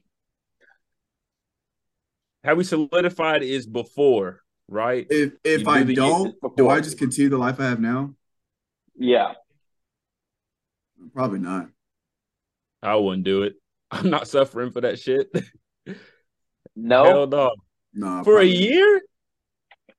Have 2.43 2.57
we 2.57 2.63
solidified 2.63 3.43
is 3.43 3.65
before, 3.67 4.41
right? 4.67 5.05
If 5.09 5.33
if 5.43 5.61
You 5.61 5.69
I 5.69 5.79
do 5.79 5.85
the- 5.85 5.95
don't, 5.95 6.35
do. 6.57 6.69
I 6.69 6.81
just 6.81 6.97
continue 6.97 7.29
the 7.29 7.37
life 7.37 7.59
I 7.59 7.65
have 7.65 7.79
now? 7.79 8.13
Yeah. 8.97 9.33
Probably 11.13 11.39
not. 11.39 11.67
I 12.81 12.95
wouldn't 12.95 13.23
do 13.23 13.43
it. 13.43 13.53
I'm 13.91 14.09
not 14.09 14.27
suffering 14.27 14.71
for 14.71 14.81
that 14.81 14.99
shit. 14.99 15.29
No. 16.75 17.03
Hell 17.03 17.27
no. 17.27 17.51
No. 17.93 18.23
For 18.23 18.39
a 18.39 18.43
year? 18.45 18.99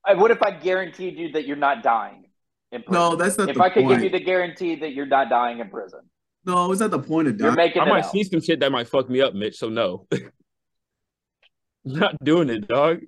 I- 0.05 0.15
What 0.15 0.33
if 0.33 0.43
I 0.43 0.51
guaranteed 0.51 1.17
you 1.17 1.31
that 1.33 1.47
you're 1.47 1.55
not 1.57 1.85
dying 1.85 2.24
in 2.75 2.83
prison? 2.83 2.93
No, 3.01 3.17
that's 3.17 3.39
not 3.39 3.49
If 3.49 3.57
the 3.57 3.63
I 3.63 3.71
could 3.71 3.89
give 3.89 4.03
you 4.03 4.11
the 4.11 4.21
guarantee 4.21 4.75
that 4.77 4.93
you're 4.93 5.07
not 5.07 5.29
dying 5.31 5.61
in 5.61 5.69
prison, 5.71 6.01
No, 6.45 6.71
it's 6.73 6.81
not 6.81 6.91
the 6.91 6.99
point 6.99 7.29
of 7.29 7.37
dying. 7.39 7.49
you're 7.53 7.57
making 7.57 7.83
I 7.83 7.87
it 7.87 7.89
might 7.89 8.05
out. 8.05 8.11
see 8.13 8.25
some 8.25 8.41
shit 8.43 8.61
that 8.61 8.71
might 8.73 8.89
fuck 8.89 9.09
me 9.09 9.21
up, 9.21 9.35
Mitch. 9.35 9.57
So 9.57 9.69
no. 9.69 10.07
not 11.85 12.23
doing 12.23 12.51
it, 12.51 12.67
dog. 12.69 13.01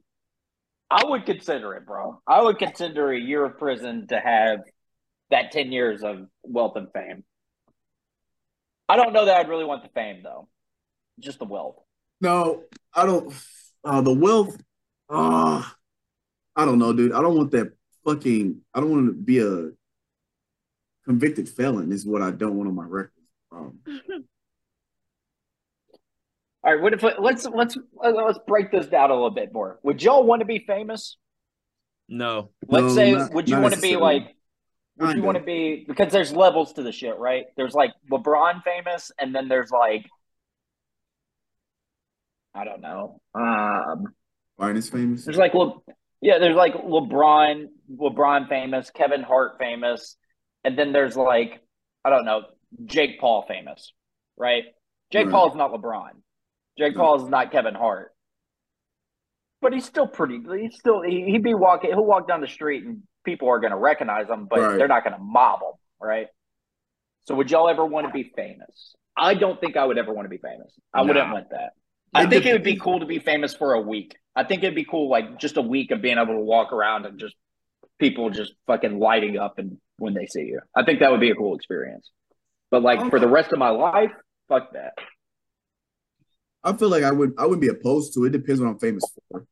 I 0.90 1.04
would 1.04 1.26
consider 1.26 1.74
it, 1.74 1.86
bro. 1.86 2.20
I 2.26 2.42
would 2.42 2.58
consider 2.58 3.10
a 3.10 3.18
year 3.18 3.44
of 3.44 3.58
prison 3.58 4.06
to 4.08 4.20
have 4.20 4.60
that 5.30 5.50
10 5.50 5.72
years 5.72 6.02
of 6.04 6.26
wealth 6.44 6.76
and 6.76 6.88
fame. 6.92 7.24
I 8.88 8.96
don't 8.96 9.12
know 9.12 9.24
that 9.24 9.36
I'd 9.36 9.48
really 9.48 9.64
want 9.64 9.82
the 9.82 9.88
fame, 9.88 10.20
though. 10.22 10.48
Just 11.18 11.40
the 11.40 11.44
wealth. 11.44 11.76
No, 12.20 12.62
I 12.94 13.04
don't. 13.04 13.34
Uh, 13.84 14.00
the 14.00 14.14
wealth. 14.14 14.56
Uh, 15.10 15.62
I 16.54 16.64
don't 16.64 16.78
know, 16.78 16.92
dude. 16.92 17.12
I 17.12 17.20
don't 17.20 17.36
want 17.36 17.50
that 17.50 17.72
fucking. 18.06 18.60
I 18.74 18.80
don't 18.80 18.90
want 18.90 19.06
to 19.08 19.12
be 19.12 19.40
a 19.40 19.70
convicted 21.04 21.48
felon. 21.48 21.92
Is 21.92 22.06
what 22.06 22.22
I 22.22 22.30
don't 22.30 22.56
want 22.56 22.68
on 22.68 22.74
my 22.74 22.84
record. 22.84 23.10
Um, 23.52 23.78
All 26.64 26.72
right, 26.74 26.82
what 26.82 26.92
if 26.94 27.02
let's 27.02 27.46
let's 27.46 27.78
let's 27.94 28.38
break 28.48 28.72
this 28.72 28.86
down 28.86 29.10
a 29.10 29.14
little 29.14 29.30
bit 29.30 29.52
more. 29.52 29.78
Would 29.84 30.02
y'all 30.02 30.24
want 30.24 30.40
to 30.40 30.46
be 30.46 30.58
famous? 30.66 31.16
No. 32.08 32.50
Let's 32.66 32.86
No, 32.86 32.94
say, 32.94 33.12
not- 33.12 33.32
would 33.34 33.48
you 33.48 33.60
want 33.60 33.74
to 33.74 33.80
be 33.80 33.94
like, 33.96 34.34
would 34.98 35.08
you 35.08 35.12
Kinda. 35.14 35.26
want 35.26 35.38
to 35.38 35.44
be 35.44 35.84
because 35.86 36.12
there's 36.12 36.32
levels 36.32 36.72
to 36.74 36.82
the 36.82 36.90
shit, 36.90 37.16
right? 37.18 37.44
There's 37.56 37.74
like 37.74 37.92
LeBron 38.10 38.62
famous, 38.64 39.12
and 39.18 39.32
then 39.34 39.46
there's 39.48 39.70
like, 39.70 40.06
I 42.54 42.64
don't 42.64 42.80
know, 42.80 43.20
um, 43.34 44.06
Finest 44.58 44.90
famous. 44.90 45.24
There's 45.24 45.36
like, 45.36 45.54
Le- 45.54 45.78
yeah, 46.20 46.38
there's 46.38 46.56
like 46.56 46.74
LeBron, 46.74 47.66
LeBron 47.94 48.48
famous, 48.48 48.90
Kevin 48.90 49.22
Hart 49.22 49.56
famous, 49.58 50.16
and 50.64 50.78
then 50.78 50.92
there's 50.92 51.16
like, 51.16 51.60
I 52.04 52.10
don't 52.10 52.24
know, 52.24 52.42
Jake 52.86 53.20
Paul 53.20 53.44
famous, 53.46 53.92
right? 54.36 54.64
Jake 55.12 55.26
Right. 55.26 55.32
Paul 55.32 55.50
is 55.50 55.54
not 55.56 55.72
LeBron. 55.72 56.10
Jake 56.78 56.94
No. 56.96 57.02
Paul 57.02 57.24
is 57.24 57.28
not 57.28 57.52
Kevin 57.52 57.74
Hart, 57.74 58.12
but 59.60 59.72
he's 59.72 59.84
still 59.84 60.06
pretty. 60.06 60.40
He's 60.60 60.76
still 60.78 61.02
he, 61.02 61.24
he'd 61.24 61.42
be 61.42 61.54
walking. 61.54 61.90
He'll 61.90 62.04
walk 62.04 62.28
down 62.28 62.40
the 62.40 62.48
street 62.48 62.84
and 62.84 63.02
people 63.24 63.48
are 63.48 63.60
going 63.60 63.70
to 63.72 63.78
recognize 63.78 64.28
him, 64.28 64.46
but 64.48 64.60
Right. 64.60 64.78
they're 64.78 64.88
not 64.88 65.04
going 65.04 65.16
to 65.16 65.22
mob 65.22 65.60
him, 65.60 65.72
right? 66.00 66.26
So 67.24 67.34
would 67.34 67.50
y'all 67.50 67.68
ever 67.68 67.84
want 67.84 68.06
to 68.06 68.12
be 68.12 68.32
famous? 68.36 68.94
I 69.16 69.34
don't 69.34 69.60
think 69.60 69.76
I 69.76 69.84
would 69.84 69.98
ever 69.98 70.12
want 70.12 70.26
to 70.26 70.30
be 70.30 70.38
famous. 70.38 70.72
I 70.92 71.02
wouldn't 71.02 71.32
want 71.32 71.50
that. 71.50 71.70
I 72.16 72.24
It 72.24 72.30
think 72.30 72.46
it 72.46 72.52
would 72.52 72.62
be 72.62 72.76
cool 72.76 73.00
to 73.00 73.06
be 73.06 73.18
famous 73.18 73.54
for 73.54 73.74
a 73.74 73.80
week. 73.80 74.16
I 74.34 74.44
think 74.44 74.62
it'd 74.62 74.74
be 74.74 74.84
cool, 74.84 75.10
like 75.10 75.38
just 75.38 75.56
a 75.56 75.62
week 75.62 75.90
of 75.90 76.00
being 76.00 76.16
able 76.16 76.34
to 76.34 76.40
walk 76.40 76.72
around 76.72 77.04
and 77.04 77.18
just 77.18 77.34
people 77.98 78.30
just 78.30 78.54
fucking 78.66 78.98
lighting 78.98 79.38
up 79.38 79.58
and 79.58 79.78
when 79.98 80.14
they 80.14 80.26
see 80.26 80.42
you. 80.42 80.60
I 80.74 80.82
think 80.82 81.00
that 81.00 81.10
would 81.10 81.20
be 81.20 81.30
a 81.30 81.34
cool 81.34 81.54
experience. 81.54 82.10
But 82.70 82.82
like 82.82 83.10
for 83.10 83.20
the 83.20 83.28
rest 83.28 83.52
of 83.52 83.58
my 83.58 83.68
life, 83.68 84.12
fuck 84.48 84.72
that. 84.72 84.94
I 86.64 86.72
feel 86.72 86.88
like 86.88 87.04
I 87.04 87.12
would. 87.12 87.34
I 87.38 87.44
wouldn't 87.44 87.60
be 87.60 87.68
opposed 87.68 88.14
to 88.14 88.24
it. 88.24 88.32
Depends 88.32 88.60
what 88.60 88.68
I'm 88.68 88.78
famous 88.78 89.04
for. 89.30 89.46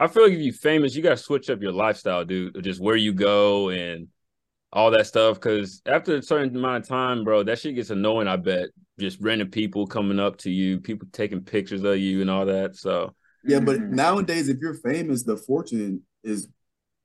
I 0.00 0.06
feel 0.06 0.22
like 0.24 0.32
if 0.32 0.40
you're 0.40 0.54
famous, 0.54 0.94
you 0.94 1.02
gotta 1.02 1.16
switch 1.16 1.50
up 1.50 1.60
your 1.60 1.72
lifestyle, 1.72 2.24
dude. 2.24 2.62
Just 2.62 2.80
where 2.80 2.96
you 2.96 3.12
go 3.12 3.68
and 3.70 4.08
all 4.72 4.92
that 4.92 5.08
stuff. 5.08 5.34
Because 5.34 5.82
after 5.86 6.16
a 6.16 6.22
certain 6.22 6.56
amount 6.56 6.84
of 6.84 6.88
time, 6.88 7.24
bro, 7.24 7.42
that 7.42 7.58
shit 7.58 7.74
gets 7.74 7.90
annoying. 7.90 8.28
I 8.28 8.36
bet 8.36 8.68
just 8.98 9.20
random 9.20 9.50
people 9.50 9.86
coming 9.86 10.18
up 10.18 10.36
to 10.38 10.50
you, 10.50 10.80
people 10.80 11.08
taking 11.12 11.40
pictures 11.40 11.84
of 11.84 11.98
you 11.98 12.20
and 12.20 12.30
all 12.30 12.46
that. 12.46 12.76
So 12.76 13.14
Yeah, 13.44 13.60
but 13.60 13.78
Mhm. 13.78 13.90
nowadays, 13.90 14.48
if 14.48 14.58
you're 14.60 14.74
famous, 14.74 15.22
the 15.22 15.36
fortune 15.36 16.02
is 16.24 16.48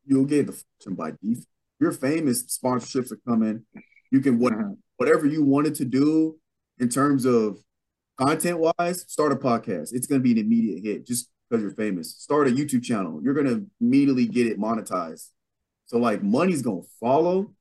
you'll 0.05 0.25
get 0.25 0.47
the 0.47 0.53
fortune 0.53 0.95
by 0.95 1.11
default. 1.11 1.37
If 1.37 1.79
you're 1.79 1.91
famous, 1.91 2.43
sponsorships 2.57 3.11
are 3.11 3.21
coming. 3.27 3.65
You 4.11 4.19
can 4.19 4.39
what 4.39 4.53
Mhm. 4.53 4.77
whatever 4.97 5.27
you 5.27 5.43
wanted 5.43 5.75
to 5.75 5.85
do 5.85 6.39
in 6.79 6.89
terms 6.89 7.25
of 7.25 7.59
content 8.17 8.59
wise, 8.59 9.05
start 9.07 9.31
a 9.31 9.35
podcast. 9.35 9.93
It's 9.93 10.07
gonna 10.07 10.21
be 10.21 10.31
an 10.31 10.37
immediate 10.39 10.83
hit 10.83 11.05
just 11.05 11.29
because 11.49 11.61
you're 11.61 11.75
famous. 11.75 12.15
Start 12.17 12.47
a 12.47 12.51
YouTube 12.51 12.83
channel. 12.83 13.21
You're 13.23 13.33
gonna 13.35 13.63
immediately 13.79 14.25
get 14.25 14.47
it 14.47 14.57
monetized. 14.57 15.29
So 15.85 15.97
like 15.99 16.23
money's 16.23 16.61
gonna 16.61 16.81
follow. 16.99 17.53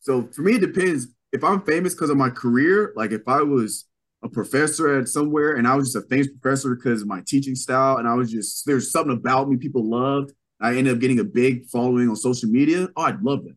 So 0.00 0.28
for 0.28 0.42
me, 0.42 0.54
it 0.54 0.60
depends. 0.60 1.08
If 1.32 1.44
I'm 1.44 1.62
famous 1.62 1.94
because 1.94 2.10
of 2.10 2.16
my 2.16 2.30
career, 2.30 2.92
like 2.96 3.12
if 3.12 3.22
I 3.26 3.42
was 3.42 3.86
a 4.22 4.28
professor 4.28 4.98
at 4.98 5.08
somewhere 5.08 5.56
and 5.56 5.68
I 5.68 5.74
was 5.76 5.92
just 5.92 6.04
a 6.04 6.08
famous 6.08 6.28
professor 6.40 6.74
because 6.74 7.02
of 7.02 7.08
my 7.08 7.22
teaching 7.26 7.54
style, 7.54 7.98
and 7.98 8.08
I 8.08 8.14
was 8.14 8.30
just 8.30 8.64
there's 8.66 8.90
something 8.90 9.16
about 9.16 9.48
me 9.48 9.56
people 9.56 9.84
loved. 9.88 10.32
I 10.60 10.76
ended 10.76 10.94
up 10.94 11.00
getting 11.00 11.20
a 11.20 11.24
big 11.24 11.66
following 11.66 12.08
on 12.08 12.16
social 12.16 12.48
media. 12.48 12.88
Oh, 12.96 13.02
I'd 13.02 13.22
love 13.22 13.44
that. 13.44 13.56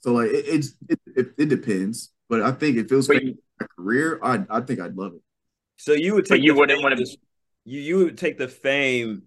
So 0.00 0.12
like 0.12 0.30
it 0.30 0.44
it's, 0.46 0.74
it, 0.88 1.00
it, 1.16 1.26
it 1.38 1.48
depends, 1.48 2.12
but 2.28 2.42
I 2.42 2.52
think 2.52 2.76
if 2.76 2.90
it 2.92 2.94
was 2.94 3.08
But 3.08 3.18
famous 3.18 3.34
for 3.58 3.64
my 3.64 3.66
career, 3.76 4.20
I 4.22 4.44
I 4.50 4.60
think 4.60 4.80
I'd 4.80 4.96
love 4.96 5.14
it. 5.14 5.22
so 5.76 5.92
you 5.92 6.14
would 6.14 6.26
take 6.26 6.42
you 6.42 6.54
wouldn't 6.54 6.78
fame- 6.78 6.82
wanna 6.82 6.96
be- 6.96 7.18
you 7.64 7.80
you 7.80 7.96
would 8.04 8.18
take 8.18 8.36
the 8.38 8.48
fame 8.48 9.22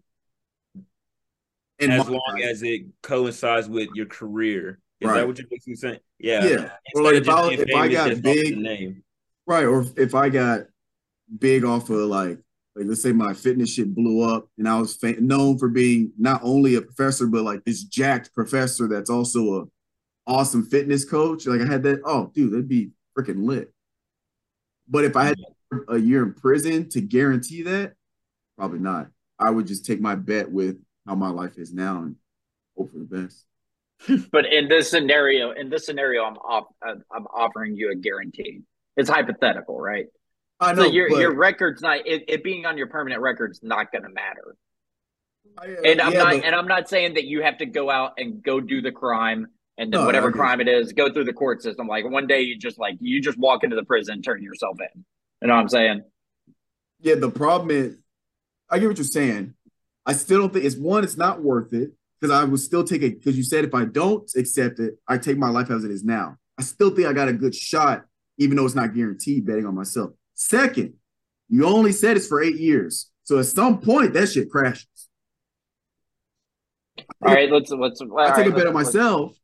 And 1.80 1.91
as 1.91 2.08
long 2.08 2.38
it. 2.38 2.46
as 2.46 2.62
it 2.62 2.84
coincides 3.02 3.68
with 3.68 3.90
your 3.96 4.06
career. 4.06 4.80
Is 5.02 5.08
Right. 5.08 5.16
that 5.20 5.28
what 5.28 5.38
you're 5.38 5.48
basically 5.48 5.76
saying? 5.76 6.00
Yeah. 6.20 6.46
yeah, 6.46 6.72
or 6.94 7.04
like 7.04 7.16
if 7.16 7.30
I 7.30 7.54
if 7.54 7.76
I 7.76 7.88
got 7.88 8.10
just 8.10 8.18
off 8.20 8.24
the 8.24 8.44
big 8.44 8.58
name. 8.58 9.04
Right. 9.48 9.64
Or 9.66 9.86
if, 9.98 10.14
I 10.14 10.30
got 10.30 10.62
big 11.40 11.64
off 11.66 11.90
of 11.90 11.98
like, 12.02 12.38
like 12.76 12.86
let's 12.86 13.02
say 13.02 13.12
my 13.14 13.34
fitness 13.34 13.74
shit 13.74 13.96
blew 13.96 14.22
up 14.22 14.48
and 14.58 14.68
I 14.68 14.80
was 14.80 14.96
fa- 14.96 15.20
known 15.20 15.58
for 15.58 15.70
being 15.70 16.12
not 16.20 16.42
only 16.44 16.76
a 16.76 16.82
professor, 16.82 17.26
but 17.28 17.44
like 17.44 17.64
this 17.66 17.84
jacked 17.84 18.34
professor 18.34 18.88
that's 18.88 19.10
also 19.10 19.62
a 19.62 19.66
awesome 20.28 20.64
fitness 20.66 21.04
coach. 21.04 21.48
Like 21.48 21.62
I 21.62 21.66
had 21.66 21.82
that, 21.84 22.02
oh, 22.06 22.32
dude, 22.36 22.52
that'd 22.52 22.68
be 22.70 22.92
freaking 23.18 23.44
lit. 23.46 23.74
But 24.88 25.06
if 25.06 25.16
I 25.16 25.26
had 25.26 25.36
a 25.88 25.98
year 25.98 26.24
in 26.24 26.34
prison 26.34 26.90
to 26.90 27.02
guarantee 27.02 27.64
that, 27.64 27.94
probably 28.58 28.80
not. 28.80 29.08
I 29.40 29.50
would 29.50 29.66
just 29.66 29.86
take 29.86 30.02
my 30.02 30.16
bet 30.16 30.52
with 30.52 30.78
how 31.08 31.16
my 31.16 31.30
life 31.30 31.58
is 31.58 31.74
now 31.74 32.04
and 32.04 32.16
hope 32.78 32.92
for 32.92 33.00
the 33.00 33.06
best. 33.06 33.46
But 34.32 34.46
in 34.46 34.68
this 34.70 34.90
scenario, 34.90 35.52
in 35.52 35.70
this 35.70 35.86
scenario, 35.86 36.24
I'm 36.24 36.38
off, 36.38 36.66
I'm 36.84 37.28
offering 37.28 37.76
you 37.76 37.92
a 37.92 37.96
guarantee. 37.96 38.62
It's 38.96 39.10
hypothetical, 39.10 39.80
right? 39.80 40.06
I 40.60 40.74
know, 40.74 40.84
so 40.84 40.90
your 40.90 41.10
but 41.10 41.20
your 41.20 41.34
record's 41.36 41.82
not 41.82 42.06
it, 42.06 42.26
it 42.28 42.44
being 42.44 42.66
on 42.66 42.78
your 42.78 42.88
permanent 42.88 43.22
record's 43.22 43.62
not 43.64 43.92
going 43.92 44.04
to 44.04 44.10
matter. 44.10 44.56
I- 45.58 45.66
uh, 45.68 45.82
And 45.86 46.02
I'm 46.02 46.14
yeah, 46.14 46.20
not 46.20 46.34
but- 46.36 46.44
and 46.46 46.56
I'm 46.56 46.68
not 46.68 46.90
saying 46.90 47.14
that 47.16 47.26
you 47.26 47.42
have 47.42 47.58
to 47.60 47.66
go 47.66 47.90
out 47.90 48.14
and 48.18 48.42
go 48.44 48.60
do 48.60 48.82
the 48.82 48.92
crime 48.92 49.48
and 49.78 49.94
then 49.94 50.02
No, 50.02 50.06
whatever 50.06 50.32
crime 50.32 50.60
it 50.60 50.68
is, 50.68 50.92
go 50.92 51.12
through 51.12 51.24
the 51.26 51.34
court 51.34 51.62
system. 51.62 51.88
Like 51.88 52.04
one 52.10 52.28
day 52.28 52.42
you 52.42 52.58
just 52.58 52.78
like 52.78 52.98
you 53.00 53.22
just 53.22 53.38
walk 53.38 53.64
into 53.64 53.76
the 53.78 53.86
prison 53.86 54.16
and 54.16 54.24
turn 54.24 54.44
yourself 54.44 54.78
in. 54.80 55.06
You 55.42 55.48
know 55.48 55.56
what 55.56 55.62
I'm 55.62 55.70
saying? 55.70 56.04
Yeah, 57.00 57.16
the 57.16 57.32
problem 57.32 57.72
is, 57.72 57.98
I 58.70 58.80
get 58.80 58.88
what 58.90 58.98
you're 58.98 59.06
saying. 59.06 59.54
I 60.06 60.14
still 60.14 60.40
don't 60.40 60.52
think 60.52 60.66
it's 60.66 60.76
one. 60.76 61.04
It's 61.06 61.16
not 61.16 61.42
worth 61.42 61.72
it 61.74 61.92
because 62.20 62.36
I 62.36 62.44
would 62.44 62.60
still 62.60 62.84
take 62.84 63.02
it 63.02 63.20
because 63.20 63.38
you 63.38 63.44
said 63.44 63.64
if 63.64 63.74
I 63.74 63.86
don't 63.86 64.30
accept 64.36 64.80
it, 64.80 64.96
I 65.08 65.18
take 65.18 65.38
my 65.38 65.50
life 65.50 65.70
as 65.72 65.84
it 65.84 65.91
is 65.91 66.04
now. 66.04 66.38
I 66.58 66.64
still 66.64 66.90
think 66.90 67.08
I 67.08 67.14
got 67.14 67.30
a 67.30 67.34
good 67.34 67.56
shot, 67.56 68.06
even 68.38 68.58
though 68.58 68.66
it's 68.66 68.76
not 68.76 68.94
guaranteed. 68.94 69.46
Betting 69.46 69.66
on 69.66 69.76
myself. 69.76 70.12
Second, 70.34 70.94
you 71.48 71.66
only 71.66 71.91
said 71.91 72.18
it's 72.18 72.28
for 72.28 72.41
eight 72.41 72.58
years, 72.58 73.10
so 73.24 73.40
at 73.40 73.46
some 73.46 73.80
point 73.80 74.14
that 74.14 74.28
shit 74.30 74.50
crashes. 74.50 74.88
All 77.26 77.34
right, 77.34 77.50
let's 77.52 77.72
let's. 77.72 78.02
I 78.02 78.36
take 78.36 78.52
a 78.52 78.56
bet 78.56 78.68
on 78.68 78.74
myself. 78.74 79.36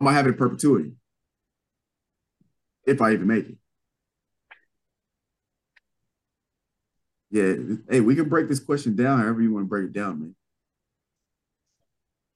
I 0.00 0.04
might 0.04 0.12
have 0.14 0.26
it 0.26 0.30
in 0.30 0.34
perpetuity 0.36 0.92
if 2.86 3.00
I 3.02 3.12
even 3.12 3.26
make 3.26 3.48
it. 3.48 3.56
Yeah, 7.30 7.54
hey, 7.88 8.00
we 8.00 8.14
can 8.14 8.28
break 8.28 8.48
this 8.48 8.60
question 8.60 8.94
down 8.94 9.18
however 9.18 9.40
you 9.40 9.52
want 9.52 9.64
to 9.64 9.68
break 9.68 9.86
it 9.86 9.92
down, 9.92 10.20
man. 10.20 10.34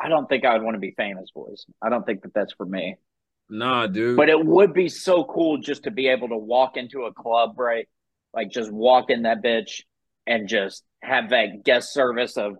I 0.07 0.09
don't 0.09 0.29
think 0.29 0.45
I 0.45 0.53
would 0.53 0.63
want 0.63 0.77
to 0.77 0.81
be 0.81 0.95
famous, 0.97 1.33
boys. 1.35 1.67
I 1.83 1.89
don't 1.89 2.07
think 2.07 2.23
that 2.23 2.33
that's 2.33 2.53
for 2.53 2.65
me. 2.65 2.95
Nah, 3.51 3.89
dude. 3.89 4.17
But 4.17 4.29
it 4.29 4.47
would 4.47 4.73
be 4.73 4.89
so 4.89 5.25
cool 5.25 5.59
just 5.59 5.83
to 5.83 5.91
be 5.91 6.07
able 6.07 6.29
to 6.29 6.37
walk 6.37 6.77
into 6.77 7.07
a 7.07 7.13
club, 7.13 7.59
right? 7.59 7.89
Like 8.33 8.53
just 8.53 8.71
walk 8.71 9.11
in 9.11 9.23
that 9.23 9.43
bitch 9.43 9.81
and 10.25 10.49
just 10.49 10.85
have 11.03 11.31
that 11.31 11.65
guest 11.65 11.93
service 11.93 12.37
of, 12.37 12.53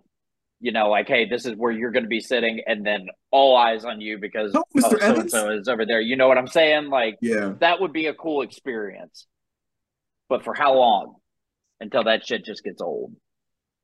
you 0.59 0.73
know, 0.73 0.89
like, 0.89 1.07
hey, 1.07 1.29
this 1.29 1.45
is 1.45 1.55
where 1.55 1.71
you're 1.71 1.91
going 1.91 2.03
to 2.03 2.09
be 2.09 2.19
sitting, 2.19 2.63
and 2.67 2.85
then 2.85 3.07
all 3.31 3.55
eyes 3.55 3.85
on 3.85 4.01
you 4.01 4.17
because 4.17 4.53
oh, 4.53 4.65
Mr. 4.75 4.81
so 4.81 4.95
and 4.95 5.01
Evans. 5.03 5.31
so 5.31 5.49
is 5.51 5.69
over 5.69 5.85
there. 5.85 6.01
You 6.01 6.17
know 6.17 6.27
what 6.27 6.37
I'm 6.37 6.47
saying? 6.47 6.89
Like 6.89 7.15
Yeah, 7.21 7.53
that 7.61 7.79
would 7.79 7.93
be 7.93 8.07
a 8.07 8.13
cool 8.13 8.41
experience. 8.41 9.25
But 10.27 10.43
for 10.43 10.53
how 10.53 10.73
long? 10.73 11.15
Until 11.79 12.03
that 12.03 12.27
shit 12.27 12.43
just 12.43 12.61
gets 12.65 12.81
old. 12.81 13.15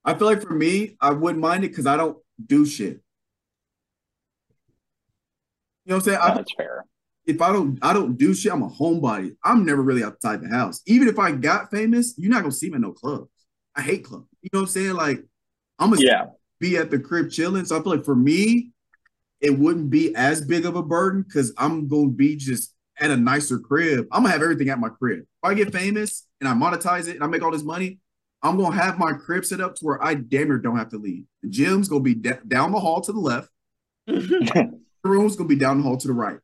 I 0.03 0.15
feel 0.15 0.27
like 0.27 0.41
for 0.41 0.53
me, 0.53 0.97
I 0.99 1.11
wouldn't 1.11 1.41
mind 1.41 1.63
it 1.63 1.69
because 1.69 1.87
I 1.87 1.95
don't 1.95 2.17
do 2.45 2.65
shit. 2.65 2.99
You 5.85 5.91
know 5.91 5.95
what 5.97 6.01
I'm 6.01 6.05
saying? 6.05 6.19
No, 6.19 6.25
I, 6.25 6.33
that's 6.35 6.53
fair. 6.53 6.85
if 7.25 7.41
I 7.41 7.51
don't, 7.51 7.77
I 7.81 7.93
don't 7.93 8.17
do 8.17 8.33
shit. 8.33 8.51
I'm 8.51 8.63
a 8.63 8.69
homebody. 8.69 9.35
I'm 9.43 9.65
never 9.65 9.81
really 9.81 10.03
outside 10.03 10.41
the 10.41 10.49
house. 10.49 10.81
Even 10.85 11.07
if 11.07 11.19
I 11.19 11.31
got 11.31 11.71
famous, 11.71 12.13
you're 12.17 12.31
not 12.31 12.41
gonna 12.41 12.51
see 12.51 12.69
me 12.69 12.75
in 12.75 12.81
no 12.81 12.91
clubs. 12.93 13.29
I 13.75 13.81
hate 13.81 14.05
clubs. 14.05 14.27
You 14.41 14.49
know 14.53 14.59
what 14.61 14.67
I'm 14.67 14.71
saying? 14.71 14.93
Like, 14.93 15.23
I'm 15.79 15.89
gonna 15.89 16.01
Yeah. 16.03 16.25
be 16.59 16.77
at 16.77 16.89
the 16.91 16.99
crib 16.99 17.29
chilling. 17.31 17.65
So 17.65 17.77
I 17.77 17.83
feel 17.83 17.91
like 17.95 18.05
for 18.05 18.15
me, 18.15 18.71
it 19.41 19.57
wouldn't 19.59 19.89
be 19.89 20.15
as 20.15 20.45
big 20.45 20.65
of 20.65 20.75
a 20.75 20.83
burden 20.83 21.23
because 21.23 21.53
I'm 21.57 21.87
gonna 21.87 22.09
be 22.09 22.35
just 22.37 22.73
at 22.99 23.11
a 23.11 23.17
nicer 23.17 23.59
crib. 23.59 24.07
I'm 24.11 24.21
gonna 24.23 24.31
have 24.33 24.41
everything 24.41 24.69
at 24.69 24.79
my 24.79 24.89
crib. 24.89 25.19
If 25.19 25.25
I 25.43 25.53
get 25.53 25.73
famous 25.73 26.27
and 26.39 26.47
I 26.47 26.53
monetize 26.53 27.07
it 27.09 27.15
and 27.15 27.23
I 27.23 27.27
make 27.27 27.41
all 27.41 27.51
this 27.51 27.63
money, 27.63 27.99
I'm 28.41 28.57
gonna 28.57 28.75
have 28.75 28.97
my 28.99 29.11
crib 29.13 29.43
set 29.43 29.59
up 29.59 29.75
to 29.75 29.85
where 29.85 30.01
I 30.03 30.13
damn 30.13 30.47
near 30.47 30.59
don't 30.59 30.77
have 30.77 30.89
to 30.89 30.97
leave. 30.97 31.25
The 31.41 31.49
gym's 31.49 31.89
gonna 31.89 32.03
be 32.03 32.13
down 32.15 32.71
the 32.71 32.79
hall 32.79 33.01
to 33.01 33.11
the 33.11 33.19
left. 33.19 33.49
The 35.03 35.09
room's 35.09 35.35
gonna 35.35 35.49
be 35.49 35.55
down 35.55 35.77
the 35.77 35.83
hall 35.83 35.97
to 35.97 36.07
the 36.07 36.13
right. 36.13 36.35
I'm 36.35 36.39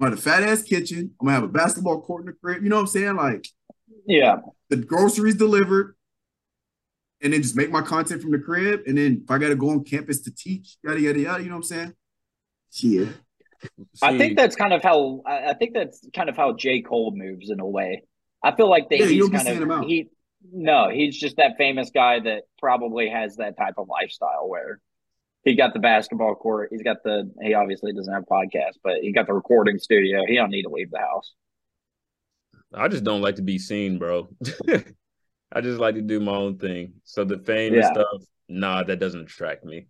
gonna 0.00 0.10
have 0.16 0.18
a 0.18 0.22
fat 0.22 0.42
ass 0.42 0.62
kitchen. 0.62 1.14
I'm 1.20 1.26
gonna 1.26 1.34
have 1.34 1.44
a 1.44 1.48
basketball 1.48 2.00
court 2.02 2.22
in 2.22 2.26
the 2.26 2.32
crib. 2.32 2.62
You 2.62 2.68
know 2.68 2.76
what 2.76 2.82
I'm 2.82 2.86
saying? 2.88 3.16
Like 3.16 3.46
Yeah. 4.06 4.38
the 4.68 4.76
groceries 4.76 5.36
delivered, 5.36 5.94
and 7.20 7.32
then 7.32 7.42
just 7.42 7.54
make 7.56 7.70
my 7.70 7.82
content 7.82 8.20
from 8.20 8.32
the 8.32 8.38
crib. 8.38 8.82
And 8.86 8.98
then 8.98 9.22
if 9.24 9.30
I 9.30 9.38
gotta 9.38 9.54
go 9.54 9.70
on 9.70 9.84
campus 9.84 10.20
to 10.22 10.34
teach, 10.34 10.76
yada 10.82 11.00
yada 11.00 11.20
yada, 11.20 11.42
you 11.42 11.48
know 11.48 11.56
what 11.56 11.70
I'm 11.70 11.92
saying? 11.92 11.94
Yeah. 12.80 13.06
I 14.02 14.18
think 14.18 14.36
that's 14.36 14.56
kind 14.56 14.72
of 14.72 14.82
how 14.82 15.22
I 15.24 15.50
I 15.50 15.54
think 15.54 15.72
that's 15.74 16.04
kind 16.12 16.28
of 16.28 16.36
how 16.36 16.52
J. 16.54 16.80
Cole 16.82 17.12
moves 17.14 17.50
in 17.50 17.60
a 17.60 17.66
way. 17.68 18.02
I 18.42 18.56
feel 18.56 18.68
like 18.68 18.88
that 18.90 18.98
Yeah, 18.98 19.06
he's 19.06 19.28
kind 19.28 19.46
of 19.70 19.84
he 19.86 20.08
no, 20.52 20.88
he's 20.88 21.16
just 21.16 21.36
that 21.36 21.56
famous 21.56 21.90
guy 21.90 22.18
that 22.18 22.42
probably 22.58 23.08
has 23.08 23.36
that 23.36 23.56
type 23.56 23.74
of 23.78 23.86
lifestyle 23.88 24.48
where 24.48 24.80
he 25.44 25.56
got 25.56 25.74
the 25.74 25.80
basketball 25.80 26.34
court, 26.34 26.68
he's 26.70 26.82
got 26.82 27.02
the 27.02 27.30
he 27.42 27.54
obviously 27.54 27.92
doesn't 27.92 28.12
have 28.12 28.24
a 28.24 28.32
podcast, 28.32 28.78
but 28.82 28.98
he 29.02 29.12
got 29.12 29.26
the 29.26 29.32
recording 29.32 29.78
studio. 29.78 30.22
He 30.26 30.36
don't 30.36 30.50
need 30.50 30.62
to 30.62 30.68
leave 30.68 30.90
the 30.90 30.98
house. 30.98 31.32
I 32.74 32.88
just 32.88 33.04
don't 33.04 33.22
like 33.22 33.36
to 33.36 33.42
be 33.42 33.58
seen, 33.58 33.98
bro. 33.98 34.28
I 35.52 35.60
just 35.60 35.78
like 35.78 35.96
to 35.96 36.02
do 36.02 36.20
my 36.20 36.32
own 36.32 36.58
thing. 36.58 36.94
So 37.04 37.24
the 37.24 37.38
fame 37.38 37.74
and 37.74 37.84
stuff, 37.84 38.22
nah, 38.48 38.82
that 38.84 38.98
doesn't 38.98 39.20
attract 39.20 39.64
me. 39.64 39.86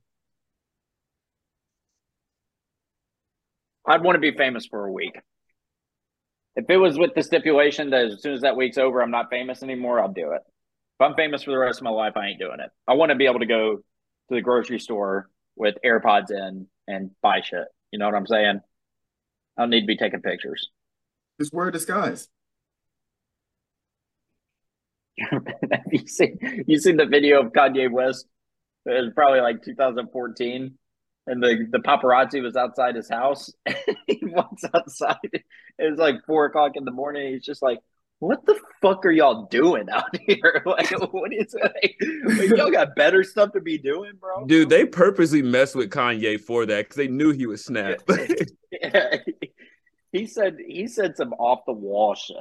I'd 3.87 4.03
want 4.03 4.17
to 4.17 4.21
be 4.21 4.37
famous 4.37 4.67
for 4.67 4.87
a 4.87 4.93
week. 4.93 5.17
If 6.57 6.67
it 6.69 6.77
was 6.77 6.99
with 6.99 7.15
the 7.15 7.23
stipulation 7.23 7.91
that 7.91 8.07
as 8.07 8.23
soon 8.23 8.35
as 8.35 8.43
that 8.43 8.57
week's 8.57 8.79
over, 8.79 9.03
I'm 9.03 9.11
not 9.11 9.31
famous 9.31 9.63
anymore, 9.63 10.01
I'll 10.01 10.13
do 10.13 10.33
it. 10.33 10.43
If 11.01 11.07
I'm 11.07 11.15
famous 11.15 11.45
for 11.45 11.51
the 11.51 11.59
rest 11.59 11.79
of 11.79 11.85
my 11.85 11.91
life, 11.91 12.13
I 12.17 12.29
ain't 12.29 12.39
doing 12.39 12.61
it. 12.61 12.71
I 12.87 12.95
want 12.95 13.11
to 13.11 13.17
be 13.17 13.27
able 13.27 13.41
to 13.41 13.47
go 13.47 13.77
to 13.77 13.83
the 14.35 14.41
grocery 14.41 14.79
store 14.79 15.31
with 15.57 15.77
AirPods 15.85 16.31
in 16.31 16.67
and 16.87 17.11
buy 17.23 17.41
shit. 17.43 17.67
You 17.91 17.99
know 17.99 18.07
what 18.07 18.15
I'm 18.15 18.27
saying? 18.27 18.61
I 19.57 19.63
don't 19.63 19.71
need 19.71 19.83
to 19.83 19.87
be 19.87 19.97
taking 19.97 20.23
pictures. 20.23 20.71
Just 21.41 21.53
wear 21.53 21.69
a 21.69 21.73
disguise. 21.73 22.29
Have 25.19 25.45
you 25.93 26.07
seen 26.07 26.65
you 26.67 26.79
seen 26.79 26.97
the 26.97 27.07
video 27.07 27.43
of 27.43 27.53
Kanye 27.53 27.91
West? 27.91 28.27
It 28.87 29.05
was 29.05 29.13
probably 29.15 29.41
like 29.41 29.63
2014, 29.63 30.79
and 31.27 31.43
the 31.43 31.69
the 31.71 31.79
paparazzi 31.79 32.43
was 32.43 32.57
outside 32.57 32.97
his 32.97 33.09
house. 33.09 33.53
he 34.07 34.21
walks 34.23 34.65
outside. 34.75 35.17
It 35.33 35.91
was 35.91 35.99
like 35.99 36.25
four 36.27 36.47
o'clock 36.47 36.73
in 36.75 36.85
the 36.85 36.91
morning. 36.91 37.33
He's 37.33 37.45
just 37.45 37.63
like, 37.63 37.79
what 38.23 38.47
the 38.47 38.57
fuck 38.81 39.05
are 39.05 39.11
y'all 39.11 39.47
doing 39.47 39.91
out 39.91 40.17
here? 40.27 40.63
Like, 40.65 40.91
what 41.13 41.33
is 41.33 41.57
like, 41.61 41.97
like, 42.25 42.51
y'all 42.51 42.71
got 42.71 42.95
better 42.95 43.25
stuff 43.25 43.51
to 43.53 43.61
be 43.61 43.79
doing, 43.79 44.13
bro? 44.21 44.47
Dude, 44.47 44.69
they 44.69 44.85
purposely 44.85 45.43
messed 45.43 45.75
with 45.75 45.91
Kanye 45.91 46.41
for 46.41 46.65
that 46.67 46.85
because 46.85 46.97
they 46.97 47.09
knew 47.09 47.33
he 47.33 47.47
was 47.47 47.65
snap. 47.65 48.01
Yeah. 48.81 49.19
he 50.13 50.27
said 50.27 50.57
he 50.67 50.89
said 50.89 51.17
some 51.17 51.35
off 51.35 51.61
the 51.67 51.73
wall 51.75 52.15
shit 52.15 52.37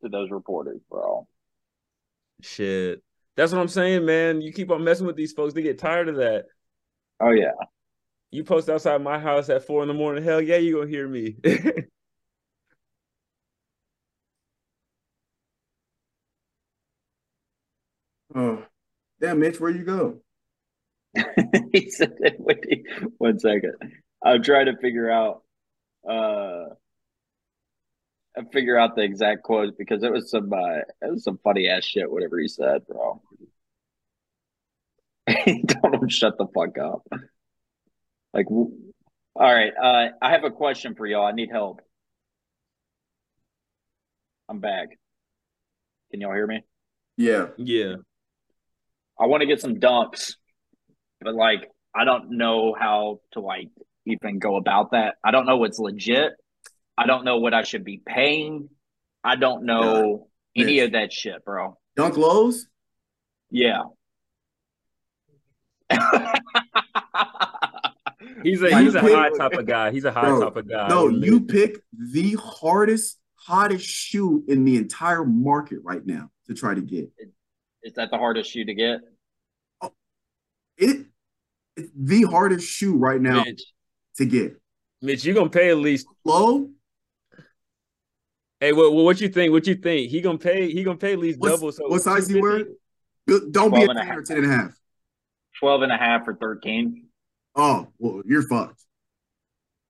to 0.00 0.08
those 0.08 0.30
reporters, 0.30 0.80
bro. 0.88 1.26
Shit. 2.40 3.02
That's 3.36 3.52
what 3.52 3.60
I'm 3.60 3.68
saying, 3.68 4.06
man. 4.06 4.40
You 4.40 4.52
keep 4.52 4.70
on 4.70 4.84
messing 4.84 5.06
with 5.06 5.16
these 5.16 5.32
folks, 5.32 5.54
they 5.54 5.62
get 5.62 5.78
tired 5.78 6.08
of 6.08 6.16
that. 6.16 6.44
Oh 7.20 7.32
yeah. 7.32 7.50
You 8.30 8.44
post 8.44 8.70
outside 8.70 9.02
my 9.02 9.18
house 9.18 9.50
at 9.50 9.66
four 9.66 9.82
in 9.82 9.88
the 9.88 9.94
morning, 9.94 10.22
hell 10.24 10.40
yeah, 10.40 10.56
you 10.56 10.76
gonna 10.76 10.88
hear 10.88 11.08
me. 11.08 11.36
Oh, 18.34 18.62
damn, 19.22 19.38
Mitch, 19.38 19.60
where 19.60 19.70
you 19.70 19.84
go? 19.84 20.20
he 21.72 21.88
said, 21.90 22.12
wait, 22.38 22.84
one 23.18 23.38
second. 23.38 23.74
I'm 24.22 24.42
trying 24.42 24.66
to 24.66 24.76
figure 24.76 25.10
out 25.10 25.42
uh 26.08 26.74
figure 28.52 28.78
out 28.78 28.96
the 28.96 29.02
exact 29.02 29.42
quote 29.42 29.78
because 29.78 30.02
it 30.02 30.12
was 30.12 30.30
some 30.30 30.52
uh, 30.52 30.78
it 31.00 31.10
was 31.10 31.22
some 31.22 31.38
funny 31.44 31.68
ass 31.68 31.84
shit, 31.84 32.10
whatever 32.10 32.38
he 32.38 32.48
said, 32.48 32.86
bro. 32.86 33.22
Told 35.28 35.94
him 35.94 36.08
shut 36.08 36.36
the 36.38 36.46
fuck 36.54 36.78
up. 36.78 37.06
Like, 38.34 38.46
w- 38.46 38.72
all 39.36 39.54
right, 39.54 39.72
uh, 39.80 40.08
I 40.20 40.30
have 40.30 40.44
a 40.44 40.50
question 40.50 40.94
for 40.94 41.06
y'all. 41.06 41.26
I 41.26 41.32
need 41.32 41.50
help. 41.50 41.80
I'm 44.48 44.58
back. 44.58 44.88
Can 46.10 46.20
y'all 46.20 46.32
hear 46.32 46.46
me? 46.46 46.62
Yeah. 47.16 47.48
yeah. 47.56 47.96
I 49.20 49.26
want 49.26 49.40
to 49.42 49.46
get 49.46 49.60
some 49.60 49.76
dunks, 49.76 50.34
but 51.20 51.34
like 51.34 51.68
I 51.94 52.04
don't 52.04 52.32
know 52.36 52.74
how 52.78 53.20
to 53.32 53.40
like 53.40 53.68
even 54.06 54.38
go 54.38 54.56
about 54.56 54.92
that. 54.92 55.14
I 55.24 55.30
don't 55.30 55.46
know 55.46 55.56
what's 55.58 55.78
legit. 55.78 56.32
I 56.98 57.06
don't 57.06 57.24
know 57.24 57.38
what 57.38 57.54
I 57.54 57.62
should 57.62 57.84
be 57.84 58.00
paying. 58.04 58.68
I 59.24 59.36
don't 59.36 59.64
know 59.64 60.28
Yeah. 60.54 60.64
any 60.64 60.76
Mitch. 60.76 60.84
of 60.86 60.92
that 60.92 61.12
shit, 61.12 61.44
bro. 61.44 61.78
Dunk 61.96 62.16
lows? 62.16 62.66
Yeah. 63.50 63.82
He's 68.42 68.62
a 68.62 68.70
You 68.70 68.76
he's 68.78 68.94
a 68.94 69.00
pick- 69.00 69.14
high 69.14 69.30
type 69.30 69.52
of 69.52 69.66
guy. 69.66 69.90
He's 69.92 70.04
a 70.04 70.10
high 70.12 70.22
Bro, 70.22 70.40
type 70.44 70.56
of 70.56 70.68
guy. 70.68 70.88
No, 70.88 71.08
you 71.08 71.36
it. 71.36 71.48
pick 71.48 71.76
the 71.92 72.32
hardest, 72.40 73.18
hottest 73.34 73.84
shoe 73.86 74.42
in 74.48 74.64
the 74.64 74.76
entire 74.76 75.24
market 75.24 75.78
right 75.84 76.04
now 76.04 76.30
to 76.46 76.54
try 76.54 76.74
to 76.74 76.80
get. 76.80 77.10
Is 77.82 77.94
that 77.94 78.10
the 78.10 78.18
hardest 78.18 78.50
shoe 78.50 78.64
to 78.64 78.74
get? 78.74 79.00
Oh, 79.80 79.92
it 80.76 81.06
it's 81.76 81.90
the 81.96 82.22
hardest 82.22 82.68
shoe 82.68 82.96
right 82.96 83.20
now 83.20 83.42
Mitch, 83.44 83.62
to 84.16 84.26
get. 84.26 84.60
Mitch, 85.00 85.24
you're 85.24 85.34
gonna 85.34 85.50
pay 85.50 85.70
at 85.70 85.78
least 85.78 86.06
Low? 86.24 86.68
Hey, 88.60 88.72
what 88.72 88.92
what 88.92 89.20
you 89.20 89.28
think? 89.28 89.52
What 89.52 89.66
you 89.66 89.74
think? 89.74 90.10
He 90.10 90.20
gonna 90.20 90.38
pay? 90.38 90.70
He 90.70 90.84
gonna 90.84 90.96
pay 90.98 91.14
at 91.14 91.18
least 91.18 91.40
What's- 91.40 91.56
double. 91.56 91.72
So 91.72 91.88
what 91.88 92.02
size 92.02 92.28
he 92.28 92.40
wear? 92.40 92.64
Don't 93.26 93.70
be 93.72 93.84
12 93.84 93.88
a 93.88 93.90
and 93.90 93.98
a 93.98 94.04
10 94.04 94.16
or 94.18 94.22
10 94.22 94.36
and 94.38 94.46
a 94.46 94.48
half. 94.48 94.72
12 95.60 95.82
and 95.82 95.92
a 95.92 95.96
half 95.96 96.26
or 96.28 96.34
13. 96.34 97.06
Oh, 97.54 97.88
well, 97.98 98.22
you're 98.26 98.42
fucked. 98.42 98.80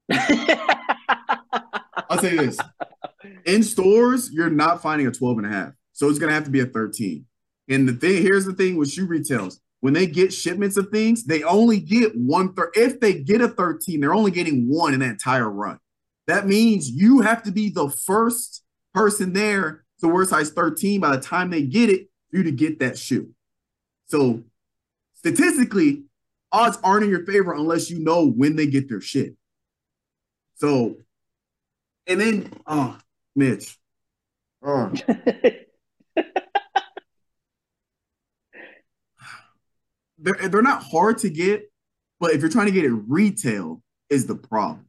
I'll 2.11 2.19
say 2.19 2.37
this. 2.37 2.59
In 3.47 3.63
stores, 3.63 4.31
you're 4.33 4.51
not 4.51 4.83
finding 4.83 5.07
a 5.07 5.11
12 5.11 5.39
and 5.39 5.47
a 5.47 5.51
half. 5.51 5.73
So 5.93 6.09
it's 6.09 6.19
gonna 6.19 6.33
have 6.33 6.45
to 6.45 6.51
be 6.51 6.61
a 6.61 6.67
13. 6.67 7.27
And 7.69 7.89
the 7.89 7.93
thing 7.93 8.23
here's 8.23 8.45
the 8.45 8.55
thing 8.55 8.77
with 8.77 8.91
shoe 8.91 9.07
retails. 9.07 9.61
When 9.81 9.95
they 9.95 10.07
get 10.07 10.33
shipments 10.33 10.77
of 10.77 10.91
things, 10.91 11.25
they 11.25 11.43
only 11.43 11.81
get 11.81 12.17
one 12.17 12.55
third. 12.55 12.71
If 12.75 13.01
they 13.01 13.15
get 13.15 13.41
a 13.41 13.49
13, 13.49 14.01
they're 14.01 14.15
only 14.15 14.31
getting 14.31 14.69
one 14.69 14.95
in 14.95 15.01
that 15.01 15.11
entire 15.11 15.51
run. 15.51 15.79
That 16.29 16.47
means 16.47 16.89
you 16.89 17.21
have 17.21 17.43
to 17.45 17.53
be 17.53 17.69
the 17.69 17.91
first 17.91 18.63
person 18.95 19.33
there 19.33 19.85
to 20.01 20.09
wear 20.09 20.25
size 20.25 20.51
13 20.51 21.01
by 21.01 21.17
the 21.17 21.23
time 21.23 21.51
they 21.51 21.63
get 21.63 21.91
it 21.91 22.09
you 22.31 22.43
to 22.45 22.53
get 22.53 22.79
that 22.81 22.99
shoe. 22.99 23.31
So 24.07 24.43
statistically, 25.15 26.05
odds 26.51 26.79
aren't 26.83 27.05
in 27.05 27.11
your 27.11 27.27
favor 27.27 27.53
unless 27.53 27.91
you 27.91 27.99
know 27.99 28.27
when 28.27 28.57
they 28.57 28.67
get 28.67 28.89
their 28.89 29.01
shit. 29.01 29.35
So, 30.57 30.97
and 32.07 32.21
then, 32.21 32.53
oh, 32.67 32.99
Mitch. 33.35 33.79
Oh, 34.63 34.93
they're, 40.23 40.49
they're 40.49 40.63
not 40.63 40.83
hard 40.83 41.19
to 41.19 41.31
get, 41.31 41.71
but 42.21 42.31
if 42.33 42.41
you're 42.41 42.51
trying 42.51 42.67
to 42.67 42.73
get 42.73 42.85
it 42.85 42.93
retail, 42.93 43.83
is 44.09 44.27
the 44.27 44.35
problem. 44.35 44.87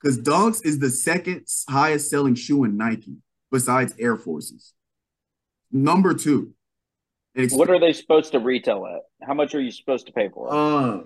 Because 0.00 0.18
Dunks 0.18 0.64
is 0.64 0.78
the 0.78 0.90
second 0.90 1.46
highest 1.68 2.08
selling 2.10 2.34
shoe 2.34 2.64
in 2.64 2.76
Nike 2.76 3.16
besides 3.50 3.94
Air 3.98 4.16
Forces. 4.16 4.74
Number 5.72 6.14
two. 6.14 6.52
And 7.34 7.50
what 7.52 7.70
are 7.70 7.78
they 7.80 7.92
supposed 7.92 8.32
to 8.32 8.38
retail 8.38 8.86
at? 8.86 9.26
How 9.26 9.34
much 9.34 9.54
are 9.54 9.60
you 9.60 9.70
supposed 9.70 10.06
to 10.06 10.12
pay 10.12 10.28
for 10.28 10.48
it? 10.48 10.52
uh, 10.54 11.00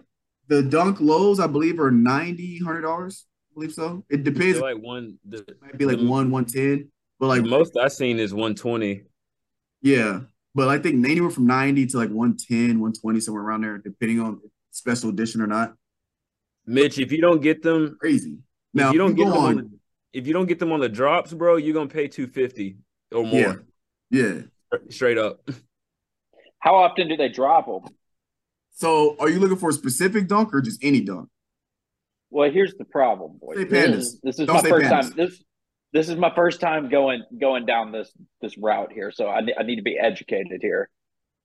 the 0.48 0.62
Dunk 0.62 1.00
lows, 1.00 1.40
I 1.40 1.46
believe, 1.46 1.78
are 1.80 1.90
90 1.90 2.60
$100. 2.60 3.22
I 3.22 3.54
believe 3.54 3.72
so. 3.72 4.04
It 4.10 4.24
depends. 4.24 4.58
Like 4.60 4.78
one. 4.78 5.18
The, 5.26 5.44
might 5.60 5.78
be 5.78 5.84
like 5.86 5.98
the- 5.98 6.06
one, 6.06 6.30
110. 6.30 6.90
But 7.20 7.26
like, 7.28 7.42
most 7.44 7.76
I've 7.76 7.92
seen 7.92 8.18
is 8.18 8.34
one 8.34 8.54
twenty. 8.56 9.04
yeah. 9.82 10.20
But 10.54 10.68
I 10.68 10.78
think 10.78 11.04
anywhere 11.06 11.30
from 11.30 11.46
90 11.46 11.86
to 11.86 11.96
like 11.96 12.10
110, 12.10 12.78
120, 12.78 13.20
somewhere 13.20 13.42
around 13.42 13.62
there, 13.62 13.78
depending 13.78 14.20
on 14.20 14.40
special 14.70 15.08
edition 15.10 15.40
or 15.40 15.46
not. 15.46 15.74
Mitch, 16.66 16.98
if 16.98 17.10
you 17.10 17.20
don't 17.20 17.40
get 17.40 17.62
them, 17.62 17.96
Crazy. 18.00 18.38
Now, 18.74 18.88
if 18.88 18.92
you 18.94 18.98
don't 18.98 19.14
get 19.14 19.24
them 19.24 19.32
on, 19.32 19.44
on, 19.44 19.56
the, 19.56 19.70
if 20.12 20.26
you 20.26 20.32
don't 20.32 20.46
get 20.46 20.58
them 20.58 20.72
on 20.72 20.80
the 20.80 20.88
drops, 20.88 21.32
bro, 21.32 21.56
you're 21.56 21.74
gonna 21.74 21.88
pay 21.88 22.08
two 22.08 22.26
fifty 22.26 22.76
or 23.12 23.24
more, 23.24 23.64
yeah, 24.10 24.32
yeah. 24.72 24.78
straight 24.88 25.18
up. 25.18 25.46
How 26.58 26.76
often 26.76 27.08
do 27.08 27.16
they 27.16 27.28
drop 27.28 27.66
them? 27.66 27.92
So, 28.70 29.16
are 29.18 29.28
you 29.28 29.40
looking 29.40 29.56
for 29.58 29.70
a 29.70 29.72
specific 29.72 30.28
dunk 30.28 30.54
or 30.54 30.60
just 30.60 30.82
any 30.82 31.00
dunk? 31.00 31.28
Well, 32.30 32.50
here's 32.50 32.74
the 32.74 32.84
problem, 32.84 33.38
boys. 33.40 33.58
Say 33.58 33.64
This 33.64 33.96
is, 33.96 34.20
this 34.22 34.38
is 34.38 34.48
my 34.48 34.62
first 34.62 34.86
pandas. 34.86 34.90
time. 34.90 35.12
This 35.16 35.42
this 35.92 36.08
is 36.08 36.16
my 36.16 36.34
first 36.34 36.60
time 36.60 36.88
going 36.88 37.22
going 37.40 37.66
down 37.66 37.92
this 37.92 38.10
this 38.40 38.56
route 38.58 38.92
here, 38.92 39.10
so 39.10 39.26
I 39.28 39.40
I 39.58 39.62
need 39.62 39.76
to 39.76 39.82
be 39.82 39.98
educated 39.98 40.60
here. 40.62 40.88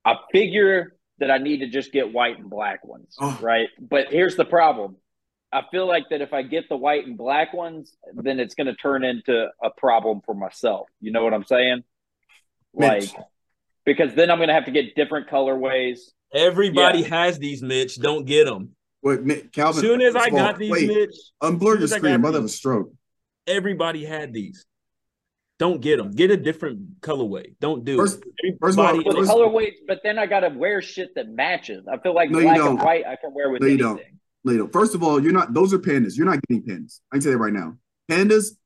I 0.04 0.16
figure 0.32 0.94
that 1.18 1.30
I 1.30 1.38
need 1.38 1.58
to 1.60 1.68
just 1.68 1.92
get 1.92 2.12
white 2.12 2.38
and 2.38 2.48
black 2.48 2.84
ones, 2.86 3.14
Oh. 3.20 3.36
right? 3.42 3.68
But 3.80 4.08
here's 4.10 4.36
the 4.36 4.44
problem. 4.44 4.96
I 5.52 5.62
feel 5.70 5.86
like 5.86 6.04
that 6.10 6.20
if 6.20 6.32
I 6.32 6.42
get 6.42 6.68
the 6.68 6.76
white 6.76 7.06
and 7.06 7.16
black 7.18 7.52
ones, 7.52 7.96
then 8.14 8.38
it's 8.38 8.54
going 8.54 8.66
to 8.68 8.74
turn 8.76 9.02
into 9.02 9.48
a 9.62 9.70
problem 9.70 10.20
for 10.24 10.34
myself. 10.34 10.86
You 11.00 11.10
know 11.10 11.24
what 11.24 11.34
I'm 11.34 11.44
saying? 11.44 11.82
Like, 12.74 13.10
because 13.84 14.14
then 14.14 14.30
I'm 14.30 14.38
going 14.38 14.48
to 14.48 14.54
have 14.54 14.66
to 14.66 14.70
get 14.70 14.94
different 14.94 15.28
colorways. 15.28 16.00
Everybody 16.32 17.00
Yeah. 17.00 17.08
has 17.24 17.38
these, 17.38 17.62
Mitch. 17.62 17.98
Don't 17.98 18.26
get 18.26 18.44
them. 18.44 18.76
Wait, 19.02 19.22
Mi- 19.22 19.42
Calvin. 19.52 19.78
As 19.78 19.80
soon 19.80 20.00
as 20.02 20.14
first 20.14 20.26
I 20.26 20.30
got 20.30 20.58
these, 20.58 20.70
wait, 20.70 20.86
Mitch, 20.88 21.16
unblur 21.42 21.72
soon 21.72 21.78
your 21.78 21.88
screen. 21.88 22.02
got 22.02 22.14
I'm 22.14 22.20
about 22.20 22.30
to 22.32 22.36
have 22.38 22.44
a 22.44 22.48
stroke. 22.48 22.92
Everybody 23.48 24.04
had 24.04 24.32
these. 24.32 24.64
Don't 25.58 25.80
get 25.80 25.96
them. 25.96 26.12
Get 26.12 26.30
a 26.30 26.36
different 26.36 27.00
colorway. 27.00 27.54
Don't 27.60 27.84
do 27.84 27.96
First- 27.96 28.22
it. 28.38 28.56
first 28.60 28.78
of 28.78 28.84
all, 28.84 28.90
Everybody- 28.90 29.08
With 29.18 29.26
First- 29.26 29.30
colorways, 29.36 29.72
but 29.88 30.00
then 30.04 30.16
I 30.18 30.26
got 30.26 30.40
to 30.40 30.50
wear 30.50 30.80
shit 30.80 31.14
that 31.16 31.28
matches. 31.30 31.84
I 31.90 31.98
feel 31.98 32.14
like 32.14 32.30
No, 32.30 32.38
you 32.38 32.44
black 32.44 32.56
don't. 32.58 32.68
and 32.76 32.78
white 32.80 33.04
I 33.06 33.16
can 33.16 33.34
wear 33.34 33.50
with 33.50 33.60
No, 33.62 33.66
you 33.66 33.72
anything. 33.74 33.96
don't. 33.96 34.02
Later. 34.44 34.68
First 34.68 34.94
of 34.94 35.02
all, 35.02 35.20
you're 35.20 35.32
not. 35.32 35.52
Those 35.54 35.74
are 35.74 35.78
pandas. 35.80 36.16
You're 36.16 36.26
not 36.26 36.38
getting 36.46 36.62
pandas. 36.62 37.00
I 37.10 37.16
can 37.16 37.22
tell 37.22 37.32
you 37.32 37.38
right 37.38 37.52
now. 37.52 37.76
Pandas, 38.08 38.56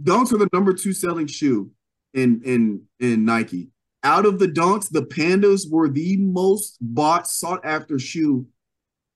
dunks 0.00 0.32
are 0.32 0.38
the 0.38 0.48
number 0.52 0.72
two 0.72 0.92
selling 0.92 1.26
shoe 1.26 1.72
in 2.14 2.40
in 2.44 2.82
in 3.00 3.24
Nike. 3.24 3.70
Out 4.04 4.24
of 4.26 4.38
the 4.38 4.46
dunks, 4.48 4.90
the 4.90 5.02
pandas 5.02 5.68
were 5.70 5.88
the 5.88 6.16
most 6.18 6.78
bought, 6.80 7.26
sought 7.28 7.64
after 7.64 7.98
shoe 7.98 8.46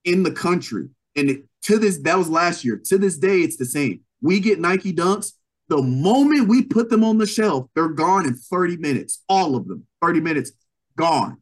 in 0.05 0.23
the 0.25 0.31
country. 0.33 0.89
And 1.15 1.31
it, 1.31 1.45
to 1.63 1.79
this, 1.79 1.99
that 2.03 2.19
was 2.19 2.29
last 2.29 2.65
year. 2.65 2.77
To 2.87 2.99
this 2.99 3.17
day, 3.17 3.41
it's 3.41 3.57
the 3.57 3.65
same. 3.65 4.01
We 4.21 4.41
get 4.41 4.59
Nike 4.61 4.93
dunks. 4.93 5.33
The 5.69 5.83
moment 5.83 6.49
we 6.49 6.63
put 6.63 6.91
them 6.91 7.03
on 7.03 7.19
the 7.19 7.27
shelf, 7.27 7.69
they're 7.75 7.89
gone 7.89 8.27
in 8.27 8.35
30 8.35 8.77
minutes. 8.77 9.23
All 9.29 9.57
of 9.57 9.67
them. 9.67 9.87
30 10.03 10.21
minutes, 10.21 10.53
gone. 10.97 11.39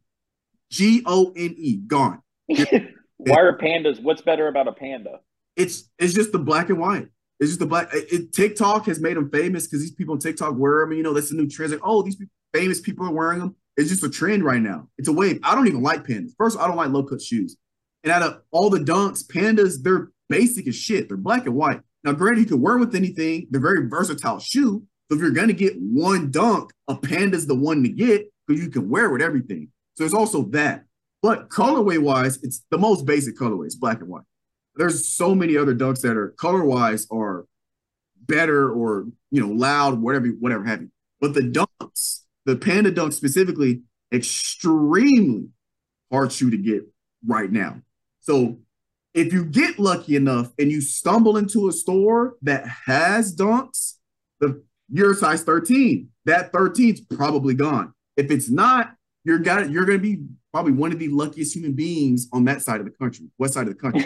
G 0.71 1.03
O 1.05 1.31
N 1.35 1.53
E, 1.57 1.77
gone. 1.77 2.21
Why 2.47 3.37
are 3.39 3.57
pandas? 3.57 4.01
What's 4.01 4.21
better 4.21 4.47
about 4.47 4.67
a 4.67 4.71
panda? 4.73 5.19
it's 5.55 5.89
it's 5.97 6.13
just 6.13 6.31
the 6.33 6.39
black 6.39 6.69
and 6.69 6.79
white. 6.79 7.07
It's 7.39 7.49
just 7.51 7.59
the 7.59 7.65
black. 7.65 7.93
It, 7.93 8.11
it- 8.11 8.33
TikTok 8.33 8.87
has 8.87 8.99
made 8.99 9.15
them 9.15 9.29
famous 9.29 9.67
because 9.67 9.81
these 9.81 9.91
people 9.91 10.13
on 10.13 10.19
TikTok 10.19 10.55
wear 10.57 10.79
them. 10.81 10.89
And, 10.91 10.97
you 10.97 11.03
know, 11.03 11.13
that's 11.13 11.29
the 11.29 11.35
new 11.35 11.47
trend. 11.47 11.71
Like, 11.71 11.81
oh, 11.83 12.01
these 12.01 12.15
pe- 12.15 12.25
famous 12.53 12.81
people 12.81 13.05
are 13.07 13.11
wearing 13.13 13.39
them. 13.39 13.55
It's 13.77 13.89
just 13.89 14.03
a 14.03 14.09
trend 14.09 14.43
right 14.43 14.61
now. 14.61 14.89
It's 14.97 15.07
a 15.07 15.13
wave. 15.13 15.39
I 15.43 15.53
don't 15.53 15.67
even 15.67 15.81
like 15.83 16.05
pandas. 16.05 16.31
First, 16.37 16.57
I 16.57 16.67
don't 16.67 16.77
like 16.77 16.89
low 16.89 17.03
cut 17.03 17.21
shoes. 17.21 17.57
And 18.03 18.11
out 18.11 18.21
of 18.21 18.41
all 18.51 18.69
the 18.69 18.79
dunks, 18.79 19.25
pandas, 19.25 19.81
they're 19.81 20.09
basic 20.29 20.67
as 20.67 20.75
shit. 20.75 21.07
They're 21.07 21.17
black 21.17 21.45
and 21.45 21.55
white. 21.55 21.81
Now, 22.05 22.11
granted, 22.13 22.41
you 22.41 22.45
can 22.45 22.61
wear 22.61 22.77
with 22.77 22.93
anything. 22.93 23.47
They're 23.49 23.59
very 23.59 23.89
versatile 23.89 24.39
shoe, 24.39 24.83
So 25.09 25.15
if 25.15 25.21
you're 25.21 25.31
gonna 25.31 25.53
get 25.53 25.73
one 25.79 26.29
dunk, 26.29 26.71
a 26.87 26.95
panda's 26.95 27.47
the 27.47 27.55
one 27.55 27.81
to 27.81 27.89
get 27.89 28.31
because 28.47 28.63
you 28.63 28.69
can 28.69 28.89
wear 28.89 29.09
with 29.09 29.23
everything. 29.23 29.69
So 29.95 30.03
there's 30.03 30.13
also 30.13 30.43
that. 30.49 30.85
But 31.23 31.49
colorway 31.49 31.97
wise, 31.97 32.37
it's 32.43 32.63
the 32.69 32.77
most 32.77 33.07
basic 33.07 33.35
colorway. 33.35 33.65
It's 33.65 33.75
black 33.75 34.01
and 34.01 34.09
white. 34.09 34.23
There's 34.75 35.09
so 35.09 35.33
many 35.33 35.57
other 35.57 35.73
dunks 35.73 36.01
that 36.01 36.15
are 36.15 36.29
color 36.37 36.63
wise 36.63 37.07
are 37.11 37.45
better 38.27 38.71
or 38.71 39.07
you 39.31 39.41
know 39.41 39.51
loud, 39.51 39.99
whatever, 39.99 40.27
whatever 40.27 40.63
have 40.65 40.81
you. 40.81 40.91
But 41.19 41.33
the 41.33 41.41
dunks, 41.41 42.21
the 42.45 42.55
panda 42.55 42.91
dunk 42.91 43.13
specifically, 43.13 43.81
extremely 44.13 45.47
hard 46.11 46.31
shoe 46.31 46.51
to 46.51 46.57
get 46.57 46.83
right 47.25 47.51
now. 47.51 47.81
So 48.21 48.59
if 49.15 49.31
you 49.31 49.45
get 49.45 49.79
lucky 49.79 50.17
enough 50.17 50.51
and 50.59 50.69
you 50.69 50.81
stumble 50.81 51.37
into 51.37 51.69
a 51.69 51.71
store 51.71 52.35
that 52.41 52.67
has 52.85 53.33
dunks, 53.33 53.93
the 54.41 54.61
you're 54.91 55.11
a 55.11 55.15
size 55.15 55.41
13. 55.41 56.09
That 56.25 56.51
13's 56.51 57.01
probably 57.01 57.53
gone. 57.55 57.93
If 58.17 58.29
it's 58.29 58.49
not, 58.49 58.93
you're 59.23 59.39
got 59.39 59.71
you're 59.71 59.85
gonna 59.85 59.99
be 59.99 60.25
probably 60.51 60.73
one 60.73 60.91
of 60.91 60.99
the 60.99 61.07
luckiest 61.07 61.55
human 61.55 61.73
beings 61.73 62.27
on 62.33 62.43
that 62.45 62.61
side 62.61 62.81
of 62.81 62.85
the 62.85 62.91
country, 62.91 63.27
west 63.37 63.53
side 63.53 63.67
of 63.67 63.77
the 63.77 63.79
country. 63.79 64.05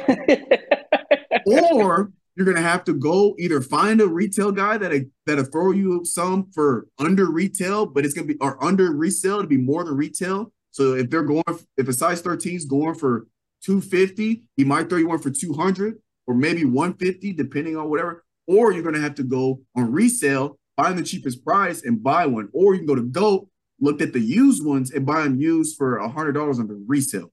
or 1.74 2.12
you're 2.36 2.46
gonna 2.46 2.62
have 2.62 2.84
to 2.84 2.94
go 2.94 3.36
either 3.40 3.62
find 3.62 4.02
a 4.02 4.08
retail 4.08 4.52
guy 4.52 4.78
that 4.78 5.10
that'll 5.26 5.44
throw 5.46 5.72
you 5.72 6.06
some 6.06 6.52
for 6.54 6.88
under 7.00 7.32
retail, 7.32 7.88
but 7.88 8.06
it's 8.06 8.14
gonna 8.14 8.28
be 8.28 8.38
or 8.40 8.64
under 8.64 8.92
resale 8.94 9.42
to 9.42 9.48
be 9.48 9.58
more 9.58 9.84
than 9.84 9.98
retail. 9.98 10.54
So 10.70 10.94
if 10.94 11.10
they're 11.10 11.24
going, 11.24 11.44
if 11.78 11.88
a 11.88 11.94
size 11.94 12.22
13 12.22 12.56
is 12.56 12.66
going 12.66 12.94
for 12.94 13.26
250, 13.64 14.44
he 14.58 14.64
might 14.64 14.90
throw 14.90 14.98
you 14.98 15.08
one 15.08 15.20
for 15.20 15.30
200 15.32 16.00
or 16.28 16.34
maybe 16.36 16.66
150, 16.66 17.34
depending 17.34 17.76
on 17.78 17.90
whatever. 17.90 18.24
Or 18.48 18.72
you're 18.72 18.84
gonna 18.84 19.00
have 19.00 19.16
to 19.16 19.24
go 19.24 19.62
on 19.76 19.92
resale, 19.92 20.58
find 20.76 20.98
the 20.98 21.04
cheapest 21.04 21.44
price 21.46 21.84
and 21.84 22.02
buy 22.02 22.26
one. 22.26 22.50
Or 22.54 22.74
you 22.74 22.80
can 22.80 22.88
go 22.88 22.96
to 22.96 23.04
GOAT, 23.04 23.48
look 23.80 24.02
at 24.02 24.14
the 24.14 24.20
used 24.20 24.66
ones 24.66 24.92
and 24.92 25.06
buy 25.06 25.24
them 25.24 25.40
used 25.40 25.78
for 25.78 25.98
a 25.98 26.10
hundred 26.10 26.34
dollars 26.34 26.60
on 26.60 26.68
the 26.68 26.82
resale. 26.88 27.32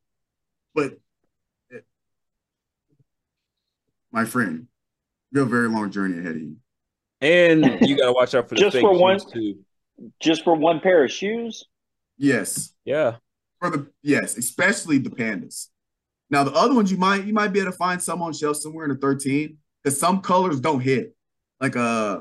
But 0.74 0.98
eh, 1.72 1.78
my 4.12 4.24
friend, 4.24 4.66
you 5.32 5.40
have 5.40 5.48
a 5.48 5.50
very 5.50 5.68
long 5.68 5.90
journey 5.90 6.18
ahead 6.18 6.36
of 6.36 6.42
you. 6.42 6.56
And 7.22 7.64
you 7.88 7.96
gotta 7.96 8.12
watch 8.12 8.34
out 8.34 8.48
for 8.48 8.54
the 8.54 8.60
Just 8.60 8.74
fake 8.74 8.82
for 8.82 8.98
one- 8.98 9.20
too. 9.20 9.60
Just 10.20 10.44
for 10.44 10.54
one 10.54 10.80
pair 10.80 11.04
of 11.04 11.10
shoes? 11.10 11.64
Yes. 12.18 12.74
Yeah. 12.84 13.16
For 13.58 13.70
the 13.70 13.90
yes, 14.02 14.36
especially 14.36 14.98
the 14.98 15.08
pandas. 15.08 15.68
Now 16.30 16.44
the 16.44 16.52
other 16.52 16.74
ones 16.74 16.90
you 16.90 16.98
might 16.98 17.24
you 17.24 17.32
might 17.32 17.52
be 17.52 17.60
able 17.60 17.72
to 17.72 17.76
find 17.76 18.02
some 18.02 18.22
on 18.22 18.32
shelf 18.32 18.56
somewhere 18.56 18.84
in 18.84 18.90
the 18.90 18.98
13 18.98 19.56
because 19.82 19.98
some 19.98 20.20
colors 20.20 20.60
don't 20.60 20.80
hit. 20.80 21.14
Like 21.60 21.76
uh 21.76 22.20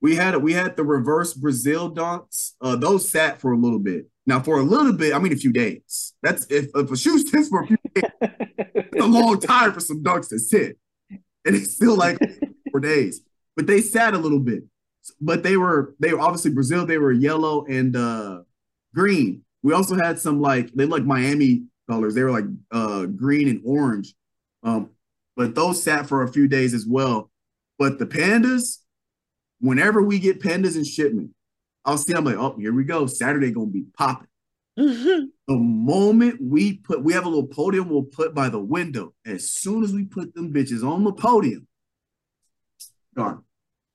we 0.00 0.16
had 0.16 0.36
we 0.36 0.52
had 0.52 0.76
the 0.76 0.84
reverse 0.84 1.34
Brazil 1.34 1.94
dunks. 1.94 2.52
Uh 2.60 2.76
those 2.76 3.08
sat 3.08 3.40
for 3.40 3.52
a 3.52 3.58
little 3.58 3.78
bit. 3.78 4.06
Now 4.26 4.40
for 4.40 4.58
a 4.58 4.62
little 4.62 4.92
bit, 4.92 5.14
I 5.14 5.18
mean 5.18 5.32
a 5.32 5.36
few 5.36 5.52
days. 5.52 6.14
That's 6.22 6.46
if, 6.46 6.70
if 6.74 6.90
a 6.90 6.96
shoe 6.96 7.18
sits 7.18 7.48
for 7.48 7.62
a 7.62 7.66
few 7.66 7.76
days, 7.94 8.10
it's 8.74 9.04
a 9.04 9.06
long 9.06 9.38
time 9.40 9.72
for 9.72 9.80
some 9.80 10.02
dunks 10.02 10.28
to 10.30 10.38
sit. 10.38 10.78
And 11.10 11.54
it's 11.54 11.74
still 11.74 11.96
like 11.96 12.18
for 12.70 12.80
days. 12.80 13.20
But 13.56 13.66
they 13.66 13.80
sat 13.80 14.14
a 14.14 14.18
little 14.18 14.40
bit. 14.40 14.64
But 15.20 15.42
they 15.42 15.58
were 15.58 15.94
they 16.00 16.14
were 16.14 16.20
obviously 16.20 16.52
Brazil, 16.52 16.86
they 16.86 16.98
were 16.98 17.12
yellow 17.12 17.66
and 17.66 17.94
uh 17.94 18.40
green. 18.94 19.42
We 19.62 19.74
also 19.74 19.96
had 19.96 20.18
some 20.18 20.40
like 20.40 20.72
they 20.72 20.86
look 20.86 21.00
like 21.00 21.06
Miami 21.06 21.64
colors. 21.88 22.14
They 22.14 22.22
were 22.22 22.30
like 22.30 22.46
uh 22.70 23.06
green 23.06 23.48
and 23.48 23.60
orange. 23.64 24.14
Um, 24.62 24.90
but 25.36 25.54
those 25.54 25.82
sat 25.82 26.06
for 26.08 26.22
a 26.22 26.32
few 26.32 26.48
days 26.48 26.74
as 26.74 26.86
well. 26.86 27.30
But 27.78 27.98
the 27.98 28.06
pandas, 28.06 28.78
whenever 29.60 30.02
we 30.02 30.18
get 30.18 30.40
pandas 30.40 30.76
in 30.76 30.84
shipment, 30.84 31.30
I'll 31.84 31.98
see 31.98 32.14
I'm 32.14 32.24
like, 32.24 32.36
oh, 32.36 32.56
here 32.58 32.72
we 32.72 32.84
go. 32.84 33.06
Saturday 33.06 33.50
gonna 33.50 33.66
be 33.66 33.84
popping. 33.96 34.28
The 34.76 35.28
moment 35.48 36.40
we 36.40 36.78
put, 36.78 37.02
we 37.02 37.12
have 37.12 37.26
a 37.26 37.28
little 37.28 37.46
podium 37.46 37.88
we'll 37.88 38.02
put 38.02 38.34
by 38.34 38.48
the 38.48 38.58
window. 38.58 39.12
As 39.26 39.50
soon 39.50 39.84
as 39.84 39.92
we 39.92 40.04
put 40.04 40.34
them 40.34 40.52
bitches 40.52 40.82
on 40.82 41.04
the 41.04 41.12
podium, 41.12 41.66
gone. 43.14 43.44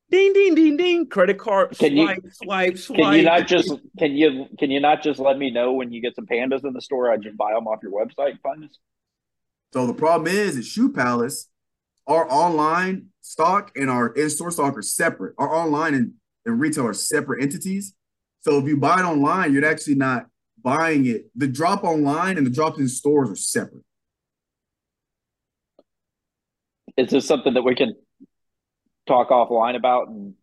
Ding 0.09 0.33
ding 0.33 0.55
ding 0.55 0.77
ding. 0.77 1.07
Credit 1.07 1.37
card 1.37 1.77
Can 1.77 1.95
you- 1.95 2.07
swipe, 2.07 2.23
swipe, 2.31 2.77
swipe. 2.77 2.99
Can 2.99 3.13
you 3.13 3.23
not 3.23 3.47
just 3.47 3.73
can 3.97 4.11
you 4.13 4.47
can 4.57 4.71
you 4.71 4.79
not 4.79 5.03
just 5.03 5.19
let 5.19 5.37
me 5.37 5.51
know 5.51 5.73
when 5.73 5.91
you 5.91 6.01
get 6.01 6.15
some 6.15 6.25
pandas 6.25 6.65
in 6.65 6.73
the 6.73 6.81
store? 6.81 7.11
I 7.11 7.17
just 7.17 7.37
buy 7.37 7.53
them 7.53 7.67
off 7.67 7.79
your 7.83 7.91
website 7.91 8.31
and 8.31 8.39
find 8.41 8.63
us. 8.63 8.77
So 9.73 9.85
the 9.85 9.93
problem 9.93 10.33
is 10.33 10.57
at 10.57 10.65
Shoe 10.65 10.91
Palace, 10.91 11.47
our 12.07 12.29
online 12.31 13.07
stock 13.21 13.71
and 13.75 13.89
our 13.89 14.09
in-store 14.13 14.51
stock 14.51 14.75
are 14.75 14.81
separate. 14.81 15.35
Our 15.37 15.53
online 15.53 15.93
and, 15.93 16.13
and 16.45 16.59
retail 16.59 16.87
are 16.87 16.93
separate 16.93 17.43
entities. 17.43 17.93
So 18.41 18.57
if 18.57 18.65
you 18.65 18.77
buy 18.77 18.99
it 18.99 19.03
online, 19.03 19.53
you're 19.53 19.65
actually 19.65 19.95
not 19.95 20.25
buying 20.61 21.05
it. 21.05 21.29
The 21.35 21.47
drop 21.47 21.83
online 21.83 22.37
and 22.37 22.47
the 22.47 22.51
drop 22.51 22.79
in 22.79 22.87
stores 22.87 23.29
are 23.29 23.35
separate. 23.35 23.83
Is 26.97 27.11
this 27.11 27.27
something 27.27 27.53
that 27.53 27.63
we 27.63 27.75
can 27.75 27.93
talk 29.09 29.29
offline 29.29 29.75
about 29.75 30.07
and 30.07 30.33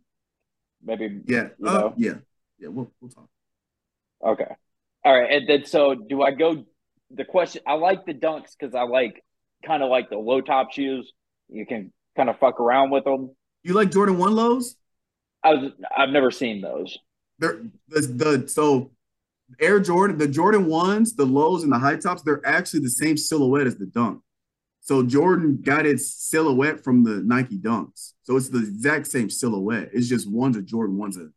maybe 0.82 1.20
Yeah. 1.26 1.48
You 1.58 1.66
Uh, 1.66 1.92
yeah. 1.96 2.14
Yeah. 2.58 2.68
We'll, 2.68 2.90
we'll 3.00 3.10
talk. 3.10 3.28
Okay. 4.22 4.54
All 5.04 5.18
right. 5.18 5.30
And 5.30 5.48
then 5.48 5.64
so 5.64 5.94
do 5.94 6.22
I 6.22 6.32
go 6.32 6.64
the 7.10 7.24
question 7.24 7.62
I 7.66 7.74
like 7.74 8.04
the 8.04 8.14
dunks 8.14 8.50
because 8.58 8.74
I 8.74 8.82
like 8.82 9.24
kind 9.64 9.82
of 9.82 9.88
like 9.88 10.10
the 10.10 10.18
low 10.18 10.40
top 10.40 10.72
shoes. 10.72 11.12
You 11.48 11.64
can 11.64 11.92
kind 12.16 12.28
of 12.28 12.38
fuck 12.38 12.60
around 12.60 12.90
with 12.90 13.04
them. 13.04 13.34
You 13.62 13.74
like 13.74 13.90
Jordan 13.90 14.18
1 14.18 14.34
lows? 14.34 14.76
I 15.42 15.54
was 15.54 15.72
I've 15.96 16.10
never 16.10 16.30
seen 16.30 16.60
those. 16.60 16.98
They're 17.38 17.60
the, 17.88 18.00
the 18.00 18.48
so 18.48 18.90
Air 19.60 19.78
Jordan, 19.78 20.18
the 20.18 20.26
Jordan 20.26 20.66
ones, 20.66 21.14
the 21.14 21.24
lows 21.24 21.62
and 21.62 21.72
the 21.72 21.78
high 21.78 21.96
tops, 21.96 22.22
they're 22.22 22.44
actually 22.44 22.80
the 22.80 22.90
same 22.90 23.16
silhouette 23.16 23.66
as 23.66 23.76
the 23.76 23.86
dunk. 23.86 24.22
So 24.80 25.02
Jordan 25.02 25.60
got 25.62 25.86
its 25.86 26.12
silhouette 26.12 26.82
from 26.82 27.04
the 27.04 27.22
Nike 27.24 27.58
Dunks. 27.58 28.12
So 28.26 28.36
it's 28.36 28.48
the 28.48 28.58
exact 28.58 29.06
same 29.06 29.30
silhouette. 29.30 29.90
It's 29.92 30.08
just 30.08 30.28
one's 30.28 30.56
a 30.56 30.62
Jordan, 30.62 30.98
one's 30.98 31.16
a 31.16 31.28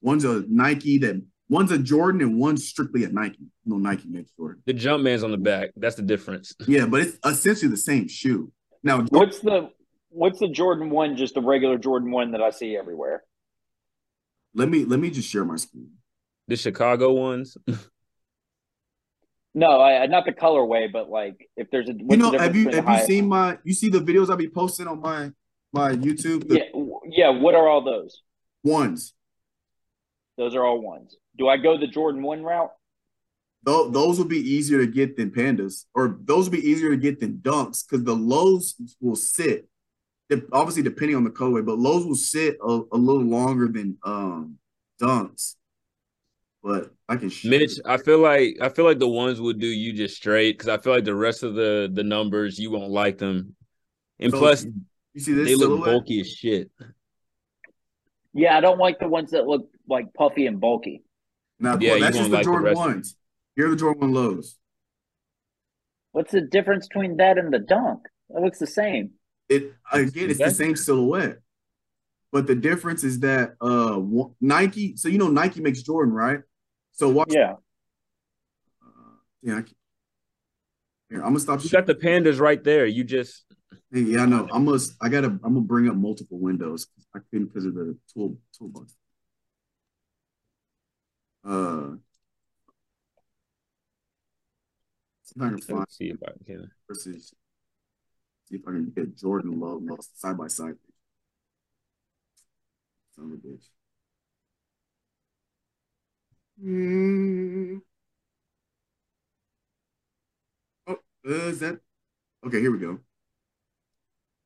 one's 0.00 0.24
a 0.24 0.44
Nike 0.48 0.96
that 0.98 1.22
one's 1.50 1.70
a 1.70 1.78
Jordan 1.78 2.22
and 2.22 2.38
one's 2.38 2.66
strictly 2.66 3.04
a 3.04 3.10
Nike. 3.10 3.48
No 3.66 3.76
Nike 3.76 4.08
makes 4.08 4.30
Jordan. 4.32 4.62
The 4.64 4.72
Jumpman's 4.72 5.22
on 5.22 5.30
the 5.30 5.36
back. 5.36 5.70
That's 5.76 5.96
the 5.96 6.02
difference. 6.02 6.54
Yeah, 6.66 6.86
but 6.86 7.02
it's 7.02 7.18
essentially 7.24 7.70
the 7.70 7.76
same 7.76 8.08
shoe. 8.08 8.50
Now 8.82 9.02
What's 9.10 9.40
the 9.40 9.68
what's 10.08 10.38
the 10.40 10.48
Jordan 10.48 10.88
one? 10.88 11.16
Just 11.16 11.34
the 11.34 11.42
regular 11.42 11.76
Jordan 11.76 12.10
one 12.10 12.32
that 12.32 12.40
I 12.40 12.48
see 12.50 12.76
everywhere. 12.78 13.22
let 14.54 14.70
me 14.70 14.86
let 14.86 15.00
me 15.00 15.10
just 15.10 15.28
share 15.28 15.44
my 15.44 15.56
screen. 15.56 15.90
The 16.48 16.56
Chicago 16.56 17.12
ones. 17.12 17.56
No, 19.54 19.82
I, 19.82 20.06
not 20.06 20.24
the 20.24 20.32
colorway, 20.32 20.90
but 20.90 21.10
like 21.10 21.46
if 21.58 21.70
there's 21.70 21.86
a 21.88 21.92
You 21.92 22.16
know, 22.16 22.32
have 22.32 22.56
you 22.56 22.64
have 22.70 22.74
you 22.76 22.82
high- 22.82 23.04
seen 23.04 23.28
my 23.28 23.58
you 23.64 23.74
see 23.74 23.90
the 23.90 23.98
videos 23.98 24.30
I 24.32 24.36
be 24.36 24.48
posting 24.48 24.86
on 24.88 25.00
my 25.00 25.30
my 25.72 25.92
YouTube? 25.92 26.48
The 26.48 26.56
Yeah, 26.56 26.82
yeah. 27.06 27.28
What 27.30 27.54
are 27.54 27.68
all 27.68 27.82
those? 27.82 28.22
ones. 28.64 29.12
Those 30.38 30.54
are 30.54 30.64
all 30.64 30.80
ones. 30.80 31.16
Do 31.36 31.48
I 31.48 31.56
go 31.56 31.76
the 31.78 31.86
Jordan 31.86 32.22
one 32.22 32.42
route? 32.42 32.70
Tho- 33.64 33.90
those 33.90 34.18
will 34.18 34.26
be 34.26 34.38
easier 34.38 34.78
to 34.78 34.86
get 34.86 35.16
than 35.16 35.30
pandas, 35.30 35.84
or 35.94 36.18
those 36.24 36.46
will 36.46 36.58
be 36.58 36.68
easier 36.68 36.90
to 36.90 36.96
get 36.96 37.20
than 37.20 37.38
dunks 37.38 37.84
because 37.86 38.04
the 38.04 38.14
lows 38.14 38.74
will 39.00 39.16
sit. 39.16 39.68
Obviously, 40.52 40.82
depending 40.82 41.16
on 41.16 41.24
the 41.24 41.30
colorway, 41.30 41.64
but 41.64 41.78
lows 41.78 42.06
will 42.06 42.14
sit 42.14 42.56
a, 42.62 42.80
a 42.92 42.96
little 42.96 43.22
longer 43.22 43.68
than 43.68 43.98
um 44.04 44.58
dunks. 45.00 45.56
But 46.62 46.92
I 47.08 47.16
can 47.16 47.28
show 47.28 47.48
Mitch. 47.48 47.72
I 47.84 47.98
feel 47.98 48.18
like 48.18 48.56
I 48.60 48.68
feel 48.68 48.84
like 48.84 48.98
the 48.98 49.08
ones 49.08 49.40
would 49.40 49.58
do 49.58 49.66
you 49.66 49.92
just 49.92 50.16
straight 50.16 50.56
because 50.56 50.68
I 50.68 50.78
feel 50.78 50.92
like 50.94 51.04
the 51.04 51.14
rest 51.14 51.42
of 51.42 51.54
the 51.54 51.90
the 51.92 52.04
numbers 52.04 52.58
you 52.58 52.70
won't 52.70 52.90
like 52.90 53.18
them, 53.18 53.54
and 54.18 54.32
So, 54.32 54.38
plus 54.38 54.64
you 55.14 55.20
see 55.20 55.32
this 55.34 55.48
they 55.48 55.54
look 55.54 55.84
bulky 55.84 56.20
as 56.20 56.30
shit. 56.30 56.70
Yeah, 58.32 58.56
I 58.56 58.60
don't 58.60 58.78
like 58.78 58.98
the 58.98 59.08
ones 59.08 59.32
that 59.32 59.46
look 59.46 59.68
like 59.86 60.14
puffy 60.14 60.46
and 60.46 60.60
bulky. 60.60 61.02
Now, 61.58 61.76
Yeah, 61.78 61.92
well, 61.92 62.00
that's 62.00 62.16
just 62.16 62.30
the 62.30 62.36
like 62.36 62.44
Jordan 62.44 62.64
rest 62.64 62.80
of 62.80 62.86
ones. 62.86 63.16
Here 63.56 63.66
are 63.66 63.70
the 63.70 63.76
Jordan 63.76 64.00
one 64.00 64.12
lows. 64.14 64.56
What's 66.12 66.32
the 66.32 66.40
difference 66.40 66.88
between 66.88 67.18
that 67.18 67.38
and 67.38 67.52
the 67.52 67.58
dunk? 67.58 68.00
It 68.30 68.42
looks 68.42 68.58
the 68.58 68.66
same. 68.66 69.12
It 69.48 69.74
again, 69.92 70.30
it's 70.30 70.38
the 70.38 70.50
same 70.50 70.76
silhouette, 70.76 71.38
but 72.30 72.46
the 72.46 72.54
difference 72.54 73.04
is 73.04 73.20
that 73.20 73.54
uh 73.60 74.00
Nike. 74.40 74.96
So 74.96 75.08
you 75.08 75.18
know 75.18 75.28
Nike 75.28 75.60
makes 75.60 75.82
Jordan, 75.82 76.14
right? 76.14 76.40
So 76.92 77.10
watch. 77.10 77.28
Yeah. 77.30 77.54
Uh, 78.82 79.16
yeah. 79.42 79.58
I 79.58 79.62
can, 79.62 79.74
here, 81.10 81.18
I'm 81.18 81.28
gonna 81.28 81.40
stop. 81.40 81.62
You 81.62 81.70
got 81.70 81.86
the 81.86 81.94
pandas 81.94 82.40
right 82.40 82.62
there. 82.62 82.86
You 82.86 83.04
just 83.04 83.44
Hey, 83.50 83.51
yeah, 83.92 84.22
I 84.22 84.26
know. 84.26 84.48
I 84.52 84.58
must. 84.58 84.94
I 85.00 85.08
gotta. 85.08 85.26
I'm 85.26 85.40
gonna 85.40 85.60
bring 85.60 85.88
up 85.88 85.96
multiple 85.96 86.38
windows. 86.38 86.86
I 87.14 87.18
couldn't 87.30 87.48
because 87.48 87.66
of 87.66 87.74
the 87.74 87.96
tool 88.12 88.38
toolbox. 88.56 88.94
Uh, 91.44 91.96
see 95.24 95.34
if 95.36 95.42
I 95.42 95.44
can 95.46 95.50
let 95.50 95.52
me 95.52 95.60
find 95.60 95.86
see 95.90 96.10
if 96.10 96.16
I 96.26 96.32
can. 96.46 96.70
versus. 96.88 97.34
See 98.48 98.56
if 98.56 98.62
I 98.66 98.72
can 98.72 98.92
get 98.96 99.16
Jordan 99.16 99.60
low, 99.60 99.78
low 99.82 99.98
side 100.14 100.38
by 100.38 100.48
side. 100.48 100.74
Son 103.14 103.26
of 103.26 103.32
a 103.32 103.36
bitch. 103.36 103.64
Mm. 106.62 107.80
Oh, 110.86 110.92
uh, 110.92 111.30
is 111.48 111.58
that 111.60 111.80
okay? 112.46 112.60
Here 112.60 112.70
we 112.72 112.78
go. 112.78 112.98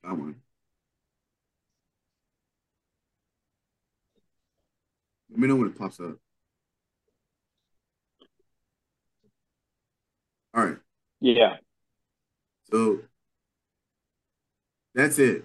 That 0.07 0.17
one. 0.17 0.37
Let 5.31 5.39
me 5.41 5.49
know 5.49 5.57
when 5.57 5.69
it 5.69 5.77
pops 5.77 5.99
up. 5.99 6.17
All 10.55 10.65
right. 10.65 10.77
Yeah. 11.21 11.57
So 12.71 13.01
that's 14.95 15.19
it. 15.19 15.45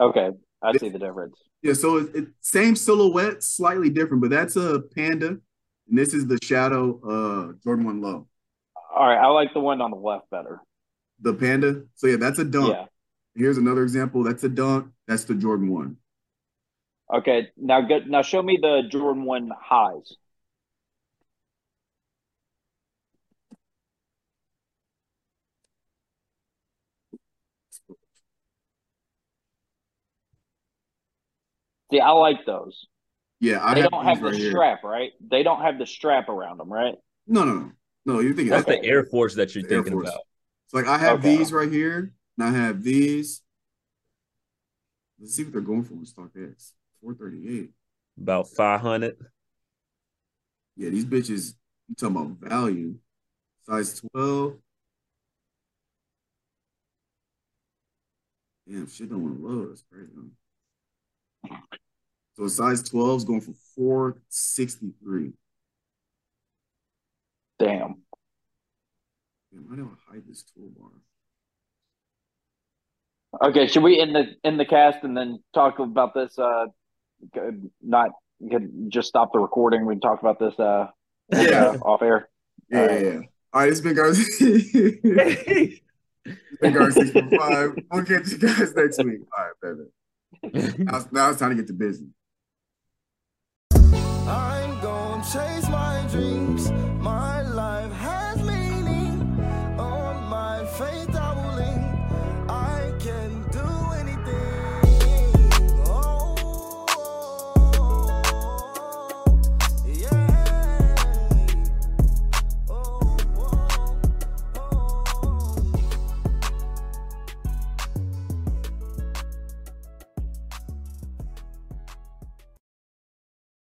Okay. 0.00 0.30
I 0.60 0.76
see 0.76 0.88
the 0.88 0.98
difference. 0.98 1.36
Yeah, 1.62 1.74
so 1.74 1.98
it, 1.98 2.16
it 2.16 2.28
same 2.40 2.74
silhouette, 2.74 3.44
slightly 3.44 3.90
different, 3.90 4.22
but 4.22 4.30
that's 4.30 4.56
a 4.56 4.80
panda, 4.80 5.28
and 5.28 5.40
this 5.88 6.14
is 6.14 6.26
the 6.26 6.38
shadow 6.42 7.00
uh 7.04 7.52
Jordan 7.62 7.84
One 7.84 8.00
Low. 8.00 8.26
All 8.92 9.06
right. 9.06 9.18
I 9.18 9.28
like 9.28 9.54
the 9.54 9.60
one 9.60 9.80
on 9.80 9.92
the 9.92 9.96
left 9.96 10.28
better. 10.30 10.60
The 11.20 11.32
panda. 11.32 11.84
So 11.94 12.08
yeah, 12.08 12.16
that's 12.16 12.40
a 12.40 12.44
dunk. 12.44 12.74
Yeah. 12.74 12.86
Here's 13.34 13.58
another 13.58 13.82
example. 13.82 14.22
That's 14.22 14.44
a 14.44 14.48
dunk. 14.48 14.92
That's 15.06 15.24
the 15.24 15.34
Jordan 15.34 15.68
One. 15.68 15.96
Okay. 17.12 17.48
Now 17.56 17.80
good. 17.82 18.08
Now 18.08 18.22
show 18.22 18.42
me 18.42 18.58
the 18.60 18.82
Jordan 18.90 19.24
one 19.24 19.50
highs. 19.60 20.16
See, 31.90 32.00
I 32.00 32.10
like 32.10 32.46
those. 32.46 32.86
Yeah, 33.40 33.64
I 33.64 33.74
They 33.74 33.82
have 33.82 33.90
don't 33.90 34.04
have 34.04 34.22
the 34.22 34.32
right 34.32 34.34
here. 34.34 34.50
strap, 34.50 34.84
right? 34.84 35.12
They 35.20 35.42
don't 35.42 35.62
have 35.62 35.78
the 35.78 35.86
strap 35.86 36.28
around 36.28 36.58
them, 36.58 36.72
right? 36.72 36.96
No, 37.26 37.44
no, 37.44 37.54
no, 37.54 37.72
no. 38.06 38.20
You're 38.20 38.34
thinking 38.34 38.50
That's 38.50 38.64
that's 38.64 38.66
the 38.66 38.84
Air 38.84 39.04
Force 39.04 39.34
that 39.36 39.54
you're 39.54 39.64
The 39.64 39.70
Air 39.70 39.82
thinking 39.82 39.92
Force. 39.92 40.08
about. 40.08 40.20
It's 40.66 40.74
like 40.74 40.86
I 40.86 40.98
have 40.98 41.18
Okay. 41.18 41.22
these 41.22 41.52
right 41.52 41.70
here, 41.70 42.14
and 42.40 42.56
I 42.56 42.58
have 42.58 42.82
these. 42.82 43.42
Let's 45.18 45.34
see 45.34 45.44
what 45.44 45.52
they're 45.52 45.60
going 45.60 45.84
for 45.84 45.92
in 45.94 46.04
StockX. 46.04 46.72
438. 47.02 47.70
About 48.20 48.48
500. 48.48 49.16
Yeah, 50.76 50.88
these 50.88 51.04
bitches, 51.04 51.54
you 51.88 51.94
talking 51.94 52.16
about 52.16 52.50
value. 52.50 52.94
Size 53.66 54.00
12. 54.12 54.54
Damn, 58.66 58.88
shit 58.88 59.10
don't 59.10 59.22
want 59.22 59.38
to 59.38 59.46
load. 59.46 59.70
That's 59.70 59.84
crazy. 59.92 60.10
huh? 61.46 61.56
So 62.36 62.48
size 62.48 62.82
12 62.84 63.16
is 63.18 63.24
going 63.24 63.40
for 63.42 63.54
463. 63.76 65.32
Damn. 67.58 67.96
Damn, 69.52 69.68
how 69.68 69.76
do 69.76 69.90
I 70.08 70.12
hide 70.14 70.22
this 70.26 70.44
toolbar? 70.44 70.92
Okay, 73.42 73.68
should 73.68 73.82
we 73.82 74.00
end 74.00 74.14
the 74.14 74.34
end 74.42 74.58
the 74.58 74.64
cast 74.64 75.04
and 75.04 75.16
then 75.16 75.42
talk 75.54 75.78
about 75.78 76.14
this? 76.14 76.38
Uh, 76.38 76.66
not 77.82 78.10
could 78.50 78.90
just 78.90 79.08
stop 79.08 79.32
the 79.32 79.38
recording. 79.38 79.86
We 79.86 79.94
can 79.94 80.00
talk 80.00 80.20
about 80.20 80.38
this. 80.38 80.58
Uh, 80.58 80.88
Yeah. 81.32 81.76
off 81.82 82.02
air. 82.02 82.28
Yeah, 82.70 82.92
yeah, 82.92 82.98
yeah. 83.00 83.20
All 83.52 83.62
right, 83.62 83.68
it's 83.68 83.80
been 83.80 83.94
guys. 83.94 84.18
it's 84.40 85.80
been 86.60 86.72
guys 86.72 86.94
645. 86.94 87.84
We'll 87.90 88.04
catch 88.04 88.32
you 88.32 88.38
guys 88.38 88.74
next 88.74 89.04
week. 89.04 89.20
All 89.36 89.44
right, 89.44 89.78
baby. 90.52 90.84
Now, 90.84 91.04
now 91.12 91.30
it's 91.30 91.38
time 91.38 91.50
to 91.50 91.56
get 91.56 91.66
to 91.68 91.72
business. 91.72 92.10